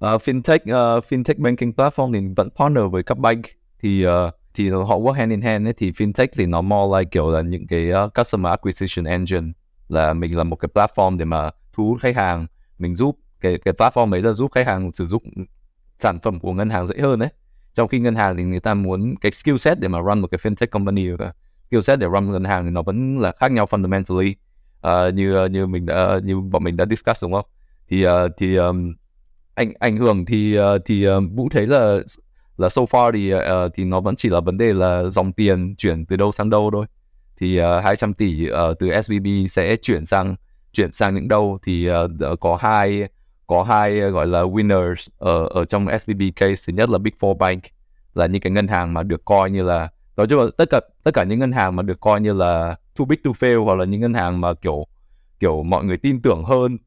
uh, 0.04 0.22
fintech 0.22 0.98
uh, 0.98 1.04
fintech 1.04 1.38
banking 1.38 1.70
platform 1.70 2.12
thì 2.12 2.34
vẫn 2.36 2.48
partner 2.56 2.84
với 2.90 3.02
các 3.02 3.18
bank. 3.18 3.44
Thì 3.80 4.06
uh, 4.06 4.12
thì 4.54 4.68
họ 4.68 4.98
work 4.98 5.12
hand 5.12 5.30
in 5.30 5.40
hand 5.40 5.66
ấy, 5.66 5.72
thì 5.72 5.90
fintech 5.90 6.26
thì 6.32 6.46
nó 6.46 6.62
more 6.62 6.98
like 6.98 7.08
kiểu 7.10 7.30
là 7.30 7.40
những 7.40 7.66
cái 7.66 7.90
uh, 8.04 8.14
customer 8.14 8.50
acquisition 8.50 9.04
engine 9.04 9.52
là 9.88 10.12
mình 10.12 10.36
là 10.36 10.44
một 10.44 10.56
cái 10.56 10.68
platform 10.74 11.16
để 11.16 11.24
mà 11.24 11.50
thu 11.72 11.88
hút 11.88 12.00
khách 12.00 12.16
hàng. 12.16 12.46
Mình 12.78 12.94
giúp 12.94 13.18
cái 13.40 13.58
cái 13.64 13.74
platform 13.74 14.14
ấy 14.14 14.22
là 14.22 14.32
giúp 14.32 14.52
khách 14.52 14.66
hàng 14.66 14.92
sử 14.92 15.06
dụng 15.06 15.22
sản 15.98 16.18
phẩm 16.20 16.40
của 16.40 16.52
ngân 16.52 16.70
hàng 16.70 16.86
dễ 16.86 16.96
hơn 17.00 17.18
đấy. 17.18 17.28
Trong 17.74 17.88
khi 17.88 17.98
ngân 17.98 18.14
hàng 18.14 18.36
thì 18.36 18.42
người 18.42 18.60
ta 18.60 18.74
muốn 18.74 19.14
cái 19.20 19.32
skill 19.32 19.56
set 19.56 19.80
để 19.80 19.88
mà 19.88 19.98
run 20.00 20.20
một 20.20 20.28
cái 20.30 20.38
fintech 20.38 20.66
company 20.66 21.08
skill 21.66 21.80
set 21.80 21.98
để 21.98 22.06
run 22.06 22.32
ngân 22.32 22.44
hàng 22.44 22.64
thì 22.64 22.70
nó 22.70 22.82
vẫn 22.82 23.18
là 23.18 23.32
khác 23.32 23.52
nhau 23.52 23.66
fundamentally. 23.70 24.34
Uh, 24.86 25.14
như 25.14 25.34
ờ, 25.34 25.48
như 25.48 25.66
mình 25.66 25.86
đã 25.86 26.20
như 26.24 26.40
bọn 26.40 26.64
mình 26.64 26.76
đã 26.76 26.84
discuss 26.90 27.22
đúng 27.22 27.32
không? 27.32 27.46
Thì 27.88 28.06
uh, 28.06 28.12
thì 28.36 28.56
um, 28.56 28.94
ảnh 29.54 29.72
ảnh 29.78 29.96
hưởng 29.96 30.24
thì 30.24 30.58
uh, 30.58 30.82
thì 30.84 31.08
uh, 31.08 31.22
vũ 31.34 31.48
thấy 31.50 31.66
là 31.66 31.96
là 32.56 32.68
so 32.68 32.82
far 32.82 33.12
thì 33.12 33.34
uh, 33.34 33.72
thì 33.74 33.84
nó 33.84 34.00
vẫn 34.00 34.16
chỉ 34.16 34.28
là 34.28 34.40
vấn 34.40 34.58
đề 34.58 34.72
là 34.72 35.04
dòng 35.04 35.32
tiền 35.32 35.74
chuyển 35.76 36.06
từ 36.06 36.16
đâu 36.16 36.32
sang 36.32 36.50
đâu 36.50 36.70
thôi 36.72 36.86
thì 37.36 37.56
ờ, 37.56 37.78
uh, 37.78 37.84
200 37.84 38.14
tỷ 38.14 38.48
uh, 38.48 38.78
từ 38.78 39.02
SVB 39.02 39.26
sẽ 39.50 39.76
chuyển 39.76 40.06
sang 40.06 40.36
chuyển 40.72 40.92
sang 40.92 41.14
những 41.14 41.28
đâu? 41.28 41.58
Thì 41.62 41.90
uh, 41.90 42.40
có 42.40 42.58
hai 42.60 43.08
có 43.46 43.62
hai 43.62 44.00
gọi 44.00 44.26
là 44.26 44.42
winners 44.42 45.08
ở 45.18 45.46
ở 45.46 45.64
trong 45.64 45.86
SVB 45.98 46.22
case. 46.36 46.64
Thứ 46.66 46.72
nhất 46.76 46.90
là 46.90 46.98
Big 46.98 47.12
Four 47.20 47.34
Bank 47.34 47.62
là 48.14 48.26
những 48.26 48.40
cái 48.40 48.52
ngân 48.52 48.68
hàng 48.68 48.94
mà 48.94 49.02
được 49.02 49.24
coi 49.24 49.50
như 49.50 49.62
là 49.62 49.88
nói 50.16 50.26
chung 50.26 50.40
là 50.40 50.46
tất 50.56 50.70
cả 50.70 50.80
tất 51.04 51.14
cả 51.14 51.24
những 51.24 51.38
ngân 51.38 51.52
hàng 51.52 51.76
mà 51.76 51.82
được 51.82 52.00
coi 52.00 52.20
như 52.20 52.32
là 52.32 52.76
too 52.98 53.04
big 53.04 53.18
to 53.24 53.30
fail 53.30 53.64
hoặc 53.64 53.74
là 53.74 53.84
những 53.84 54.00
ngân 54.00 54.14
hàng 54.14 54.40
mà 54.40 54.54
kiểu 54.54 54.86
kiểu 55.40 55.62
mọi 55.62 55.84
người 55.84 55.96
tin 55.96 56.22
tưởng 56.22 56.44
hơn 56.44 56.78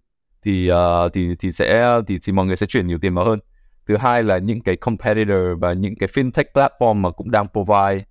thì 0.43 0.71
uh, 0.71 1.13
thì 1.13 1.35
thì 1.39 1.51
sẽ 1.51 1.99
thì 2.07 2.19
thì 2.23 2.33
mọi 2.33 2.45
người 2.45 2.57
sẽ 2.57 2.65
chuyển 2.65 2.87
nhiều 2.87 2.97
tiền 3.01 3.13
vào 3.13 3.25
hơn. 3.25 3.39
Thứ 3.87 3.97
hai 3.97 4.23
là 4.23 4.37
những 4.37 4.61
cái 4.61 4.75
competitor 4.75 5.37
và 5.59 5.73
những 5.73 5.95
cái 5.95 6.09
fintech 6.13 6.43
platform 6.53 6.93
mà 6.93 7.11
cũng 7.11 7.31
đang 7.31 7.47
provide 7.47 8.05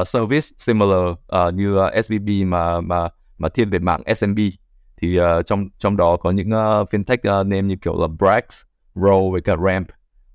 uh, 0.00 0.08
service 0.08 0.46
similar 0.58 1.08
uh, 1.08 1.54
như 1.54 1.76
ờ, 1.76 1.92
uh, 1.98 2.04
SVB 2.04 2.28
mà 2.46 2.80
mà 2.80 3.08
mà 3.38 3.48
thiên 3.48 3.70
về 3.70 3.78
mạng 3.78 4.02
SMB 4.16 4.38
thì 4.96 5.20
uh, 5.20 5.46
trong 5.46 5.68
trong 5.78 5.96
đó 5.96 6.16
có 6.16 6.30
những 6.30 6.48
uh, 6.48 6.88
fintech 6.88 7.40
uh, 7.40 7.46
name 7.46 7.62
như 7.62 7.76
kiểu 7.82 8.00
là 8.00 8.06
Brax, 8.06 8.42
Roll 8.94 9.32
với 9.32 9.40
cả 9.40 9.56
Ramp 9.64 9.88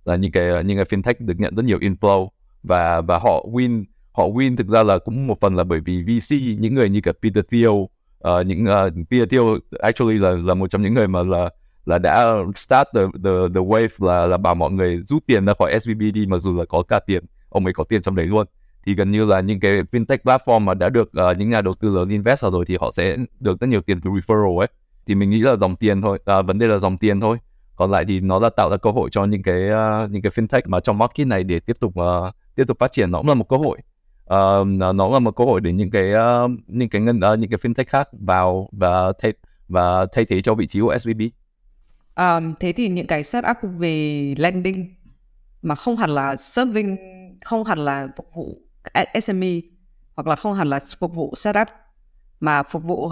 là 0.06 0.16
những 0.16 0.32
cái 0.32 0.64
những 0.64 0.78
cái 0.78 0.86
fintech 0.86 1.14
được 1.20 1.40
nhận 1.40 1.56
rất 1.56 1.66
nhiều 1.66 1.80
inflow 1.80 2.28
và 2.64 3.02
và 3.02 3.20
họ 3.20 3.46
win 3.52 3.84
họ 4.12 4.28
win 4.28 4.56
thực 4.56 4.68
ra 4.68 4.84
là 4.84 4.98
cũng 4.98 5.28
một 5.28 5.40
phần 5.42 5.56
là 5.56 5.64
bởi 5.64 5.80
vì 5.80 6.04
VC 6.04 6.36
những 6.60 6.76
người 6.76 6.90
như 6.90 7.02
cả 7.02 7.12
Peter 7.22 7.44
Thiel 7.52 7.70
uh, 7.72 8.46
những 8.46 8.66
uh, 8.66 8.94
Peter 9.10 9.30
Thiel 9.30 9.44
actually 9.80 10.18
là 10.18 10.32
là 10.32 10.54
một 10.54 10.68
trong 10.68 10.82
những 10.82 10.94
người 10.94 11.08
mà 11.08 11.24
là 11.24 11.50
là 11.86 11.98
đã 11.98 12.34
start 12.56 12.88
the 12.96 13.02
the 13.24 13.32
the 13.54 13.62
wave 13.62 14.08
là 14.08 14.26
là 14.26 14.38
bảo 14.38 14.56
mọi 14.56 14.72
người 14.72 15.02
rút 15.06 15.24
tiền 15.28 15.46
ra 15.46 15.54
khỏi 15.60 15.80
SVB 15.80 16.02
đi 16.14 16.26
mặc 16.26 16.40
dù 16.40 16.58
là 16.58 16.66
có 16.66 16.84
cả 16.84 17.00
tiền 17.00 17.26
ông 17.50 17.66
ấy 17.66 17.74
có 17.74 17.84
tiền 17.84 18.02
trong 18.02 18.16
đấy 18.16 18.26
luôn 18.26 18.48
thì 18.86 18.96
gần 18.96 19.12
như 19.12 19.26
là 19.26 19.40
những 19.40 19.60
cái 19.60 19.72
fintech 19.72 20.18
platform 20.24 20.60
mà 20.60 20.74
đã 20.74 20.90
được 20.90 21.12
uh, 21.32 21.38
những 21.38 21.50
nhà 21.50 21.62
đầu 21.62 21.74
tư 21.74 21.96
lớn 21.96 22.10
invest 22.10 22.42
vào 22.42 22.52
rồi 22.52 22.66
thì 22.68 22.78
họ 22.80 22.92
sẽ 22.92 23.18
được 23.40 23.60
rất 23.60 23.68
nhiều 23.68 23.82
tiền 23.82 24.02
từ 24.02 24.10
referral 24.10 24.58
ấy. 24.60 24.68
Thì 25.06 25.16
mình 25.16 25.30
nghĩ 25.30 25.40
là 25.40 25.56
dòng 25.56 25.76
tiền 25.76 26.02
thôi 26.02 26.20
à, 26.26 26.42
vấn 26.42 26.60
đề 26.60 26.68
là 26.68 26.80
dòng 26.80 26.98
tiền 26.98 27.20
thôi. 27.20 27.38
Còn 27.76 27.92
lại 27.92 28.06
thì 28.08 28.20
nó 28.20 28.40
là 28.40 28.50
tạo 28.50 28.70
ra 28.70 28.78
cơ 28.78 28.92
hội 28.92 29.10
cho 29.10 29.26
những 29.26 29.44
cái 29.44 29.70
uh, 29.70 30.12
những 30.12 30.22
cái 30.22 30.32
fintech 30.32 30.62
mà 30.66 30.80
trong 30.80 30.98
market 30.98 31.28
này 31.28 31.44
để 31.44 31.60
tiếp 31.60 31.78
tục 31.80 31.94
uh, 32.00 32.34
tiếp 32.56 32.64
tục 32.68 32.80
phát 32.80 32.92
triển. 32.92 33.12
Nó 33.12 33.18
cũng 33.18 33.28
là 33.28 33.34
một 33.34 33.50
cơ 33.50 33.58
hội. 33.58 33.78
Uh, 34.24 34.68
nó 34.96 35.10
là 35.10 35.20
một 35.20 35.36
cơ 35.36 35.44
hội 35.44 35.62
để 35.62 35.72
những 35.72 35.92
cái 35.92 36.14
uh, 36.14 36.52
những 36.68 36.90
cái 36.90 37.02
ngân 37.02 37.20
uh, 37.34 37.40
những 37.40 37.50
cái 37.50 37.60
fintech 37.62 37.86
khác 37.88 38.10
vào 38.12 38.70
và 38.72 39.14
thay 39.20 39.34
và 39.68 40.06
thay 40.14 40.26
thế 40.26 40.42
cho 40.42 40.54
vị 40.54 40.68
trí 40.68 40.82
của 40.82 40.98
SVB. 40.98 41.22
Um, 42.16 42.54
thế 42.60 42.74
thì 42.74 42.88
những 42.88 43.08
cái 43.08 43.24
setup 43.24 43.58
về 43.78 44.36
lending 44.38 44.96
mà 45.62 45.76
không 45.76 45.98
hẳn 45.98 46.10
là 46.10 46.36
serving 46.36 46.98
không 47.46 47.64
hẳn 47.64 47.80
là 47.80 48.08
phục 48.18 48.30
vụ 48.34 48.63
SME 49.22 49.60
hoặc 50.16 50.28
là 50.28 50.36
không 50.36 50.54
hẳn 50.54 50.70
là 50.70 50.80
phục 51.00 51.16
vụ 51.16 51.34
setup 51.36 51.68
mà 52.40 52.64
phục 52.64 52.84
vụ 52.84 53.12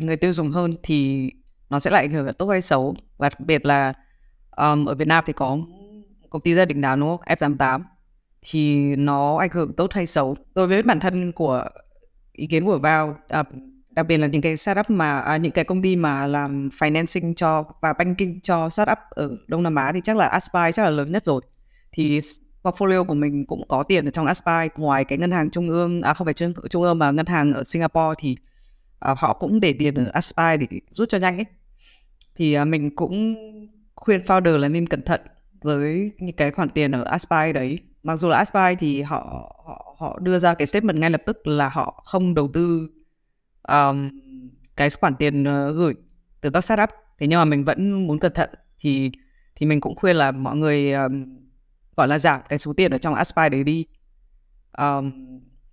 người 0.00 0.16
tiêu 0.16 0.32
dùng 0.32 0.50
hơn 0.50 0.76
thì 0.82 1.30
nó 1.70 1.80
sẽ 1.80 1.90
lại 1.90 2.02
ảnh 2.02 2.10
hưởng 2.10 2.32
tốt 2.32 2.48
hay 2.48 2.60
xấu. 2.60 2.96
Và 3.16 3.28
đặc 3.28 3.40
biệt 3.40 3.66
là 3.66 3.92
um, 4.56 4.86
ở 4.86 4.94
Việt 4.94 5.08
Nam 5.08 5.24
thì 5.26 5.32
có 5.32 5.58
công 6.30 6.42
ty 6.42 6.54
gia 6.54 6.64
đình 6.64 6.80
nào 6.80 6.96
đúng 6.96 7.16
không? 7.16 7.38
F88 7.38 7.80
thì 8.42 8.96
nó 8.96 9.36
ảnh 9.36 9.50
hưởng 9.52 9.72
tốt 9.72 9.92
hay 9.92 10.06
xấu. 10.06 10.36
Đối 10.54 10.66
với 10.66 10.82
bản 10.82 11.00
thân 11.00 11.32
của 11.32 11.64
ý 12.32 12.46
kiến 12.46 12.66
của 12.66 12.78
vào 12.78 13.16
à, 13.28 13.44
đặc 13.90 14.06
biệt 14.06 14.18
là 14.18 14.26
những 14.26 14.42
cái 14.42 14.56
startup 14.56 14.90
mà 14.90 15.20
à, 15.20 15.36
những 15.36 15.52
cái 15.52 15.64
công 15.64 15.82
ty 15.82 15.96
mà 15.96 16.26
làm 16.26 16.68
financing 16.68 17.34
cho 17.34 17.64
và 17.82 17.92
banking 17.92 18.40
cho 18.42 18.68
startup 18.68 18.98
ở 19.10 19.30
Đông 19.46 19.62
Nam 19.62 19.74
Á 19.74 19.92
thì 19.94 20.00
chắc 20.04 20.16
là 20.16 20.26
Aspire 20.26 20.72
chắc 20.72 20.82
là 20.82 20.90
lớn 20.90 21.12
nhất 21.12 21.24
rồi. 21.24 21.42
Thì 21.92 22.20
portfolio 22.66 23.04
của 23.04 23.14
mình 23.14 23.46
cũng 23.46 23.68
có 23.68 23.82
tiền 23.82 24.04
ở 24.04 24.10
trong 24.10 24.26
Aspire 24.26 24.68
ngoài 24.76 25.04
cái 25.04 25.18
ngân 25.18 25.30
hàng 25.30 25.50
trung 25.50 25.68
ương 25.68 26.02
à 26.02 26.14
không 26.14 26.24
phải 26.24 26.34
trung, 26.34 26.52
trung 26.70 26.82
ương 26.82 26.98
mà 26.98 27.10
ngân 27.10 27.26
hàng 27.26 27.52
ở 27.52 27.64
Singapore 27.64 28.14
thì 28.18 28.36
à, 28.98 29.14
họ 29.18 29.32
cũng 29.34 29.60
để 29.60 29.72
tiền 29.78 29.94
ở 29.94 30.10
Aspire 30.12 30.56
để 30.56 30.66
rút 30.90 31.08
cho 31.08 31.18
nhanh 31.18 31.38
ấy. 31.38 31.46
Thì 32.34 32.52
à, 32.52 32.64
mình 32.64 32.96
cũng 32.96 33.36
khuyên 33.94 34.20
founder 34.20 34.58
là 34.58 34.68
nên 34.68 34.86
cẩn 34.86 35.02
thận 35.02 35.20
với 35.62 36.12
những 36.18 36.36
cái 36.36 36.50
khoản 36.50 36.68
tiền 36.68 36.92
ở 36.92 37.02
Aspire 37.02 37.52
đấy. 37.52 37.78
Mặc 38.02 38.16
dù 38.16 38.28
là 38.28 38.36
Aspire 38.36 38.74
thì 38.74 39.02
họ 39.02 39.52
họ 39.66 39.96
họ 39.98 40.18
đưa 40.18 40.38
ra 40.38 40.54
cái 40.54 40.66
statement 40.66 40.98
ngay 40.98 41.10
lập 41.10 41.22
tức 41.26 41.46
là 41.46 41.68
họ 41.68 42.02
không 42.06 42.34
đầu 42.34 42.50
tư 42.52 42.90
um, 43.68 44.10
cái 44.76 44.90
khoản 44.90 45.14
tiền 45.16 45.42
uh, 45.42 45.76
gửi 45.76 45.94
từ 46.40 46.50
các 46.50 46.60
startup. 46.60 46.90
Thế 47.18 47.26
nhưng 47.26 47.38
mà 47.38 47.44
mình 47.44 47.64
vẫn 47.64 48.06
muốn 48.06 48.18
cẩn 48.18 48.32
thận 48.32 48.50
thì 48.80 49.10
thì 49.54 49.66
mình 49.66 49.80
cũng 49.80 49.96
khuyên 49.96 50.16
là 50.16 50.30
mọi 50.32 50.56
người 50.56 50.92
um, 50.92 51.45
gọi 51.96 52.08
là 52.08 52.18
giảm 52.18 52.40
cái 52.48 52.58
số 52.58 52.72
tiền 52.72 52.90
ở 52.90 52.98
trong 52.98 53.14
Aspire 53.14 53.48
đấy 53.48 53.64
đi 53.64 53.86
um, 54.78 55.12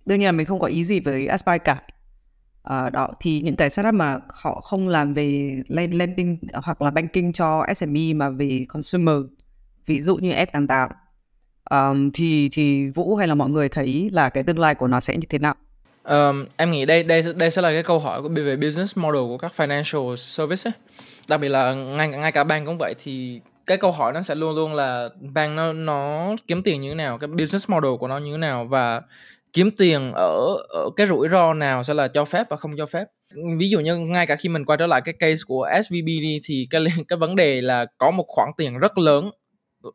đương 0.06 0.18
nhiên 0.18 0.26
là 0.26 0.32
mình 0.32 0.46
không 0.46 0.60
có 0.60 0.66
ý 0.66 0.84
gì 0.84 1.00
với 1.00 1.26
Aspire 1.26 1.58
cả 1.58 1.82
uh, 2.68 2.92
đó 2.92 3.08
thì 3.20 3.40
những 3.40 3.56
cái 3.56 3.70
setup 3.70 3.94
mà 3.94 4.18
họ 4.28 4.60
không 4.60 4.88
làm 4.88 5.14
về 5.14 5.62
lending 5.68 6.38
hoặc 6.54 6.82
là 6.82 6.90
banking 6.90 7.32
cho 7.32 7.66
SME 7.76 8.12
mà 8.14 8.30
về 8.30 8.66
consumer 8.68 9.16
ví 9.86 10.02
dụ 10.02 10.16
như 10.16 10.32
F88 10.32 10.88
um, 11.70 12.10
thì 12.10 12.48
thì 12.52 12.88
Vũ 12.88 13.16
hay 13.16 13.28
là 13.28 13.34
mọi 13.34 13.50
người 13.50 13.68
thấy 13.68 14.10
là 14.12 14.28
cái 14.28 14.42
tương 14.42 14.58
lai 14.58 14.74
của 14.74 14.86
nó 14.86 15.00
sẽ 15.00 15.16
như 15.16 15.26
thế 15.28 15.38
nào? 15.38 15.54
Um, 16.04 16.46
em 16.56 16.70
nghĩ 16.70 16.86
đây 16.86 17.02
đây 17.02 17.22
đây 17.36 17.50
sẽ 17.50 17.62
là 17.62 17.72
cái 17.72 17.82
câu 17.82 17.98
hỏi 17.98 18.22
về 18.30 18.56
business 18.56 18.98
model 18.98 19.22
của 19.22 19.38
các 19.38 19.52
financial 19.56 20.16
service 20.16 20.70
ấy. 20.70 20.72
Đặc 21.28 21.40
biệt 21.40 21.48
là 21.48 21.74
ngay 21.74 22.08
ngay 22.08 22.32
cả 22.32 22.44
bank 22.44 22.66
cũng 22.66 22.78
vậy 22.78 22.94
thì 23.02 23.40
cái 23.66 23.76
câu 23.78 23.92
hỏi 23.92 24.12
nó 24.12 24.22
sẽ 24.22 24.34
luôn 24.34 24.54
luôn 24.54 24.74
là 24.74 25.08
bank 25.20 25.56
nó 25.56 25.72
nó 25.72 26.30
kiếm 26.46 26.62
tiền 26.62 26.80
như 26.80 26.88
thế 26.88 26.94
nào, 26.94 27.18
cái 27.18 27.28
business 27.28 27.70
model 27.70 27.92
của 28.00 28.08
nó 28.08 28.18
như 28.18 28.32
thế 28.32 28.38
nào 28.38 28.64
và 28.64 29.02
kiếm 29.52 29.70
tiền 29.70 30.12
ở, 30.14 30.56
ở 30.68 30.90
cái 30.96 31.06
rủi 31.06 31.28
ro 31.28 31.54
nào 31.54 31.82
sẽ 31.82 31.94
là 31.94 32.08
cho 32.08 32.24
phép 32.24 32.46
và 32.50 32.56
không 32.56 32.76
cho 32.76 32.86
phép. 32.86 33.04
Ví 33.58 33.70
dụ 33.70 33.80
như 33.80 33.96
ngay 33.96 34.26
cả 34.26 34.36
khi 34.36 34.48
mình 34.48 34.64
quay 34.64 34.76
trở 34.78 34.86
lại 34.86 35.00
cái 35.00 35.14
case 35.18 35.42
của 35.46 35.68
SVB 35.84 36.06
đi 36.06 36.40
thì 36.44 36.66
cái 36.70 36.84
cái 37.08 37.16
vấn 37.16 37.36
đề 37.36 37.60
là 37.60 37.86
có 37.98 38.10
một 38.10 38.24
khoản 38.28 38.50
tiền 38.56 38.78
rất 38.78 38.98
lớn 38.98 39.30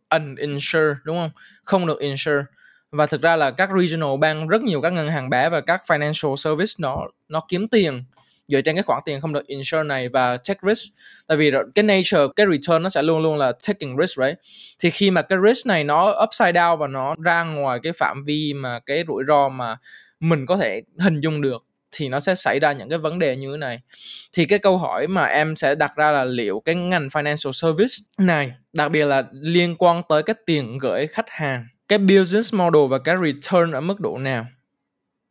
uninsured 0.10 0.98
đúng 1.04 1.18
không? 1.18 1.32
Không 1.64 1.88
được 1.88 2.00
insure. 2.00 2.44
Và 2.92 3.06
thực 3.06 3.22
ra 3.22 3.36
là 3.36 3.52
các 3.52 3.70
regional 3.80 4.18
bank 4.20 4.50
rất 4.50 4.62
nhiều 4.62 4.82
các 4.82 4.94
ngân 4.94 5.08
hàng 5.08 5.30
bé 5.30 5.50
và 5.50 5.62
các 5.62 5.82
financial 5.88 6.36
service 6.36 6.72
nó 6.80 7.08
nó 7.28 7.42
kiếm 7.48 7.68
tiền 7.68 8.04
dựa 8.50 8.62
trên 8.62 8.76
cái 8.76 8.84
khoản 8.84 9.02
tiền 9.06 9.22
không 9.22 9.34
được 9.34 9.48
insure 9.48 9.84
này 9.84 10.10
và 10.10 10.38
take 10.38 10.60
risk. 10.64 10.94
Tại 11.28 11.38
vì 11.38 11.52
cái 11.76 11.84
nature, 11.84 12.22
cái 12.36 12.46
return 12.52 12.84
nó 12.84 12.90
sẽ 12.90 13.04
luôn 13.04 13.22
luôn 13.22 13.38
là 13.38 13.52
taking 13.68 13.96
risk, 14.02 14.18
right? 14.18 14.38
Thì 14.80 14.90
khi 14.90 15.12
mà 15.12 15.22
cái 15.22 15.40
risk 15.48 15.66
này 15.68 15.84
nó 15.84 16.24
upside 16.24 16.52
down 16.52 16.78
và 16.78 16.88
nó 16.88 17.16
ra 17.24 17.44
ngoài 17.44 17.80
cái 17.84 17.94
phạm 17.94 18.24
vi 18.24 18.54
mà 18.54 18.80
cái 18.80 19.04
rủi 19.08 19.24
ro 19.28 19.50
mà 19.50 19.78
mình 20.20 20.46
có 20.46 20.58
thể 20.58 20.82
hình 21.00 21.20
dung 21.20 21.42
được, 21.42 21.66
thì 21.92 22.10
nó 22.10 22.20
sẽ 22.20 22.36
xảy 22.36 22.60
ra 22.60 22.72
những 22.72 22.90
cái 22.90 22.98
vấn 22.98 23.20
đề 23.20 23.36
như 23.36 23.52
thế 23.52 23.58
này. 23.58 23.80
Thì 24.34 24.46
cái 24.46 24.60
câu 24.60 24.78
hỏi 24.78 25.08
mà 25.08 25.26
em 25.26 25.56
sẽ 25.56 25.76
đặt 25.76 25.96
ra 25.96 26.12
là 26.12 26.24
liệu 26.24 26.62
cái 26.66 26.76
ngành 26.76 27.08
financial 27.08 27.52
service 27.52 27.94
này, 28.18 28.52
đặc 28.78 28.92
biệt 28.92 29.06
là 29.06 29.24
liên 29.32 29.76
quan 29.76 30.02
tới 30.10 30.24
cái 30.24 30.36
tiền 30.46 30.78
gửi 30.78 31.08
khách 31.08 31.30
hàng, 31.30 31.68
cái 31.88 31.98
business 32.00 32.54
model 32.54 32.88
và 32.90 33.00
cái 33.00 33.16
return 33.26 33.72
ở 33.72 33.82
mức 33.82 34.00
độ 34.00 34.18
nào 34.18 34.46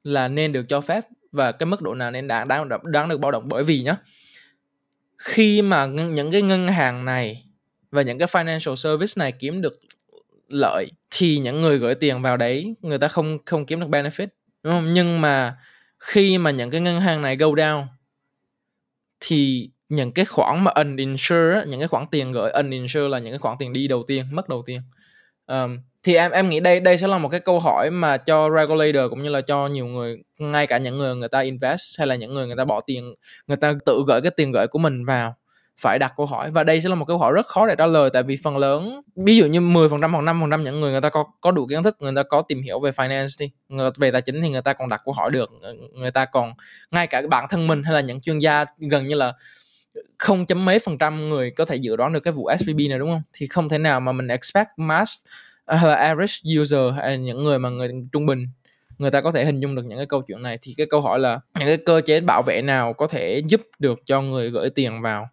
là 0.05 0.29
nên 0.29 0.53
được 0.53 0.65
cho 0.69 0.81
phép? 0.81 1.05
Và 1.33 1.53
cái 1.53 1.67
mức 1.67 1.83
độ 1.83 1.95
nào 1.95 2.11
nên 2.11 2.29
đáng 2.29 2.49
đáng 2.49 2.69
đáng 2.85 3.09
được 3.09 3.21
báo 3.21 3.31
động. 3.31 3.49
Bởi 3.49 3.65
vì 3.65 3.83
nhá 3.83 3.97
khi 5.19 5.63
mà 5.63 5.87
những 5.87 6.31
cái 6.33 6.43
ngân 6.43 6.69
hàng 6.69 7.05
này 7.05 7.45
và 7.91 8.03
những 8.03 8.19
cái 8.19 8.29
financial 8.29 8.75
service 8.75 9.13
này 9.17 9.33
kiếm 9.33 9.63
được 9.63 9.73
lợi 10.49 10.91
thì 11.11 11.39
những 11.39 11.63
người 11.63 11.79
gửi 11.79 11.95
tiền 11.95 12.23
vào 12.23 12.37
đấy 12.37 12.75
người 12.83 12.99
ta 12.99 13.09
không 13.09 13.39
không 13.47 13.67
kiếm 13.67 13.81
được 13.81 13.89
benefit 13.89 14.27
đúng 14.63 14.73
không? 14.73 14.93
Nhưng 14.93 15.21
mà 15.21 15.57
khi 15.99 16.39
mà 16.39 16.51
những 16.51 16.71
cái 16.71 16.81
ngân 16.81 17.01
hàng 17.01 17.23
này 17.23 17.37
go 17.37 17.47
down 17.47 17.87
thì 19.21 19.71
những 19.89 20.13
cái 20.13 20.25
khoản 20.25 20.65
mà 20.65 20.71
uninsured 20.71 21.67
những 21.67 21.81
cái 21.81 21.89
khoản 21.89 22.07
tiền 22.11 22.33
gửi 22.33 22.51
uninsured 22.51 23.11
là 23.11 23.19
những 23.19 23.33
cái 23.33 23.39
khoản 23.39 23.57
tiền 23.59 23.73
đi 23.73 23.89
đầu 23.89 24.05
tiên 24.07 24.27
mất 24.33 24.49
đầu 24.49 24.63
tiên. 24.67 24.81
Um, 25.47 25.79
thì 26.03 26.15
em 26.15 26.31
em 26.31 26.49
nghĩ 26.49 26.61
đây 26.61 26.81
đây 26.81 26.99
sẽ 26.99 27.07
là 27.07 27.19
một 27.19 27.29
cái 27.29 27.41
câu 27.41 27.61
hỏi 27.61 27.91
mà 27.91 28.17
cho 28.17 28.51
regulator 28.57 29.11
cũng 29.11 29.23
như 29.23 29.29
là 29.29 29.41
cho 29.41 29.67
nhiều 29.67 29.87
người 29.87 30.17
ngay 30.39 30.67
cả 30.67 30.79
những 30.79 30.99
người 30.99 31.17
người 31.17 31.29
ta 31.29 31.41
invest 31.41 31.99
hay 31.99 32.07
là 32.07 32.15
những 32.15 32.35
người 32.35 32.47
người 32.47 32.57
ta 32.57 32.65
bỏ 32.65 32.81
tiền 32.81 33.15
người 33.47 33.57
ta 33.57 33.75
tự 33.87 34.05
gửi 34.09 34.21
cái 34.21 34.31
tiền 34.31 34.53
gửi 34.53 34.67
của 34.67 34.79
mình 34.79 35.05
vào 35.05 35.35
phải 35.81 35.99
đặt 35.99 36.13
câu 36.17 36.27
hỏi. 36.27 36.51
Và 36.51 36.65
đây 36.65 36.81
sẽ 36.81 36.89
là 36.89 36.95
một 36.95 37.05
câu 37.05 37.19
hỏi 37.19 37.33
rất 37.33 37.47
khó 37.47 37.67
để 37.67 37.75
trả 37.79 37.87
lời 37.87 38.11
tại 38.13 38.23
vì 38.23 38.37
phần 38.43 38.57
lớn 38.57 39.03
ví 39.17 39.37
dụ 39.37 39.47
như 39.47 39.61
10% 39.61 40.11
hoặc 40.11 40.23
5% 40.23 40.63
những 40.63 40.81
người 40.81 40.93
người 40.93 41.01
ta 41.01 41.09
có 41.09 41.25
có 41.41 41.51
đủ 41.51 41.67
kiến 41.67 41.83
thức 41.83 41.97
người 42.01 42.13
ta 42.17 42.23
có 42.23 42.43
tìm 42.43 42.63
hiểu 42.63 42.81
về 42.81 42.91
finance 42.91 43.37
đi 43.39 43.51
người, 43.69 43.91
về 43.97 44.11
tài 44.11 44.23
chính 44.23 44.43
thì 44.43 44.51
người 44.51 44.63
ta 44.63 44.73
còn 44.73 44.89
đặt 44.89 45.03
câu 45.05 45.15
hỏi 45.15 45.31
được 45.31 45.51
người 45.93 46.11
ta 46.11 46.25
còn 46.25 46.53
ngay 46.91 47.07
cả 47.07 47.23
bản 47.31 47.47
thân 47.51 47.67
mình 47.67 47.83
hay 47.83 47.95
là 47.95 48.01
những 48.01 48.21
chuyên 48.21 48.39
gia 48.39 48.65
gần 48.91 49.07
như 49.07 49.15
là 49.15 49.33
không 50.19 50.47
chấm 50.47 50.65
mấy 50.65 50.79
phần 50.79 50.99
trăm 50.99 51.29
người 51.29 51.51
có 51.51 51.65
thể 51.65 51.77
dự 51.77 51.97
đoán 51.97 52.13
được 52.13 52.21
cái 52.21 52.33
vụ 52.33 52.51
SVB 52.59 52.79
này 52.89 52.99
đúng 52.99 53.11
không? 53.11 53.23
Thì 53.33 53.47
không 53.47 53.69
thể 53.69 53.79
nào 53.79 54.01
mà 54.01 54.13
mình 54.13 54.29
expect 54.29 54.69
mass 54.77 55.13
À, 55.69 55.77
hay 55.77 55.91
là 55.91 55.97
average 55.97 56.35
user 56.61 56.95
hay 56.97 57.19
những 57.19 57.43
người 57.43 57.59
mà 57.59 57.69
người 57.69 57.91
trung 58.13 58.27
bình 58.27 58.47
người 58.99 59.11
ta 59.11 59.21
có 59.21 59.31
thể 59.31 59.45
hình 59.45 59.61
dung 59.61 59.75
được 59.75 59.85
những 59.85 59.99
cái 59.99 60.07
câu 60.07 60.23
chuyện 60.23 60.43
này. 60.43 60.59
Thì 60.63 60.75
cái 60.77 60.87
câu 60.91 61.01
hỏi 61.01 61.19
là 61.19 61.41
những 61.59 61.69
cái 61.69 61.79
cơ 61.87 62.01
chế 62.01 62.21
bảo 62.21 62.43
vệ 62.43 62.63
nào 62.63 62.93
có 62.93 63.07
thể 63.07 63.43
giúp 63.47 63.61
được 63.79 64.03
cho 64.05 64.23
người 64.23 64.51
gửi 64.51 64.71
tiền 64.71 65.03
vào 65.03 65.29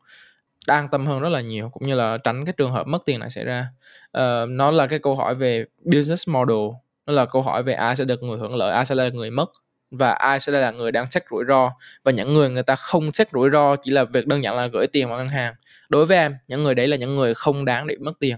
an 0.67 0.87
tâm 0.91 1.05
hơn 1.05 1.19
rất 1.19 1.29
là 1.29 1.41
nhiều 1.41 1.69
cũng 1.69 1.87
như 1.87 1.95
là 1.95 2.17
tránh 2.17 2.45
cái 2.45 2.53
trường 2.57 2.71
hợp 2.71 2.87
mất 2.87 3.05
tiền 3.05 3.19
này 3.19 3.29
xảy 3.29 3.43
ra? 3.43 3.67
Uh, 4.17 4.49
nó 4.49 4.71
là 4.71 4.87
cái 4.87 4.99
câu 4.99 5.15
hỏi 5.15 5.35
về 5.35 5.65
business 5.83 6.29
model 6.29 6.67
nó 7.05 7.13
là 7.13 7.25
câu 7.25 7.41
hỏi 7.41 7.63
về 7.63 7.73
ai 7.73 7.95
sẽ 7.95 8.05
được 8.05 8.23
người 8.23 8.37
hưởng 8.37 8.55
lợi 8.55 8.73
ai 8.73 8.85
sẽ 8.85 8.95
là 8.95 9.09
người 9.09 9.31
mất 9.31 9.49
và 9.91 10.11
ai 10.11 10.39
sẽ 10.39 10.51
là 10.51 10.71
người 10.71 10.91
đang 10.91 11.11
xét 11.11 11.23
rủi 11.31 11.43
ro. 11.47 11.71
Và 12.03 12.11
những 12.11 12.33
người 12.33 12.49
người 12.49 12.63
ta 12.63 12.75
không 12.75 13.11
xét 13.11 13.27
rủi 13.33 13.49
ro 13.49 13.75
chỉ 13.75 13.91
là 13.91 14.03
việc 14.03 14.27
đơn 14.27 14.43
giản 14.43 14.55
là 14.55 14.67
gửi 14.67 14.87
tiền 14.87 15.09
vào 15.09 15.17
ngân 15.17 15.29
hàng. 15.29 15.53
Đối 15.89 16.05
với 16.05 16.17
em 16.17 16.35
những 16.47 16.63
người 16.63 16.75
đấy 16.75 16.87
là 16.87 16.97
những 16.97 17.15
người 17.15 17.33
không 17.33 17.65
đáng 17.65 17.87
để 17.87 17.95
mất 17.99 18.13
tiền 18.19 18.35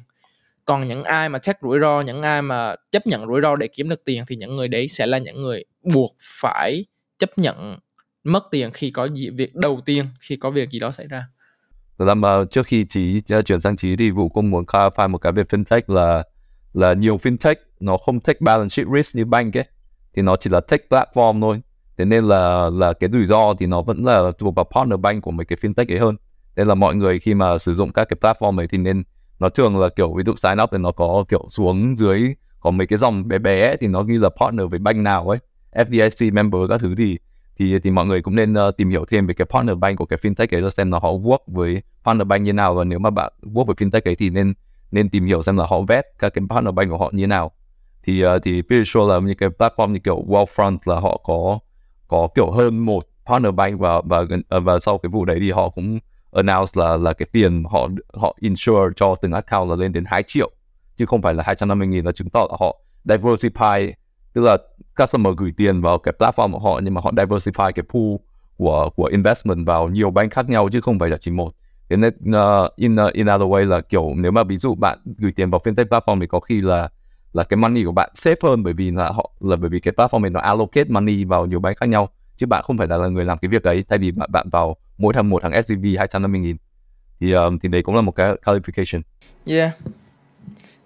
còn 0.68 0.86
những 0.86 1.04
ai 1.04 1.30
mà 1.30 1.40
check 1.40 1.62
rủi 1.62 1.80
ro 1.80 2.02
những 2.02 2.22
ai 2.22 2.42
mà 2.42 2.76
chấp 2.92 3.08
nhận 3.08 3.28
rủi 3.28 3.42
ro 3.42 3.56
để 3.56 3.68
kiếm 3.68 3.90
được 3.90 4.06
tiền 4.06 4.24
thì 4.28 4.36
những 4.36 4.56
người 4.56 4.68
đấy 4.68 4.88
sẽ 4.88 5.08
là 5.08 5.18
những 5.18 5.42
người 5.42 5.64
buộc 5.94 6.16
phải 6.42 6.86
chấp 7.20 7.38
nhận 7.38 7.78
mất 8.24 8.44
tiền 8.52 8.72
khi 8.74 8.90
có 8.90 9.08
việc 9.36 9.56
đầu 9.56 9.82
tiên 9.86 10.06
khi 10.20 10.36
có 10.36 10.52
việc 10.52 10.70
gì 10.70 10.80
đó 10.80 10.92
xảy 10.92 11.08
ra. 11.08 11.28
Thật 12.00 12.06
ra 12.06 12.14
mà 12.14 12.46
trước 12.52 12.66
khi 12.66 12.86
Trí 12.86 13.18
uh, 13.18 13.30
ờ, 13.30 13.42
chuyển 13.42 13.62
sang 13.62 13.78
Trí 13.78 13.96
thì 13.96 14.10
Vũ 14.10 14.30
cũng 14.30 14.50
muốn 14.50 14.64
clarify 14.64 15.10
một 15.10 15.18
cái 15.18 15.32
về 15.32 15.44
fintech 15.44 15.82
là 15.88 16.24
là 16.74 16.94
nhiều 16.94 17.18
fintech 17.18 17.56
nó 17.80 17.98
không 17.98 18.20
take 18.20 18.40
balance 18.42 18.70
sheet 18.70 18.88
risk 18.96 19.16
như 19.16 19.26
bank 19.26 19.58
ấy. 19.58 19.66
Thì 20.14 20.22
nó 20.22 20.36
chỉ 20.36 20.50
là 20.50 20.60
take 20.60 20.84
platform 20.90 21.42
thôi. 21.42 21.62
Thế 21.98 22.06
nên 22.06 22.24
là 22.24 22.70
là 22.74 22.94
cái 22.94 23.10
rủi 23.14 23.26
ro 23.28 23.54
thì 23.60 23.66
nó 23.66 23.82
vẫn 23.82 24.06
là 24.06 24.32
thuộc 24.40 24.56
vào 24.56 24.66
partner 24.76 25.00
bank 25.00 25.24
của 25.24 25.32
mấy 25.32 25.46
cái 25.46 25.58
fintech 25.62 25.94
ấy 25.94 26.00
hơn. 26.00 26.16
Nên 26.56 26.68
là 26.68 26.76
mọi 26.76 26.96
người 26.96 27.20
khi 27.20 27.34
mà 27.34 27.58
sử 27.58 27.74
dụng 27.74 27.92
các 27.92 28.08
cái 28.10 28.18
platform 28.22 28.58
ấy 28.58 28.68
thì 28.68 28.78
nên 28.78 29.04
nó 29.40 29.50
thường 29.50 29.78
là 29.78 29.90
kiểu 29.90 30.14
ví 30.14 30.24
dụ 30.26 30.36
sign 30.36 30.62
up 30.64 30.70
thì 30.72 30.78
nó 30.78 30.92
có 30.92 31.26
kiểu 31.30 31.46
xuống 31.50 31.98
dưới 31.98 32.36
có 32.60 32.72
mấy 32.72 32.88
cái 32.88 33.00
dòng 33.00 33.28
bé 33.28 33.38
bé 33.38 33.68
ấy, 33.68 33.78
thì 33.80 33.88
nó 33.88 34.04
ghi 34.04 34.18
là 34.18 34.30
partner 34.40 34.70
với 34.70 34.80
bank 34.80 34.98
nào 34.98 35.30
ấy 35.30 35.40
FDIC 35.72 36.34
member 36.34 36.62
các 36.70 36.82
thứ 36.82 36.96
thì 36.98 37.18
thì 37.60 37.80
thì 37.80 37.92
mọi 37.92 38.06
người 38.06 38.22
cũng 38.22 38.36
nên 38.36 38.54
uh, 38.54 38.78
tìm 38.78 38.90
hiểu 38.90 39.06
thêm 39.06 39.28
về 39.28 39.34
cái 39.34 39.48
partner 39.50 39.78
bank 39.78 39.98
của 39.98 40.06
cái 40.06 40.20
fintech 40.22 40.56
ấy 40.56 40.62
là 40.62 40.70
xem 40.70 40.92
là 40.92 41.00
họ 41.00 41.12
work 41.12 41.38
với 41.48 41.82
partner 42.06 42.28
bank 42.28 42.42
như 42.42 42.54
nào 42.54 42.74
và 42.74 42.84
nếu 42.84 43.00
mà 43.00 43.10
bạn 43.10 43.34
work 43.42 43.66
với 43.66 43.76
fintech 43.76 44.02
ấy 44.06 44.16
thì 44.16 44.30
nên 44.30 44.54
nên 44.92 45.10
tìm 45.10 45.26
hiểu 45.26 45.42
xem 45.42 45.58
là 45.58 45.66
họ 45.70 45.82
vet 45.82 46.06
các 46.20 46.34
cái 46.34 46.44
partner 46.50 46.74
bank 46.74 46.90
của 46.90 46.98
họ 46.98 47.10
như 47.14 47.28
nào. 47.28 47.52
Thì 48.04 48.26
uh, 48.26 48.30
thì 48.44 48.62
pretty 48.62 48.86
sure 48.86 49.14
là 49.14 49.20
những 49.20 49.38
cái 49.38 49.50
platform 49.50 49.92
như 49.92 50.00
kiểu 50.00 50.26
Wealthfront 50.28 50.78
là 50.86 51.00
họ 51.00 51.22
có 51.24 51.60
có 52.08 52.28
kiểu 52.36 52.52
hơn 52.52 52.78
một 52.86 53.04
partner 53.26 53.54
bank 53.54 53.80
và 53.80 54.02
và 54.02 54.22
và, 54.30 54.38
ờ, 54.50 54.60
và 54.60 54.80
sau 54.80 54.98
cái 54.98 55.10
vụ 55.10 55.26
đấy 55.26 55.38
thì 55.40 55.52
họ 55.52 55.70
cũng 55.70 56.00
announce 56.38 56.72
là 56.76 56.98
là 56.98 57.14
cái 57.14 57.28
tiền 57.32 57.64
họ 57.72 57.88
họ 58.14 58.36
insure 58.40 58.94
cho 58.96 59.16
từng 59.22 59.32
account 59.32 59.70
là 59.70 59.76
lên 59.76 59.94
đến 59.94 60.04
2 60.08 60.24
triệu 60.24 60.52
chứ 60.96 61.06
không 61.06 61.22
phải 61.22 61.34
là 61.34 61.44
250 61.44 61.88
nghìn 61.88 62.06
là 62.06 62.12
chứng 62.12 62.30
tỏ 62.30 62.48
là 62.50 62.58
họ 62.60 62.80
diversify 63.06 63.92
tức 64.34 64.42
là 64.42 64.58
customer 64.98 65.34
gửi 65.38 65.54
tiền 65.58 65.82
vào 65.82 65.98
cái 65.98 66.14
platform 66.20 66.52
của 66.52 66.60
họ 66.60 66.80
nhưng 66.84 66.94
mà 66.94 67.02
họ 67.02 67.12
diversify 67.12 67.72
cái 67.72 67.84
pool 67.90 68.16
của 68.58 68.90
của 68.96 69.06
investment 69.06 69.66
vào 69.66 69.90
nhiều 69.90 70.12
bank 70.12 70.32
khác 70.32 70.50
nhau 70.50 70.70
chứ 70.72 70.82
không 70.82 71.00
phải 71.00 71.10
là 71.10 71.18
chỉ 71.18 71.32
một. 71.32 71.54
Thế 71.90 71.98
nên 71.98 72.14
uh, 72.14 72.76
in 72.76 72.96
uh, 72.96 73.14
in 73.14 73.28
other 73.28 73.48
way 73.48 73.66
là 73.66 73.82
kiểu 73.82 74.14
nếu 74.16 74.32
mà 74.32 74.44
ví 74.44 74.58
dụ 74.58 74.76
bạn 74.76 74.98
gửi 75.18 75.32
tiền 75.32 75.50
vào 75.50 75.62
fintech 75.64 75.86
platform 75.86 76.20
thì 76.20 76.28
có 76.28 76.40
khi 76.40 76.62
là 76.62 76.90
là 77.34 77.44
cái 77.44 77.58
money 77.58 77.84
của 77.84 77.92
bạn 77.92 78.10
safe 78.16 78.50
hơn 78.50 78.64
bởi 78.64 78.74
vì 78.74 78.92
là 78.92 79.12
họ 79.12 79.32
là 79.40 79.56
bởi 79.56 79.70
vì 79.70 79.80
cái 79.80 79.94
platform 79.98 80.22
này 80.22 80.30
nó 80.30 80.40
allocate 80.40 80.90
money 80.90 81.24
vào 81.24 81.46
nhiều 81.46 81.60
bank 81.60 81.78
khác 81.78 81.90
nhau 81.90 82.10
chứ 82.38 82.46
bạn 82.46 82.64
không 82.64 82.78
phải 82.78 82.88
là, 82.88 82.98
là 82.98 83.08
người 83.08 83.26
làm 83.26 83.38
cái 83.38 83.50
việc 83.50 83.64
đấy 83.64 83.84
thay 83.90 84.00
vì 84.00 84.12
bạn 84.12 84.32
bạn 84.32 84.50
vào 84.50 84.76
mỗi 84.98 85.14
thằng 85.14 85.30
một 85.30 85.42
thằng 85.42 85.64
SVB 85.64 85.86
250 85.98 86.42
nghìn 86.42 86.58
thì 87.20 87.32
um, 87.32 87.60
thì 87.60 87.70
đấy 87.70 87.84
cũng 87.84 87.96
là 87.96 88.02
một 88.02 88.12
cái 88.12 88.34
clarification. 88.46 89.02
Yeah. 89.48 89.72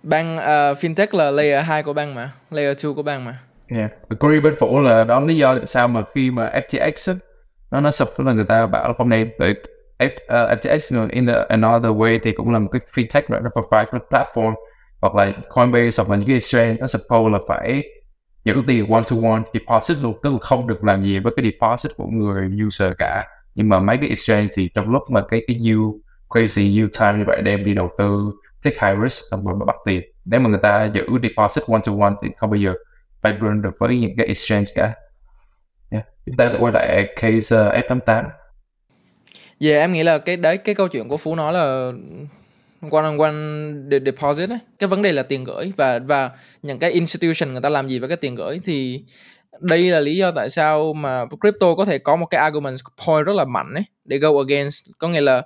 Bank 0.04 0.39
uh, 0.39 0.78
fintech 0.78 1.18
là 1.18 1.32
layer 1.32 1.66
2 1.66 1.84
của 1.84 1.93
bank 1.93 2.16
mà, 2.16 2.32
layer 2.52 2.86
2 2.86 2.93
của 2.93 3.04
bank 3.04 3.26
mà. 3.26 3.39
Yeah. 3.68 3.91
Agree 4.10 4.39
bên 4.39 4.54
phủ 4.60 4.80
là 4.80 5.04
đó 5.04 5.20
lý 5.20 5.36
do 5.36 5.58
tại 5.58 5.68
sao 5.68 5.88
mà 5.88 6.04
khi 6.16 6.32
mà 6.32 6.52
FTX 6.70 7.16
nó 7.72 7.80
nó 7.80 7.91
sụp 7.91 8.08
là 8.18 8.34
người 8.34 8.45
ta 8.45 8.66
bảo 8.66 8.88
là 8.88 8.93
không 8.97 9.10
nên 9.10 9.30
tại 9.39 9.54
F, 9.99 10.10
uh, 10.10 10.60
FTX 10.60 11.10
in 11.10 11.28
the, 11.28 11.45
another 11.49 11.91
way 11.91 12.20
thì 12.24 12.32
cũng 12.32 12.54
là 12.54 12.60
một 12.60 12.70
cái 12.72 12.82
fintech 12.93 13.22
right? 13.30 13.43
nó 13.43 13.49
provide 13.49 13.99
platform 14.10 14.54
hoặc 15.02 15.16
là 15.16 15.32
Coinbase 15.49 16.04
hoặc 16.04 16.10
là 16.10 16.18
những 16.18 16.28
cái 16.28 16.36
exchange 16.36 16.78
nó 16.80 16.88
suppose 16.88 17.30
là 17.32 17.39
phải 17.47 17.84
giữ 18.46 18.64
tiền 18.68 18.92
one 18.92 19.04
to 19.10 19.30
one 19.30 19.42
deposit 19.54 19.98
luôn 20.04 20.20
tức 20.24 20.34
là 20.34 20.39
không 20.42 20.68
được 20.68 20.84
làm 20.84 21.04
gì 21.04 21.20
với 21.20 21.34
cái 21.36 21.46
deposit 21.46 21.98
của 21.98 22.08
người 22.08 22.50
user 22.68 22.92
cả. 22.98 23.28
Nhưng 23.56 23.70
mà 23.70 23.80
mấy 23.80 23.98
cái 23.98 24.10
exchange 24.10 24.48
thì 24.56 24.70
trong 24.74 24.89
lúc 24.89 25.04
mà 25.10 25.22
cái 25.30 25.44
cái 25.48 25.58
yield 25.64 25.92
crazy 26.30 26.76
yield 26.76 27.00
time 27.00 27.18
như 27.18 27.24
vậy 27.28 27.42
đem 27.42 27.66
đi 27.66 27.74
đầu 27.74 27.89
tư 27.98 28.32
take 28.64 28.78
high 28.82 29.04
risk 29.04 29.26
xong 29.32 29.46
rồi 29.46 29.56
bắt 29.68 29.76
tiền. 29.86 30.02
Nếu 30.26 30.39
mà 30.39 30.50
người 30.50 30.60
ta 30.64 30.89
giữ 30.94 31.08
deposit 31.24 31.64
one 31.68 31.82
to 31.86 31.92
one 32.02 32.14
thì 32.24 32.30
không 32.38 32.50
bao 32.50 32.58
giờ 32.58 32.74
vibrant 33.24 33.64
được 33.64 33.72
với 33.80 34.00
những 34.00 34.16
cái 34.18 34.26
exchange 34.26 34.66
cả. 34.76 34.94
Yeah. 35.89 36.06
chúng 36.26 36.36
ta 36.38 36.52
quay 36.60 36.74
lại 36.74 37.08
case 37.16 37.58
ờ, 37.58 37.68
uh, 37.68 37.86
F88 37.86 38.24
Yeah, 39.60 39.84
em 39.84 39.94
nghĩ 39.94 40.04
là 40.04 40.18
cái 40.18 40.38
đấy 40.38 40.58
cái 40.58 40.76
câu 40.76 40.88
chuyện 40.88 41.10
của 41.10 41.18
Phú 41.18 41.36
nói 41.36 41.54
là 41.54 41.92
one 42.92 43.04
on 43.04 43.18
one 43.18 44.00
deposit 44.06 44.50
ấy. 44.50 44.60
cái 44.80 44.88
vấn 44.88 45.02
đề 45.02 45.12
là 45.12 45.24
tiền 45.24 45.44
gửi 45.44 45.72
và 45.78 46.00
và 46.00 46.32
những 46.62 46.80
cái 46.80 46.92
institution 46.92 47.52
người 47.52 47.62
ta 47.62 47.70
làm 47.70 47.88
gì 47.88 48.00
với 48.00 48.10
cái 48.10 48.18
tiền 48.18 48.36
gửi 48.36 48.60
thì 48.64 49.04
đây 49.60 49.92
là 49.92 50.00
lý 50.00 50.16
do 50.18 50.32
tại 50.32 50.50
sao 50.50 50.94
mà 50.94 51.26
crypto 51.42 51.76
có 51.76 51.86
thể 51.86 51.98
có 51.98 52.16
một 52.16 52.26
cái 52.26 52.42
argument 52.42 52.76
point 53.08 53.26
rất 53.26 53.36
là 53.36 53.46
mạnh 53.46 53.74
ấy, 53.74 53.84
để 54.06 54.18
go 54.18 54.30
against. 54.48 54.86
Có 54.98 55.08
nghĩa 55.08 55.22
là 55.22 55.42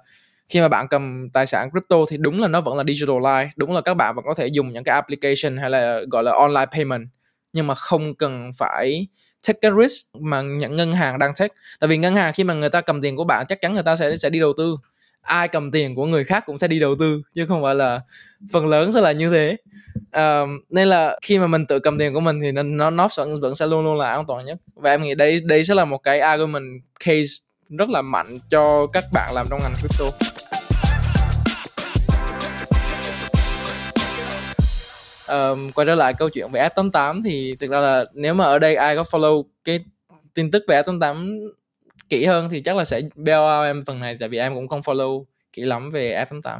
khi 0.47 0.61
mà 0.61 0.67
bạn 0.67 0.87
cầm 0.87 1.29
tài 1.33 1.47
sản 1.47 1.69
crypto 1.71 1.97
thì 2.09 2.17
đúng 2.17 2.41
là 2.41 2.47
nó 2.47 2.61
vẫn 2.61 2.77
là 2.77 2.83
digital 2.87 3.15
life, 3.15 3.47
đúng 3.55 3.73
là 3.73 3.81
các 3.81 3.93
bạn 3.93 4.15
vẫn 4.15 4.25
có 4.27 4.33
thể 4.33 4.47
dùng 4.47 4.73
những 4.73 4.83
cái 4.83 4.95
application 4.95 5.57
hay 5.57 5.69
là 5.69 6.01
gọi 6.11 6.23
là 6.23 6.31
online 6.31 6.65
payment, 6.71 7.07
nhưng 7.53 7.67
mà 7.67 7.75
không 7.75 8.15
cần 8.15 8.51
phải 8.57 9.07
take 9.47 9.59
cái 9.61 9.71
risk 9.81 10.15
mà 10.15 10.41
những 10.41 10.75
ngân 10.75 10.93
hàng 10.93 11.19
đang 11.19 11.31
take. 11.39 11.53
Tại 11.79 11.87
vì 11.87 11.97
ngân 11.97 12.15
hàng 12.15 12.33
khi 12.33 12.43
mà 12.43 12.53
người 12.53 12.69
ta 12.69 12.81
cầm 12.81 13.01
tiền 13.01 13.15
của 13.15 13.23
bạn, 13.23 13.45
chắc 13.49 13.61
chắn 13.61 13.73
người 13.73 13.83
ta 13.83 13.95
sẽ 13.95 14.17
sẽ 14.17 14.29
đi 14.29 14.39
đầu 14.39 14.53
tư 14.57 14.77
ai 15.25 15.47
cầm 15.47 15.71
tiền 15.71 15.95
của 15.95 16.05
người 16.05 16.23
khác 16.23 16.43
cũng 16.45 16.57
sẽ 16.57 16.67
đi 16.67 16.79
đầu 16.79 16.95
tư 16.99 17.21
chứ 17.35 17.45
không 17.47 17.63
phải 17.63 17.75
là 17.75 18.01
phần 18.51 18.67
lớn 18.67 18.91
sẽ 18.91 19.01
là 19.01 19.11
như 19.11 19.29
thế. 19.29 19.57
Uh, 20.17 20.49
nên 20.69 20.87
là 20.87 21.19
khi 21.21 21.39
mà 21.39 21.47
mình 21.47 21.65
tự 21.65 21.79
cầm 21.79 21.97
tiền 21.97 22.13
của 22.13 22.19
mình 22.19 22.39
thì 22.41 22.51
nó 22.51 22.89
nó 22.89 23.07
vẫn 23.17 23.41
vẫn 23.41 23.55
sẽ 23.55 23.67
luôn 23.67 23.83
luôn 23.83 23.97
là 23.97 24.09
an 24.09 24.25
toàn 24.27 24.45
nhất. 24.45 24.57
Và 24.75 24.89
em 24.89 25.03
nghĩ 25.03 25.15
đây 25.15 25.39
đây 25.43 25.63
sẽ 25.63 25.75
là 25.75 25.85
một 25.85 25.97
cái 25.97 26.19
argument 26.19 26.81
case 27.05 27.33
rất 27.69 27.89
là 27.89 28.01
mạnh 28.01 28.39
cho 28.49 28.87
các 28.87 29.03
bạn 29.13 29.31
làm 29.33 29.47
trong 29.49 29.59
ngành 29.63 29.75
crypto. 29.75 30.05
Um, 35.27 35.71
quay 35.71 35.85
trở 35.85 35.95
lại 35.95 36.13
câu 36.13 36.29
chuyện 36.29 36.51
về 36.51 36.69
F88 36.75 37.21
thì 37.23 37.55
thực 37.59 37.69
ra 37.69 37.79
là 37.79 38.05
nếu 38.13 38.33
mà 38.33 38.45
ở 38.45 38.59
đây 38.59 38.75
ai 38.75 38.95
có 38.95 39.03
follow 39.03 39.43
cái 39.63 39.79
tin 40.33 40.51
tức 40.51 40.63
về 40.67 40.81
F88 40.81 41.47
kỹ 42.09 42.25
hơn 42.25 42.49
thì 42.49 42.61
chắc 42.61 42.75
là 42.75 42.85
sẽ 42.85 43.01
bail 43.15 43.39
out 43.39 43.75
em 43.75 43.85
phần 43.85 43.99
này 43.99 44.17
tại 44.19 44.29
vì 44.29 44.37
em 44.37 44.53
cũng 44.53 44.67
không 44.67 44.81
follow 44.81 45.23
kỹ 45.53 45.61
lắm 45.61 45.91
về 45.91 46.25
F88 46.29 46.59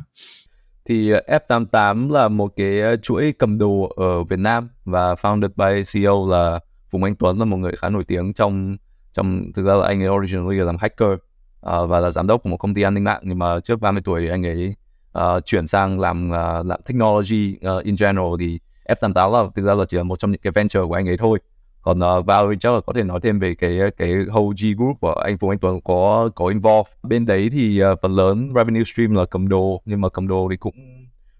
thì 0.86 1.12
ờ, 1.12 1.40
F88 1.48 2.12
là 2.12 2.28
một 2.28 2.54
cái 2.56 2.82
ờ, 2.82 2.98
chuỗi 2.98 3.34
cầm 3.40 3.58
đồ 3.58 3.94
ở 3.96 4.24
Việt 4.24 4.40
Nam 4.40 4.70
và 4.86 5.14
founded 5.14 5.50
by 5.56 5.84
CEO 5.94 6.26
là 6.30 6.60
Phùng 6.90 7.04
Anh 7.04 7.16
Tuấn 7.16 7.40
là 7.40 7.46
một 7.46 7.58
người 7.58 7.76
khá 7.78 7.90
nổi 7.90 8.04
tiếng 8.08 8.34
trong 8.34 8.78
trong 9.14 9.52
thực 9.56 9.66
ra 9.66 9.76
là 9.76 9.88
anh 9.88 10.04
ấy 10.04 10.10
originally 10.10 10.58
là 10.58 10.66
làm 10.66 10.78
hacker 10.78 11.10
uh, 11.10 11.90
và 11.90 12.00
là 12.00 12.12
giám 12.12 12.28
đốc 12.28 12.44
của 12.44 12.50
một 12.50 12.58
công 12.58 12.74
ty 12.74 12.82
an 12.82 12.94
ninh 12.94 13.04
mạng. 13.04 13.22
Nhưng 13.24 13.40
mà 13.40 13.60
trước 13.60 13.82
30 13.82 14.02
tuổi 14.06 14.22
thì 14.22 14.30
anh 14.30 14.46
ấy 14.46 14.76
uh, 15.18 15.46
chuyển 15.46 15.68
sang 15.68 16.00
làm 16.00 16.30
uh, 16.30 16.66
làm 16.66 16.82
technology 16.86 17.58
uh, 17.78 17.84
in 17.84 17.96
general. 18.00 18.28
Thì 18.40 18.60
F88 18.90 19.34
là 19.34 19.50
thực 19.56 19.66
ra 19.66 19.74
là 19.74 19.86
chỉ 19.86 19.98
là 19.98 20.04
một 20.04 20.20
trong 20.20 20.32
những 20.32 20.42
cái 20.42 20.52
venture 20.52 20.82
của 20.88 20.94
anh 20.94 21.10
ấy 21.10 21.18
thôi 21.18 21.40
còn 21.86 22.00
ờ, 22.00 22.18
uh, 22.18 22.26
Valerie 22.26 22.58
chắc 22.60 22.74
là 22.74 22.82
có 22.82 22.94
thể 22.94 23.04
nói 23.04 23.20
thêm 23.24 23.40
về 23.40 23.56
cái 23.56 23.80
ờ, 23.80 23.90
cái 23.98 24.10
whole 24.10 24.52
G 24.52 24.78
Group 24.78 24.98
của 25.02 25.14
anh 25.14 25.38
Phùng 25.38 25.50
Anh 25.50 25.60
Tuấn 25.60 25.82
có 25.82 26.30
có 26.36 26.48
involve. 26.48 26.92
Bên 27.04 27.26
đấy 27.26 27.50
thì 27.52 27.84
uh, 27.84 28.00
phần 28.02 28.16
lớn 28.16 28.48
revenue 28.56 28.84
stream 28.84 29.16
là 29.16 29.26
cầm 29.26 29.48
đồ 29.48 29.82
nhưng 29.86 30.02
mà 30.02 30.10
cầm 30.10 30.28
đồ 30.28 30.48
thì 30.52 30.58
cũng 30.58 30.76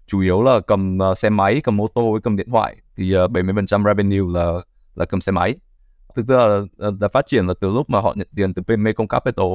chủ 0.06 0.20
yếu 0.20 0.42
là 0.42 0.60
cầm 0.60 0.98
uh, 1.10 1.18
xe 1.18 1.30
máy 1.30 1.60
cầm 1.64 1.76
mô 1.76 1.86
tô 1.86 2.12
với 2.12 2.20
cầm 2.20 2.36
điện 2.36 2.50
thoại. 2.50 2.76
Thì 2.96 3.16
uh, 3.16 3.30
70% 3.30 3.84
revenue 3.84 4.40
là 4.40 4.52
là 4.94 5.04
cầm 5.04 5.20
xe 5.20 5.32
máy. 5.32 5.54
Thực 6.16 6.26
ra 6.26 6.36
là, 6.36 6.60
là, 6.76 6.90
là 7.00 7.08
phát 7.08 7.26
triển 7.26 7.46
là 7.46 7.54
từ 7.60 7.70
lúc 7.70 7.90
mà 7.90 8.00
họ 8.00 8.14
nhận 8.16 8.28
tiền 8.36 8.54
từ 8.54 8.62
bên 8.66 8.82
Mekong 8.82 9.08
Capital. 9.08 9.46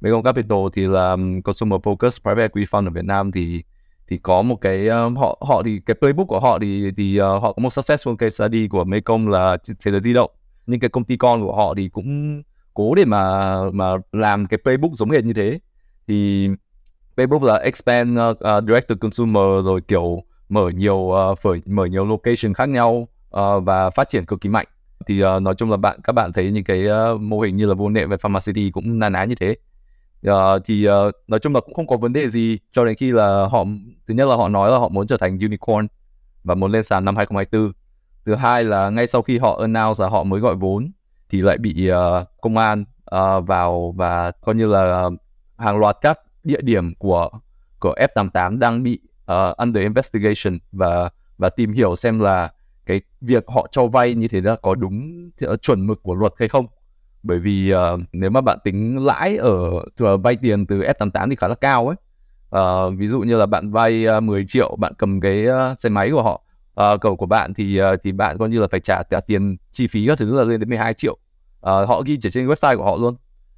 Mekong 0.00 0.22
Capital 0.22 0.58
thì 0.72 0.86
là 0.86 1.16
consumer 1.44 1.80
focus 1.80 2.22
private 2.22 2.42
equity 2.42 2.66
fund 2.70 2.86
ở 2.86 2.90
Việt 2.90 3.04
Nam 3.04 3.32
thì 3.32 3.64
thì 4.08 4.18
có 4.18 4.42
một 4.42 4.60
cái 4.60 4.86
um, 4.86 5.16
họ 5.16 5.38
họ 5.40 5.62
thì 5.62 5.80
cái 5.86 5.94
playbook 5.94 6.28
của 6.28 6.40
họ 6.40 6.58
thì 6.58 6.90
thì 6.96 7.20
uh, 7.20 7.42
họ 7.42 7.52
có 7.52 7.60
một 7.62 7.68
successful 7.68 8.16
case 8.16 8.30
study 8.30 8.68
của 8.68 8.84
Mekong 8.84 9.28
là 9.28 9.56
thế 9.84 9.90
giới 9.90 10.00
di 10.00 10.12
động. 10.12 10.30
Nhưng 10.66 10.80
cái 10.80 10.90
công 10.90 11.04
ty 11.04 11.16
con 11.16 11.42
của 11.42 11.56
họ 11.56 11.74
thì 11.76 11.88
cũng 11.88 12.42
cố 12.74 12.94
để 12.94 13.04
mà 13.04 13.56
mà 13.70 13.84
làm 14.12 14.46
cái 14.46 14.58
playbook 14.62 14.92
giống 14.94 15.10
hệt 15.10 15.24
như 15.24 15.32
thế. 15.32 15.58
Thì 16.08 16.48
playbook 17.14 17.42
là 17.42 17.56
expand 17.56 18.18
uh, 18.18 18.30
uh, 18.30 18.64
direct 18.68 18.88
to 18.88 18.94
consumer 19.00 19.64
rồi 19.64 19.80
kiểu 19.88 20.22
mở 20.48 20.70
nhiều 20.70 20.96
uh, 20.96 21.38
phở, 21.38 21.50
mở 21.66 21.84
nhiều 21.84 22.04
location 22.04 22.54
khác 22.54 22.68
nhau 22.68 23.08
uh, 23.36 23.64
và 23.64 23.90
phát 23.90 24.08
triển 24.08 24.26
cực 24.26 24.40
kỳ 24.40 24.48
mạnh. 24.48 24.66
Thì 25.06 25.24
uh, 25.24 25.42
nói 25.42 25.54
chung 25.54 25.70
là 25.70 25.76
bạn 25.76 26.00
các 26.04 26.12
bạn 26.12 26.32
thấy 26.32 26.50
những 26.50 26.64
cái 26.64 26.86
uh, 27.14 27.20
mô 27.20 27.40
hình 27.40 27.56
như 27.56 27.66
là 27.66 27.74
vô 27.74 27.88
nệ 27.88 28.04
về 28.04 28.16
pharmacy 28.16 28.70
cũng 28.70 28.98
na 28.98 29.08
ná 29.08 29.24
như 29.24 29.34
thế 29.34 29.56
uh, 30.28 30.34
thì 30.64 30.88
uh, 30.88 31.14
nói 31.26 31.40
chung 31.40 31.54
là 31.54 31.60
cũng 31.60 31.74
không 31.74 31.86
có 31.86 31.96
vấn 31.96 32.12
đề 32.12 32.28
gì 32.28 32.58
cho 32.72 32.84
đến 32.84 32.96
khi 32.96 33.10
là 33.10 33.46
họ 33.50 33.64
thứ 34.06 34.14
nhất 34.14 34.28
là 34.28 34.36
họ 34.36 34.48
nói 34.48 34.70
là 34.70 34.78
họ 34.78 34.88
muốn 34.88 35.06
trở 35.06 35.16
thành 35.16 35.38
unicorn 35.38 35.86
và 36.44 36.54
muốn 36.54 36.72
lên 36.72 36.82
sàn 36.82 37.04
năm 37.04 37.16
2024 37.16 37.72
thứ 38.24 38.34
hai 38.34 38.64
là 38.64 38.90
ngay 38.90 39.06
sau 39.06 39.22
khi 39.22 39.38
họ 39.38 39.58
announce 39.60 40.02
là 40.02 40.08
họ 40.08 40.24
mới 40.24 40.40
gọi 40.40 40.54
vốn 40.54 40.90
thì 41.30 41.40
lại 41.40 41.58
bị 41.58 41.90
uh, 41.90 42.28
công 42.40 42.56
an 42.56 42.84
uh, 43.14 43.46
vào 43.46 43.94
và 43.96 44.30
coi 44.30 44.54
như 44.54 44.66
là 44.66 45.10
hàng 45.56 45.78
loạt 45.78 45.96
các 46.00 46.18
địa 46.44 46.60
điểm 46.60 46.94
của 46.94 47.30
của 47.80 47.94
F88 48.14 48.58
đang 48.58 48.82
bị 48.82 49.00
uh, 49.32 49.56
under 49.56 49.82
investigation 49.82 50.58
và 50.72 51.10
và 51.38 51.48
tìm 51.48 51.72
hiểu 51.72 51.96
xem 51.96 52.20
là 52.20 52.52
cái 52.86 53.00
việc 53.20 53.44
họ 53.48 53.66
cho 53.72 53.86
vay 53.86 54.14
như 54.14 54.28
thế 54.28 54.40
là 54.40 54.56
có 54.56 54.74
đúng 54.74 55.30
chuẩn 55.62 55.86
mực 55.86 56.02
của 56.02 56.14
luật 56.14 56.32
hay 56.38 56.48
không 56.48 56.66
bởi 57.26 57.38
vì 57.38 57.74
uh, 57.74 58.00
nếu 58.12 58.30
mà 58.30 58.40
bạn 58.40 58.58
tính 58.64 59.04
lãi 59.04 59.36
ở 59.36 60.16
vay 60.16 60.36
tiền 60.36 60.66
từ 60.66 60.80
S88 60.80 61.30
thì 61.30 61.36
khá 61.36 61.48
là 61.48 61.54
cao 61.54 61.88
ấy. 61.88 61.96
Uh, 62.56 62.98
ví 62.98 63.08
dụ 63.08 63.20
như 63.20 63.36
là 63.36 63.46
bạn 63.46 63.70
vay 63.70 64.04
ờ, 64.04 64.16
uh, 64.16 64.22
10 64.22 64.44
triệu 64.48 64.76
bạn 64.78 64.92
cầm 64.98 65.20
cái 65.20 65.46
uh, 65.48 65.80
xe 65.80 65.88
máy 65.88 66.10
của 66.10 66.22
họ 66.22 66.42
uh, 66.94 67.00
cầu 67.00 67.16
của 67.16 67.26
bạn 67.26 67.54
thì 67.54 67.82
uh, 67.82 68.00
thì 68.04 68.12
bạn 68.12 68.38
coi 68.38 68.48
như 68.48 68.60
là 68.60 68.66
phải 68.70 68.80
trả 68.80 69.02
trả 69.10 69.20
tiền 69.20 69.56
chi 69.72 69.86
phí 69.86 70.06
các 70.06 70.18
thứ 70.18 70.38
là 70.38 70.44
lên 70.44 70.60
đến 70.60 70.68
12 70.68 70.94
triệu. 70.94 71.12
Uh, 71.12 71.18
họ 71.62 72.02
ghi 72.06 72.18
chỉ 72.22 72.30
trên 72.30 72.46
website 72.46 72.76
của 72.76 72.84
họ 72.84 72.96
luôn. 72.96 73.16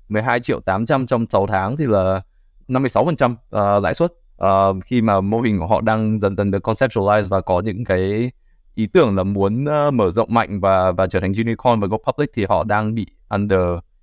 12 0.08 0.40
triệu 0.40 0.60
800 0.60 1.06
trong 1.06 1.26
6 1.30 1.46
tháng 1.46 1.76
thì 1.76 1.86
là 1.86 2.22
56% 2.68 3.32
uh, 3.32 3.82
lãi 3.82 3.94
suất. 3.94 4.12
Uh, 4.44 4.84
khi 4.84 5.02
mà 5.02 5.20
mô 5.20 5.40
hình 5.40 5.58
của 5.58 5.66
họ 5.66 5.80
đang 5.80 6.20
dần 6.20 6.36
dần 6.36 6.50
được 6.50 6.68
conceptualize 6.68 7.28
và 7.28 7.40
có 7.40 7.60
những 7.60 7.84
cái 7.84 8.30
ý 8.74 8.86
tưởng 8.86 9.16
là 9.16 9.22
muốn 9.22 9.64
uh, 9.64 9.94
mở 9.94 10.10
rộng 10.10 10.34
mạnh 10.34 10.60
và 10.60 10.92
và 10.92 11.06
trở 11.06 11.20
thành 11.20 11.32
unicorn 11.32 11.80
và 11.80 11.86
go 11.86 11.96
public 11.96 12.30
thì 12.34 12.44
họ 12.48 12.64
đang 12.64 12.94
bị 12.94 13.06
under 13.28 13.60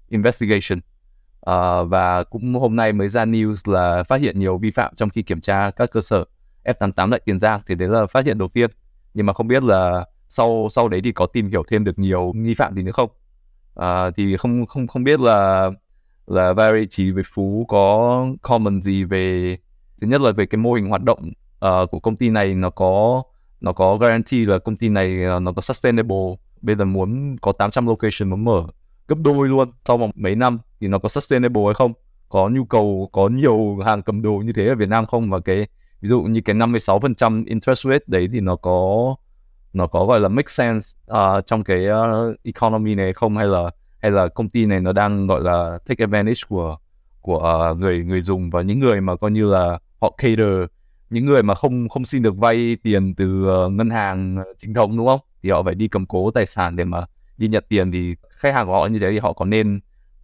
investigation. 0.09 0.79
Uh, 1.49 1.89
và 1.89 2.23
cũng 2.23 2.53
hôm 2.53 2.75
nay 2.75 2.93
mới 2.93 3.09
ra 3.09 3.25
news 3.25 3.73
là 3.73 4.03
phát 4.03 4.21
hiện 4.21 4.39
nhiều 4.39 4.57
vi 4.57 4.71
phạm 4.71 4.93
trong 4.95 5.09
khi 5.09 5.21
kiểm 5.21 5.41
tra 5.41 5.71
các 5.71 5.91
cơ 5.91 6.01
sở 6.01 6.25
F88 6.63 7.11
tại 7.11 7.21
Tiền 7.25 7.39
Giang 7.39 7.61
thì 7.67 7.75
đấy 7.75 7.89
là 7.89 8.05
phát 8.05 8.25
hiện 8.25 8.37
đầu 8.37 8.47
tiên. 8.47 8.69
Nhưng 9.13 9.25
mà 9.25 9.33
không 9.33 9.47
biết 9.47 9.63
là 9.63 10.05
sau 10.27 10.67
sau 10.71 10.87
đấy 10.87 11.01
thì 11.03 11.11
có 11.11 11.25
tìm 11.25 11.49
hiểu 11.49 11.63
thêm 11.71 11.83
được 11.83 11.99
nhiều 11.99 12.31
nghi 12.35 12.53
phạm 12.53 12.75
gì 12.75 12.83
nữa 12.83 12.91
không? 12.91 13.09
Uh, 13.79 14.15
thì 14.17 14.37
không 14.37 14.65
không 14.65 14.87
không 14.87 15.03
biết 15.03 15.19
là 15.19 15.71
là 16.27 16.53
Vary 16.53 16.87
chỉ 16.89 17.11
với 17.11 17.23
Phú 17.33 17.65
có 17.67 18.25
comment 18.41 18.83
gì 18.83 19.03
về 19.03 19.57
thứ 20.01 20.07
nhất 20.07 20.21
là 20.21 20.31
về 20.31 20.45
cái 20.45 20.57
mô 20.57 20.73
hình 20.73 20.89
hoạt 20.89 21.03
động 21.03 21.31
uh, 21.65 21.91
của 21.91 21.99
công 21.99 22.15
ty 22.15 22.29
này 22.29 22.55
nó 22.55 22.69
có 22.69 23.23
nó 23.61 23.73
có 23.73 23.97
guarantee 23.97 24.45
là 24.45 24.59
công 24.59 24.75
ty 24.75 24.89
này 24.89 25.35
uh, 25.35 25.41
nó 25.41 25.51
có 25.51 25.61
sustainable. 25.61 26.35
Bây 26.61 26.75
giờ 26.75 26.85
muốn 26.85 27.35
có 27.41 27.51
800 27.51 27.87
location 27.87 28.29
muốn 28.29 28.43
mở 28.43 28.63
gấp 29.07 29.15
đôi 29.23 29.47
luôn. 29.47 29.69
Sau 29.85 29.97
vòng 29.97 30.11
mấy 30.15 30.35
năm 30.35 30.59
thì 30.79 30.87
nó 30.87 30.99
có 30.99 31.09
sustainable 31.09 31.63
hay 31.65 31.73
không? 31.73 31.93
Có 32.29 32.49
nhu 32.49 32.65
cầu 32.65 33.09
có 33.11 33.29
nhiều 33.29 33.77
hàng 33.85 34.01
cầm 34.01 34.21
đồ 34.21 34.31
như 34.31 34.53
thế 34.53 34.67
ở 34.67 34.75
Việt 34.75 34.89
Nam 34.89 35.05
không? 35.05 35.29
Và 35.29 35.39
cái 35.39 35.67
ví 36.01 36.09
dụ 36.09 36.21
như 36.21 36.41
cái 36.45 36.55
56% 36.55 37.43
interest 37.47 37.85
rate 37.85 38.03
đấy 38.07 38.29
thì 38.33 38.39
nó 38.39 38.55
có 38.55 39.15
nó 39.73 39.87
có 39.87 40.05
gọi 40.05 40.19
là 40.19 40.29
make 40.29 40.49
sense 40.49 40.97
uh, 41.11 41.45
trong 41.45 41.63
cái 41.63 41.85
uh, 41.89 42.35
economy 42.43 42.95
này 42.95 43.13
không? 43.13 43.37
Hay 43.37 43.47
là 43.47 43.71
hay 44.01 44.11
là 44.11 44.27
công 44.27 44.49
ty 44.49 44.65
này 44.65 44.79
nó 44.79 44.91
đang 44.91 45.27
gọi 45.27 45.41
là 45.41 45.79
take 45.87 46.03
advantage 46.03 46.41
của 46.49 46.77
của 47.21 47.69
uh, 47.71 47.77
người 47.77 48.03
người 48.03 48.21
dùng? 48.21 48.49
Và 48.49 48.61
những 48.61 48.79
người 48.79 49.01
mà 49.01 49.15
coi 49.15 49.31
như 49.31 49.45
là 49.51 49.79
họ 50.01 50.13
cater 50.17 50.69
những 51.09 51.25
người 51.25 51.43
mà 51.43 51.55
không 51.55 51.89
không 51.89 52.05
xin 52.05 52.23
được 52.23 52.37
vay 52.37 52.77
tiền 52.83 53.15
từ 53.15 53.47
uh, 53.65 53.71
ngân 53.71 53.89
hàng 53.89 54.37
ờ, 54.37 54.53
chính 54.57 54.73
thống 54.73 54.97
đúng 54.97 55.07
không? 55.07 55.19
Thì 55.43 55.49
họ 55.49 55.63
phải 55.63 55.75
đi 55.75 55.87
cầm 55.87 56.05
cố 56.05 56.31
tài 56.31 56.45
sản 56.45 56.75
để 56.75 56.83
mà 56.83 57.05
đi 57.37 57.47
nhận 57.47 57.63
tiền 57.69 57.91
thì 57.91 58.15
khách 58.29 58.53
hàng 58.53 58.67
của 58.67 58.73
họ 58.73 58.87
như 58.87 58.99
thế 58.99 59.11
thì 59.11 59.19
họ 59.19 59.33
có 59.33 59.45
nên 59.45 59.79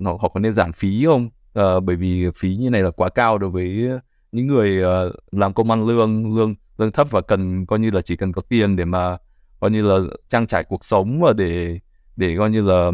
họ, 0.06 0.18
họ 0.22 0.30
có 0.30 0.40
nên 0.40 0.54
giảm 0.54 0.74
phí 0.74 1.06
không? 1.06 1.30
Uh, 1.60 1.84
bởi 1.84 1.96
vì 1.96 2.28
phí 2.36 2.56
như 2.56 2.70
này 2.70 2.82
là 2.82 2.92
quá 2.92 3.10
cao 3.10 3.38
đối 3.38 3.50
với 3.50 3.90
những 4.32 4.48
người 4.48 4.84
uh, 4.84 5.16
làm 5.32 5.54
công 5.54 5.72
ăn 5.72 5.88
lương 5.88 6.36
lương 6.36 6.56
lương 6.78 6.92
thấp 6.92 7.12
và 7.12 7.22
cần 7.22 7.66
coi 7.66 7.80
như 7.80 7.92
là 7.92 8.02
chỉ 8.02 8.16
cần 8.16 8.34
có 8.34 8.42
tiền 8.50 8.76
để 8.76 8.86
mà 8.86 9.18
coi 9.60 9.72
như 9.72 9.82
là 9.82 10.00
trang 10.30 10.48
trải 10.48 10.64
cuộc 10.64 10.86
sống 10.86 11.22
và 11.22 11.34
để 11.34 11.80
để 12.16 12.36
coi 12.38 12.50
như 12.52 12.62
là 12.62 12.88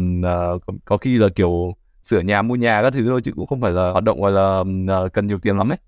uh, 0.54 0.62
có 0.84 0.96
khi 0.96 1.18
là 1.18 1.28
kiểu 1.34 1.74
sửa 2.02 2.20
nhà 2.20 2.42
mua 2.42 2.54
nhà 2.54 2.82
các 2.82 2.92
thứ 2.92 3.06
thôi 3.08 3.20
chứ 3.24 3.32
cũng 3.36 3.46
không 3.46 3.60
phải 3.60 3.72
là 3.72 3.90
hoạt 3.90 4.04
động 4.04 4.20
gọi 4.20 4.32
là 4.32 4.60
uh, 5.06 5.12
cần 5.12 5.26
nhiều 5.26 5.38
tiền 5.42 5.58
lắm 5.58 5.68
đấy. 5.68 5.78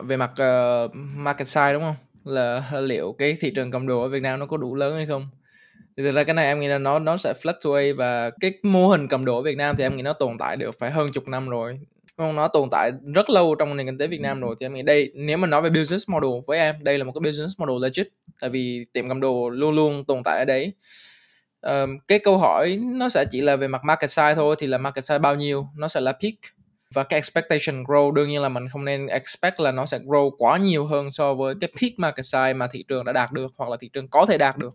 về 0.00 0.16
mặt 0.16 0.30
uh, 0.30 0.94
market 1.16 1.46
size 1.46 1.72
đúng 1.72 1.82
không? 1.82 1.96
Là 2.24 2.72
liệu 2.80 3.14
cái 3.18 3.36
thị 3.40 3.52
trường 3.54 3.70
cầm 3.70 3.86
đồ 3.86 4.02
ở 4.02 4.08
Việt 4.08 4.20
Nam 4.20 4.40
nó 4.40 4.46
có 4.46 4.56
đủ 4.56 4.74
lớn 4.74 4.96
hay 4.96 5.06
không? 5.06 5.28
Thì 5.96 6.02
thực 6.02 6.12
ra 6.14 6.24
cái 6.24 6.34
này 6.34 6.46
em 6.46 6.60
nghĩ 6.60 6.68
là 6.68 6.78
nó 6.78 6.98
nó 6.98 7.16
sẽ 7.16 7.32
fluctuate 7.42 7.96
và 7.96 8.30
cái 8.40 8.52
mô 8.62 8.88
hình 8.88 9.08
cầm 9.08 9.24
đồ 9.24 9.36
ở 9.36 9.42
Việt 9.42 9.56
Nam 9.56 9.76
thì 9.76 9.84
em 9.84 9.96
nghĩ 9.96 10.02
nó 10.02 10.12
tồn 10.12 10.38
tại 10.38 10.56
được 10.56 10.78
phải 10.78 10.90
hơn 10.90 11.12
chục 11.12 11.28
năm 11.28 11.48
rồi. 11.48 11.80
Không? 12.16 12.36
Nó 12.36 12.48
tồn 12.48 12.68
tại 12.70 12.92
rất 13.14 13.30
lâu 13.30 13.54
trong 13.54 13.76
nền 13.76 13.86
kinh 13.86 13.98
tế 13.98 14.06
Việt 14.06 14.20
Nam 14.20 14.40
rồi 14.40 14.54
thì 14.60 14.66
em 14.66 14.74
nghĩ 14.74 14.82
đây 14.82 15.12
nếu 15.14 15.36
mà 15.36 15.46
nói 15.46 15.62
về 15.62 15.70
business 15.70 16.08
model 16.08 16.30
với 16.46 16.58
em 16.58 16.84
đây 16.84 16.98
là 16.98 17.04
một 17.04 17.12
cái 17.12 17.30
business 17.30 17.58
model 17.58 17.76
legit 17.82 18.08
tại 18.40 18.50
vì 18.50 18.86
tiệm 18.92 19.08
cầm 19.08 19.20
đồ 19.20 19.48
luôn 19.48 19.74
luôn 19.74 20.04
tồn 20.04 20.22
tại 20.24 20.38
ở 20.38 20.44
đấy. 20.44 20.72
Um, 21.60 21.98
cái 22.08 22.18
câu 22.18 22.38
hỏi 22.38 22.78
nó 22.82 23.08
sẽ 23.08 23.24
chỉ 23.30 23.40
là 23.40 23.56
về 23.56 23.68
mặt 23.68 23.84
market 23.84 24.10
size 24.10 24.34
thôi 24.34 24.56
thì 24.58 24.66
là 24.66 24.78
market 24.78 25.04
size 25.04 25.20
bao 25.20 25.34
nhiêu? 25.34 25.66
Nó 25.76 25.88
sẽ 25.88 26.00
là 26.00 26.12
peak. 26.12 26.34
Và 26.94 27.02
cái 27.04 27.18
expectation 27.18 27.84
grow 27.84 28.12
đương 28.12 28.28
nhiên 28.28 28.42
là 28.42 28.48
mình 28.48 28.68
không 28.68 28.84
nên 28.84 29.06
expect 29.06 29.60
là 29.60 29.72
nó 29.72 29.86
sẽ 29.86 29.98
grow 29.98 30.30
quá 30.38 30.58
nhiều 30.58 30.86
hơn 30.86 31.10
so 31.10 31.34
với 31.34 31.54
cái 31.60 31.70
peak 31.80 31.92
market 31.96 32.24
size 32.24 32.56
mà 32.56 32.66
thị 32.66 32.84
trường 32.88 33.04
đã 33.04 33.12
đạt 33.12 33.32
được 33.32 33.52
hoặc 33.56 33.70
là 33.70 33.76
thị 33.80 33.90
trường 33.92 34.08
có 34.08 34.26
thể 34.28 34.38
đạt 34.38 34.58
được 34.58 34.74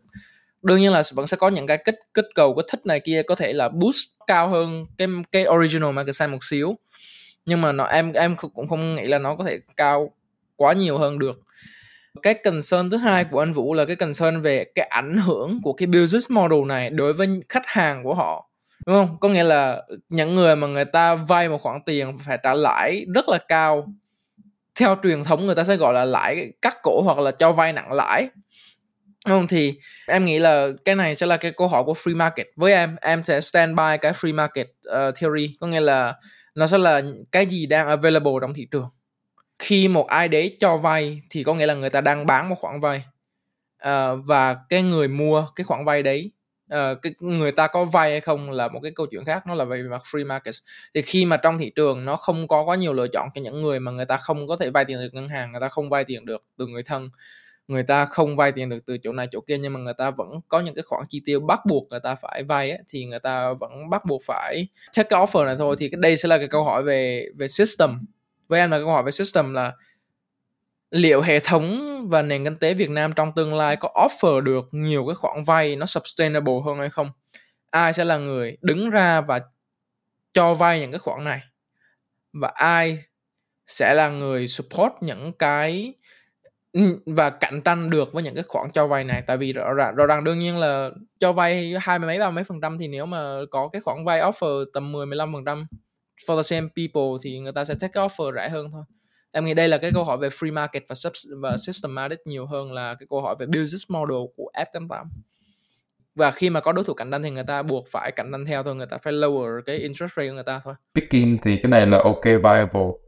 đương 0.68 0.80
nhiên 0.80 0.91
là 0.91 1.03
vẫn 1.13 1.28
sẽ 1.28 1.38
có 1.38 1.49
những 1.49 1.68
cái 1.68 1.78
kích 1.86 1.99
kích 2.13 2.26
cầu 2.36 2.53
có 2.55 2.61
thích 2.68 2.86
này 2.86 2.99
kia, 2.99 3.24
có 3.24 3.36
thể 3.36 3.53
là 3.53 3.70
boost 3.70 3.99
cao 4.28 4.49
hơn 4.49 4.86
cái 4.97 5.07
cái 5.32 5.45
original 5.47 5.91
market 5.91 6.15
size 6.15 6.32
một 6.32 6.43
xíu. 6.43 6.78
Nhưng 7.45 7.61
mà 7.61 7.72
nó 7.72 7.84
em 7.84 8.13
em 8.13 8.36
cũng 8.36 8.70
không 8.70 8.95
nghĩ 8.95 9.07
là 9.07 9.18
nó 9.18 9.36
có 9.36 9.43
thể 9.43 9.59
cao 9.78 10.13
quá 10.55 10.74
nhiều 10.74 10.97
hơn 10.97 11.20
được. 11.20 11.39
Cái 12.22 12.34
concern 12.34 12.89
thứ 12.89 12.97
hai 12.97 13.26
của 13.26 13.39
anh 13.39 13.53
Vũ 13.53 13.74
là 13.74 13.86
cái 13.86 13.95
concern 13.95 14.41
về 14.41 14.65
cái 14.76 14.86
ảnh 14.86 15.18
hưởng 15.18 15.59
của 15.63 15.74
cái 15.74 15.88
business 15.88 16.32
model 16.32 16.65
này 16.65 16.89
đối 16.89 17.13
với 17.13 17.28
khách 17.49 17.65
hàng 17.65 18.03
của 18.03 18.13
họ. 18.13 18.49
Đúng 18.86 18.95
không? 18.95 19.18
Có 19.20 19.30
nghĩa 19.30 19.43
là 19.43 19.82
những 20.09 20.36
người 20.36 20.55
mà 20.55 20.68
người 20.68 20.86
ta 20.86 21.15
vay 21.15 21.49
một 21.49 21.61
khoản 21.61 21.82
tiền 21.86 22.18
phải 22.18 22.38
trả 22.43 22.53
lãi 22.53 23.05
rất 23.13 23.30
là 23.30 23.38
cao. 23.47 23.88
Theo 24.76 24.97
truyền 25.03 25.24
thống 25.24 25.45
người 25.45 25.55
ta 25.55 25.63
sẽ 25.63 25.76
gọi 25.76 25.93
là 25.93 26.05
lãi 26.05 26.51
cắt 26.61 26.78
cổ 26.84 27.01
hoặc 27.01 27.18
là 27.18 27.32
cho 27.32 27.51
vay 27.51 27.74
nặng 27.74 27.91
lãi 27.91 28.30
không 29.30 29.48
thì 29.48 29.74
em 30.08 30.26
nghĩ 30.26 30.40
là 30.40 30.68
cái 30.86 30.96
này 30.96 31.16
sẽ 31.16 31.26
là 31.26 31.38
cái 31.38 31.52
câu 31.52 31.68
hỏi 31.68 31.84
của 31.84 31.94
free 31.94 32.16
market. 32.16 32.48
Với 32.56 32.74
em 32.74 32.96
em 33.02 33.24
sẽ 33.24 33.42
stand 33.42 33.78
by 33.78 33.98
cái 34.02 34.12
free 34.12 34.36
market 34.36 34.68
uh, 34.90 35.16
theory. 35.16 35.56
Có 35.60 35.68
nghĩa 35.68 35.82
là 35.82 36.14
nó 36.56 36.68
sẽ 36.68 36.78
là 36.78 37.02
cái 37.32 37.46
gì 37.46 37.66
đang 37.66 37.88
available 37.88 38.34
trong 38.42 38.54
thị 38.54 38.68
trường. 38.72 38.90
Khi 39.60 39.88
một 39.88 40.08
ai 40.08 40.28
đấy 40.28 40.58
cho 40.60 40.78
vay 40.78 41.22
thì 41.30 41.44
có 41.44 41.54
nghĩa 41.54 41.66
là 41.66 41.74
người 41.74 41.90
ta 41.90 42.02
đang 42.02 42.26
bán 42.26 42.50
một 42.50 42.56
khoản 42.60 42.80
vay. 42.80 43.04
Uh, 43.88 44.20
và 44.26 44.56
cái 44.70 44.82
người 44.82 45.08
mua 45.08 45.46
cái 45.56 45.64
khoản 45.64 45.86
vay 45.86 46.04
đấy 46.04 46.32
uh, 46.74 47.02
cái 47.02 47.14
người 47.20 47.52
ta 47.52 47.68
có 47.68 47.86
vay 47.86 48.12
hay 48.12 48.22
không 48.22 48.50
là 48.50 48.68
một 48.68 48.80
cái 48.84 48.92
câu 48.96 49.06
chuyện 49.06 49.26
khác 49.26 49.48
nó 49.48 49.54
là 49.54 49.66
về 49.66 49.84
mặt 49.84 50.02
free 50.06 50.26
market 50.26 50.56
thì 50.94 51.02
khi 51.02 51.26
mà 51.26 51.38
trong 51.38 51.58
thị 51.58 51.72
trường 51.76 52.06
nó 52.06 52.16
không 52.16 52.48
có 52.48 52.64
quá 52.64 52.76
nhiều 52.76 52.94
lựa 52.94 53.08
chọn 53.08 53.30
cho 53.36 53.42
những 53.42 53.62
người 53.62 53.80
mà 53.80 53.92
người 53.92 54.06
ta 54.06 54.18
không 54.18 54.48
có 54.48 54.58
thể 54.58 54.70
vay 54.70 54.86
tiền 54.86 54.98
từ 55.02 55.10
ngân 55.14 55.28
hàng 55.28 55.52
người 55.52 55.62
ta 55.62 55.70
không 55.70 55.90
vay 55.90 56.04
tiền 56.04 56.26
được 56.26 56.44
từ 56.58 56.68
người 56.68 56.84
thân 56.84 57.10
người 57.68 57.84
ta 57.84 58.05
không 58.05 58.36
vay 58.36 58.51
tiền 58.51 58.70
được 58.70 58.80
từ 58.86 58.97
chỗ 58.97 59.13
này 59.13 59.28
chỗ 59.32 59.41
kia 59.41 59.57
nhưng 59.57 59.74
mà 59.74 59.80
người 59.80 59.93
ta 59.97 60.11
vẫn 60.11 60.28
có 60.47 60.59
những 60.59 60.76
cái 60.76 60.84
khoản 60.84 61.03
chi 61.09 61.22
tiêu 61.26 61.39
bắt 61.39 61.59
buộc 61.65 61.88
người 61.89 61.99
ta 61.99 62.15
phải 62.15 62.43
vay 62.43 62.70
ấy, 62.70 62.80
thì 62.88 63.05
người 63.05 63.20
ta 63.20 63.53
vẫn 63.53 63.89
bắt 63.89 64.05
buộc 64.05 64.22
phải 64.26 64.68
check 64.91 65.09
cái 65.09 65.20
offer 65.20 65.45
này 65.45 65.55
thôi. 65.57 65.76
Thì 65.80 65.89
đây 65.97 66.18
sẽ 66.18 66.28
là 66.28 66.38
cái 66.38 66.47
câu 66.47 66.63
hỏi 66.63 66.84
về 66.84 67.26
về 67.38 67.47
system. 67.47 67.89
Với 68.47 68.59
anh 68.59 68.70
là 68.70 68.78
câu 68.78 68.88
hỏi 68.88 69.03
về 69.03 69.11
system 69.11 69.53
là 69.53 69.74
liệu 70.91 71.22
hệ 71.22 71.39
thống 71.39 72.05
và 72.09 72.22
nền 72.22 72.43
kinh 72.43 72.55
tế 72.55 72.74
Việt 72.74 72.89
Nam 72.89 73.13
trong 73.13 73.32
tương 73.36 73.55
lai 73.55 73.76
có 73.76 74.07
offer 74.07 74.39
được 74.39 74.65
nhiều 74.72 75.05
cái 75.07 75.15
khoản 75.15 75.43
vay 75.43 75.76
nó 75.76 75.86
sustainable 75.86 76.59
hơn 76.65 76.78
hay 76.80 76.89
không? 76.89 77.11
Ai 77.72 77.93
sẽ 77.93 78.05
là 78.05 78.18
người 78.18 78.57
đứng 78.61 78.89
ra 78.89 79.22
và 79.22 79.41
cho 80.34 80.53
vay 80.53 80.80
những 80.80 80.91
cái 80.91 80.99
khoản 80.99 81.24
này? 81.24 81.41
Và 82.34 82.51
ai 82.55 82.99
sẽ 83.68 83.93
là 83.93 84.09
người 84.09 84.47
support 84.47 84.93
những 85.01 85.34
cái 85.34 85.93
Ừ, 86.78 87.00
và 87.06 87.30
cạnh 87.30 87.62
tranh 87.62 87.90
được 87.90 88.14
với 88.14 88.24
những 88.24 88.36
cái 88.36 88.44
khoản 88.48 88.72
cho 88.72 88.88
vay 88.88 89.04
này. 89.04 89.24
Tại 89.28 89.38
vì 89.38 89.54
rõ 89.54 89.74
ràng 89.74 89.96
rõ 89.96 90.06
ràng 90.06 90.24
đương 90.24 90.40
nhiên 90.40 90.58
là 90.58 90.90
cho 91.20 91.32
vay 91.32 91.74
hai 91.82 92.00
mươi 92.00 92.08
mấy, 92.08 92.20
ba 92.20 92.30
mấy 92.30 92.44
phần 92.44 92.62
trăm 92.62 92.78
thì 92.78 92.88
nếu 92.88 93.06
mà 93.06 93.40
có 93.52 93.70
cái 93.74 93.82
khoản 93.82 94.06
vay 94.06 94.20
offer 94.20 94.66
tầm 94.74 94.92
10 94.92 95.06
15 95.06 95.34
phần 95.34 95.46
trăm 95.46 95.66
for 96.28 96.36
the 96.38 96.44
same 96.44 96.68
people 96.76 97.18
thì 97.24 97.40
người 97.40 97.52
ta 97.52 97.66
sẽ 97.66 97.74
take 97.82 97.92
cái 97.94 98.08
offer 98.08 98.36
rẻ 98.36 98.50
hơn 98.50 98.72
thôi. 98.72 98.84
Em 99.32 99.46
nghĩ 99.46 99.54
đây 99.54 99.68
là 99.68 99.78
cái 99.78 99.92
câu 99.94 100.04
hỏi 100.04 100.18
về 100.18 100.30
free 100.30 100.54
market 100.54 100.84
và 100.88 100.96
sub, 100.96 101.14
và 101.42 101.58
systematic 101.58 102.20
nhiều 102.26 102.46
hơn 102.46 102.72
là 102.72 102.96
cái 102.96 103.08
câu 103.10 103.22
hỏi 103.22 103.36
về 103.40 103.46
business 103.46 103.92
model 103.92 104.18
của 104.36 104.52
F88 104.54 105.06
và 106.16 106.32
khi 106.32 106.50
mà 106.50 106.60
có 106.60 106.72
đối 106.72 106.86
thủ 106.86 106.94
cạnh 106.94 107.12
tranh 107.12 107.24
thì 107.24 107.32
người 107.32 107.44
ta 107.44 107.64
buộc 107.64 107.88
phải 107.88 108.12
cạnh 108.12 108.32
tranh 108.32 108.46
theo 108.46 108.64
thôi, 108.64 108.76
người 108.76 108.88
ta 108.88 108.98
phải 108.98 109.14
lower 109.14 109.62
cái 109.66 109.78
interest 109.78 110.14
rate 110.16 110.28
của 110.28 110.34
người 110.34 110.44
ta 110.44 110.62
thôi. 110.64 110.74
Picking 110.96 111.38
thì 111.44 111.58
cái 111.64 111.70
này 111.70 111.88
là 111.88 111.98
ok, 112.04 112.24
viable 112.24 113.07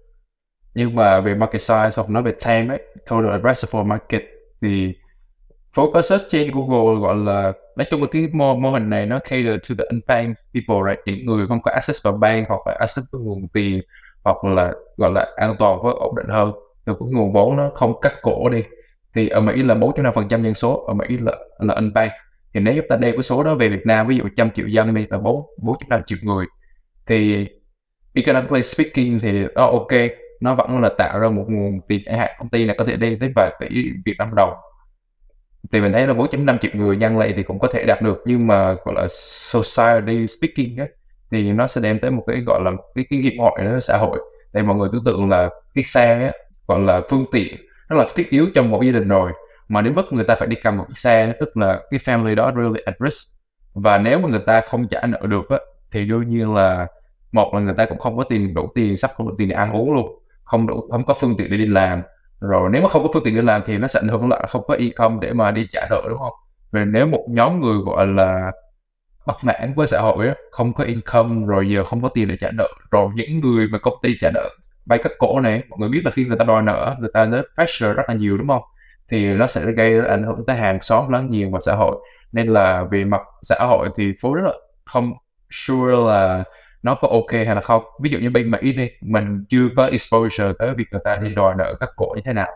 nhưng 0.73 0.95
mà 0.95 1.21
về 1.21 1.35
market 1.35 1.61
size 1.61 1.91
hoặc 1.95 2.09
nói 2.09 2.23
về 2.23 2.33
TAM 2.41 2.67
ấy 2.67 2.79
total 3.09 3.31
addressable 3.31 3.83
market 3.83 4.23
thì 4.61 4.93
focus 5.73 6.01
search 6.01 6.23
trên 6.29 6.51
Google 6.51 7.01
gọi 7.01 7.15
là 7.15 7.53
nói 7.75 7.85
chung 7.89 8.01
là 8.01 8.07
cái 8.11 8.27
mô, 8.33 8.55
mô 8.55 8.71
hình 8.71 8.89
này 8.89 9.05
nó 9.05 9.19
cater 9.19 9.55
to 9.69 9.75
the 9.77 9.83
unbanked 9.91 10.35
people 10.53 10.89
right? 10.89 10.99
Những 11.05 11.25
người 11.25 11.47
không 11.47 11.61
có 11.61 11.71
access 11.71 12.05
vào 12.05 12.13
bank 12.13 12.47
hoặc 12.49 12.67
là 12.67 12.75
access 12.79 13.07
với 13.11 13.21
nguồn 13.21 13.47
tiền 13.47 13.81
hoặc 14.23 14.43
là 14.43 14.73
gọi 14.97 15.11
là 15.11 15.27
an 15.37 15.55
toàn 15.59 15.83
với 15.83 15.93
ổn 15.93 16.15
định 16.15 16.27
hơn. 16.29 16.51
Từ 16.85 16.93
cái 16.99 17.09
nguồn 17.11 17.33
vốn 17.33 17.57
nó 17.57 17.71
không 17.75 18.01
cắt 18.01 18.13
cổ 18.21 18.49
đi. 18.49 18.63
Thì 19.15 19.27
ở 19.29 19.41
Mỹ 19.41 19.63
là 19.63 19.75
4.5% 19.75 20.43
dân 20.43 20.55
số 20.55 20.85
ở 20.87 20.93
Mỹ 20.93 21.05
là 21.09 21.31
là 21.59 21.73
unbanked. 21.73 22.13
Thì 22.53 22.59
nếu 22.59 22.73
chúng 22.75 22.85
ta 22.89 22.95
đem 22.95 23.15
cái 23.15 23.23
số 23.23 23.43
đó 23.43 23.55
về 23.55 23.69
Việt 23.69 23.85
Nam 23.85 24.07
ví 24.07 24.17
dụ 24.17 24.23
trăm 24.35 24.51
triệu 24.51 24.67
dân 24.67 24.95
đi 24.95 25.07
là 25.09 25.17
4 25.17 25.45
4.5 25.61 26.01
triệu 26.05 26.17
người. 26.21 26.45
Thì 27.05 27.47
economically 28.13 28.63
speaking 28.63 29.19
thì 29.21 29.45
oh, 29.45 29.51
ok 29.55 29.91
nó 30.39 30.55
vẫn 30.55 30.81
là 30.81 30.89
tạo 30.97 31.19
ra 31.19 31.29
một 31.29 31.45
nguồn 31.47 31.81
tiền 31.87 31.99
chẳng 32.05 32.19
hạn 32.19 32.31
công 32.39 32.49
ty 32.49 32.65
là 32.65 32.73
có 32.77 32.85
thể 32.85 32.95
đem 32.95 33.19
tới 33.19 33.31
vài 33.35 33.51
tỷ 33.59 33.89
Việt 34.05 34.15
Nam 34.17 34.35
đồng 34.35 34.53
thì 35.71 35.81
mình 35.81 35.91
thấy 35.91 36.07
là 36.07 36.13
4.5 36.13 36.57
triệu 36.57 36.71
người 36.73 36.97
nhân 36.97 37.17
lại 37.17 37.33
thì 37.35 37.43
cũng 37.43 37.59
có 37.59 37.67
thể 37.73 37.85
đạt 37.85 38.01
được 38.01 38.23
nhưng 38.25 38.47
mà 38.47 38.73
gọi 38.73 38.95
là 38.95 39.07
society 39.53 40.27
speaking 40.27 40.79
ấy, 40.79 40.89
thì 41.31 41.51
nó 41.51 41.67
sẽ 41.67 41.81
đem 41.81 41.99
tới 41.99 42.11
một 42.11 42.23
cái 42.27 42.41
gọi 42.45 42.61
là 42.63 42.71
cái 42.95 43.05
cái 43.09 43.19
hiệp 43.19 43.33
hội 43.39 43.51
nó 43.63 43.79
xã 43.79 43.97
hội. 43.97 44.19
Để 44.53 44.61
mọi 44.61 44.77
người 44.77 44.89
tưởng 44.91 45.03
tượng 45.05 45.29
là 45.29 45.49
cái 45.75 45.83
xe 45.83 46.19
ấy, 46.19 46.31
gọi 46.67 46.79
là 46.79 47.01
phương 47.09 47.25
tiện 47.31 47.55
nó 47.89 47.95
là 47.95 48.05
thiết 48.15 48.29
yếu 48.29 48.45
trong 48.55 48.71
một 48.71 48.81
gia 48.83 48.91
đình 48.91 49.07
rồi 49.07 49.31
mà 49.67 49.81
đến 49.81 49.95
mức 49.95 50.03
người 50.11 50.23
ta 50.23 50.35
phải 50.35 50.47
đi 50.47 50.55
cầm 50.63 50.77
một 50.77 50.85
cái 50.87 50.95
xe 50.95 51.33
tức 51.39 51.57
là 51.57 51.79
cái 51.91 51.99
family 51.99 52.35
đó 52.35 52.51
really 52.55 52.81
at 52.85 52.95
risk. 52.99 53.39
Và 53.73 53.97
nếu 53.97 54.19
mà 54.19 54.29
người 54.29 54.43
ta 54.45 54.61
không 54.61 54.87
trả 54.87 55.05
nợ 55.05 55.19
được 55.23 55.49
á, 55.49 55.57
thì 55.91 56.05
đương 56.05 56.27
nhiên 56.27 56.53
là 56.53 56.87
một 57.31 57.53
là 57.53 57.59
người 57.59 57.73
ta 57.77 57.85
cũng 57.85 57.99
không 57.99 58.17
có 58.17 58.23
tiền 58.23 58.53
đủ 58.53 58.71
tiền 58.75 58.97
sắp 58.97 59.11
không 59.15 59.27
đủ 59.27 59.35
tiền 59.37 59.47
để 59.47 59.55
ăn 59.55 59.71
uống 59.71 59.93
luôn 59.93 60.19
không 60.51 60.67
đủ, 60.67 60.81
không 60.91 61.05
có 61.05 61.13
phương 61.21 61.35
tiện 61.37 61.51
để 61.51 61.57
đi 61.57 61.65
làm. 61.65 62.01
Rồi 62.41 62.69
nếu 62.71 62.81
mà 62.81 62.89
không 62.89 63.03
có 63.03 63.09
phương 63.13 63.23
tiện 63.25 63.35
đi 63.35 63.41
làm 63.41 63.61
thì 63.65 63.77
nó 63.77 63.87
sẽ 63.87 63.99
ảnh 64.03 64.09
hưởng 64.09 64.29
là 64.29 64.45
không 64.49 64.63
có 64.67 64.73
income 64.73 65.17
để 65.21 65.33
mà 65.33 65.51
đi 65.51 65.65
trả 65.69 65.87
nợ, 65.89 66.01
đúng 66.09 66.19
không? 66.19 66.33
Về 66.71 66.85
nếu 66.85 67.07
một 67.07 67.25
nhóm 67.29 67.61
người, 67.61 67.77
gọi 67.85 68.07
là, 68.07 68.51
bất 69.25 69.35
mãn 69.41 69.73
với 69.75 69.87
xã 69.87 69.99
hội 69.99 70.31
không 70.51 70.73
có 70.73 70.83
income, 70.83 71.47
rồi 71.47 71.69
giờ 71.69 71.83
không 71.83 72.01
có 72.01 72.09
tiền 72.09 72.27
để 72.27 72.37
trả 72.41 72.51
nợ, 72.51 72.67
rồi 72.91 73.09
những 73.15 73.39
người 73.39 73.67
mà 73.71 73.77
công 73.77 73.93
ty 74.01 74.17
trả 74.19 74.31
nợ 74.33 74.49
vay 74.85 74.99
cắt 75.03 75.11
cổ 75.17 75.39
này, 75.39 75.63
mọi 75.69 75.79
người 75.79 75.89
biết 75.89 76.01
là 76.05 76.11
khi 76.11 76.25
người 76.25 76.37
ta 76.37 76.45
đòi 76.45 76.61
nợ, 76.61 76.95
người 76.99 77.09
ta 77.13 77.25
nó 77.25 77.41
pressure 77.55 77.93
rất 77.93 78.03
là 78.07 78.13
nhiều, 78.15 78.37
đúng 78.37 78.47
không? 78.47 78.63
Thì 79.09 79.33
nó 79.33 79.47
sẽ 79.47 79.61
gây 79.71 79.99
ảnh 80.07 80.23
hưởng 80.23 80.45
tới 80.47 80.55
hàng 80.55 80.81
xóm 80.81 81.09
láng 81.09 81.29
giềng 81.31 81.51
và 81.51 81.59
xã 81.61 81.75
hội. 81.75 81.97
Nên 82.31 82.47
là 82.47 82.83
về 82.91 83.03
mặt 83.03 83.21
xã 83.41 83.55
hội 83.59 83.89
thì 83.97 84.13
phố 84.21 84.33
rất 84.33 84.41
là 84.45 84.53
không 84.85 85.13
sure 85.51 85.95
là 86.07 86.43
nó 86.83 86.95
có 86.95 87.07
ok 87.07 87.31
hay 87.31 87.55
là 87.55 87.61
không? 87.61 87.83
Ví 88.01 88.09
dụ 88.09 88.19
như 88.19 88.29
bên 88.29 88.51
mỹ 88.51 88.73
đi, 88.73 88.89
mình 89.01 89.45
chưa 89.49 89.69
có 89.77 89.85
exposure 89.85 90.53
tới 90.59 90.73
việc 90.77 90.85
người 90.91 91.01
ta 91.03 91.15
đi 91.15 91.35
đòi 91.35 91.55
nợ 91.57 91.75
các 91.79 91.89
cổ 91.95 92.13
như 92.15 92.21
thế 92.25 92.33
nào. 92.33 92.47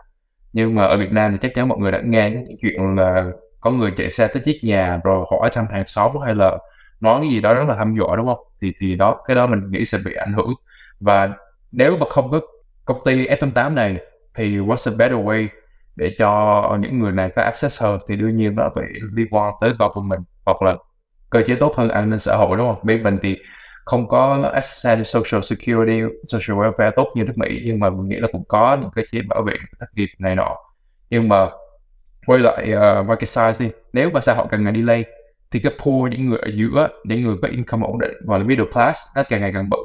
Nhưng 0.52 0.74
mà 0.74 0.84
ở 0.84 0.96
Việt 0.96 1.12
Nam 1.12 1.32
thì 1.32 1.38
chắc 1.42 1.54
chắn 1.54 1.68
mọi 1.68 1.78
người 1.78 1.92
đã 1.92 2.00
nghe 2.04 2.30
những 2.30 2.56
chuyện 2.62 2.96
là 2.96 3.24
có 3.60 3.70
người 3.70 3.92
chạy 3.96 4.10
xe 4.10 4.26
tới 4.26 4.42
chiếc 4.44 4.60
nhà 4.62 5.00
rồi 5.04 5.26
hỏi 5.30 5.50
thăm 5.52 5.66
hàng 5.70 5.86
xóm 5.86 6.12
hay 6.24 6.34
là 6.34 6.58
nói 7.00 7.20
cái 7.20 7.30
gì 7.30 7.40
đó 7.40 7.54
rất 7.54 7.64
là 7.68 7.74
hăm 7.74 7.96
dọa, 7.96 8.16
đúng 8.16 8.26
không? 8.26 8.38
Thì 8.60 8.72
thì 8.80 8.94
đó, 8.94 9.22
cái 9.26 9.34
đó 9.34 9.46
mình 9.46 9.70
nghĩ 9.70 9.84
sẽ 9.84 9.98
bị 10.04 10.14
ảnh 10.14 10.32
hưởng. 10.32 10.54
Và 11.00 11.30
nếu 11.72 11.96
mà 11.96 12.06
không 12.08 12.30
có 12.30 12.40
công 12.84 13.04
ty 13.04 13.26
F88 13.26 13.74
này 13.74 13.96
thì 14.34 14.58
what's 14.58 14.92
a 14.92 14.96
better 14.98 15.18
way 15.18 15.48
để 15.96 16.14
cho 16.18 16.78
những 16.80 16.98
người 16.98 17.12
này 17.12 17.30
có 17.36 17.42
access 17.42 17.82
hơn 17.82 18.00
thì 18.08 18.16
đương 18.16 18.36
nhiên 18.36 18.54
nó 18.54 18.70
phải 18.74 18.84
liên 19.12 19.26
quan 19.30 19.54
tới 19.60 19.72
government 19.78 20.24
hoặc 20.46 20.62
là 20.62 20.76
cơ 21.30 21.42
chế 21.46 21.54
tốt 21.54 21.74
hơn 21.76 21.88
an 21.88 22.10
ninh 22.10 22.20
xã 22.20 22.36
hội, 22.36 22.56
đúng 22.56 22.66
không? 22.66 22.78
Bên 22.82 23.02
mình 23.02 23.18
thì 23.22 23.36
không 23.84 24.08
có 24.08 24.50
access 24.54 25.16
social 25.16 25.42
security 25.42 26.00
social 26.26 26.58
welfare 26.58 26.90
tốt 26.96 27.12
như 27.14 27.24
nước 27.24 27.32
Mỹ 27.36 27.62
nhưng 27.64 27.80
mà 27.80 27.90
mình 27.90 28.08
nghĩ 28.08 28.16
là 28.16 28.28
cũng 28.32 28.44
có 28.48 28.78
những 28.80 28.90
cái 28.94 29.04
chế 29.12 29.22
bảo 29.28 29.42
vệ 29.42 29.54
thất 29.80 29.86
nghiệp 29.94 30.08
này 30.18 30.34
nọ. 30.36 30.56
Nhưng 31.10 31.28
mà 31.28 31.48
quay 32.26 32.40
lại 32.40 32.72
uh, 32.72 33.06
market 33.06 33.28
size 33.28 33.64
đi 33.64 33.70
nếu 33.92 34.10
mà 34.10 34.20
xã 34.20 34.34
hội 34.34 34.46
càng 34.50 34.64
ngày 34.64 34.72
đi 34.72 34.82
lên 34.82 35.04
thì 35.50 35.60
cái 35.60 35.72
pool 35.84 36.10
những 36.10 36.28
người 36.28 36.38
ở 36.38 36.48
giữa 36.54 36.88
những 37.04 37.22
người 37.22 37.36
có 37.42 37.48
income 37.48 37.86
ổn 37.86 37.98
định 37.98 38.12
và 38.26 38.38
là 38.38 38.44
middle 38.44 38.66
class 38.72 39.00
nó 39.16 39.22
càng 39.28 39.40
ngày 39.40 39.50
càng 39.54 39.70
bự. 39.70 39.78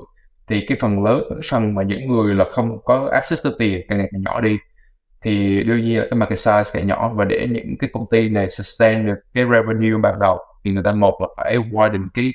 Thì 0.47 0.65
cái 0.67 0.77
phần 0.81 1.03
lớn 1.03 1.23
phần 1.49 1.75
mà 1.75 1.83
những 1.83 2.07
người 2.07 2.35
là 2.35 2.45
không 2.51 2.79
có 2.85 3.09
access 3.11 3.45
to 3.45 3.49
tiền 3.59 3.81
càng 3.89 3.97
ngày 3.97 4.09
càng 4.11 4.21
nhỏ 4.21 4.41
đi 4.41 4.57
thì 5.21 5.63
đương 5.63 5.81
nhiên 5.85 5.97
là 5.97 6.05
cái 6.09 6.19
market 6.19 6.39
size 6.39 6.63
sẽ 6.63 6.83
nhỏ 6.83 7.11
và 7.15 7.25
để 7.25 7.47
những 7.51 7.77
cái 7.79 7.89
công 7.93 8.05
ty 8.11 8.29
này 8.29 8.49
sustain 8.49 9.05
được 9.05 9.15
cái 9.33 9.43
revenue 9.43 9.99
ban 10.01 10.19
đầu 10.19 10.39
thì 10.63 10.71
người 10.71 10.83
ta 10.83 10.91
một 10.91 11.17
là 11.21 11.27
phải 11.37 11.57
widen 11.57 12.07
cái 12.13 12.33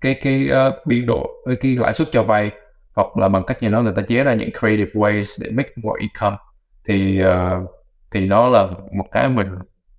cái 0.00 0.14
cái 0.22 0.48
uh, 0.68 0.86
biên 0.86 1.06
độ 1.06 1.30
cái, 1.46 1.56
cái 1.60 1.76
lãi 1.76 1.94
suất 1.94 2.08
cho 2.12 2.22
vay 2.22 2.50
hoặc 2.94 3.16
là 3.16 3.28
bằng 3.28 3.42
cách 3.46 3.60
gì 3.60 3.68
đó 3.68 3.82
người 3.82 3.92
ta 3.96 4.02
chế 4.02 4.24
ra 4.24 4.34
những 4.34 4.50
creative 4.50 4.90
ways 4.92 5.44
để 5.44 5.50
make 5.50 5.70
more 5.76 6.00
income 6.00 6.36
thì 6.84 7.22
uh, 7.22 7.70
thì 8.10 8.26
nó 8.26 8.48
là 8.48 8.66
một 8.92 9.06
cái 9.12 9.28
mình 9.28 9.46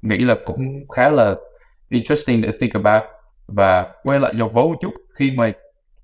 nghĩ 0.02 0.18
là 0.18 0.36
cũng 0.46 0.88
khá 0.96 1.10
là 1.10 1.36
interesting 1.90 2.42
để 2.42 2.52
think 2.60 2.74
about 2.74 3.04
và 3.48 3.94
quay 4.04 4.20
lại 4.20 4.34
dòng 4.36 4.54
vốn 4.54 4.72
một 4.72 4.78
chút 4.82 4.94
khi 5.16 5.32
mà 5.32 5.52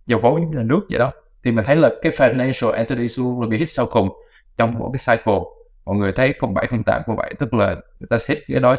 dòng 0.06 0.22
vốn 0.22 0.42
như 0.42 0.58
là 0.58 0.64
nước 0.64 0.82
vậy 0.90 1.00
đó 1.00 1.12
thì 1.46 1.52
mình 1.52 1.66
thấy 1.66 1.76
là 1.76 1.90
cái 2.02 2.12
financial 2.12 2.72
entities 2.72 3.20
luôn 3.20 3.42
là 3.42 3.48
bị 3.48 3.58
hit 3.58 3.70
sau 3.70 3.86
cùng 3.92 4.10
trong 4.58 4.76
mỗi 4.80 4.90
cái 4.94 5.18
cycle. 5.18 5.40
Mọi 5.86 5.96
người 5.96 6.12
thấy 6.12 6.34
không 6.40 6.54
bảy 6.54 6.68
không 6.68 6.84
tám 6.84 7.02
không 7.06 7.16
bảy 7.16 7.34
tức 7.40 7.54
là 7.54 7.76
người 8.00 8.08
ta 8.10 8.18
hit 8.30 8.38
cái 8.48 8.60
đó 8.60 8.76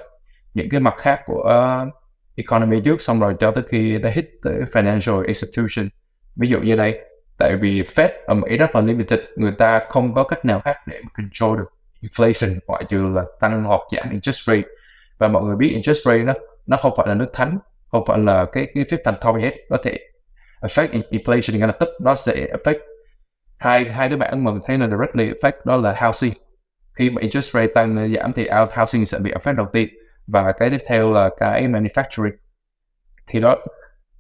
những 0.55 0.69
cái 0.71 0.81
mặt 0.81 0.95
khác 0.99 1.21
của 1.27 1.73
uh, 1.85 1.95
economy 2.37 2.81
trước, 2.85 3.03
xong 3.03 3.21
rồi 3.21 3.35
cho 3.41 3.51
tới 3.51 3.65
khi 3.69 3.99
nó 3.99 4.09
hit 4.09 4.31
tới 4.43 4.55
financial 4.73 5.27
institution. 5.27 5.89
Ví 6.37 6.49
dụ 6.49 6.61
như 6.61 6.77
đây, 6.77 6.99
tại 7.39 7.57
vì 7.61 7.83
Fed 7.83 8.09
ở 8.27 8.35
Mỹ 8.35 8.57
rất 8.57 8.75
là 8.75 8.81
limited, 8.81 9.21
người 9.37 9.53
ta 9.59 9.81
không 9.89 10.15
có 10.15 10.25
cách 10.25 10.45
nào 10.45 10.61
khác 10.61 10.77
để 10.87 11.01
control 11.17 11.59
được 11.59 11.73
inflation, 12.03 12.59
ngoại 12.67 12.85
trừ 12.89 13.13
là 13.15 13.25
tăng 13.41 13.65
hoặc 13.65 13.81
giảm 13.97 14.11
interest 14.11 14.49
rate. 14.49 14.63
Và 15.19 15.29
mọi 15.29 15.43
người 15.43 15.57
biết 15.57 15.69
interest 15.69 16.07
rate 16.07 16.19
nó 16.19 16.35
nó 16.67 16.77
không 16.77 16.93
phải 16.97 17.07
là 17.09 17.15
nước 17.15 17.29
thánh, 17.33 17.59
không 17.89 18.05
phải 18.07 18.19
là 18.19 18.47
cái 18.53 18.67
cái 18.75 18.85
phép 18.91 18.97
thành 19.05 19.15
thông 19.21 19.41
hết. 19.41 19.53
Có 19.69 19.79
thể 19.85 19.99
affect 20.61 21.03
inflation 21.11 21.59
ngay 21.59 21.69
lập 21.69 21.77
tức 21.81 21.89
nó 22.01 22.15
sẽ 22.15 22.35
affect 22.53 22.79
hai 23.59 23.85
hai 23.85 24.09
đứa 24.09 24.17
bạn 24.17 24.45
mà 24.45 24.51
mình 24.53 24.63
thấy 24.67 24.79
là 24.79 24.89
directly 24.89 25.31
affect 25.31 25.53
đó 25.65 25.77
là 25.77 25.95
housing. 25.99 26.33
Khi 26.93 27.11
mà 27.11 27.21
interest 27.21 27.55
rate 27.55 27.73
tăng, 27.75 28.15
giảm 28.15 28.33
thì 28.33 28.49
housing 28.77 29.07
sẽ 29.07 29.19
bị 29.19 29.31
affect 29.31 29.57
đầu 29.57 29.67
tiên 29.73 29.89
và 30.27 30.53
cái 30.53 30.71
tiếp 30.71 30.85
theo 30.89 31.13
là 31.13 31.31
cái 31.39 31.69
manufacturing. 31.69 32.37
Thì 33.27 33.41
đó 33.41 33.57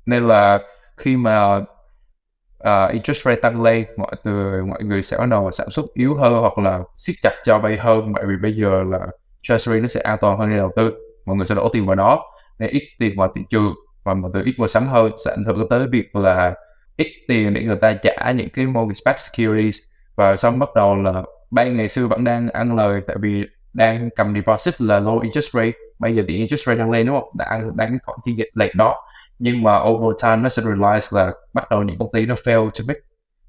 nên 0.06 0.28
là 0.28 0.58
khi 0.96 1.16
mà 1.16 1.56
uh, 1.56 2.92
interest 2.92 3.24
rate 3.24 3.40
tăng 3.40 3.62
lên 3.62 3.84
mọi 3.96 4.16
người 4.24 4.62
mọi 4.62 4.82
người 4.82 5.02
sẽ 5.02 5.18
bắt 5.18 5.26
đầu 5.26 5.50
sản 5.50 5.70
xuất 5.70 5.86
yếu 5.94 6.14
hơn 6.14 6.32
hoặc 6.32 6.58
là 6.58 6.80
siết 6.96 7.16
chặt 7.22 7.32
cho 7.44 7.58
vay 7.58 7.76
hơn 7.76 8.12
bởi 8.12 8.24
vì 8.26 8.34
bây 8.42 8.56
giờ 8.56 8.82
là 8.90 9.06
treasury 9.42 9.80
nó 9.80 9.86
sẽ 9.86 10.00
an 10.00 10.18
toàn 10.20 10.38
hơn 10.38 10.50
để 10.50 10.56
đầu 10.56 10.72
tư. 10.76 10.94
Mọi 11.26 11.36
người 11.36 11.46
sẽ 11.46 11.54
đổ 11.54 11.68
tiền 11.68 11.86
vào 11.86 11.96
đó 11.96 12.22
nên 12.58 12.70
ít 12.70 12.82
tiền 12.98 13.14
vào 13.16 13.32
thị 13.34 13.42
trường 13.50 13.74
và 14.04 14.14
mọi 14.14 14.30
người 14.30 14.42
ít 14.42 14.54
mua 14.58 14.66
sắm 14.66 14.86
hơn. 14.88 15.12
Sẽ 15.24 15.30
ảnh 15.30 15.44
hưởng 15.44 15.68
tới 15.70 15.86
việc 15.92 16.16
là 16.16 16.54
ít 16.96 17.12
tiền 17.28 17.54
để 17.54 17.62
người 17.62 17.76
ta 17.76 17.92
trả 18.02 18.30
những 18.30 18.48
cái 18.48 18.66
mortgage 18.66 19.00
backed 19.04 19.20
securities. 19.20 19.78
Và 20.16 20.36
xong 20.36 20.58
bắt 20.58 20.68
đầu 20.74 20.94
là 20.94 21.22
bank 21.50 21.76
ngày 21.76 21.88
xưa 21.88 22.06
vẫn 22.06 22.24
đang 22.24 22.48
ăn 22.48 22.76
lời 22.76 23.00
tại 23.06 23.16
vì 23.20 23.44
đang 23.72 24.10
cầm 24.16 24.34
deposit 24.34 24.80
là 24.80 25.00
low 25.00 25.20
interest 25.20 25.52
rate 25.52 25.72
bây 25.98 26.16
giờ 26.16 26.22
thì 26.28 26.36
interest 26.36 26.66
rate 26.66 26.78
đang 26.78 26.90
lên 26.90 27.06
đúng 27.06 27.20
không? 27.20 27.30
Đã 27.38 27.46
đánh 27.50 27.76
đang 27.76 27.88
cái 27.88 27.98
khoản 28.04 28.18
chi 28.24 28.34
dịch 28.36 28.50
lệch 28.54 28.74
đó. 28.74 29.02
Nhưng 29.38 29.62
mà 29.62 29.78
over 29.78 30.22
time 30.22 30.36
nó 30.36 30.48
sẽ 30.48 30.62
realize 30.62 31.16
là 31.16 31.32
bắt 31.54 31.70
đầu 31.70 31.82
những 31.82 31.98
công 31.98 32.12
ty 32.12 32.26
nó 32.26 32.34
fail 32.34 32.70
to 32.70 32.84
make 32.88 33.00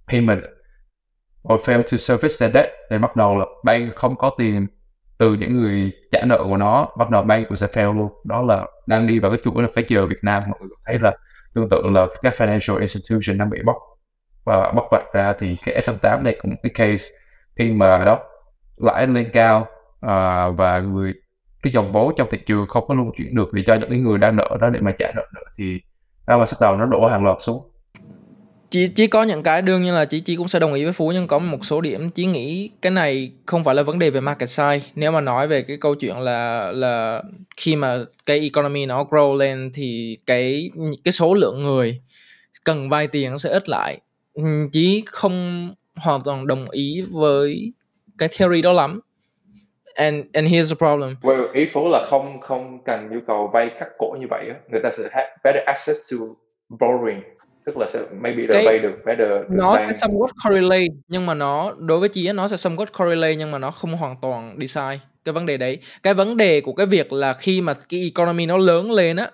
payment 0.07 0.41
or 1.53 1.61
fail 1.61 1.81
to 1.81 1.97
service 1.97 2.35
their 2.39 2.53
debt. 2.53 2.69
Thì 2.89 2.97
bắt 2.97 3.15
đầu 3.15 3.37
là 3.37 3.45
bank 3.65 3.95
không 3.95 4.15
có 4.15 4.31
tiền 4.37 4.67
từ 5.17 5.33
những 5.33 5.61
người 5.61 5.91
trả 6.11 6.25
nợ 6.25 6.43
của 6.43 6.57
nó 6.57 6.87
bắt 6.97 7.09
đầu 7.09 7.23
bank 7.23 7.47
cũng 7.47 7.55
sẽ 7.55 7.67
fail 7.67 7.97
luôn. 7.97 8.11
Đó 8.25 8.41
là 8.41 8.65
đang 8.87 9.07
đi 9.07 9.19
vào 9.19 9.31
cái 9.31 9.39
chuỗi 9.43 9.63
là 9.63 9.69
phải 9.75 9.83
chờ 9.89 10.05
Việt 10.05 10.19
Nam 10.21 10.43
mọi 10.47 10.59
người 10.59 10.69
thấy 10.85 10.99
là 10.99 11.13
tương 11.55 11.69
tự 11.69 11.81
là 11.89 12.07
các 12.21 12.33
financial 12.37 12.79
institution 12.79 13.37
đang 13.37 13.49
bị 13.49 13.59
bóc 13.65 13.75
và 14.45 14.71
bóc 14.71 14.87
vạch 14.91 15.13
ra 15.13 15.33
thì 15.39 15.57
cái 15.65 15.83
S8 15.87 16.23
này 16.23 16.37
cũng 16.41 16.55
cái 16.63 16.71
case 16.75 17.05
khi 17.55 17.71
mà 17.71 18.03
đó 18.05 18.19
lãi 18.77 19.07
lên 19.07 19.29
cao 19.33 19.61
uh, 20.05 20.57
và 20.57 20.79
người 20.79 21.13
cái 21.61 21.73
dòng 21.73 21.91
vốn 21.91 22.13
trong 22.17 22.27
thị 22.31 22.37
trường 22.45 22.67
không 22.67 22.87
có 22.87 22.95
lưu 22.95 23.11
chuyển 23.17 23.35
được 23.35 23.53
để 23.53 23.63
cho 23.67 23.75
những 23.75 23.89
cái 23.89 23.99
người 23.99 24.17
đang 24.17 24.35
nợ 24.35 24.57
đó 24.61 24.69
để 24.69 24.79
mà 24.79 24.91
trả 24.99 25.11
nợ 25.15 25.21
nữa 25.35 25.51
thì 25.57 25.63
ra 26.27 26.37
mà 26.37 26.45
bắt 26.51 26.61
đầu 26.61 26.75
nó 26.75 26.85
đổ 26.85 27.07
hàng 27.07 27.23
loạt 27.23 27.37
xuống. 27.39 27.71
Chỉ 28.69 28.87
chỉ 28.87 29.07
có 29.07 29.23
những 29.23 29.43
cái 29.43 29.61
đương 29.61 29.81
nhiên 29.81 29.93
là 29.93 30.05
chỉ 30.05 30.19
chỉ 30.19 30.35
cũng 30.35 30.47
sẽ 30.47 30.59
đồng 30.59 30.73
ý 30.73 30.83
với 30.83 30.93
phú 30.93 31.11
nhưng 31.11 31.27
có 31.27 31.39
một 31.39 31.65
số 31.65 31.81
điểm 31.81 32.09
chỉ 32.09 32.25
nghĩ 32.25 32.71
cái 32.81 32.91
này 32.91 33.31
không 33.45 33.63
phải 33.63 33.75
là 33.75 33.83
vấn 33.83 33.99
đề 33.99 34.09
về 34.09 34.21
market 34.21 34.49
size. 34.49 34.79
Nếu 34.95 35.11
mà 35.11 35.21
nói 35.21 35.47
về 35.47 35.61
cái 35.61 35.77
câu 35.77 35.95
chuyện 35.95 36.17
là 36.17 36.71
là 36.71 37.23
khi 37.57 37.75
mà 37.75 37.97
cái 38.25 38.39
economy 38.39 38.85
nó 38.85 39.03
grow 39.03 39.35
lên 39.35 39.71
thì 39.73 40.17
cái 40.25 40.71
cái 41.03 41.11
số 41.11 41.33
lượng 41.33 41.63
người 41.63 42.01
cần 42.63 42.89
vay 42.89 43.07
tiền 43.07 43.31
nó 43.31 43.37
sẽ 43.37 43.49
ít 43.49 43.69
lại. 43.69 43.99
Chỉ 44.71 45.03
không 45.05 45.69
hoàn 45.95 46.21
toàn 46.23 46.47
đồng 46.47 46.69
ý 46.69 47.01
với 47.11 47.73
cái 48.17 48.29
theory 48.37 48.61
đó 48.61 48.73
lắm 48.73 48.99
and 49.97 50.25
and 50.33 50.47
here's 50.47 50.69
the 50.69 50.75
problem. 50.75 51.15
Well, 51.21 51.47
ý 51.53 51.65
phố 51.73 51.89
là 51.89 52.05
không 52.09 52.41
không 52.41 52.83
cần 52.85 53.09
nhu 53.11 53.19
cầu 53.27 53.49
vay 53.53 53.69
cắt 53.79 53.87
cổ 53.97 54.17
như 54.19 54.27
vậy 54.29 54.51
người 54.71 54.81
ta 54.83 54.89
sẽ 54.91 55.03
have 55.11 55.29
better 55.43 55.63
access 55.65 56.11
to 56.11 56.17
borrowing. 56.69 57.21
Tức 57.65 57.77
là 57.77 57.87
sẽ 57.87 57.99
maybe 58.21 58.43
cái, 58.49 58.65
vay 58.65 58.79
được 58.79 58.93
better 59.05 59.29
được 59.29 59.43
nó 59.49 59.77
sẽ 59.79 60.07
somewhat 60.07 60.27
correlate 60.43 60.87
nhưng 61.07 61.25
mà 61.25 61.33
nó 61.33 61.73
đối 61.77 61.99
với 61.99 62.09
chị 62.09 62.31
nó 62.31 62.47
sẽ 62.47 62.55
somewhat 62.55 62.85
correlate 62.97 63.35
nhưng 63.35 63.51
mà 63.51 63.59
nó 63.59 63.71
không 63.71 63.97
hoàn 63.97 64.15
toàn 64.21 64.59
đi 64.59 64.67
sai 64.67 64.99
cái 65.25 65.33
vấn 65.33 65.45
đề 65.45 65.57
đấy. 65.57 65.79
Cái 66.03 66.13
vấn 66.13 66.37
đề 66.37 66.61
của 66.61 66.73
cái 66.73 66.85
việc 66.85 67.13
là 67.13 67.33
khi 67.33 67.61
mà 67.61 67.73
cái 67.89 67.99
economy 68.01 68.45
nó 68.45 68.57
lớn 68.57 68.91
lên 68.91 69.17
á 69.17 69.31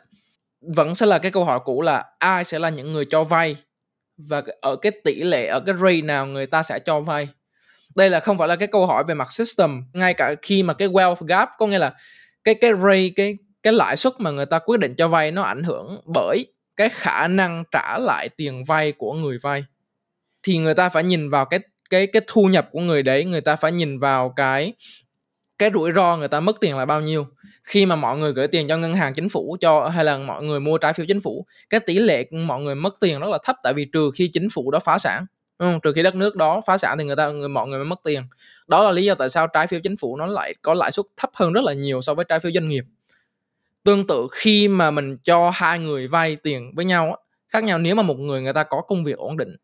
vẫn 0.76 0.96
sẽ 0.96 1.06
là 1.06 1.20
cái 1.20 1.32
câu 1.32 1.44
hỏi 1.44 1.60
cũ 1.66 1.82
là 1.82 2.06
ai 2.20 2.44
sẽ 2.44 2.60
là 2.60 2.70
những 2.70 2.92
người 2.92 3.06
cho 3.06 3.24
vay? 3.24 3.56
Và 4.18 4.44
ở 4.62 4.76
cái 4.76 4.92
tỷ 5.04 5.24
lệ 5.24 5.48
ở 5.48 5.60
cái 5.60 5.76
rate 5.76 6.02
nào 6.02 6.26
người 6.26 6.46
ta 6.46 6.64
sẽ 6.64 6.80
cho 6.80 7.00
vay 7.00 7.28
đây 7.96 8.10
là 8.10 8.20
không 8.20 8.38
phải 8.38 8.48
là 8.48 8.56
cái 8.56 8.68
câu 8.68 8.86
hỏi 8.86 9.04
về 9.08 9.14
mặt 9.14 9.32
system, 9.32 9.84
ngay 9.94 10.14
cả 10.14 10.36
khi 10.42 10.64
mà 10.64 10.74
cái 10.74 10.88
wealth 10.88 11.26
gap, 11.28 11.50
có 11.58 11.68
nghĩa 11.68 11.80
là 11.80 11.94
cái 12.44 12.56
cái 12.56 12.72
rate, 12.84 13.10
cái 13.16 13.38
cái 13.64 13.74
lãi 13.74 13.98
suất 13.98 14.14
mà 14.20 14.32
người 14.32 14.46
ta 14.46 14.60
quyết 14.60 14.80
định 14.80 14.94
cho 14.96 15.08
vay 15.08 15.32
nó 15.32 15.42
ảnh 15.42 15.64
hưởng 15.64 16.02
bởi 16.06 16.46
cái 16.76 16.90
khả 16.90 17.28
năng 17.28 17.64
trả 17.72 17.98
lại 17.98 18.30
tiền 18.30 18.64
vay 18.64 18.92
của 18.92 19.14
người 19.14 19.38
vay. 19.42 19.64
Thì 20.44 20.58
người 20.58 20.74
ta 20.76 20.90
phải 20.90 21.04
nhìn 21.04 21.30
vào 21.30 21.46
cái 21.46 21.60
cái 21.90 22.08
cái 22.08 22.22
thu 22.28 22.46
nhập 22.46 22.70
của 22.72 22.80
người 22.80 23.04
đấy, 23.04 23.26
người 23.26 23.42
ta 23.42 23.56
phải 23.56 23.72
nhìn 23.72 24.00
vào 24.00 24.34
cái 24.36 24.74
cái 25.60 25.72
rủi 25.74 25.92
ro 25.96 26.18
người 26.18 26.28
ta 26.28 26.40
mất 26.40 26.56
tiền 26.62 26.78
là 26.78 26.86
bao 26.86 27.02
nhiêu. 27.02 27.28
Khi 27.64 27.86
mà 27.86 27.96
mọi 27.96 28.18
người 28.18 28.34
gửi 28.34 28.48
tiền 28.48 28.68
cho 28.68 28.78
ngân 28.78 28.94
hàng 28.94 29.14
chính 29.14 29.30
phủ 29.30 29.58
cho, 29.62 29.90
hay 29.90 30.06
là 30.06 30.18
mọi 30.18 30.44
người 30.44 30.60
mua 30.60 30.78
trái 30.78 30.94
phiếu 30.94 31.06
chính 31.06 31.20
phủ, 31.20 31.46
cái 31.70 31.80
tỷ 31.80 32.00
lệ 32.00 32.26
mọi 32.32 32.62
người 32.62 32.76
mất 32.76 32.94
tiền 33.00 33.20
rất 33.20 33.28
là 33.30 33.38
thấp, 33.44 33.56
tại 33.64 33.74
vì 33.74 33.86
trừ 33.94 34.12
khi 34.16 34.30
chính 34.34 34.48
phủ 34.54 34.72
đó 34.72 34.80
phá 34.80 34.98
sản 34.98 35.26
không? 35.60 35.80
trừ 35.82 35.94
khi 35.96 36.04
đất 36.04 36.16
nước 36.16 36.36
đó 36.36 36.62
phá 36.68 36.78
sản 36.78 36.98
thì 36.98 37.06
người 37.06 37.16
ta, 37.16 37.30
người, 37.30 37.50
mọi 37.50 37.68
người 37.68 37.80
mới 37.80 37.86
mất 37.86 38.00
tiền. 38.04 38.24
Đó 38.68 38.84
là 38.84 38.92
lý 38.92 39.04
do 39.04 39.16
tại 39.16 39.30
sao 39.30 39.48
trái 39.48 39.68
phiếu 39.68 39.80
chính 39.84 39.98
phủ 39.98 40.18
nó 40.18 40.26
lại 40.26 40.54
có 40.62 40.74
lãi 40.74 40.92
suất 40.92 41.06
thấp 41.18 41.30
hơn 41.34 41.54
rất 41.54 41.64
là 41.64 41.74
nhiều 41.74 42.02
so 42.02 42.14
với 42.14 42.26
trái 42.30 42.40
phiếu 42.40 42.52
doanh 42.52 42.70
nghiệp. 42.70 42.84
Tương 43.84 44.08
tự 44.08 44.28
khi 44.32 44.68
mà 44.68 44.92
mình 44.92 45.18
cho 45.24 45.50
hai 45.54 45.80
người 45.80 46.08
vay 46.08 46.36
tiền 46.36 46.72
với 46.76 46.86
nhau 46.86 47.18
khác 47.54 47.64
nhau 47.64 47.80
nếu 47.80 47.96
mà 47.96 48.04
một 48.04 48.20
người 48.20 48.42
người 48.42 48.54
ta 48.54 48.64
có 48.64 48.82
công 48.82 49.04
việc 49.04 49.18
ổn 49.18 49.38
định, 49.38 49.56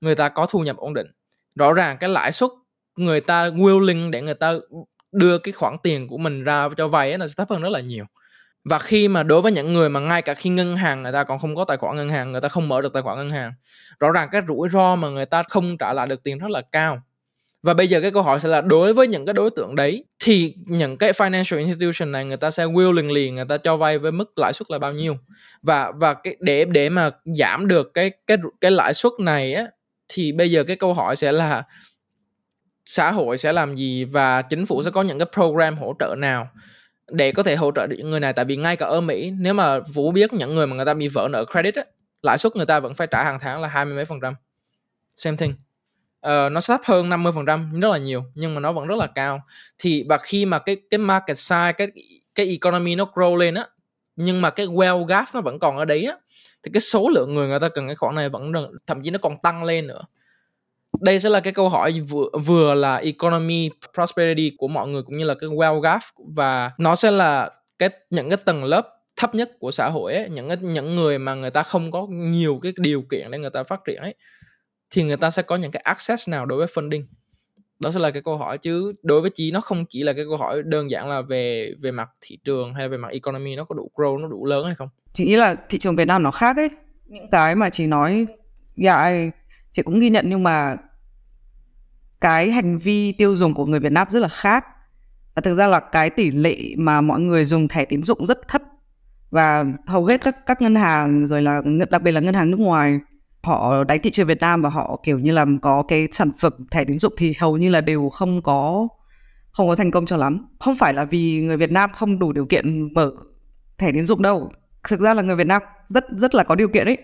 người 0.00 0.14
ta 0.14 0.28
có 0.28 0.46
thu 0.46 0.60
nhập 0.60 0.76
ổn 0.76 0.94
định, 0.94 1.06
rõ 1.54 1.72
ràng 1.72 1.96
cái 2.00 2.10
lãi 2.10 2.32
suất 2.32 2.50
người 2.96 3.20
ta 3.20 3.48
willing 3.50 4.10
để 4.10 4.22
người 4.22 4.34
ta 4.34 4.54
đưa 5.12 5.38
cái 5.38 5.52
khoản 5.52 5.76
tiền 5.82 6.08
của 6.08 6.18
mình 6.18 6.44
ra 6.44 6.68
cho 6.76 6.88
vay 6.88 7.18
nó 7.18 7.26
sẽ 7.26 7.34
thấp 7.36 7.50
hơn 7.50 7.62
rất 7.62 7.68
là 7.68 7.80
nhiều 7.80 8.04
và 8.68 8.78
khi 8.78 9.08
mà 9.08 9.22
đối 9.22 9.40
với 9.40 9.52
những 9.52 9.72
người 9.72 9.88
mà 9.88 10.00
ngay 10.00 10.22
cả 10.22 10.34
khi 10.34 10.50
ngân 10.50 10.76
hàng 10.76 11.02
người 11.02 11.12
ta 11.12 11.24
còn 11.24 11.38
không 11.38 11.56
có 11.56 11.64
tài 11.64 11.76
khoản 11.76 11.96
ngân 11.96 12.08
hàng, 12.08 12.32
người 12.32 12.40
ta 12.40 12.48
không 12.48 12.68
mở 12.68 12.82
được 12.82 12.92
tài 12.92 13.02
khoản 13.02 13.18
ngân 13.18 13.30
hàng, 13.30 13.52
rõ 14.00 14.12
ràng 14.12 14.28
cái 14.32 14.42
rủi 14.48 14.68
ro 14.72 14.96
mà 14.96 15.08
người 15.08 15.26
ta 15.26 15.42
không 15.42 15.78
trả 15.78 15.92
lại 15.92 16.06
được 16.06 16.22
tiền 16.22 16.38
rất 16.38 16.50
là 16.50 16.62
cao. 16.72 17.02
Và 17.62 17.74
bây 17.74 17.88
giờ 17.88 18.00
cái 18.00 18.10
câu 18.10 18.22
hỏi 18.22 18.40
sẽ 18.40 18.48
là 18.48 18.60
đối 18.60 18.94
với 18.94 19.06
những 19.06 19.26
cái 19.26 19.32
đối 19.32 19.50
tượng 19.50 19.76
đấy, 19.76 20.04
thì 20.18 20.54
những 20.66 20.96
cái 20.96 21.12
financial 21.12 21.58
institution 21.58 22.12
này 22.12 22.24
người 22.24 22.36
ta 22.36 22.50
sẽ 22.50 22.64
willingly 22.66 23.34
người 23.34 23.44
ta 23.44 23.56
cho 23.56 23.76
vay 23.76 23.98
với 23.98 24.12
mức 24.12 24.38
lãi 24.38 24.52
suất 24.52 24.70
là 24.70 24.78
bao 24.78 24.92
nhiêu? 24.92 25.16
Và 25.62 25.92
và 25.96 26.14
cái, 26.14 26.36
để 26.40 26.64
để 26.64 26.88
mà 26.88 27.10
giảm 27.24 27.68
được 27.68 27.90
cái 27.94 28.10
cái 28.26 28.36
cái 28.60 28.70
lãi 28.70 28.94
suất 28.94 29.12
này 29.20 29.54
á, 29.54 29.66
thì 30.08 30.32
bây 30.32 30.50
giờ 30.50 30.64
cái 30.64 30.76
câu 30.76 30.94
hỏi 30.94 31.16
sẽ 31.16 31.32
là 31.32 31.62
xã 32.84 33.10
hội 33.10 33.38
sẽ 33.38 33.52
làm 33.52 33.76
gì 33.76 34.04
và 34.04 34.42
chính 34.42 34.66
phủ 34.66 34.82
sẽ 34.82 34.90
có 34.90 35.02
những 35.02 35.18
cái 35.18 35.26
program 35.34 35.78
hỗ 35.78 35.94
trợ 35.98 36.14
nào? 36.18 36.48
Để 37.10 37.32
có 37.32 37.42
thể 37.42 37.56
hỗ 37.56 37.70
trợ 37.72 37.86
được 37.86 37.96
những 37.98 38.10
người 38.10 38.20
này. 38.20 38.32
Tại 38.32 38.44
vì 38.44 38.56
ngay 38.56 38.76
cả 38.76 38.86
ở 38.86 39.00
Mỹ 39.00 39.30
nếu 39.38 39.54
mà 39.54 39.80
Vũ 39.80 40.12
biết 40.12 40.32
những 40.32 40.54
người 40.54 40.66
mà 40.66 40.76
người 40.76 40.86
ta 40.86 40.94
bị 40.94 41.08
vỡ 41.08 41.28
nợ 41.30 41.44
credit 41.52 41.74
á, 41.74 41.84
lãi 42.22 42.38
suất 42.38 42.56
người 42.56 42.66
ta 42.66 42.80
vẫn 42.80 42.94
phải 42.94 43.06
trả 43.06 43.24
hàng 43.24 43.38
tháng 43.40 43.60
là 43.60 43.68
hai 43.68 43.84
mươi 43.84 43.94
mấy 43.94 44.04
phần 44.04 44.20
trăm. 44.22 44.34
Same 45.10 45.36
thing. 45.36 45.54
Uh, 46.26 46.52
nó 46.52 46.60
thấp 46.66 46.80
hơn 46.84 47.08
50 47.08 47.32
phần 47.36 47.46
trăm 47.46 47.80
rất 47.80 47.88
là 47.88 47.98
nhiều 47.98 48.24
nhưng 48.34 48.54
mà 48.54 48.60
nó 48.60 48.72
vẫn 48.72 48.86
rất 48.86 48.98
là 48.98 49.06
cao. 49.06 49.42
Thì 49.78 50.04
và 50.08 50.18
khi 50.18 50.46
mà 50.46 50.58
cái 50.58 50.76
cái 50.90 50.98
market 50.98 51.36
size 51.36 51.72
cái 51.72 51.88
cái 52.34 52.46
economy 52.46 52.94
nó 52.94 53.10
grow 53.14 53.36
lên 53.36 53.54
á 53.54 53.66
nhưng 54.16 54.40
mà 54.40 54.50
cái 54.50 54.66
well 54.66 55.04
gap 55.04 55.28
nó 55.34 55.40
vẫn 55.40 55.58
còn 55.58 55.78
ở 55.78 55.84
đấy 55.84 56.04
á 56.04 56.16
thì 56.62 56.70
cái 56.74 56.80
số 56.80 57.08
lượng 57.08 57.34
người 57.34 57.48
người 57.48 57.60
ta 57.60 57.68
cần 57.68 57.86
cái 57.86 57.96
khoản 57.96 58.14
này 58.14 58.28
vẫn 58.28 58.52
thậm 58.86 59.02
chí 59.02 59.10
nó 59.10 59.18
còn 59.18 59.38
tăng 59.42 59.64
lên 59.64 59.86
nữa 59.86 60.02
đây 61.00 61.20
sẽ 61.20 61.28
là 61.28 61.40
cái 61.40 61.52
câu 61.52 61.68
hỏi 61.68 62.00
vừa 62.00 62.28
vừa 62.44 62.74
là 62.74 62.96
economy 62.96 63.70
prosperity 63.94 64.52
của 64.58 64.68
mọi 64.68 64.88
người 64.88 65.02
cũng 65.02 65.16
như 65.16 65.24
là 65.24 65.34
cái 65.34 65.50
well 65.50 65.80
gap 65.80 66.00
và 66.34 66.70
nó 66.78 66.94
sẽ 66.94 67.10
là 67.10 67.50
cái 67.78 67.90
những 68.10 68.30
cái 68.30 68.38
tầng 68.44 68.64
lớp 68.64 68.94
thấp 69.16 69.34
nhất 69.34 69.50
của 69.58 69.70
xã 69.70 69.88
hội 69.88 70.14
ấy, 70.14 70.28
những 70.28 70.48
cái 70.48 70.56
những 70.60 70.96
người 70.96 71.18
mà 71.18 71.34
người 71.34 71.50
ta 71.50 71.62
không 71.62 71.90
có 71.90 72.06
nhiều 72.10 72.60
cái 72.62 72.72
điều 72.76 73.02
kiện 73.02 73.30
để 73.30 73.38
người 73.38 73.50
ta 73.50 73.62
phát 73.62 73.80
triển 73.86 74.02
ấy 74.02 74.14
thì 74.90 75.02
người 75.02 75.16
ta 75.16 75.30
sẽ 75.30 75.42
có 75.42 75.56
những 75.56 75.70
cái 75.70 75.82
access 75.84 76.28
nào 76.28 76.46
đối 76.46 76.58
với 76.58 76.66
funding? 76.66 77.02
Đó 77.80 77.90
sẽ 77.90 78.00
là 78.00 78.10
cái 78.10 78.22
câu 78.22 78.36
hỏi 78.36 78.58
chứ 78.58 78.92
đối 79.02 79.20
với 79.20 79.30
chị 79.34 79.50
nó 79.50 79.60
không 79.60 79.84
chỉ 79.88 80.02
là 80.02 80.12
cái 80.12 80.24
câu 80.24 80.36
hỏi 80.36 80.62
đơn 80.64 80.90
giản 80.90 81.08
là 81.08 81.20
về 81.20 81.74
về 81.80 81.90
mặt 81.90 82.08
thị 82.20 82.38
trường 82.44 82.74
hay 82.74 82.88
về 82.88 82.96
mặt 82.96 83.12
economy 83.12 83.56
nó 83.56 83.64
có 83.64 83.74
đủ 83.74 83.90
grow 83.94 84.20
nó 84.20 84.28
đủ 84.28 84.44
lớn 84.44 84.66
hay 84.66 84.74
không? 84.74 84.88
Chị 85.12 85.24
nghĩ 85.24 85.36
là 85.36 85.56
thị 85.68 85.78
trường 85.78 85.96
Việt 85.96 86.04
Nam 86.04 86.22
nó 86.22 86.30
khác 86.30 86.56
ấy. 86.56 86.68
Những 87.06 87.30
cái 87.32 87.54
mà 87.54 87.70
chị 87.70 87.86
nói 87.86 88.26
dạ 88.76 89.12
chị 89.72 89.82
cũng 89.82 90.00
ghi 90.00 90.10
nhận 90.10 90.24
nhưng 90.28 90.42
mà 90.42 90.76
cái 92.20 92.50
hành 92.50 92.78
vi 92.78 93.12
tiêu 93.12 93.36
dùng 93.36 93.54
của 93.54 93.66
người 93.66 93.80
Việt 93.80 93.92
Nam 93.92 94.06
rất 94.10 94.20
là 94.20 94.28
khác. 94.28 94.64
Và 95.34 95.42
thực 95.42 95.54
ra 95.54 95.66
là 95.66 95.80
cái 95.80 96.10
tỷ 96.10 96.30
lệ 96.30 96.58
mà 96.76 97.00
mọi 97.00 97.20
người 97.20 97.44
dùng 97.44 97.68
thẻ 97.68 97.84
tín 97.84 98.02
dụng 98.02 98.26
rất 98.26 98.48
thấp. 98.48 98.62
Và 99.30 99.64
hầu 99.86 100.04
hết 100.04 100.20
các 100.24 100.46
các 100.46 100.62
ngân 100.62 100.74
hàng, 100.74 101.26
rồi 101.26 101.42
là 101.42 101.62
đặc 101.90 102.02
biệt 102.02 102.12
là 102.12 102.20
ngân 102.20 102.34
hàng 102.34 102.50
nước 102.50 102.60
ngoài, 102.60 103.00
họ 103.42 103.84
đánh 103.84 104.00
thị 104.02 104.10
trường 104.10 104.26
Việt 104.26 104.40
Nam 104.40 104.62
và 104.62 104.70
họ 104.70 105.00
kiểu 105.02 105.18
như 105.18 105.32
là 105.32 105.46
có 105.62 105.82
cái 105.82 106.08
sản 106.12 106.30
phẩm 106.38 106.52
thẻ 106.70 106.84
tín 106.84 106.98
dụng 106.98 107.12
thì 107.16 107.34
hầu 107.38 107.56
như 107.56 107.70
là 107.70 107.80
đều 107.80 108.08
không 108.08 108.42
có 108.42 108.88
không 109.50 109.68
có 109.68 109.76
thành 109.76 109.90
công 109.90 110.06
cho 110.06 110.16
lắm. 110.16 110.46
Không 110.60 110.76
phải 110.76 110.94
là 110.94 111.04
vì 111.04 111.40
người 111.42 111.56
Việt 111.56 111.70
Nam 111.70 111.90
không 111.94 112.18
đủ 112.18 112.32
điều 112.32 112.46
kiện 112.46 112.94
mở 112.94 113.12
thẻ 113.78 113.92
tín 113.92 114.04
dụng 114.04 114.22
đâu. 114.22 114.52
Thực 114.88 115.00
ra 115.00 115.14
là 115.14 115.22
người 115.22 115.36
Việt 115.36 115.46
Nam 115.46 115.62
rất 115.86 116.04
rất 116.10 116.34
là 116.34 116.44
có 116.44 116.54
điều 116.54 116.68
kiện 116.68 116.86
ấy 116.86 116.98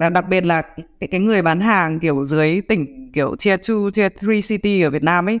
và 0.00 0.08
đặc 0.08 0.28
biệt 0.28 0.44
là 0.44 0.62
cái, 1.00 1.08
cái 1.10 1.20
người 1.20 1.42
bán 1.42 1.60
hàng 1.60 2.00
kiểu 2.00 2.26
dưới 2.26 2.60
tỉnh 2.60 3.12
kiểu 3.12 3.36
tier 3.44 3.60
2, 3.68 3.76
tier 3.94 4.12
3 4.28 4.34
city 4.48 4.82
ở 4.82 4.90
Việt 4.90 5.02
Nam 5.02 5.28
ấy 5.28 5.38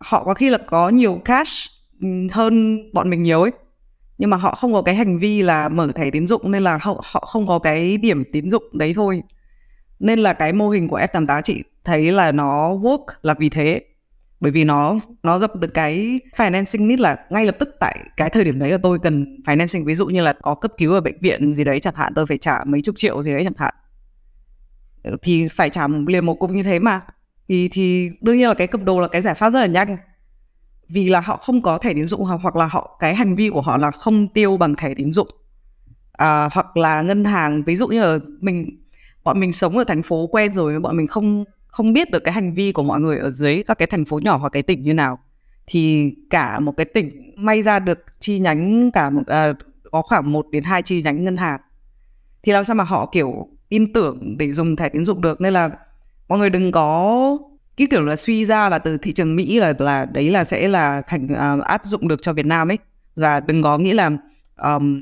họ 0.00 0.24
có 0.24 0.34
khi 0.34 0.50
là 0.50 0.58
có 0.58 0.88
nhiều 0.88 1.20
cash 1.24 1.70
ừ, 2.00 2.08
hơn 2.32 2.78
bọn 2.92 3.10
mình 3.10 3.22
nhiều 3.22 3.42
ấy. 3.42 3.50
Nhưng 4.18 4.30
mà 4.30 4.36
họ 4.36 4.54
không 4.54 4.72
có 4.72 4.82
cái 4.82 4.94
hành 4.94 5.18
vi 5.18 5.42
là 5.42 5.68
mở 5.68 5.92
thẻ 5.94 6.10
tín 6.10 6.26
dụng 6.26 6.50
nên 6.50 6.62
là 6.62 6.78
họ, 6.82 7.02
họ 7.12 7.20
không 7.20 7.46
có 7.46 7.58
cái 7.58 7.96
điểm 7.96 8.24
tín 8.32 8.50
dụng 8.50 8.64
đấy 8.72 8.92
thôi. 8.96 9.22
Nên 9.98 10.18
là 10.18 10.32
cái 10.32 10.52
mô 10.52 10.70
hình 10.70 10.88
của 10.88 10.98
F88 10.98 11.42
chị 11.42 11.62
thấy 11.84 12.12
là 12.12 12.32
nó 12.32 12.74
work 12.74 13.04
là 13.22 13.34
vì 13.38 13.48
thế 13.48 13.80
bởi 14.40 14.52
vì 14.52 14.64
nó 14.64 14.96
nó 15.22 15.38
gặp 15.38 15.56
được 15.56 15.74
cái 15.74 16.20
financing 16.36 16.86
need 16.86 17.00
là 17.00 17.16
ngay 17.30 17.46
lập 17.46 17.56
tức 17.58 17.68
tại 17.80 17.98
cái 18.16 18.30
thời 18.30 18.44
điểm 18.44 18.58
đấy 18.58 18.70
là 18.70 18.78
tôi 18.82 18.98
cần 18.98 19.42
financing. 19.44 19.84
Ví 19.84 19.94
dụ 19.94 20.06
như 20.06 20.22
là 20.22 20.32
có 20.32 20.54
cấp 20.54 20.72
cứu 20.78 20.92
ở 20.92 21.00
bệnh 21.00 21.18
viện 21.20 21.54
gì 21.54 21.64
đấy 21.64 21.80
chẳng 21.80 21.94
hạn 21.94 22.12
tôi 22.14 22.26
phải 22.26 22.38
trả 22.38 22.58
mấy 22.66 22.82
chục 22.82 22.94
triệu 22.98 23.22
gì 23.22 23.32
đấy 23.32 23.44
chẳng 23.44 23.52
hạn. 23.56 23.74
Thì 25.22 25.48
phải 25.48 25.70
trả 25.70 25.88
liền 26.06 26.26
một 26.26 26.34
cục 26.34 26.50
như 26.50 26.62
thế 26.62 26.78
mà. 26.78 27.00
Thì 27.48 27.68
thì 27.72 28.10
đương 28.20 28.36
nhiên 28.36 28.48
là 28.48 28.54
cái 28.54 28.66
cầm 28.66 28.84
đồ 28.84 29.00
là 29.00 29.08
cái 29.08 29.22
giải 29.22 29.34
pháp 29.34 29.50
rất 29.50 29.60
là 29.60 29.66
nhanh. 29.66 29.96
Vì 30.88 31.08
là 31.08 31.20
họ 31.20 31.36
không 31.36 31.62
có 31.62 31.78
thẻ 31.78 31.94
tín 31.94 32.06
dụng 32.06 32.24
hoặc 32.24 32.56
là 32.56 32.66
họ 32.66 32.96
cái 33.00 33.14
hành 33.14 33.36
vi 33.36 33.50
của 33.50 33.60
họ 33.60 33.76
là 33.76 33.90
không 33.90 34.28
tiêu 34.28 34.56
bằng 34.56 34.74
thẻ 34.74 34.94
tín 34.94 35.12
dụng. 35.12 35.28
À, 36.12 36.48
hoặc 36.52 36.76
là 36.76 37.02
ngân 37.02 37.24
hàng 37.24 37.62
ví 37.62 37.76
dụ 37.76 37.88
như 37.88 38.00
là 38.00 38.18
mình 38.40 38.82
bọn 39.24 39.40
mình 39.40 39.52
sống 39.52 39.78
ở 39.78 39.84
thành 39.84 40.02
phố 40.02 40.26
quen 40.26 40.54
rồi 40.54 40.80
bọn 40.80 40.96
mình 40.96 41.06
không 41.06 41.44
không 41.76 41.92
biết 41.92 42.10
được 42.10 42.24
cái 42.24 42.34
hành 42.34 42.54
vi 42.54 42.72
của 42.72 42.82
mọi 42.82 43.00
người 43.00 43.18
ở 43.18 43.30
dưới 43.30 43.62
các 43.62 43.78
cái 43.78 43.86
thành 43.86 44.04
phố 44.04 44.18
nhỏ 44.18 44.36
hoặc 44.36 44.48
cái 44.48 44.62
tỉnh 44.62 44.82
như 44.82 44.94
nào. 44.94 45.18
Thì 45.66 46.14
cả 46.30 46.60
một 46.60 46.72
cái 46.76 46.86
tỉnh 46.86 47.32
may 47.36 47.62
ra 47.62 47.78
được 47.78 48.04
chi 48.20 48.38
nhánh 48.38 48.90
cả 48.90 49.10
một 49.10 49.26
à, 49.26 49.52
có 49.90 50.02
khoảng 50.02 50.32
1 50.32 50.46
đến 50.50 50.64
2 50.64 50.82
chi 50.82 51.02
nhánh 51.02 51.24
ngân 51.24 51.36
hàng. 51.36 51.60
Thì 52.42 52.52
làm 52.52 52.64
sao 52.64 52.76
mà 52.76 52.84
họ 52.84 53.10
kiểu 53.12 53.48
tin 53.68 53.92
tưởng 53.92 54.36
để 54.38 54.52
dùng 54.52 54.76
thẻ 54.76 54.88
tín 54.88 55.04
dụng 55.04 55.20
được? 55.20 55.40
Nên 55.40 55.52
là 55.52 55.70
mọi 56.28 56.38
người 56.38 56.50
đừng 56.50 56.72
có 56.72 57.38
cái 57.76 57.86
kiểu 57.90 58.02
là 58.02 58.16
suy 58.16 58.44
ra 58.44 58.68
là 58.68 58.78
từ 58.78 58.98
thị 58.98 59.12
trường 59.12 59.36
Mỹ 59.36 59.60
là 59.60 59.74
là 59.78 60.04
đấy 60.04 60.30
là 60.30 60.44
sẽ 60.44 60.68
là 60.68 61.02
thành 61.08 61.24
uh, 61.24 61.38
à, 61.38 61.56
áp 61.64 61.82
dụng 61.84 62.08
được 62.08 62.22
cho 62.22 62.32
Việt 62.32 62.46
Nam 62.46 62.70
ấy. 62.70 62.78
Và 63.16 63.40
đừng 63.40 63.62
có 63.62 63.78
nghĩ 63.78 63.92
là 63.92 64.10
um, 64.62 65.00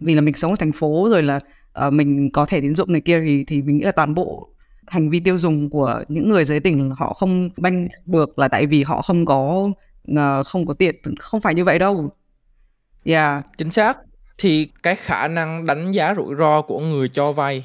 vì 0.00 0.14
là 0.14 0.20
mình 0.20 0.34
sống 0.34 0.52
ở 0.52 0.56
thành 0.56 0.72
phố 0.72 1.08
rồi 1.10 1.22
là 1.22 1.40
uh, 1.86 1.92
mình 1.92 2.30
có 2.32 2.46
thẻ 2.46 2.60
tín 2.60 2.74
dụng 2.74 2.92
này 2.92 3.00
kia 3.00 3.20
thì 3.20 3.44
thì 3.44 3.62
mình 3.62 3.76
nghĩ 3.76 3.84
là 3.84 3.92
toàn 3.92 4.14
bộ 4.14 4.51
hành 4.86 5.10
vi 5.10 5.20
tiêu 5.20 5.38
dùng 5.38 5.70
của 5.70 6.02
những 6.08 6.28
người 6.28 6.44
giới 6.44 6.60
tình 6.60 6.90
họ 6.96 7.12
không 7.12 7.50
banh 7.56 7.88
được 8.06 8.38
là 8.38 8.48
tại 8.48 8.66
vì 8.66 8.82
họ 8.82 9.02
không 9.02 9.24
có 9.24 9.68
uh, 10.12 10.46
không 10.46 10.66
có 10.66 10.74
tiền. 10.74 10.94
Không 11.18 11.40
phải 11.40 11.54
như 11.54 11.64
vậy 11.64 11.78
đâu. 11.78 12.10
Yeah. 13.04 13.44
Chính 13.58 13.70
xác. 13.70 13.98
Thì 14.38 14.70
cái 14.82 14.96
khả 14.96 15.28
năng 15.28 15.66
đánh 15.66 15.92
giá 15.92 16.14
rủi 16.16 16.34
ro 16.38 16.62
của 16.62 16.80
người 16.80 17.08
cho 17.08 17.32
vay 17.32 17.64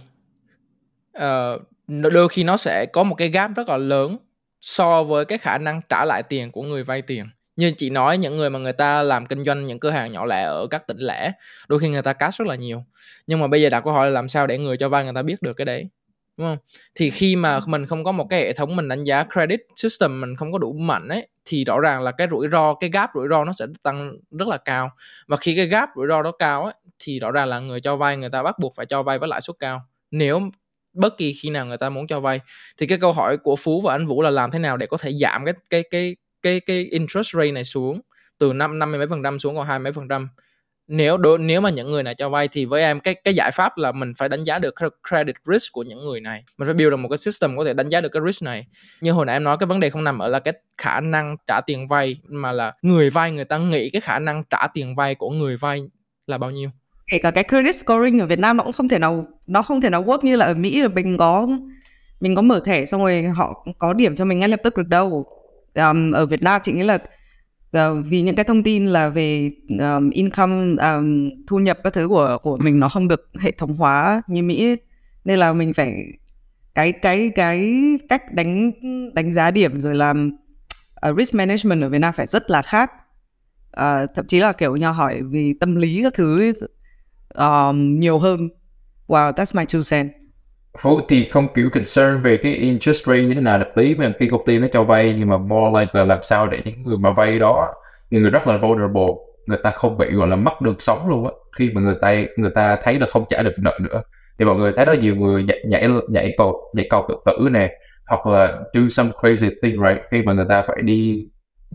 uh, 1.18 1.62
đôi 1.88 2.30
khi 2.30 2.44
nó 2.44 2.58
sẽ 2.58 2.86
có 2.86 3.04
một 3.04 3.16
cái 3.16 3.30
gap 3.30 3.52
rất 3.56 3.70
là 3.70 3.78
lớn 3.78 4.18
so 4.62 5.04
với 5.04 5.26
cái 5.26 5.38
khả 5.38 5.58
năng 5.58 5.82
trả 5.90 6.06
lại 6.06 6.24
tiền 6.24 6.52
của 6.52 6.64
người 6.64 6.84
vay 6.84 7.02
tiền. 7.02 7.26
Như 7.56 7.72
chị 7.78 7.90
nói 7.90 8.18
những 8.18 8.38
người 8.38 8.50
mà 8.50 8.60
người 8.60 8.74
ta 8.74 9.04
làm 9.04 9.26
kinh 9.26 9.44
doanh 9.44 9.68
những 9.68 9.80
cửa 9.80 9.90
hàng 9.90 10.12
nhỏ 10.12 10.26
lẻ 10.26 10.44
ở 10.44 10.68
các 10.68 10.88
tỉnh 10.88 10.98
lẻ 10.98 11.32
đôi 11.68 11.80
khi 11.80 11.90
người 11.90 12.02
ta 12.02 12.14
cash 12.14 12.40
rất 12.40 12.48
là 12.48 12.56
nhiều. 12.56 12.84
Nhưng 13.28 13.40
mà 13.40 13.48
bây 13.48 13.62
giờ 13.62 13.70
đặt 13.70 13.82
câu 13.82 13.94
hỏi 13.94 14.08
là 14.08 14.12
làm 14.12 14.28
sao 14.28 14.48
để 14.48 14.58
người 14.58 14.78
cho 14.78 14.90
vay 14.90 15.04
người 15.04 15.14
ta 15.14 15.22
biết 15.22 15.42
được 15.42 15.54
cái 15.54 15.66
đấy? 15.66 15.90
Đúng 16.38 16.48
không? 16.48 16.58
Thì 16.96 17.10
khi 17.10 17.36
mà 17.36 17.60
mình 17.68 17.86
không 17.86 18.04
có 18.04 18.12
một 18.12 18.28
cái 18.30 18.40
hệ 18.42 18.54
thống 18.54 18.76
mình 18.76 18.88
đánh 18.88 19.04
giá 19.04 19.24
credit 19.34 19.60
system 19.76 20.22
mình 20.22 20.36
không 20.36 20.52
có 20.52 20.58
đủ 20.58 20.74
mạnh 20.74 21.08
ấy 21.08 21.28
thì 21.46 21.64
rõ 21.66 21.80
ràng 21.80 22.02
là 22.02 22.12
cái 22.12 22.28
rủi 22.32 22.48
ro 22.52 22.74
cái 22.74 22.90
gap 22.90 23.10
rủi 23.16 23.28
ro 23.30 23.44
nó 23.46 23.54
sẽ 23.54 23.66
tăng 23.84 24.18
rất 24.40 24.48
là 24.48 24.58
cao. 24.58 24.92
Và 25.28 25.38
khi 25.38 25.56
cái 25.56 25.66
gap 25.68 25.90
rủi 25.96 26.08
ro 26.08 26.22
đó 26.24 26.32
cao 26.40 26.64
ấy 26.64 26.74
thì 27.00 27.20
rõ 27.20 27.32
ràng 27.32 27.48
là 27.48 27.60
người 27.60 27.82
cho 27.82 27.96
vay 27.96 28.18
người 28.18 28.30
ta 28.30 28.44
bắt 28.44 28.60
buộc 28.60 28.76
phải 28.76 28.86
cho 28.86 29.04
vay 29.04 29.20
với 29.20 29.30
lãi 29.30 29.42
suất 29.42 29.56
cao. 29.60 29.82
Nếu 30.12 30.42
bất 30.94 31.18
kỳ 31.18 31.34
khi 31.34 31.50
nào 31.50 31.66
người 31.66 31.78
ta 31.78 31.90
muốn 31.90 32.08
cho 32.08 32.20
vay 32.20 32.40
thì 32.78 32.88
cái 32.88 32.98
câu 32.98 33.14
hỏi 33.14 33.38
của 33.38 33.56
phú 33.56 33.82
và 33.82 33.94
anh 33.94 34.06
vũ 34.08 34.22
là 34.22 34.30
làm 34.30 34.52
thế 34.52 34.60
nào 34.60 34.78
để 34.78 34.86
có 34.88 34.98
thể 34.98 35.14
giảm 35.14 35.46
cái 35.46 35.54
cái 35.70 35.84
cái 35.92 36.16
cái 36.42 36.60
cái 36.60 36.84
interest 36.92 37.36
rate 37.36 37.52
này 37.52 37.64
xuống 37.64 38.02
từ 38.38 38.54
năm 38.54 38.80
năm 38.80 38.92
mươi 38.92 38.98
mấy 39.00 39.08
phần 39.08 39.24
trăm 39.24 39.40
xuống 39.40 39.56
còn 39.56 39.68
hai 39.68 39.80
mấy 39.80 39.94
phần 39.94 40.08
trăm 40.08 40.28
nếu 40.88 41.18
đối, 41.18 41.40
nếu 41.40 41.62
mà 41.62 41.70
những 41.70 41.92
người 41.92 42.04
này 42.04 42.16
cho 42.16 42.30
vay 42.30 42.48
thì 42.48 42.66
với 42.66 42.82
em 42.82 43.00
cái 43.00 43.14
cái 43.14 43.34
giải 43.34 43.52
pháp 43.52 43.78
là 43.78 43.92
mình 43.92 44.14
phải 44.18 44.30
đánh 44.30 44.44
giá 44.44 44.60
được 44.60 44.76
credit 45.10 45.36
risk 45.46 45.74
của 45.74 45.84
những 45.84 46.04
người 46.04 46.20
này. 46.20 46.44
Mình 46.58 46.66
phải 46.66 46.74
build 46.74 46.92
được 46.92 46.98
một 46.98 47.10
cái 47.10 47.18
system 47.18 47.58
có 47.58 47.66
thể 47.66 47.74
đánh 47.74 47.90
giá 47.90 48.02
được 48.02 48.10
cái 48.10 48.22
risk 48.26 48.44
này. 48.44 48.66
Như 49.02 49.12
hồi 49.12 49.26
nãy 49.26 49.36
em 49.36 49.44
nói 49.44 49.58
cái 49.60 49.68
vấn 49.68 49.80
đề 49.80 49.90
không 49.90 50.04
nằm 50.04 50.20
ở 50.20 50.28
là 50.28 50.40
cái 50.40 50.54
khả 50.78 51.00
năng 51.00 51.38
trả 51.48 51.62
tiền 51.62 51.88
vay 51.88 52.16
mà 52.28 52.52
là 52.52 52.74
người 52.82 53.10
vay 53.10 53.32
người 53.32 53.46
ta 53.46 53.58
nghĩ 53.58 53.90
cái 53.90 54.02
khả 54.02 54.20
năng 54.20 54.44
trả 54.50 54.68
tiền 54.74 54.96
vay 54.96 55.16
của 55.16 55.30
người 55.30 55.58
vay 55.58 55.82
là 56.28 56.38
bao 56.38 56.52
nhiêu. 56.52 56.70
Kể 57.12 57.18
cả 57.18 57.32
cái 57.32 57.44
credit 57.44 57.76
scoring 57.76 58.20
ở 58.20 58.26
Việt 58.26 58.40
Nam 58.40 58.58
nó 58.58 58.64
cũng 58.64 58.74
không 58.74 58.90
thể 58.90 59.00
nào 59.00 59.28
nó 59.48 59.62
không 59.62 59.82
thể 59.82 59.90
nào 59.90 60.04
work 60.04 60.20
như 60.22 60.36
là 60.36 60.46
ở 60.46 60.54
Mỹ 60.54 60.82
là 60.82 60.88
mình 60.88 61.18
có 61.18 61.48
mình 62.20 62.36
có 62.36 62.42
mở 62.42 62.62
thẻ 62.66 62.86
xong 62.86 63.02
rồi 63.02 63.24
họ 63.24 63.66
có 63.80 63.94
điểm 63.94 64.16
cho 64.16 64.26
mình 64.26 64.40
ngay 64.40 64.50
lập 64.50 64.60
tức 64.64 64.78
được 64.78 64.88
đâu. 64.88 65.26
Um, 65.74 66.12
ở 66.12 66.26
Việt 66.26 66.44
Nam 66.44 66.62
chị 66.64 66.72
nghĩ 66.72 66.84
là 66.84 66.98
uh, 67.78 68.06
vì 68.06 68.22
những 68.22 68.36
cái 68.36 68.46
thông 68.46 68.64
tin 68.64 68.88
là 68.88 69.10
về 69.10 69.52
um, 69.80 70.10
income 70.10 70.84
um, 70.84 71.30
thu 71.48 71.60
nhập 71.60 71.80
các 71.84 71.94
thứ 71.94 72.08
của 72.08 72.38
của 72.42 72.58
mình 72.58 72.80
nó 72.80 72.90
không 72.90 73.08
được 73.08 73.30
hệ 73.40 73.52
thống 73.52 73.76
hóa 73.76 74.22
như 74.28 74.44
Mỹ 74.44 74.76
nên 75.26 75.40
là 75.40 75.54
mình 75.54 75.74
phải 75.74 75.94
cái 76.76 76.92
cái 76.92 77.32
cái 77.36 77.76
cách 78.10 78.34
đánh 78.34 78.72
đánh 79.14 79.34
giá 79.34 79.52
điểm 79.52 79.82
rồi 79.82 79.96
làm 79.96 80.32
uh, 81.10 81.18
risk 81.18 81.36
management 81.36 81.82
ở 81.82 81.90
Việt 81.90 82.00
Nam 82.00 82.14
phải 82.14 82.28
rất 82.28 82.50
là 82.50 82.62
khác. 82.62 82.92
Uh, 83.80 84.10
thậm 84.16 84.26
chí 84.28 84.40
là 84.40 84.52
kiểu 84.52 84.76
nhau 84.76 84.94
hỏi 84.94 85.22
vì 85.22 85.54
tâm 85.60 85.76
lý 85.76 86.00
các 86.04 86.14
thứ 86.14 86.54
um, 87.34 88.00
nhiều 88.00 88.20
hơn. 88.20 88.50
Wow 89.08 89.34
that's 89.34 89.58
my 89.58 89.66
two 89.66 89.82
cents. 89.92 90.27
Phú 90.82 91.00
thì 91.10 91.26
không 91.32 91.48
kiểu 91.56 91.70
concern 91.74 92.22
về 92.22 92.38
cái 92.38 92.54
interest 92.54 93.06
rate 93.06 93.22
như 93.22 93.34
thế 93.34 93.42
nào 93.42 93.58
hợp 93.58 93.72
lý 93.76 93.96
mà 93.96 94.12
khi 94.20 94.28
công 94.28 94.46
ty 94.46 94.60
nó 94.60 94.68
cho 94.74 94.84
vay 94.84 95.16
nhưng 95.20 95.30
mà 95.30 95.38
more 95.38 95.80
like 95.80 95.92
là 95.94 96.06
làm 96.06 96.20
sao 96.24 96.48
để 96.48 96.62
những 96.66 96.84
người 96.84 96.98
mà 96.98 97.12
vay 97.12 97.40
đó, 97.40 97.74
những 98.10 98.22
người 98.22 98.32
rất 98.32 98.48
là 98.48 98.58
vulnerable, 98.58 99.14
người 99.46 99.58
ta 99.64 99.72
không 99.72 99.98
bị, 99.98 100.12
gọi 100.12 100.28
là, 100.28 100.36
mất 100.36 100.62
đường 100.62 100.76
sống 100.80 101.10
luôn 101.10 101.26
á. 101.26 101.32
Khi 101.58 101.70
mà 101.74 101.82
người 101.82 101.96
ta 102.02 102.16
người 102.38 102.52
ta 102.56 102.78
thấy 102.84 103.00
là 103.00 103.08
không 103.10 103.26
trả 103.30 103.44
được 103.44 103.56
nợ 103.58 103.80
nữa, 103.82 104.02
thì 104.40 104.46
mọi 104.46 104.56
người 104.56 104.72
thấy 104.76 104.86
đó, 104.86 104.94
nhiều 104.94 105.16
người 105.16 105.44
nhảy 105.44 105.64
nhảy 105.68 105.90
nhảy 106.10 106.36
cầu 106.38 106.72
nhảy 106.74 106.88
cầu 106.90 107.06
tự 107.10 107.16
tử 107.26 107.50
nè, 107.52 107.74
hoặc 108.08 108.28
là 108.28 108.60
do 108.74 108.82
some 108.90 109.10
crazy 109.22 109.50
thing, 109.62 109.76
right? 109.84 110.02
Khi 110.12 110.22
mà 110.22 110.34
người 110.34 110.46
ta 110.50 110.62
phải 110.62 110.82
đi 110.82 111.28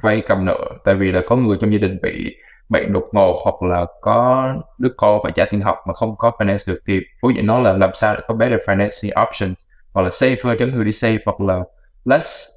vay 0.02 0.22
cầm 0.28 0.44
nợ, 0.44 0.58
tại 0.84 0.94
vì 0.94 1.12
là 1.12 1.22
có 1.26 1.36
người 1.36 1.56
trong 1.60 1.72
gia 1.72 1.78
đình 1.78 1.98
bị 2.02 2.36
bệnh 2.72 2.92
đột 2.92 3.08
ngột 3.12 3.40
hoặc 3.44 3.62
là 3.62 3.86
có 4.00 4.48
đứa 4.78 4.88
con 4.96 5.20
phải 5.22 5.32
trả 5.32 5.44
tiền 5.50 5.60
học 5.60 5.78
mà 5.86 5.94
không 5.94 6.16
có 6.16 6.32
finance 6.38 6.72
được 6.72 6.80
thì 6.86 7.00
phú 7.22 7.30
dạy 7.30 7.42
nó 7.42 7.58
là 7.60 7.72
làm 7.72 7.90
sao 7.94 8.14
để 8.14 8.20
có 8.28 8.34
better 8.34 8.60
financing 8.66 9.28
options 9.28 9.56
hoặc 9.92 10.02
là 10.02 10.08
safer 10.08 10.56
cho 10.58 10.66
người 10.66 10.84
đi 10.84 10.92
save 10.92 11.18
hoặc 11.24 11.40
là 11.40 11.60
less 12.04 12.48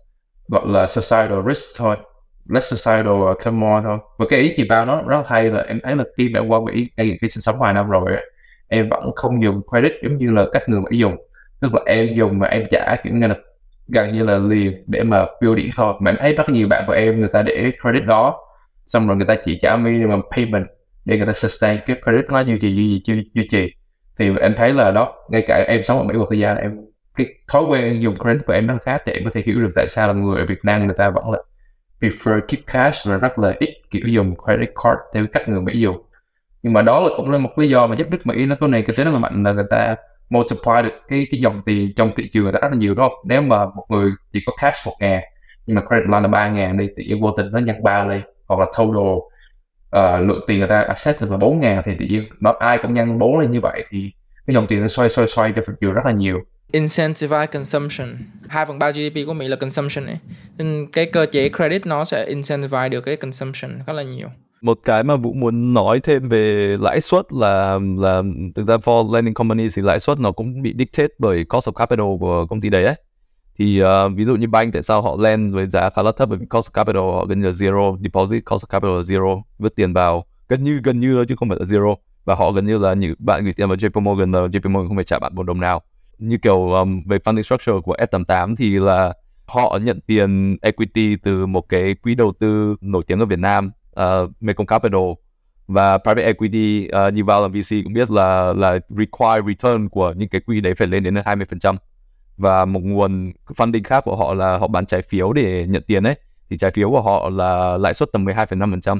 gọi 0.48 0.64
là 0.68 0.88
societal 0.88 1.40
risk 1.48 1.80
thôi 1.80 1.98
less 2.50 2.74
societal 2.74 3.14
uh, 3.14 3.44
turmoil 3.46 3.84
thôi. 3.84 3.98
Và 4.18 4.26
cái 4.30 4.40
ý 4.40 4.54
chị 4.58 4.66
bao 4.70 4.86
nó 4.86 5.02
rất 5.02 5.24
hay 5.28 5.52
là 5.52 5.66
em 5.68 5.80
thấy 5.84 5.96
là 5.96 6.04
khi 6.18 6.30
đã 6.30 6.42
qua 6.48 6.60
Mỹ 6.60 6.90
đây 6.98 7.18
khi 7.22 7.30
sinh 7.30 7.42
sống 7.42 7.60
vài 7.60 7.74
năm 7.74 7.90
rồi 7.90 8.18
em 8.68 8.90
vẫn 8.90 9.12
không 9.16 9.44
dùng 9.44 9.62
credit 9.72 9.94
giống 10.04 10.18
như 10.18 10.32
là 10.32 10.46
các 10.54 10.70
người 10.70 10.82
Mỹ 10.82 10.98
dùng. 10.98 11.16
Tức 11.62 11.74
là 11.74 11.82
em 11.86 12.16
dùng 12.16 12.40
mà 12.40 12.48
em 12.48 12.64
trả 12.72 12.96
kiểu 13.04 13.14
như 13.14 13.28
là 13.28 13.36
gần 13.88 14.14
như 14.14 14.24
là 14.24 14.38
liền 14.38 14.84
để 14.88 15.04
mà 15.04 15.26
build 15.42 15.58
điện 15.58 15.70
thôi 15.76 15.94
mà 16.00 16.12
em 16.12 16.18
thấy 16.20 16.34
rất 16.34 16.50
nhiều 16.50 16.68
bạn 16.68 16.84
của 16.88 16.94
em 16.94 17.20
người 17.20 17.30
ta 17.34 17.42
để 17.42 17.72
credit 17.82 18.04
đó 18.06 18.40
xong 18.86 19.08
rồi 19.08 19.18
người 19.18 19.28
ta 19.28 19.36
chỉ 19.46 19.60
trả 19.62 19.76
minimum 19.76 20.22
payment 20.36 20.66
để 21.06 21.18
người 21.18 21.28
ta 21.28 21.34
sustain 21.34 21.80
cái 21.86 21.96
credit 22.04 22.26
nó 22.30 22.40
duy 22.40 22.60
trì 22.60 22.76
duy 22.76 23.02
trì 23.06 23.32
duy 23.34 23.48
trì 23.48 23.74
thì 24.18 24.30
em 24.42 24.54
thấy 24.58 24.74
là 24.74 24.92
đó, 24.92 25.16
ngay 25.30 25.44
cả 25.48 25.66
em 25.68 25.84
sống 25.84 25.98
ở 25.98 26.04
Mỹ 26.04 26.14
một 26.18 26.26
thời 26.30 26.40
gian 26.40 26.58
em, 26.58 26.72
cái 27.16 27.28
thói 27.48 27.64
quen 27.64 28.02
dùng 28.02 28.16
credit 28.16 28.46
của 28.46 28.54
em 28.54 28.68
nó 28.68 28.78
khác 28.84 29.02
thì 29.06 29.12
em 29.12 29.24
có 29.24 29.30
thể 29.34 29.44
hiểu 29.46 29.62
được 29.62 29.72
tại 29.76 29.88
sao 29.88 30.08
là 30.08 30.14
người 30.14 30.40
ở 30.40 30.46
Việt 30.46 30.60
Nam 30.64 30.86
người 30.86 30.96
ta 30.98 31.10
vẫn 31.10 31.32
là 31.32 31.40
prefer 32.02 32.42
keep 32.48 32.66
cash 32.66 33.08
và 33.10 33.18
rất 33.18 33.40
là 33.40 33.54
ít 33.60 33.70
kiểu 33.92 34.08
dùng 34.08 34.36
credit 34.46 34.70
card 34.84 35.00
theo 35.14 35.26
cách 35.32 35.50
người 35.50 35.62
Mỹ 35.62 35.80
dùng. 35.80 35.98
Nhưng 36.64 36.74
mà 36.74 36.82
đó 36.82 37.02
là 37.02 37.10
cũng 37.18 37.32
là 37.32 37.38
một 37.38 37.60
lý 37.60 37.70
do 37.70 37.88
mà 37.88 37.96
giúp 37.96 38.08
nước 38.12 38.26
Mỹ 38.26 38.46
nó 38.46 38.56
có 38.60 38.68
này 38.68 38.84
kinh 38.88 38.96
tế 38.96 39.04
nó 39.04 39.12
là 39.12 39.20
mạnh 39.20 39.44
là 39.44 39.52
người 39.52 39.66
ta 39.70 39.96
multiply 40.30 40.82
được 40.84 40.94
cái 41.08 41.28
cái 41.32 41.42
dòng 41.42 41.62
tiền 41.66 41.94
trong 41.96 42.12
thị 42.18 42.30
trường 42.34 42.44
người 42.44 42.54
ta 42.54 42.60
rất 42.62 42.68
là 42.72 42.78
nhiều 42.78 42.94
đó 42.96 43.10
nếu 43.26 43.42
mà 43.42 43.66
một 43.66 43.86
người 43.90 44.12
chỉ 44.34 44.40
có 44.46 44.54
cash 44.62 44.88
một 44.88 44.96
ngàn 45.00 45.22
nhưng 45.66 45.76
mà 45.76 45.82
credit 45.88 46.06
line 46.06 46.20
là 46.22 46.28
ba 46.28 46.50
ngàn 46.50 46.78
đi, 46.78 46.88
thì 46.98 47.14
vô 47.22 47.32
tình 47.38 47.52
nó 47.52 47.60
nhân 47.60 47.84
ba 47.84 48.06
lên 48.06 48.22
hoặc 48.48 48.60
là 48.60 48.66
total 48.66 49.36
uh, 49.96 50.28
lượng 50.28 50.44
tiền 50.48 50.60
người 50.60 50.68
ta 50.68 50.82
access 50.82 51.22
là 51.22 51.38
bốn 51.38 51.60
ngàn 51.60 51.82
thì 51.86 51.92
tự 52.00 52.06
nhiên 52.06 52.24
nó 52.40 52.56
ai 52.60 52.80
cũng 52.82 52.94
nhân 52.94 53.20
bốn 53.20 53.40
lên 53.40 53.52
như 53.52 53.62
vậy 53.62 53.86
thì 53.90 54.12
cái 54.48 54.54
dòng 54.54 54.68
tiền 54.68 54.82
nó 54.82 54.88
xoay 54.88 55.10
xoay 55.10 55.28
xoay 55.28 55.54
cho 55.56 55.62
nhiều 55.82 55.92
rất 55.92 56.02
là 56.06 56.12
nhiều. 56.12 56.40
Incentivize 56.72 57.48
consumption. 57.48 58.08
2 58.50 58.66
phần 58.66 58.80
3 58.80 58.92
GDP 58.92 59.28
của 59.28 59.34
Mỹ 59.34 59.48
là 59.48 59.56
consumption 59.56 60.06
ấy. 60.06 60.18
Nên 60.58 60.88
cái 60.94 61.06
cơ 61.06 61.26
chế 61.32 61.50
credit 61.50 61.86
nó 61.86 62.04
sẽ 62.04 62.26
incentivize 62.30 62.90
được 62.90 63.02
cái 63.02 63.16
consumption 63.16 63.72
rất 63.88 63.94
là 63.94 64.04
nhiều. 64.04 64.30
Một 64.62 64.80
cái 64.86 65.04
mà 65.04 65.16
Vũ 65.16 65.34
muốn 65.34 65.74
nói 65.74 66.00
thêm 66.00 66.30
về 66.30 66.76
lãi 66.80 67.02
suất 67.02 67.26
là 67.34 67.80
là 67.98 68.22
thực 68.56 68.68
ra 68.68 68.76
for 68.76 69.14
lending 69.14 69.34
company 69.34 69.68
thì 69.76 69.82
lãi 69.82 70.00
suất 70.00 70.20
nó 70.20 70.32
cũng 70.32 70.62
bị 70.62 70.74
dictate 70.78 71.14
bởi 71.20 71.46
cost 71.50 71.70
of 71.70 71.72
capital 71.72 72.06
của 72.20 72.46
công 72.50 72.62
ty 72.62 72.70
đấy 72.70 72.86
ấy. 72.86 72.96
Thì 73.58 73.84
uh, 73.84 73.88
ví 74.16 74.26
dụ 74.26 74.36
như 74.36 74.48
bank 74.48 74.74
tại 74.74 74.84
sao 74.84 75.02
họ 75.02 75.16
lend 75.20 75.54
với 75.56 75.68
giá 75.68 75.90
khá 75.90 76.02
là 76.02 76.12
thấp? 76.18 76.30
Bởi 76.30 76.38
vì 76.38 76.46
cost 76.46 76.70
of 76.70 76.72
capital 76.72 77.02
họ 77.02 77.26
gần 77.26 77.42
như 77.42 77.46
là 77.46 77.52
zero, 77.52 77.98
deposit 78.04 78.46
cost 78.46 78.66
of 78.66 78.68
capital 78.68 78.96
là 78.96 79.02
zero, 79.02 79.42
vứt 79.60 79.76
tiền 79.76 79.94
vào 79.94 80.26
gần 80.50 80.64
như 80.64 80.82
gần 80.84 81.00
như 81.00 81.26
chứ 81.26 81.36
không 81.36 81.50
phải 81.50 81.58
là 81.60 81.66
zero. 81.66 81.96
Và 82.26 82.36
họ 82.36 82.52
gần 82.52 82.66
như 82.66 82.78
là 82.78 82.94
như 82.94 83.16
bạn 83.20 83.44
gửi 83.44 83.54
tiền 83.54 83.68
vào 83.68 83.78
JP 83.78 84.02
Morgan 84.02 84.32
là 84.32 84.40
JP 84.40 84.70
Morgan 84.70 84.88
không 84.88 84.98
phải 84.98 85.04
trả 85.04 85.20
bạn 85.20 85.36
một 85.36 85.44
đồng 85.44 85.60
nào. 85.60 85.82
Như 86.18 86.38
kiểu 86.38 86.72
um, 86.72 87.04
về 87.06 87.18
funding 87.18 87.42
structure 87.42 87.74
của 87.84 87.96
S88 87.96 88.56
thì 88.56 88.80
là 88.80 89.14
họ 89.46 89.80
nhận 89.82 90.00
tiền 90.02 90.58
equity 90.62 91.16
từ 91.16 91.46
một 91.46 91.70
cái 91.70 91.96
quỹ 91.96 92.16
đầu 92.16 92.32
tư 92.40 92.76
nổi 92.82 93.02
tiếng 93.08 93.20
ở 93.20 93.26
Việt 93.26 93.40
Nam 93.40 93.72
uh, 94.00 94.32
Mekong 94.42 94.68
Capital. 94.68 95.02
Và 95.68 95.98
private 95.98 96.26
equity 96.26 96.88
uh, 97.08 97.14
như 97.14 97.24
vào 97.24 97.42
làm 97.42 97.52
VC 97.52 97.76
cũng 97.84 97.94
biết 97.94 98.12
là 98.12 98.54
là 98.54 98.80
require 98.90 99.42
return 99.48 99.90
của 99.90 100.14
những 100.18 100.30
cái 100.30 100.42
quỹ 100.42 100.62
đấy 100.62 100.74
phải 100.78 100.88
lên 100.88 101.04
đến 101.04 101.14
20% 101.14 101.76
và 102.38 102.66
một 102.66 102.80
nguồn 102.84 103.32
funding 103.48 103.84
khác 103.84 104.04
của 104.06 104.16
họ 104.16 104.34
là 104.34 104.58
họ 104.58 104.68
bán 104.68 104.86
trái 104.86 105.02
phiếu 105.02 105.34
để 105.34 105.66
nhận 105.68 105.84
tiền 105.88 106.04
ấy. 106.04 106.16
Thì 106.50 106.58
trái 106.58 106.72
phiếu 106.72 106.90
của 106.90 107.02
họ 107.02 107.30
là 107.30 107.78
lãi 107.78 107.94
suất 107.94 108.10
tầm 108.14 108.26
12,5% 108.26 109.00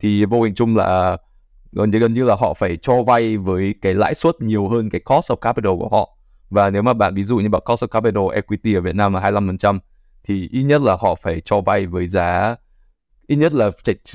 thì 0.00 0.24
vô 0.24 0.42
hình 0.42 0.54
chung 0.54 0.76
là 0.76 1.16
gần 1.72 1.90
như 1.90 1.98
gần 1.98 2.14
như 2.14 2.24
là 2.24 2.34
họ 2.34 2.54
phải 2.54 2.76
cho 2.76 3.02
vay 3.02 3.36
với 3.36 3.74
cái 3.82 3.94
lãi 3.94 4.14
suất 4.14 4.40
nhiều 4.40 4.68
hơn 4.68 4.90
cái 4.90 5.00
cost 5.00 5.30
of 5.32 5.36
capital 5.36 5.72
của 5.78 5.88
họ. 5.88 6.16
Và 6.50 6.70
nếu 6.70 6.82
mà 6.82 6.92
bạn 6.94 7.14
ví 7.14 7.24
dụ 7.24 7.36
như 7.38 7.48
bạn 7.48 7.62
cost 7.64 7.84
of 7.84 7.88
capital 7.88 8.24
equity 8.34 8.74
ở 8.74 8.80
Việt 8.80 8.94
Nam 8.94 9.14
là 9.14 9.30
25% 9.30 9.78
thì 10.24 10.48
ít 10.52 10.62
nhất 10.62 10.82
là 10.82 10.96
họ 11.00 11.14
phải 11.14 11.40
cho 11.40 11.60
vay 11.60 11.86
với 11.86 12.08
giá 12.08 12.56
ít 13.26 13.36
nhất 13.36 13.52
là 13.54 13.70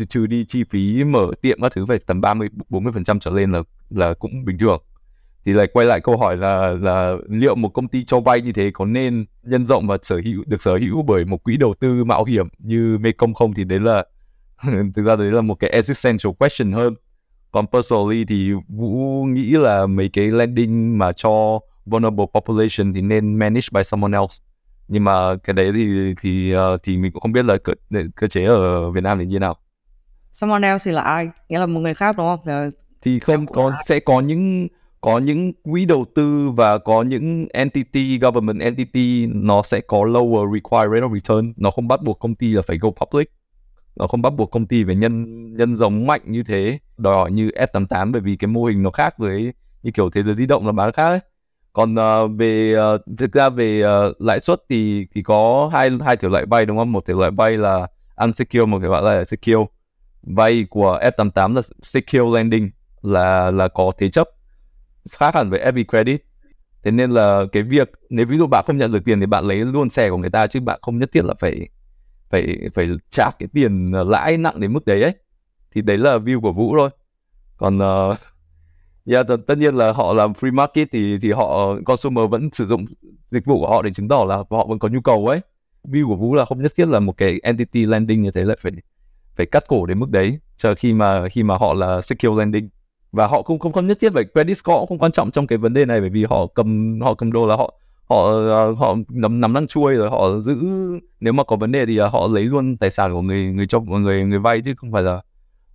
trừ 0.09 0.27
đi 0.27 0.45
chi 0.45 0.63
phí 0.63 1.03
mở 1.03 1.31
tiệm 1.41 1.61
các 1.61 1.71
thứ 1.75 1.85
phải 1.85 1.99
tầm 2.05 2.21
30 2.21 2.49
40 2.69 2.93
phần 2.93 3.03
trăm 3.03 3.19
trở 3.19 3.31
lên 3.31 3.51
là 3.51 3.63
là 3.89 4.13
cũng 4.13 4.45
bình 4.45 4.57
thường 4.57 4.81
thì 5.45 5.53
lại 5.53 5.67
quay 5.73 5.85
lại 5.85 6.01
câu 6.01 6.17
hỏi 6.17 6.37
là 6.37 6.67
là 6.81 7.13
liệu 7.29 7.55
một 7.55 7.69
công 7.69 7.87
ty 7.87 8.03
cho 8.03 8.19
vay 8.19 8.41
như 8.41 8.51
thế 8.51 8.71
có 8.73 8.85
nên 8.85 9.25
nhân 9.43 9.65
rộng 9.65 9.87
và 9.87 9.97
sở 10.03 10.21
hữu 10.25 10.43
được 10.47 10.61
sở 10.61 10.77
hữu 10.77 11.01
bởi 11.01 11.25
một 11.25 11.43
quỹ 11.43 11.57
đầu 11.57 11.73
tư 11.79 12.03
mạo 12.03 12.23
hiểm 12.23 12.47
như 12.57 12.97
Mekong 13.01 13.33
không? 13.33 13.53
Thì 13.53 13.63
đấy 13.63 13.79
là 13.79 14.05
thực 14.95 15.03
ra 15.05 15.15
đấy 15.15 15.31
là 15.31 15.41
một 15.41 15.55
cái 15.55 15.69
existential 15.69 16.33
question 16.39 16.71
hơn. 16.71 16.95
Còn 17.51 17.65
personally 17.67 18.25
thì 18.25 18.51
Vũ 18.67 19.23
nghĩ 19.23 19.51
là 19.51 19.85
mấy 19.85 20.09
cái 20.13 20.27
lending 20.27 20.97
mà 20.97 21.11
cho 21.11 21.59
vulnerable 21.85 22.25
population 22.33 22.93
thì 22.93 23.01
nên 23.01 23.35
manage 23.35 23.67
by 23.71 23.83
someone 23.83 24.17
else. 24.17 24.43
Nhưng 24.87 25.03
mà 25.03 25.35
cái 25.35 25.53
đấy 25.53 25.71
thì 25.75 26.13
thì 26.21 26.55
uh, 26.55 26.83
thì 26.83 26.97
mình 26.97 27.11
cũng 27.11 27.21
không 27.21 27.31
biết 27.31 27.45
là 27.45 27.57
cơ, 27.57 27.73
cơ 28.15 28.27
chế 28.27 28.45
ở 28.45 28.91
Việt 28.91 29.03
Nam 29.03 29.19
thì 29.19 29.25
như 29.25 29.39
nào. 29.39 29.57
Someone 30.31 30.67
else 30.67 30.83
thì 30.85 30.95
là 30.95 31.01
ai? 31.01 31.29
Nghĩa 31.49 31.59
là 31.59 31.65
một 31.65 31.79
người 31.79 31.93
khác 31.93 32.15
đúng 32.17 32.27
không? 32.27 32.69
Thì 33.01 33.19
không 33.19 33.47
có 33.47 33.71
sẽ 33.87 33.99
có 33.99 34.19
những 34.19 34.67
có 35.01 35.17
những 35.17 35.53
quỹ 35.63 35.85
đầu 35.85 36.05
tư 36.15 36.49
và 36.49 36.77
có 36.77 37.01
những 37.01 37.47
entity 37.53 38.19
government 38.19 38.59
entity 38.59 39.27
nó 39.27 39.63
sẽ 39.63 39.81
có 39.81 39.97
lower 39.97 40.53
required 40.53 40.91
rate 40.93 41.01
of 41.01 41.13
return. 41.13 41.53
Nó 41.57 41.71
không 41.71 41.87
bắt 41.87 42.03
buộc 42.03 42.19
công 42.19 42.35
ty 42.35 42.53
là 42.53 42.61
phải 42.61 42.77
go 42.77 42.89
public. 42.89 43.31
Nó 43.95 44.07
không 44.07 44.21
bắt 44.21 44.33
buộc 44.33 44.51
công 44.51 44.65
ty 44.65 44.83
phải 44.83 44.95
nhân 44.95 45.53
nhân 45.57 45.75
giống 45.75 46.07
mạnh 46.07 46.21
như 46.25 46.43
thế 46.43 46.79
đòi 46.97 47.15
hỏi 47.15 47.31
như 47.31 47.49
S88 47.49 48.11
bởi 48.11 48.21
vì 48.21 48.35
cái 48.35 48.47
mô 48.47 48.63
hình 48.63 48.83
nó 48.83 48.91
khác 48.91 49.17
với 49.17 49.53
như 49.83 49.91
kiểu 49.91 50.09
thế 50.09 50.23
giới 50.23 50.35
di 50.35 50.45
động 50.45 50.65
là 50.65 50.71
bán 50.71 50.91
khác 50.91 51.07
ấy. 51.09 51.19
Còn 51.73 51.95
uh, 51.95 52.31
về 52.37 52.75
uh, 52.75 53.01
thực 53.17 53.33
ra 53.33 53.49
về 53.49 53.81
uh, 53.83 54.21
lãi 54.21 54.39
suất 54.39 54.59
thì 54.69 55.07
thì 55.15 55.23
có 55.23 55.69
hai 55.73 55.89
hai 56.05 56.17
thể 56.17 56.29
loại 56.29 56.45
vay 56.45 56.65
đúng 56.65 56.77
không? 56.77 56.91
Một 56.91 57.05
thể 57.05 57.13
loại 57.13 57.31
vay 57.31 57.57
là 57.57 57.87
unsecured 58.15 58.67
một 58.67 58.79
thể 58.79 58.87
loại 58.87 59.03
là 59.03 59.25
secure 59.25 59.65
vay 60.23 60.65
của 60.69 60.99
S88 61.17 61.55
là 61.55 61.61
secure 61.83 62.29
lending 62.33 62.69
là 63.01 63.51
là 63.51 63.67
có 63.67 63.91
thế 63.97 64.09
chấp 64.09 64.27
khác 65.09 65.35
hẳn 65.35 65.49
với 65.49 65.59
every 65.59 65.83
credit. 65.83 66.23
Thế 66.83 66.91
nên 66.91 67.11
là 67.11 67.43
cái 67.51 67.63
việc 67.63 67.91
nếu 68.09 68.25
ví 68.25 68.37
dụ 68.37 68.47
bạn 68.47 68.63
không 68.67 68.77
nhận 68.77 68.91
được 68.91 69.05
tiền 69.05 69.19
thì 69.19 69.25
bạn 69.25 69.45
lấy 69.45 69.57
luôn 69.57 69.89
xe 69.89 70.09
của 70.09 70.17
người 70.17 70.29
ta 70.29 70.47
chứ 70.47 70.59
bạn 70.59 70.79
không 70.81 70.97
nhất 70.97 71.09
thiết 71.13 71.25
là 71.25 71.33
phải 71.39 71.69
phải 72.29 72.57
phải 72.73 72.89
trả 73.11 73.29
cái 73.39 73.49
tiền 73.53 73.91
ờ, 73.91 74.03
lãi 74.03 74.37
nặng 74.37 74.59
đến 74.59 74.73
mức 74.73 74.85
đấy 74.85 75.01
ấy. 75.01 75.15
Thì 75.71 75.81
đấy 75.81 75.97
là 75.97 76.17
view 76.17 76.41
của 76.41 76.51
vũ 76.51 76.75
thôi. 76.77 76.89
Còn 77.57 77.77
uh, 77.77 78.17
Yeah, 79.05 79.27
t- 79.27 79.37
tất 79.37 79.57
nhiên 79.57 79.75
là 79.75 79.91
họ 79.91 80.13
làm 80.13 80.33
free 80.33 80.53
market 80.53 80.87
thì 80.91 81.17
thì 81.21 81.31
họ 81.31 81.75
consumer 81.85 82.29
vẫn 82.29 82.49
sử 82.53 82.65
dụng 82.65 82.85
dịch 83.25 83.45
vụ 83.45 83.59
của 83.59 83.69
họ 83.69 83.81
để 83.81 83.91
chứng 83.93 84.07
tỏ 84.07 84.25
là 84.25 84.35
họ 84.49 84.65
vẫn 84.65 84.79
có 84.79 84.87
nhu 84.87 85.01
cầu 85.01 85.27
ấy. 85.27 85.39
View 85.83 86.07
của 86.07 86.15
Vũ 86.15 86.35
là 86.35 86.45
không 86.45 86.59
nhất 86.59 86.73
thiết 86.75 86.87
là 86.87 86.99
một 86.99 87.17
cái 87.17 87.39
entity 87.43 87.85
lending 87.85 88.21
như 88.21 88.31
thế 88.31 88.43
lại 88.45 88.57
phải 88.59 88.71
phải 89.35 89.45
cắt 89.45 89.63
cổ 89.67 89.85
đến 89.85 89.99
mức 89.99 90.09
đấy. 90.09 90.39
Chờ 90.57 90.75
khi 90.75 90.93
mà 90.93 91.29
khi 91.29 91.43
mà 91.43 91.57
họ 91.57 91.73
là 91.73 92.01
secure 92.01 92.39
lending 92.39 92.69
và 93.11 93.27
họ 93.27 93.41
không 93.41 93.59
không 93.59 93.71
không 93.71 93.87
nhất 93.87 93.97
thiết 94.01 94.13
phải 94.13 94.23
credit 94.33 94.57
score 94.57 94.75
cũng 94.79 94.87
không 94.87 94.97
quan 94.97 95.11
trọng 95.11 95.31
trong 95.31 95.47
cái 95.47 95.57
vấn 95.57 95.73
đề 95.73 95.85
này 95.85 95.99
bởi 96.01 96.09
vì 96.09 96.25
họ 96.29 96.47
cầm 96.47 96.99
họ 97.01 97.13
cầm 97.13 97.31
đồ 97.31 97.47
là 97.47 97.55
họ 97.55 97.73
họ 98.09 98.31
à, 98.31 98.61
họ 98.77 98.95
nắm 99.09 99.41
nắm 99.41 99.53
đang 99.53 99.67
chui 99.67 99.93
rồi 99.93 100.09
họ 100.09 100.39
giữ. 100.39 100.55
Nếu 101.19 101.33
mà 101.33 101.43
có 101.43 101.55
vấn 101.55 101.71
đề 101.71 101.85
thì 101.85 101.97
à, 101.97 102.07
họ 102.07 102.27
lấy 102.31 102.43
luôn 102.43 102.77
tài 102.77 102.91
sản 102.91 103.13
của 103.13 103.21
người 103.21 103.43
người 103.43 103.67
cho 103.67 103.79
người 103.79 104.23
người 104.23 104.39
vay 104.39 104.61
chứ 104.61 104.73
không 104.77 104.91
phải 104.91 105.03
là 105.03 105.21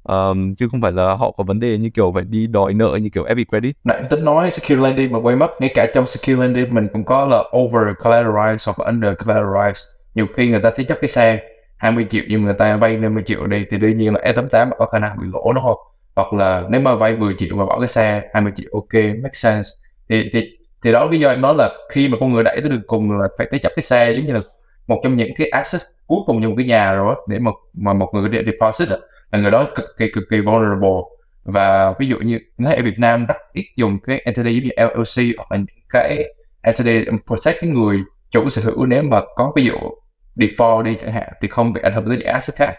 um, 0.03 0.55
chứ 0.55 0.69
không 0.71 0.81
phải 0.81 0.93
là 0.93 1.15
họ 1.15 1.31
có 1.31 1.45
vấn 1.45 1.61
đề 1.61 1.79
như 1.79 1.91
kiểu 1.91 2.13
phải 2.15 2.25
đi 2.25 2.47
đòi 2.47 2.75
nợ 2.75 2.99
như 3.03 3.09
kiểu 3.09 3.25
every 3.25 3.45
credit. 3.45 3.77
Nãy 3.85 4.03
tính 4.11 4.25
nói 4.25 4.51
secure 4.51 4.83
lending 4.83 5.13
mà 5.13 5.21
quay 5.21 5.37
mất 5.37 5.51
ngay 5.61 5.71
cả 5.75 5.87
trong 5.95 6.07
secure 6.07 6.43
lending 6.43 6.75
mình 6.75 6.89
cũng 6.93 7.05
có 7.05 7.27
là 7.27 7.45
over 7.59 7.97
collateralized 7.99 8.73
hoặc 8.73 8.87
under 8.87 9.13
collateralized 9.15 9.85
nhiều 10.15 10.27
khi 10.37 10.49
người 10.49 10.61
ta 10.61 10.71
thế 10.77 10.85
chấp 10.85 10.99
cái 11.01 11.09
xe 11.09 11.41
20 11.77 12.07
triệu 12.11 12.23
nhưng 12.29 12.43
người 12.43 12.55
ta 12.59 12.77
vay 12.77 12.97
50 12.97 13.23
triệu 13.27 13.47
đi 13.47 13.65
thì 13.71 13.79
đương 13.79 13.99
nhiên 13.99 14.15
là 14.15 14.21
E88 14.33 14.71
có 14.79 14.87
khả 14.87 14.99
năng 14.99 15.17
bị 15.21 15.27
lỗ 15.33 15.53
nó 15.53 15.61
không 15.61 15.79
hoặc 16.17 16.33
là 16.33 16.65
nếu 16.71 16.81
mà 16.81 16.95
vay 16.95 17.17
10 17.17 17.35
triệu 17.39 17.57
mà 17.57 17.67
bỏ 17.67 17.79
cái 17.81 17.89
xe 17.89 18.23
20 18.33 18.53
triệu 18.57 18.71
ok 18.73 18.95
make 18.95 19.33
sense. 19.33 19.69
Thì 20.09 20.31
thì 20.33 20.59
thì 20.85 20.93
đó 20.93 21.05
lý 21.11 21.21
do 21.21 21.29
em 21.29 21.41
nói 21.41 21.55
là 21.59 21.71
khi 21.91 22.09
mà 22.09 22.17
con 22.21 22.33
người 22.33 22.45
đẩy 22.45 22.61
tới 22.61 22.71
đường 22.71 22.83
cùng 22.87 23.21
là 23.21 23.29
phải 23.39 23.47
thế 23.53 23.59
chấp 23.59 23.73
cái 23.77 23.83
xe 23.83 24.13
giống 24.13 24.27
như 24.27 24.33
là 24.33 24.41
một 24.87 25.01
trong 25.05 25.17
những 25.17 25.31
cái 25.37 25.49
access 25.49 25.85
cuối 26.07 26.19
cùng 26.27 26.43
trong 26.43 26.57
cái 26.57 26.67
nhà 26.67 26.93
rồi 26.93 27.15
đó, 27.15 27.21
để 27.29 27.39
mà 27.39 27.51
mà 27.75 27.93
một 27.93 28.11
người 28.15 28.29
để 28.29 28.43
deposit 28.47 28.89
đó 28.89 28.97
là 29.33 29.39
người 29.39 29.51
đó 29.51 29.69
cực 29.75 29.87
kỳ 29.99 30.11
cực 30.11 30.25
kỳ 30.31 30.41
vulnerable. 30.41 31.01
Và 31.45 31.95
ví 31.99 32.09
dụ 32.09 32.19
như 32.19 32.39
nói 32.59 32.75
ở 32.75 32.83
Việt 32.83 32.99
Nam 32.99 33.27
rất 33.27 33.37
ít 33.53 33.67
dùng 33.77 33.99
cái 34.07 34.23
entity 34.25 34.55
giống 34.55 34.65
như 34.65 34.71
LLC 34.77 35.37
hoặc 35.37 35.53
là 35.53 35.57
những 35.57 35.85
cái 35.89 36.35
entity 36.63 37.11
protect 37.27 37.61
cái 37.61 37.71
người 37.71 37.99
chủ 38.31 38.49
sở 38.49 38.63
hữu. 38.63 38.87
Nếu 38.87 39.03
mà 39.03 39.21
có 39.37 39.53
ví 39.57 39.65
dụ 39.65 39.75
default 40.37 40.83
đi 40.83 40.95
chẳng 40.95 41.13
hạn 41.13 41.29
thì 41.41 41.49
không 41.49 41.73
bị 41.73 41.81
ảnh 41.85 41.93
hưởng 41.93 42.07
tới 42.09 42.17
những 42.17 42.27
asset 42.27 42.57
khác 42.57 42.75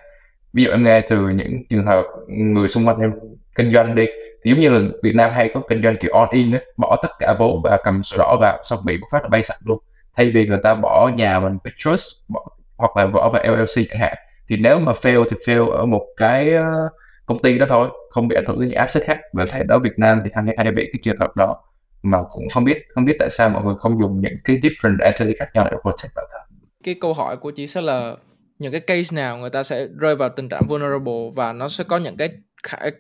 ví 0.54 0.64
dụ 0.64 0.72
em 0.72 0.84
nghe 0.84 1.02
từ 1.02 1.18
những 1.30 1.64
trường 1.70 1.86
hợp 1.86 2.04
người 2.28 2.68
xung 2.68 2.88
quanh 2.88 3.00
em 3.00 3.12
kinh 3.56 3.72
doanh 3.72 3.96
đi 3.96 4.06
thì 4.44 4.52
giống 4.52 4.60
như 4.60 4.70
là 4.70 4.80
Việt 5.04 5.16
Nam 5.16 5.32
hay 5.34 5.52
có 5.54 5.62
kinh 5.70 5.84
doanh 5.84 5.98
kiểu 5.98 6.14
all 6.14 6.30
in 6.32 6.52
đó, 6.52 6.60
bỏ 6.78 7.00
tất 7.02 7.10
cả 7.20 7.36
vốn 7.40 7.62
và 7.64 7.78
cầm 7.84 8.04
sổ 8.04 8.18
đỏ 8.18 8.38
vào 8.42 8.60
xong 8.64 8.80
bị 8.86 8.98
một 8.98 9.08
phát 9.12 9.24
là 9.24 9.30
bay 9.30 9.44
sạch 9.44 9.58
luôn. 9.64 9.80
Thay 10.18 10.32
vì 10.32 10.48
người 10.48 10.60
ta 10.64 10.76
bỏ 10.76 11.12
nhà 11.16 11.40
mình 11.40 11.58
với 11.64 11.74
trust 11.78 12.08
bỏ, 12.30 12.46
hoặc 12.78 12.98
là 12.98 13.08
bỏ 13.08 13.30
vào 13.30 13.44
LLC 13.44 13.88
chẳng 13.90 14.00
hạn 14.00 14.18
thì 14.50 14.58
nếu 14.58 14.80
mà 14.80 14.92
fail 14.92 15.26
thì 15.30 15.38
fail 15.46 15.70
ở 15.70 15.86
một 15.86 16.06
cái 16.18 16.54
ờ, 16.54 16.90
công 17.26 17.40
ty 17.40 17.58
đó 17.58 17.66
thôi 17.70 17.90
không 18.10 18.28
bị 18.28 18.36
ảnh 18.36 18.46
hưởng 18.48 18.60
đến 18.60 18.70
những 18.70 18.78
asset 18.78 19.04
khác. 19.04 19.20
Và 19.34 19.46
thấy 19.50 19.64
đó 19.68 19.80
Việt 19.80 19.94
Nam 20.00 20.22
thì 20.24 20.30
hay 20.34 20.56
hay 20.58 20.72
bị 20.72 20.90
cái 20.94 21.00
trường 21.04 21.18
hợp 21.20 21.36
đó 21.36 21.62
mà 22.04 22.18
cũng 22.32 22.50
không 22.54 22.64
biết 22.64 22.78
không 22.90 23.06
biết 23.06 23.16
tại 23.20 23.30
sao 23.32 23.50
mọi 23.50 23.64
người 23.64 23.76
không 23.80 24.00
dùng 24.02 24.22
những 24.22 24.38
cái 24.44 24.58
different 24.58 24.98
entity 25.04 25.34
khác 25.40 25.50
nhau 25.54 25.68
để 25.72 25.78
protect 25.82 26.16
bản 26.16 26.26
thân. 26.32 26.42
Cái 26.84 26.96
câu 27.02 27.14
hỏi 27.14 27.38
của 27.38 27.52
chị 27.52 27.68
sẽ 27.68 27.82
là 27.82 28.16
những 28.60 28.72
cái 28.72 28.82
case 28.82 29.16
nào 29.16 29.38
người 29.38 29.50
ta 29.50 29.64
sẽ 29.64 29.88
rơi 30.00 30.16
vào 30.16 30.30
tình 30.30 30.50
trạng 30.50 30.62
vulnerable 30.68 31.32
và 31.36 31.54
nó 31.54 31.68
sẽ 31.68 31.84
có 31.84 31.98
những 31.98 32.18
cái 32.18 32.30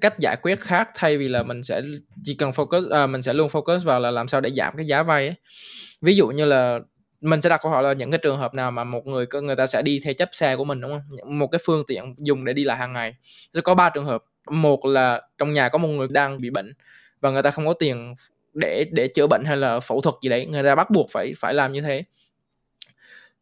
cách 0.01 0.19
giải 0.19 0.35
quyết 0.41 0.61
khác 0.61 0.89
thay 0.95 1.17
vì 1.17 1.27
là 1.27 1.43
mình 1.43 1.63
sẽ 1.63 1.81
chỉ 2.23 2.33
cần 2.33 2.51
focus 2.51 2.91
à, 2.91 3.07
mình 3.07 3.21
sẽ 3.21 3.33
luôn 3.33 3.47
focus 3.47 3.79
vào 3.79 3.99
là 3.99 4.11
làm 4.11 4.27
sao 4.27 4.41
để 4.41 4.49
giảm 4.49 4.73
cái 4.77 4.85
giá 4.85 5.03
vay 5.03 5.27
ấy. 5.27 5.35
ví 6.01 6.15
dụ 6.15 6.27
như 6.27 6.45
là 6.45 6.79
mình 7.21 7.41
sẽ 7.41 7.49
đặt 7.49 7.61
câu 7.63 7.71
hỏi 7.71 7.83
là 7.83 7.93
những 7.93 8.11
cái 8.11 8.19
trường 8.23 8.37
hợp 8.37 8.53
nào 8.53 8.71
mà 8.71 8.83
một 8.83 9.07
người 9.07 9.25
người 9.43 9.55
ta 9.55 9.67
sẽ 9.67 9.81
đi 9.81 10.01
thế 10.03 10.13
chấp 10.13 10.29
xe 10.31 10.55
của 10.55 10.63
mình 10.65 10.81
đúng 10.81 10.91
không? 10.91 11.39
Một 11.39 11.47
cái 11.47 11.59
phương 11.65 11.83
tiện 11.87 12.15
dùng 12.17 12.45
để 12.45 12.53
đi 12.53 12.63
lại 12.63 12.77
hàng 12.77 12.93
ngày. 12.93 13.15
Sẽ 13.53 13.61
có 13.61 13.75
ba 13.75 13.89
trường 13.89 14.05
hợp. 14.05 14.23
Một 14.51 14.85
là 14.85 15.21
trong 15.37 15.53
nhà 15.53 15.69
có 15.69 15.77
một 15.77 15.87
người 15.87 16.07
đang 16.11 16.41
bị 16.41 16.49
bệnh 16.49 16.73
và 17.21 17.29
người 17.29 17.43
ta 17.43 17.51
không 17.51 17.67
có 17.67 17.73
tiền 17.73 18.15
để 18.53 18.85
để 18.91 19.07
chữa 19.07 19.27
bệnh 19.27 19.43
hay 19.45 19.57
là 19.57 19.79
phẫu 19.79 20.01
thuật 20.01 20.15
gì 20.23 20.29
đấy 20.29 20.45
người 20.45 20.63
ta 20.63 20.75
bắt 20.75 20.89
buộc 20.89 21.07
phải 21.11 21.33
phải 21.37 21.53
làm 21.53 21.71
như 21.73 21.81
thế. 21.81 22.03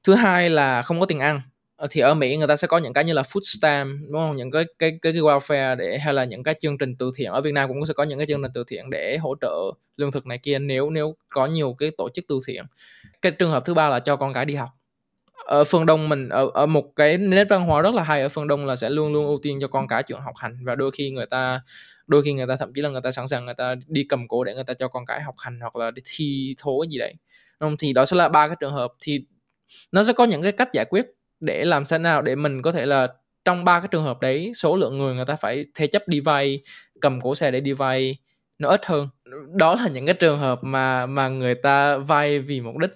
Thứ 0.04 0.16
hai 0.16 0.50
là 0.50 0.82
không 0.82 1.00
có 1.00 1.06
tiền 1.06 1.20
ăn. 1.20 1.42
Ờ, 1.78 1.88
thì 1.90 2.02
ở 2.02 2.14
Mỹ 2.14 2.38
người 2.38 2.48
ta 2.48 2.56
sẽ 2.56 2.68
có 2.68 2.78
những 2.78 2.94
cái 2.94 3.04
như 3.04 3.14
là 3.14 3.22
food 3.22 3.42
stamp 3.58 3.90
đúng 4.12 4.22
không? 4.22 4.36
Những 4.36 4.52
cái 4.52 4.64
cái 4.80 4.92
cái, 5.02 5.14
cái 5.14 5.22
welfare 5.22 5.76
để 5.76 5.98
hay 5.98 6.14
là 6.14 6.24
những 6.24 6.44
cái 6.44 6.56
chương 6.60 6.78
trình 6.78 6.96
từ 7.00 7.12
thiện. 7.16 7.32
Ở 7.32 7.42
Việt 7.42 7.52
Nam 7.54 7.70
cũng 7.70 7.86
sẽ 7.86 7.94
có 7.94 8.04
những 8.04 8.20
cái 8.20 8.28
chương 8.28 8.42
trình 8.42 8.52
từ 8.54 8.64
thiện 8.68 8.90
để 8.90 9.18
hỗ 9.18 9.36
trợ 9.42 9.56
lương 9.98 10.12
thực 10.12 10.26
này 10.26 10.38
kia 10.38 10.60
nếu 10.60 10.90
nếu 10.90 11.16
có 11.30 11.46
nhiều 11.46 11.76
cái 11.80 11.92
tổ 11.98 12.10
chức 12.14 12.26
từ 12.28 12.40
thiện. 12.48 12.66
Cái 13.22 13.32
trường 13.32 13.52
hợp 13.52 13.66
thứ 13.66 13.74
ba 13.74 13.90
là 13.90 14.00
cho 14.00 14.16
con 14.16 14.34
cái 14.34 14.46
đi 14.46 14.56
học. 14.56 14.70
Ở 15.46 15.64
phương 15.64 15.86
đông 15.86 16.10
mình 16.10 16.30
ở 16.30 16.52
ở 16.54 16.66
một 16.66 16.86
cái 16.96 17.18
nét 17.18 17.46
văn 17.50 17.66
hóa 17.68 17.82
rất 17.82 17.96
là 17.96 18.04
hay 18.04 18.22
ở 18.22 18.30
phương 18.30 18.48
đông 18.48 18.66
là 18.66 18.76
sẽ 18.76 18.90
luôn 18.90 19.14
luôn 19.14 19.28
ưu 19.28 19.40
tiên 19.44 19.60
cho 19.62 19.68
con 19.68 19.88
cái 19.88 20.04
chuyện 20.04 20.20
học 20.22 20.36
hành. 20.38 20.58
Và 20.66 20.76
đôi 20.76 20.92
khi 20.92 21.12
người 21.12 21.26
ta 21.26 21.62
đôi 22.08 22.24
khi 22.24 22.34
người 22.34 22.48
ta 22.48 22.56
thậm 22.56 22.74
chí 22.76 22.82
là 22.82 22.90
người 22.90 23.02
ta 23.02 23.12
sẵn 23.12 23.28
sàng 23.28 23.46
người 23.46 23.56
ta 23.56 23.76
đi 23.88 24.06
cầm 24.10 24.28
cố 24.28 24.44
để 24.44 24.56
người 24.56 24.64
ta 24.64 24.74
cho 24.74 24.88
con 24.88 25.06
cái 25.06 25.22
học 25.22 25.36
hành 25.38 25.60
hoặc 25.62 25.76
là 25.76 25.92
đi 25.92 26.02
thi 26.06 26.56
thố 26.60 26.86
gì 26.90 26.98
đấy. 27.00 27.14
Không? 27.60 27.78
Thì 27.80 27.94
đó 27.94 28.06
sẽ 28.06 28.18
là 28.18 28.30
ba 28.30 28.48
cái 28.48 28.58
trường 28.60 28.74
hợp. 28.74 28.92
Thì 29.02 29.20
nó 29.92 30.04
sẽ 30.04 30.14
có 30.14 30.24
những 30.26 30.42
cái 30.42 30.52
cách 30.52 30.70
giải 30.74 30.86
quyết 30.86 31.06
để 31.40 31.66
làm 31.66 31.86
sao 31.86 32.00
nào 32.00 32.22
để 32.22 32.36
mình 32.36 32.62
có 32.62 32.72
thể 32.72 32.86
là 32.86 33.08
trong 33.46 33.66
ba 33.66 33.80
cái 33.80 33.88
trường 33.92 34.04
hợp 34.04 34.22
đấy 34.22 34.52
số 34.56 34.76
lượng 34.76 34.98
người 34.98 35.16
người 35.16 35.26
ta 35.26 35.36
phải 35.36 35.66
thế 35.76 35.88
chấp 35.88 36.08
đi 36.08 36.20
vay 36.20 36.60
cầm 37.02 37.22
cố 37.22 37.36
xe 37.36 37.52
để 37.52 37.60
đi 37.60 37.74
vay 37.74 38.18
nó 38.60 38.70
ít 38.70 38.86
hơn. 38.86 39.10
Đó 39.54 39.76
là 39.76 39.88
những 39.88 40.06
cái 40.06 40.16
trường 40.16 40.40
hợp 40.40 40.60
mà 40.64 41.06
mà 41.06 41.28
người 41.28 41.56
ta 41.56 41.98
vay 41.98 42.40
vì 42.40 42.62
mục 42.62 42.76
đích 42.78 42.92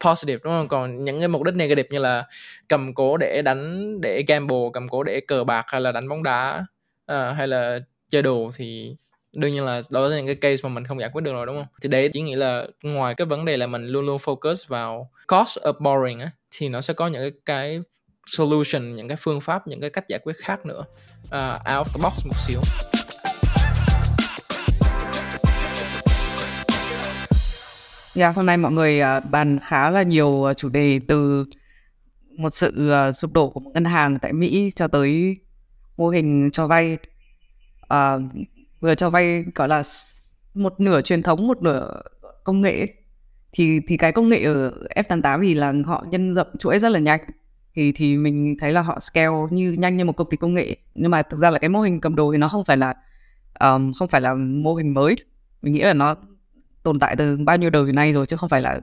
positive 0.00 0.40
đúng 0.44 0.52
không? 0.52 0.68
Còn 0.68 1.04
những 1.04 1.18
cái 1.18 1.28
mục 1.28 1.42
đích 1.42 1.54
negative 1.54 1.88
như 1.90 1.98
là 1.98 2.26
cầm 2.68 2.94
cố 2.94 3.16
để 3.16 3.42
đánh 3.42 4.00
để 4.00 4.24
gamble 4.28 4.70
cầm 4.72 4.88
cố 4.88 5.02
để 5.02 5.20
cờ 5.20 5.44
bạc 5.44 5.64
hay 5.68 5.80
là 5.80 5.92
đánh 5.92 6.08
bóng 6.08 6.22
đá 6.22 6.64
uh, 7.12 7.36
hay 7.36 7.48
là 7.48 7.78
chơi 8.10 8.22
đồ 8.22 8.50
thì 8.56 8.96
đương 9.32 9.52
nhiên 9.52 9.64
là 9.64 9.80
đó 9.90 10.08
là 10.08 10.16
những 10.16 10.26
cái 10.26 10.34
case 10.34 10.60
mà 10.62 10.68
mình 10.68 10.84
không 10.84 11.00
giải 11.00 11.10
quyết 11.12 11.22
được 11.22 11.32
rồi 11.32 11.46
đúng 11.46 11.56
không? 11.56 11.66
Thì 11.82 11.88
đấy 11.88 12.10
chỉ 12.12 12.20
nghĩ 12.20 12.34
là 12.34 12.66
ngoài 12.82 13.14
cái 13.14 13.26
vấn 13.26 13.44
đề 13.44 13.56
là 13.56 13.66
mình 13.66 13.86
luôn 13.86 14.06
luôn 14.06 14.16
focus 14.16 14.64
vào 14.68 15.10
cost 15.28 15.58
of 15.58 15.72
borrowing 15.72 16.20
á 16.20 16.30
thì 16.50 16.68
nó 16.68 16.80
sẽ 16.80 16.94
có 16.94 17.08
những 17.08 17.34
cái, 17.44 17.80
solution 18.26 18.94
những 18.94 19.08
cái 19.08 19.16
phương 19.20 19.40
pháp 19.40 19.66
những 19.66 19.80
cái 19.80 19.90
cách 19.90 20.04
giải 20.08 20.20
quyết 20.24 20.36
khác 20.36 20.66
nữa. 20.66 20.84
Uh, 21.24 21.78
out 21.78 21.86
of 21.86 21.92
the 21.92 22.00
box 22.02 22.26
một 22.26 22.36
xíu. 22.36 22.60
Yeah, 28.14 28.36
hôm 28.36 28.46
nay 28.46 28.56
mọi 28.56 28.72
người 28.72 29.00
uh, 29.00 29.30
bàn 29.30 29.58
khá 29.62 29.90
là 29.90 30.02
nhiều 30.02 30.28
uh, 30.28 30.56
chủ 30.56 30.68
đề 30.68 31.00
từ 31.08 31.44
một 32.38 32.50
sự 32.50 32.92
uh, 33.08 33.14
sụp 33.14 33.32
đổ 33.32 33.50
của 33.50 33.60
một 33.60 33.70
ngân 33.74 33.84
hàng 33.84 34.18
tại 34.22 34.32
Mỹ 34.32 34.70
cho 34.76 34.88
tới 34.88 35.36
mô 35.96 36.08
hình 36.08 36.50
cho 36.52 36.66
vay. 36.66 36.98
Uh, 37.94 38.22
vừa 38.80 38.94
cho 38.94 39.10
vay 39.10 39.44
gọi 39.54 39.68
là 39.68 39.82
một 40.54 40.80
nửa 40.80 41.00
truyền 41.00 41.22
thống 41.22 41.46
một 41.46 41.62
nửa 41.62 42.02
công 42.44 42.62
nghệ 42.62 42.86
thì 43.52 43.80
thì 43.88 43.96
cái 43.96 44.12
công 44.12 44.28
nghệ 44.28 44.44
ở 44.44 44.72
F88 44.96 45.42
thì 45.42 45.54
là 45.54 45.72
họ 45.86 46.04
nhân 46.10 46.34
rộng 46.34 46.48
chuỗi 46.58 46.78
rất 46.78 46.88
là 46.88 46.98
nhanh. 46.98 47.20
Thì 47.74 47.92
thì 47.92 48.16
mình 48.16 48.56
thấy 48.60 48.72
là 48.72 48.82
họ 48.82 49.00
scale 49.00 49.36
như 49.50 49.72
nhanh 49.72 49.96
như 49.96 50.04
một 50.04 50.16
công 50.16 50.30
ty 50.30 50.36
công 50.36 50.54
nghệ. 50.54 50.76
Nhưng 50.94 51.10
mà 51.10 51.22
thực 51.22 51.40
ra 51.40 51.50
là 51.50 51.58
cái 51.58 51.70
mô 51.70 51.80
hình 51.80 52.00
cầm 52.00 52.16
đồ 52.16 52.32
thì 52.32 52.38
nó 52.38 52.48
không 52.48 52.64
phải 52.64 52.76
là 52.76 52.94
um, 53.60 53.92
không 53.92 54.08
phải 54.08 54.20
là 54.20 54.34
mô 54.34 54.74
hình 54.74 54.94
mới. 54.94 55.16
Mình 55.62 55.72
nghĩ 55.72 55.80
là 55.80 55.94
nó 55.94 56.14
tồn 56.82 56.98
tại 56.98 57.16
từ 57.16 57.36
bao 57.36 57.56
nhiêu 57.56 57.70
đời 57.70 57.92
nay 57.92 58.12
rồi 58.12 58.26
chứ 58.26 58.36
không 58.36 58.48
phải 58.48 58.60
là 58.60 58.80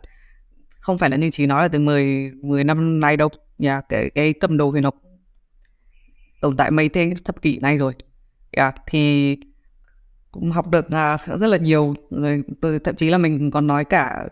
không 0.80 0.98
phải 0.98 1.10
là 1.10 1.18
như 1.18 1.30
chị 1.30 1.46
nói 1.46 1.64
là 1.64 1.68
từ 1.68 1.80
10 1.80 2.32
10 2.42 2.64
năm 2.64 3.00
nay 3.00 3.18
đâu. 3.18 3.30
Nhà 3.58 3.82
cái 3.82 4.10
cái 4.10 4.34
cầm 4.34 4.58
đồ 4.58 4.72
thì 4.76 4.82
nó 4.82 4.92
tồn 6.42 6.58
tại 6.58 6.72
mấy 6.72 6.90
thế 6.90 7.14
thập 7.26 7.42
kỷ 7.42 7.60
nay 7.60 7.78
rồi. 7.78 7.94
Yeah, 8.52 8.76
thì 8.88 9.36
cũng 10.32 10.52
học 10.52 10.68
được 10.68 10.86
uh, 10.86 11.40
rất 11.40 11.48
là 11.48 11.58
nhiều. 11.58 11.96
Rồi 12.10 12.44
tôi 12.62 12.80
thậm 12.80 12.96
chí 12.96 13.10
là 13.10 13.18
mình 13.18 13.52
còn 13.52 13.68
nói 13.68 13.86
cả 13.86 14.28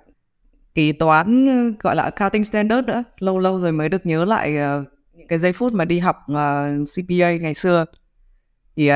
kế 0.75 0.91
toán 0.91 1.47
gọi 1.79 1.95
là 1.95 2.03
accounting 2.03 2.43
standard 2.43 2.87
nữa 2.87 3.03
lâu 3.19 3.39
lâu 3.39 3.59
rồi 3.59 3.71
mới 3.71 3.89
được 3.89 4.05
nhớ 4.05 4.25
lại 4.25 4.55
uh, 4.57 4.87
những 5.13 5.27
cái 5.27 5.39
giây 5.39 5.53
phút 5.53 5.73
mà 5.73 5.85
đi 5.85 5.99
học 5.99 6.17
uh, 6.31 6.37
CPA 6.95 7.37
ngày 7.37 7.53
xưa 7.53 7.85
thì 8.75 8.91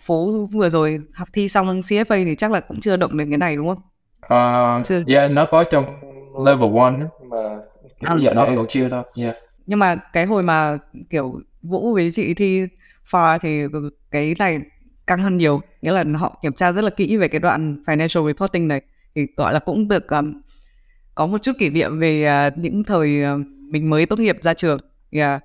phố 0.00 0.48
vừa 0.52 0.70
rồi 0.70 1.00
học 1.14 1.28
thi 1.32 1.48
xong 1.48 1.80
CFA 1.80 2.24
thì 2.24 2.34
chắc 2.34 2.50
là 2.50 2.60
cũng 2.60 2.80
chưa 2.80 2.96
động 2.96 3.16
đến 3.16 3.30
cái 3.30 3.38
này 3.38 3.56
đúng 3.56 3.68
không? 3.68 3.82
Uh, 4.24 4.86
chưa. 4.86 5.02
Yeah, 5.06 5.30
nó 5.30 5.46
có 5.46 5.64
trong 5.64 5.84
level 6.46 6.70
1 6.70 6.92
mà 7.30 7.38
à, 8.00 8.16
giờ 8.20 8.34
nó 8.34 8.46
còn 8.56 8.66
chưa 8.68 8.88
đâu. 8.88 9.02
Yeah. 9.16 9.36
Nhưng 9.66 9.78
mà 9.78 9.96
cái 10.12 10.26
hồi 10.26 10.42
mà 10.42 10.78
kiểu 11.10 11.40
Vũ 11.62 11.94
với 11.94 12.10
chị 12.10 12.34
thi 12.34 12.66
FAR 13.10 13.38
thì 13.38 13.62
cái 14.10 14.34
này 14.38 14.60
căng 15.06 15.22
hơn 15.22 15.36
nhiều 15.36 15.60
nghĩa 15.82 15.92
là 15.92 16.04
họ 16.18 16.38
kiểm 16.42 16.52
tra 16.52 16.72
rất 16.72 16.84
là 16.84 16.90
kỹ 16.90 17.16
về 17.16 17.28
cái 17.28 17.40
đoạn 17.40 17.82
financial 17.86 18.26
reporting 18.26 18.68
này 18.68 18.82
thì 19.14 19.26
gọi 19.36 19.52
là 19.52 19.58
cũng 19.58 19.88
được 19.88 20.08
um, 20.08 20.40
có 21.14 21.26
một 21.26 21.38
chút 21.42 21.52
kỷ 21.58 21.70
niệm 21.70 21.98
về 21.98 22.46
uh, 22.48 22.58
những 22.58 22.84
thời 22.84 23.22
uh, 23.34 23.46
mình 23.70 23.90
mới 23.90 24.06
tốt 24.06 24.18
nghiệp 24.18 24.38
ra 24.42 24.54
trường 24.54 24.80
yeah. 25.10 25.42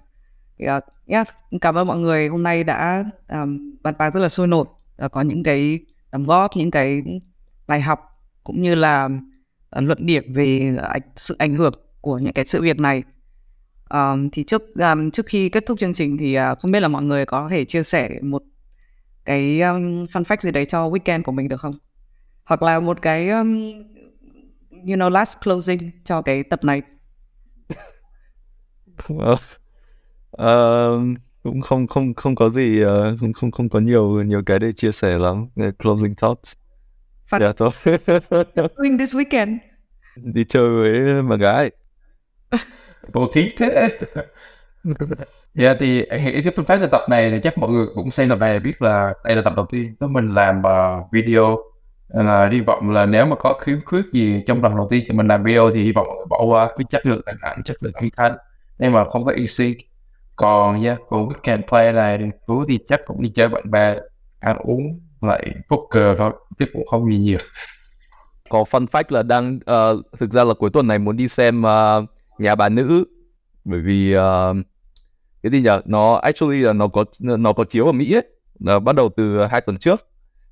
Yeah. 0.58 0.84
Yeah. 1.06 1.28
cảm 1.62 1.76
ơn 1.76 1.88
mọi 1.88 1.98
người 1.98 2.28
hôm 2.28 2.44
nay 2.44 2.64
đã 2.64 3.04
um, 3.30 3.76
bàn 3.84 3.94
bạc 3.98 4.14
rất 4.14 4.20
là 4.20 4.30
sôi 4.30 4.48
nổi 4.48 4.66
uh, 5.06 5.12
có 5.12 5.22
những 5.22 5.44
cái 5.44 5.80
đóng 6.12 6.24
góp 6.24 6.52
những 6.56 6.72
cái 6.72 7.04
bài 7.68 7.82
học 7.82 8.00
cũng 8.44 8.62
như 8.62 8.76
là 8.76 9.06
uh, 9.78 9.84
luận 9.84 10.06
điểm 10.06 10.34
về 10.34 10.78
uh, 10.98 11.04
sự 11.16 11.36
ảnh 11.40 11.56
hưởng 11.56 11.74
của 12.02 12.18
những 12.18 12.34
cái 12.34 12.46
sự 12.46 12.62
việc 12.62 12.80
này 12.80 13.04
um, 13.90 14.30
thì 14.30 14.44
trước 14.44 14.76
um, 14.76 15.12
trước 15.12 15.26
khi 15.26 15.50
kết 15.50 15.66
thúc 15.66 15.80
chương 15.80 15.94
trình 15.94 16.18
thì 16.18 16.38
uh, 16.40 16.60
không 16.60 16.72
biết 16.72 16.80
là 16.80 16.88
mọi 16.88 17.04
người 17.04 17.26
có 17.26 17.48
thể 17.52 17.66
chia 17.66 17.84
sẻ 17.84 18.20
một 18.22 18.44
cái 19.26 19.62
um, 19.62 20.04
fun 20.04 20.24
fact 20.24 20.38
gì 20.40 20.52
đấy 20.52 20.66
cho 20.66 20.90
weekend 20.90 21.24
của 21.24 21.32
mình 21.32 21.48
được 21.48 21.62
không? 21.62 21.74
Hoặc 22.44 22.62
là 22.62 22.80
một 22.80 23.02
cái 23.02 23.30
um, 23.30 23.74
you 24.88 24.96
know 24.96 25.10
last 25.10 25.38
closing 25.44 25.92
cho 26.04 26.22
cái 26.22 26.44
tập 26.44 26.64
này. 26.64 26.82
uh, 29.14 29.40
cũng 31.44 31.62
không 31.62 31.88
không 31.88 32.14
không 32.14 32.36
có 32.36 32.50
gì 32.50 32.84
uh, 32.86 32.90
không 33.20 33.34
không 33.34 33.52
không 33.52 33.70
có 33.70 33.80
nhiều 33.80 34.24
nhiều 34.24 34.44
cái 34.46 34.60
để 34.60 34.72
chia 34.72 34.92
sẻ 34.92 35.18
lắm. 35.18 35.48
Uh, 35.68 35.78
closing 35.80 36.16
thoughts. 36.16 36.54
Fun. 37.30 37.42
Yeah, 37.42 37.58
thôi. 37.58 37.72
Doing 38.78 38.98
this 38.98 39.16
weekend. 39.16 39.58
Đi 40.16 40.44
chơi 40.44 40.70
với 40.70 41.24
bạn 41.24 41.40
gái. 41.40 41.72
Vô 43.14 43.28
thí 43.34 43.52
thế. 43.58 43.90
Dạ 45.54 45.76
thì 45.80 46.02
ý 46.04 46.42
cái 46.44 46.54
phát 46.68 46.82
là 46.82 46.88
tập 46.88 47.02
này 47.10 47.32
thì 47.32 47.40
chắc 47.44 47.58
mọi 47.58 47.70
người 47.70 47.88
cũng 47.96 48.12
xem 48.12 48.30
tập 48.30 48.40
này 48.40 48.60
biết 48.60 48.82
là 48.82 49.14
đây 49.24 49.36
là 49.36 49.42
tập 49.42 49.54
đầu 49.56 49.66
tiên 49.72 49.96
đó 50.00 50.08
mình 50.08 50.34
làm 50.34 50.60
uh, 50.60 51.12
video 51.12 51.58
là 52.10 52.50
hy 52.52 52.60
vọng 52.60 52.90
là 52.90 53.06
nếu 53.06 53.26
mà 53.26 53.36
có 53.36 53.54
khiếm 53.62 53.78
khuyết 53.86 54.06
gì 54.14 54.44
trong 54.48 54.64
lần 54.64 54.76
đầu 54.76 54.88
tiên 54.90 55.04
thì 55.08 55.12
mình 55.12 55.28
làm 55.28 55.44
video 55.44 55.72
thì 55.72 55.84
hy 55.84 55.92
vọng 55.92 56.08
bỏ 56.30 56.44
qua 56.44 56.70
cái 56.78 56.86
chất 56.90 57.06
lượng 57.06 57.22
hình 57.28 57.38
ảnh 57.42 57.64
chất 57.64 57.78
lượng 57.80 57.94
âm 57.94 58.10
thanh. 58.18 58.38
Nhưng 58.80 58.92
mà 58.92 59.06
không 59.10 59.26
có 59.26 59.32
easy 59.32 59.76
còn 60.36 60.82
nha 60.82 60.90
yeah, 60.90 61.02
còn 61.10 61.28
weekend 61.28 61.62
play 61.68 61.94
này 61.94 62.18
thì 62.18 62.54
thì 62.68 62.80
chắc 62.88 63.02
cũng 63.06 63.22
đi 63.22 63.30
chơi 63.36 63.48
bạn 63.48 63.72
bè 63.72 63.96
ăn 64.40 64.58
uống 64.58 65.00
lại 65.22 65.56
poker 65.70 66.18
thôi 66.18 66.32
chứ 66.60 66.66
cũng 66.74 66.88
không 66.88 67.06
gì 67.06 67.18
nhiều. 67.18 67.40
Có 68.50 68.64
fun 68.72 68.86
fact 68.86 69.04
là 69.10 69.24
đang 69.24 69.56
uh, 69.56 70.06
thực 70.20 70.32
ra 70.34 70.44
là 70.44 70.54
cuối 70.54 70.70
tuần 70.70 70.88
này 70.88 71.00
muốn 71.00 71.18
đi 71.18 71.28
xem 71.28 71.62
uh, 71.62 72.10
nhà 72.38 72.56
bà 72.56 72.70
nữ. 72.70 73.06
Bởi 73.66 73.80
vì 73.80 74.18
uh, 74.18 74.56
cái 75.44 75.52
gì 75.52 75.62
nhỉ 75.62 75.70
nó 75.86 76.14
actually 76.16 76.60
là 76.60 76.74
nó 76.74 76.88
có 76.88 77.06
nó 77.20 77.54
có 77.54 77.64
chiếu 77.64 77.86
ở 77.86 77.92
Mỹ 77.92 78.14
ấy. 78.14 78.24
Nó 78.60 78.80
bắt 78.80 78.96
đầu 78.96 79.10
từ 79.18 79.46
hai 79.46 79.62
tuần 79.62 79.78
trước 79.78 80.09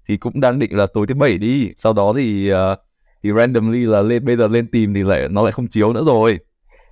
thì 0.08 0.18
cũng 0.18 0.42
đang 0.42 0.60
định 0.60 0.78
là 0.78 0.88
tối 0.94 1.08
thứ 1.08 1.16
bảy 1.16 1.38
đi. 1.38 1.72
Sau 1.76 1.94
đó 1.94 2.14
thì 2.18 2.54
uh, 2.54 2.58
thì 3.24 3.32
randomly 3.38 3.86
là 3.86 4.02
lên 4.02 4.26
bây 4.26 4.38
giờ 4.38 4.48
lên 4.48 4.68
tìm 4.68 4.94
thì 4.94 5.04
lại 5.04 5.28
nó 5.30 5.44
lại 5.44 5.52
không 5.52 5.68
chiếu 5.68 5.94
nữa 5.94 6.04
rồi. 6.06 6.40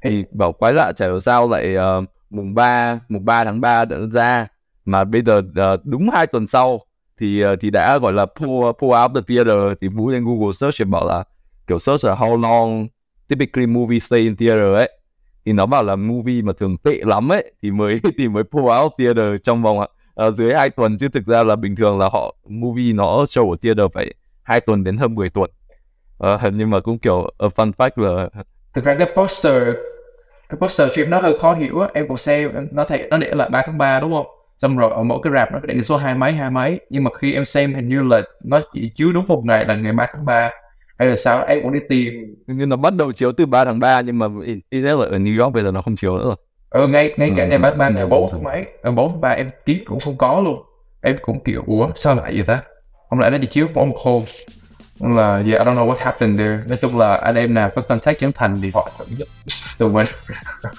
Thì 0.03 0.23
bảo 0.31 0.51
quái 0.51 0.73
lạ 0.73 0.91
chả 0.91 1.05
hiểu 1.05 1.19
sao 1.19 1.49
lại 1.49 1.75
uh, 1.77 2.05
mùng 2.29 2.53
3 2.53 2.99
mùng 3.09 3.25
3 3.25 3.43
tháng 3.43 3.61
3 3.61 3.85
đã 3.85 3.97
ra. 4.13 4.47
Mà 4.85 5.03
bây 5.03 5.21
giờ 5.21 5.37
uh, 5.37 5.85
đúng 5.85 6.09
hai 6.09 6.27
tuần 6.27 6.47
sau 6.47 6.81
thì 7.19 7.45
uh, 7.45 7.59
thì 7.61 7.69
đã 7.69 7.97
gọi 7.97 8.13
là 8.13 8.25
pull, 8.25 8.71
pull 8.79 8.93
out 9.03 9.11
the 9.15 9.21
theater. 9.27 9.77
Thì 9.81 9.87
vũ 9.87 10.09
lên 10.09 10.25
Google 10.25 10.53
search 10.53 10.75
thì 10.79 10.85
bảo 10.85 11.05
là 11.05 11.23
kiểu 11.67 11.79
search 11.79 12.05
là 12.05 12.15
how 12.15 12.41
long 12.41 12.87
typically 13.27 13.67
movie 13.67 13.99
stay 13.99 14.19
in 14.19 14.35
theater 14.35 14.73
ấy. 14.73 14.91
Thì 15.45 15.53
nó 15.53 15.65
bảo 15.65 15.83
là 15.83 15.95
movie 15.95 16.41
mà 16.41 16.53
thường 16.53 16.77
tệ 16.77 16.99
lắm 17.03 17.31
ấy 17.31 17.53
thì 17.61 17.71
mới 17.71 17.99
thì 18.17 18.27
mới 18.27 18.43
pull 18.43 18.65
out 18.83 18.91
theater 18.97 19.41
trong 19.43 19.63
vòng 19.63 19.79
uh, 20.27 20.35
dưới 20.35 20.53
hai 20.53 20.69
tuần 20.69 20.97
chứ 20.97 21.07
thực 21.07 21.25
ra 21.25 21.43
là 21.43 21.55
bình 21.55 21.75
thường 21.75 21.99
là 21.99 22.09
họ 22.09 22.35
movie 22.47 22.93
nó 22.93 23.23
show 23.23 23.51
ở 23.51 23.55
theater 23.61 23.85
phải 23.93 24.13
hai 24.43 24.61
tuần 24.61 24.83
đến 24.83 24.97
hơn 24.97 25.15
10 25.15 25.29
tuần. 25.29 25.49
Uh, 26.23 26.53
nhưng 26.53 26.69
mà 26.69 26.79
cũng 26.79 26.99
kiểu 26.99 27.33
a 27.37 27.47
fun 27.47 27.71
fact 27.71 27.91
là 27.95 28.29
thực 28.73 28.83
ra 28.83 28.95
cái 28.99 29.07
poster 29.15 29.63
cái 30.49 30.57
poster 30.59 30.89
phim 30.95 31.09
nó 31.09 31.21
hơi 31.21 31.39
khó 31.39 31.53
hiểu 31.53 31.79
á. 31.79 31.89
Em 31.93 32.07
cũng 32.07 32.17
xem 32.17 32.67
nó 32.71 32.83
thấy 32.83 33.07
nó 33.09 33.17
để 33.17 33.31
là 33.33 33.49
3 33.49 33.61
tháng 33.65 33.77
3 33.77 33.99
đúng 33.99 34.13
không? 34.13 34.27
Xong 34.57 34.77
rồi 34.77 34.91
ở 34.91 35.03
mỗi 35.03 35.19
cái 35.23 35.33
rạp 35.33 35.51
nó 35.51 35.59
để 35.63 35.83
số 35.83 35.97
hai 35.97 36.15
mấy 36.15 36.33
hai 36.33 36.51
mấy. 36.51 36.79
Nhưng 36.89 37.03
mà 37.03 37.11
khi 37.19 37.33
em 37.33 37.45
xem 37.45 37.73
hình 37.73 37.89
như 37.89 38.01
là 38.01 38.21
nó 38.43 38.61
chỉ 38.73 38.91
chiếu 38.95 39.11
đúng 39.13 39.25
một 39.27 39.41
ngày 39.45 39.65
là 39.65 39.75
ngày 39.75 39.93
3 39.93 40.07
tháng 40.13 40.25
3 40.25 40.49
hay 40.99 41.07
là 41.07 41.15
sao? 41.15 41.45
Em 41.45 41.59
cũng 41.63 41.73
đi 41.73 41.79
tìm. 41.89 42.13
Nhưng 42.47 42.69
nó 42.69 42.75
bắt 42.75 42.93
đầu 42.95 43.13
chiếu 43.13 43.31
từ 43.31 43.45
3 43.45 43.65
tháng 43.65 43.79
3 43.79 44.01
nhưng 44.01 44.19
mà 44.19 44.27
ít 44.69 44.81
là 44.81 44.91
ở 44.91 45.17
New 45.17 45.43
York 45.43 45.53
bây 45.53 45.63
giờ 45.63 45.71
nó 45.71 45.81
không 45.81 45.95
chiếu 45.95 46.17
nữa 46.17 46.23
rồi 46.23 46.35
ờ 46.75 46.87
ngay 46.87 47.13
ngay 47.17 47.31
cả 47.37 47.57
3 47.57 47.69
tháng 47.69 47.77
3 47.77 47.89
ngày 47.89 48.05
4 48.07 48.29
tháng 48.31 48.43
mấy? 48.43 48.65
4 48.95 49.11
tháng 49.11 49.21
3 49.21 49.29
em 49.29 49.51
kiếm 49.65 49.83
cũng 49.85 49.99
không 49.99 50.17
có 50.17 50.41
luôn. 50.41 50.63
Em 51.01 51.17
cũng 51.21 51.39
kiểu 51.43 51.63
ủa 51.67 51.89
sao 51.95 52.15
lại 52.15 52.31
vậy 52.35 52.43
ta? 52.47 52.61
Không 53.09 53.19
lẽ 53.19 53.29
nó 53.29 53.37
đi 53.37 53.47
chiếu 53.47 53.67
một 53.75 53.97
hôm. 54.03 54.23
Là 54.99 55.33
yeah, 55.33 55.45
I 55.45 55.51
don't 55.53 55.75
know 55.75 55.87
what 55.89 55.95
happened 55.97 56.39
there. 56.39 56.59
Nói 56.67 56.77
chung 56.81 56.97
là 56.97 57.15
anh 57.15 57.35
em 57.35 57.53
nào 57.53 57.69
có 57.75 57.81
contact 57.81 58.19
Trấn 58.19 58.31
Thành 58.31 58.61
thì 58.61 58.71
họ 58.73 58.89
tự 58.99 59.05
giúp 59.17 59.27
tụi 59.77 59.89
mình. 59.89 60.07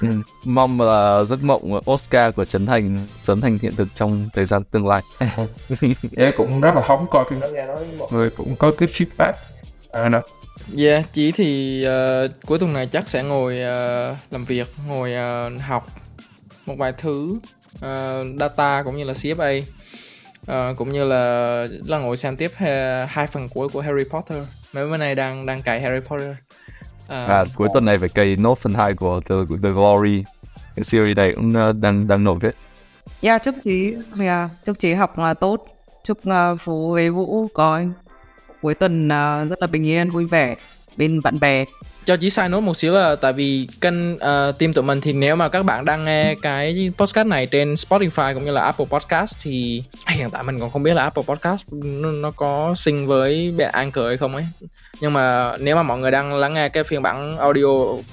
Ừ. 0.00 0.08
mong 0.44 0.80
là 0.80 1.22
giấc 1.22 1.42
mộng 1.42 1.80
Oscar 1.90 2.34
của 2.34 2.44
Trấn 2.44 2.66
Thành 2.66 2.98
sớm 3.20 3.40
thành 3.40 3.58
hiện 3.62 3.76
thực 3.76 3.88
trong 3.94 4.28
thời 4.34 4.44
gian 4.44 4.64
tương 4.64 4.86
lai. 4.86 5.02
Em 6.16 6.32
cũng 6.36 6.60
rất 6.60 6.74
là 6.74 6.82
hóng 6.84 7.06
coi 7.10 7.24
phim 7.30 7.40
đó 7.40 7.46
nghe 7.52 7.66
nói. 7.66 7.78
Mọi 7.98 8.08
người 8.12 8.30
cũng 8.30 8.56
có 8.56 8.72
cái 8.78 8.88
feedback. 8.88 9.32
I 9.94 10.00
don't 10.00 10.20
know 10.56 10.76
Yeah, 10.76 11.04
chỉ 11.12 11.32
thì 11.32 11.84
uh, 11.86 12.30
cuối 12.46 12.58
tuần 12.58 12.72
này 12.72 12.86
chắc 12.86 13.08
sẽ 13.08 13.22
ngồi 13.22 13.54
uh, 13.54 14.16
làm 14.30 14.44
việc, 14.44 14.68
ngồi 14.88 15.12
uh, 15.12 15.62
học 15.62 15.86
một 16.66 16.74
vài 16.78 16.92
thứ 16.92 17.38
uh, 17.74 18.40
data 18.40 18.82
cũng 18.82 18.96
như 18.96 19.04
là 19.04 19.12
CFA 19.12 19.62
uh, 20.52 20.76
cũng 20.76 20.92
như 20.92 21.04
là 21.04 21.66
là 21.86 21.98
ngồi 21.98 22.16
xem 22.16 22.36
tiếp 22.36 22.50
hai, 22.54 23.06
hai 23.06 23.26
phần 23.26 23.48
cuối 23.48 23.68
của 23.68 23.80
Harry 23.80 24.04
Potter. 24.10 24.38
Mấy 24.72 24.86
bữa 24.86 24.96
nay 24.96 25.14
đang 25.14 25.46
đang 25.46 25.62
cày 25.62 25.80
Harry 25.80 26.00
Potter. 26.08 26.30
Uh, 26.30 27.10
à, 27.10 27.44
cuối 27.54 27.68
tuần 27.74 27.84
này 27.84 27.98
phải 27.98 28.08
cày 28.08 28.36
nốt 28.36 28.58
phần 28.58 28.74
2 28.74 28.94
của 28.94 29.20
The, 29.20 29.34
The 29.62 29.70
Glory. 29.70 30.24
Cái 30.76 30.84
series 30.84 31.16
này 31.16 31.32
cũng 31.36 31.48
uh, 31.70 31.76
đang 31.76 32.08
đang 32.08 32.24
nổi 32.24 32.38
hết. 32.42 32.52
Yeah, 33.22 33.42
chúc 33.42 33.54
chị 33.60 33.94
yeah, 34.20 34.50
chúc 34.64 34.78
chị 34.78 34.92
học 34.92 35.18
là 35.18 35.34
tốt. 35.34 35.66
Chúc 36.04 36.18
uh, 36.18 36.60
Phú 36.60 36.92
với 36.92 37.10
Vũ 37.10 37.48
có 37.54 37.80
cuối 38.66 38.74
tuần 38.74 39.06
uh, 39.06 39.50
rất 39.50 39.60
là 39.60 39.66
bình 39.66 39.86
yên, 39.86 40.10
vui 40.10 40.24
vẻ 40.24 40.56
bên 40.96 41.20
bạn 41.22 41.40
bè. 41.40 41.64
Cho 42.04 42.16
chỉ 42.16 42.30
sai 42.30 42.48
nốt 42.48 42.60
một 42.60 42.76
xíu 42.76 42.92
là 42.92 43.16
tại 43.16 43.32
vì 43.32 43.68
kênh 43.80 44.14
uh, 44.14 44.58
team 44.58 44.72
tụi 44.72 44.84
mình 44.84 45.00
thì 45.00 45.12
nếu 45.12 45.36
mà 45.36 45.48
các 45.48 45.62
bạn 45.62 45.84
đang 45.84 46.04
nghe 46.04 46.34
cái 46.42 46.90
podcast 46.96 47.26
này 47.26 47.46
trên 47.46 47.74
Spotify 47.74 48.34
cũng 48.34 48.44
như 48.44 48.52
là 48.52 48.60
Apple 48.60 48.86
Podcast 48.86 49.38
thì 49.42 49.82
hiện 50.08 50.30
tại 50.30 50.42
mình 50.42 50.58
còn 50.60 50.70
không 50.70 50.82
biết 50.82 50.94
là 50.94 51.02
Apple 51.02 51.22
Podcast 51.26 51.62
nó, 51.72 52.12
nó 52.12 52.30
có 52.30 52.74
sync 52.76 53.08
với 53.08 53.54
bạn 53.58 53.70
Anchor 53.72 54.04
hay 54.04 54.16
không 54.16 54.34
ấy 54.34 54.46
nhưng 55.00 55.12
mà 55.12 55.56
nếu 55.60 55.76
mà 55.76 55.82
mọi 55.82 55.98
người 55.98 56.10
đang 56.10 56.34
lắng 56.34 56.54
nghe 56.54 56.68
cái 56.68 56.84
phiên 56.84 57.02
bản 57.02 57.38
audio 57.38 57.66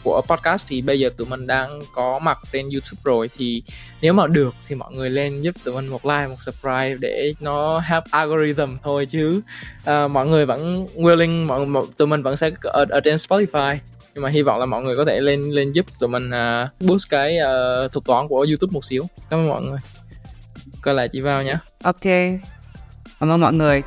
của 0.03 0.21
podcast 0.27 0.67
thì 0.67 0.81
bây 0.81 0.99
giờ 0.99 1.09
tụi 1.17 1.27
mình 1.27 1.47
đang 1.47 1.81
có 1.93 2.19
mặt 2.19 2.37
trên 2.51 2.69
YouTube 2.69 3.01
rồi. 3.03 3.29
Thì 3.37 3.63
nếu 4.01 4.13
mà 4.13 4.27
được 4.27 4.55
thì 4.67 4.75
mọi 4.75 4.93
người 4.93 5.09
lên 5.09 5.41
giúp 5.41 5.55
tụi 5.63 5.75
mình 5.75 5.87
một 5.87 6.05
like 6.05 6.27
một 6.27 6.35
subscribe 6.39 6.95
để 6.99 7.33
nó 7.39 7.79
help 7.79 8.03
algorithm 8.11 8.77
thôi 8.83 9.05
chứ 9.05 9.41
uh, 9.81 10.11
mọi 10.11 10.27
người 10.27 10.45
vẫn 10.45 10.85
willing 10.95 11.45
mọi, 11.45 11.65
mọi 11.65 11.83
tụi 11.97 12.07
mình 12.07 12.23
vẫn 12.23 12.35
sẽ 12.35 12.51
ở, 12.63 12.85
ở 12.89 12.99
trên 12.99 13.15
Spotify. 13.15 13.77
Nhưng 14.13 14.23
mà 14.23 14.29
hy 14.29 14.41
vọng 14.41 14.59
là 14.59 14.65
mọi 14.65 14.83
người 14.83 14.95
có 14.95 15.05
thể 15.05 15.21
lên 15.21 15.49
lên 15.49 15.71
giúp 15.71 15.85
tụi 15.99 16.09
mình 16.09 16.29
uh, 16.29 16.81
boost 16.81 17.09
cái 17.09 17.37
uh, 17.37 17.91
thuật 17.91 18.05
toán 18.05 18.27
của 18.27 18.45
YouTube 18.49 18.71
một 18.73 18.85
xíu. 18.85 19.03
Cảm 19.29 19.39
ơn 19.39 19.49
mọi 19.49 19.61
người. 19.61 19.79
Coi 20.81 20.93
lại 20.93 21.07
chị 21.07 21.21
vào 21.21 21.43
nhé. 21.43 21.55
Ok. 21.83 22.03
Cảm 23.19 23.29
ơn 23.29 23.41
mọi 23.41 23.53
người. 23.53 23.83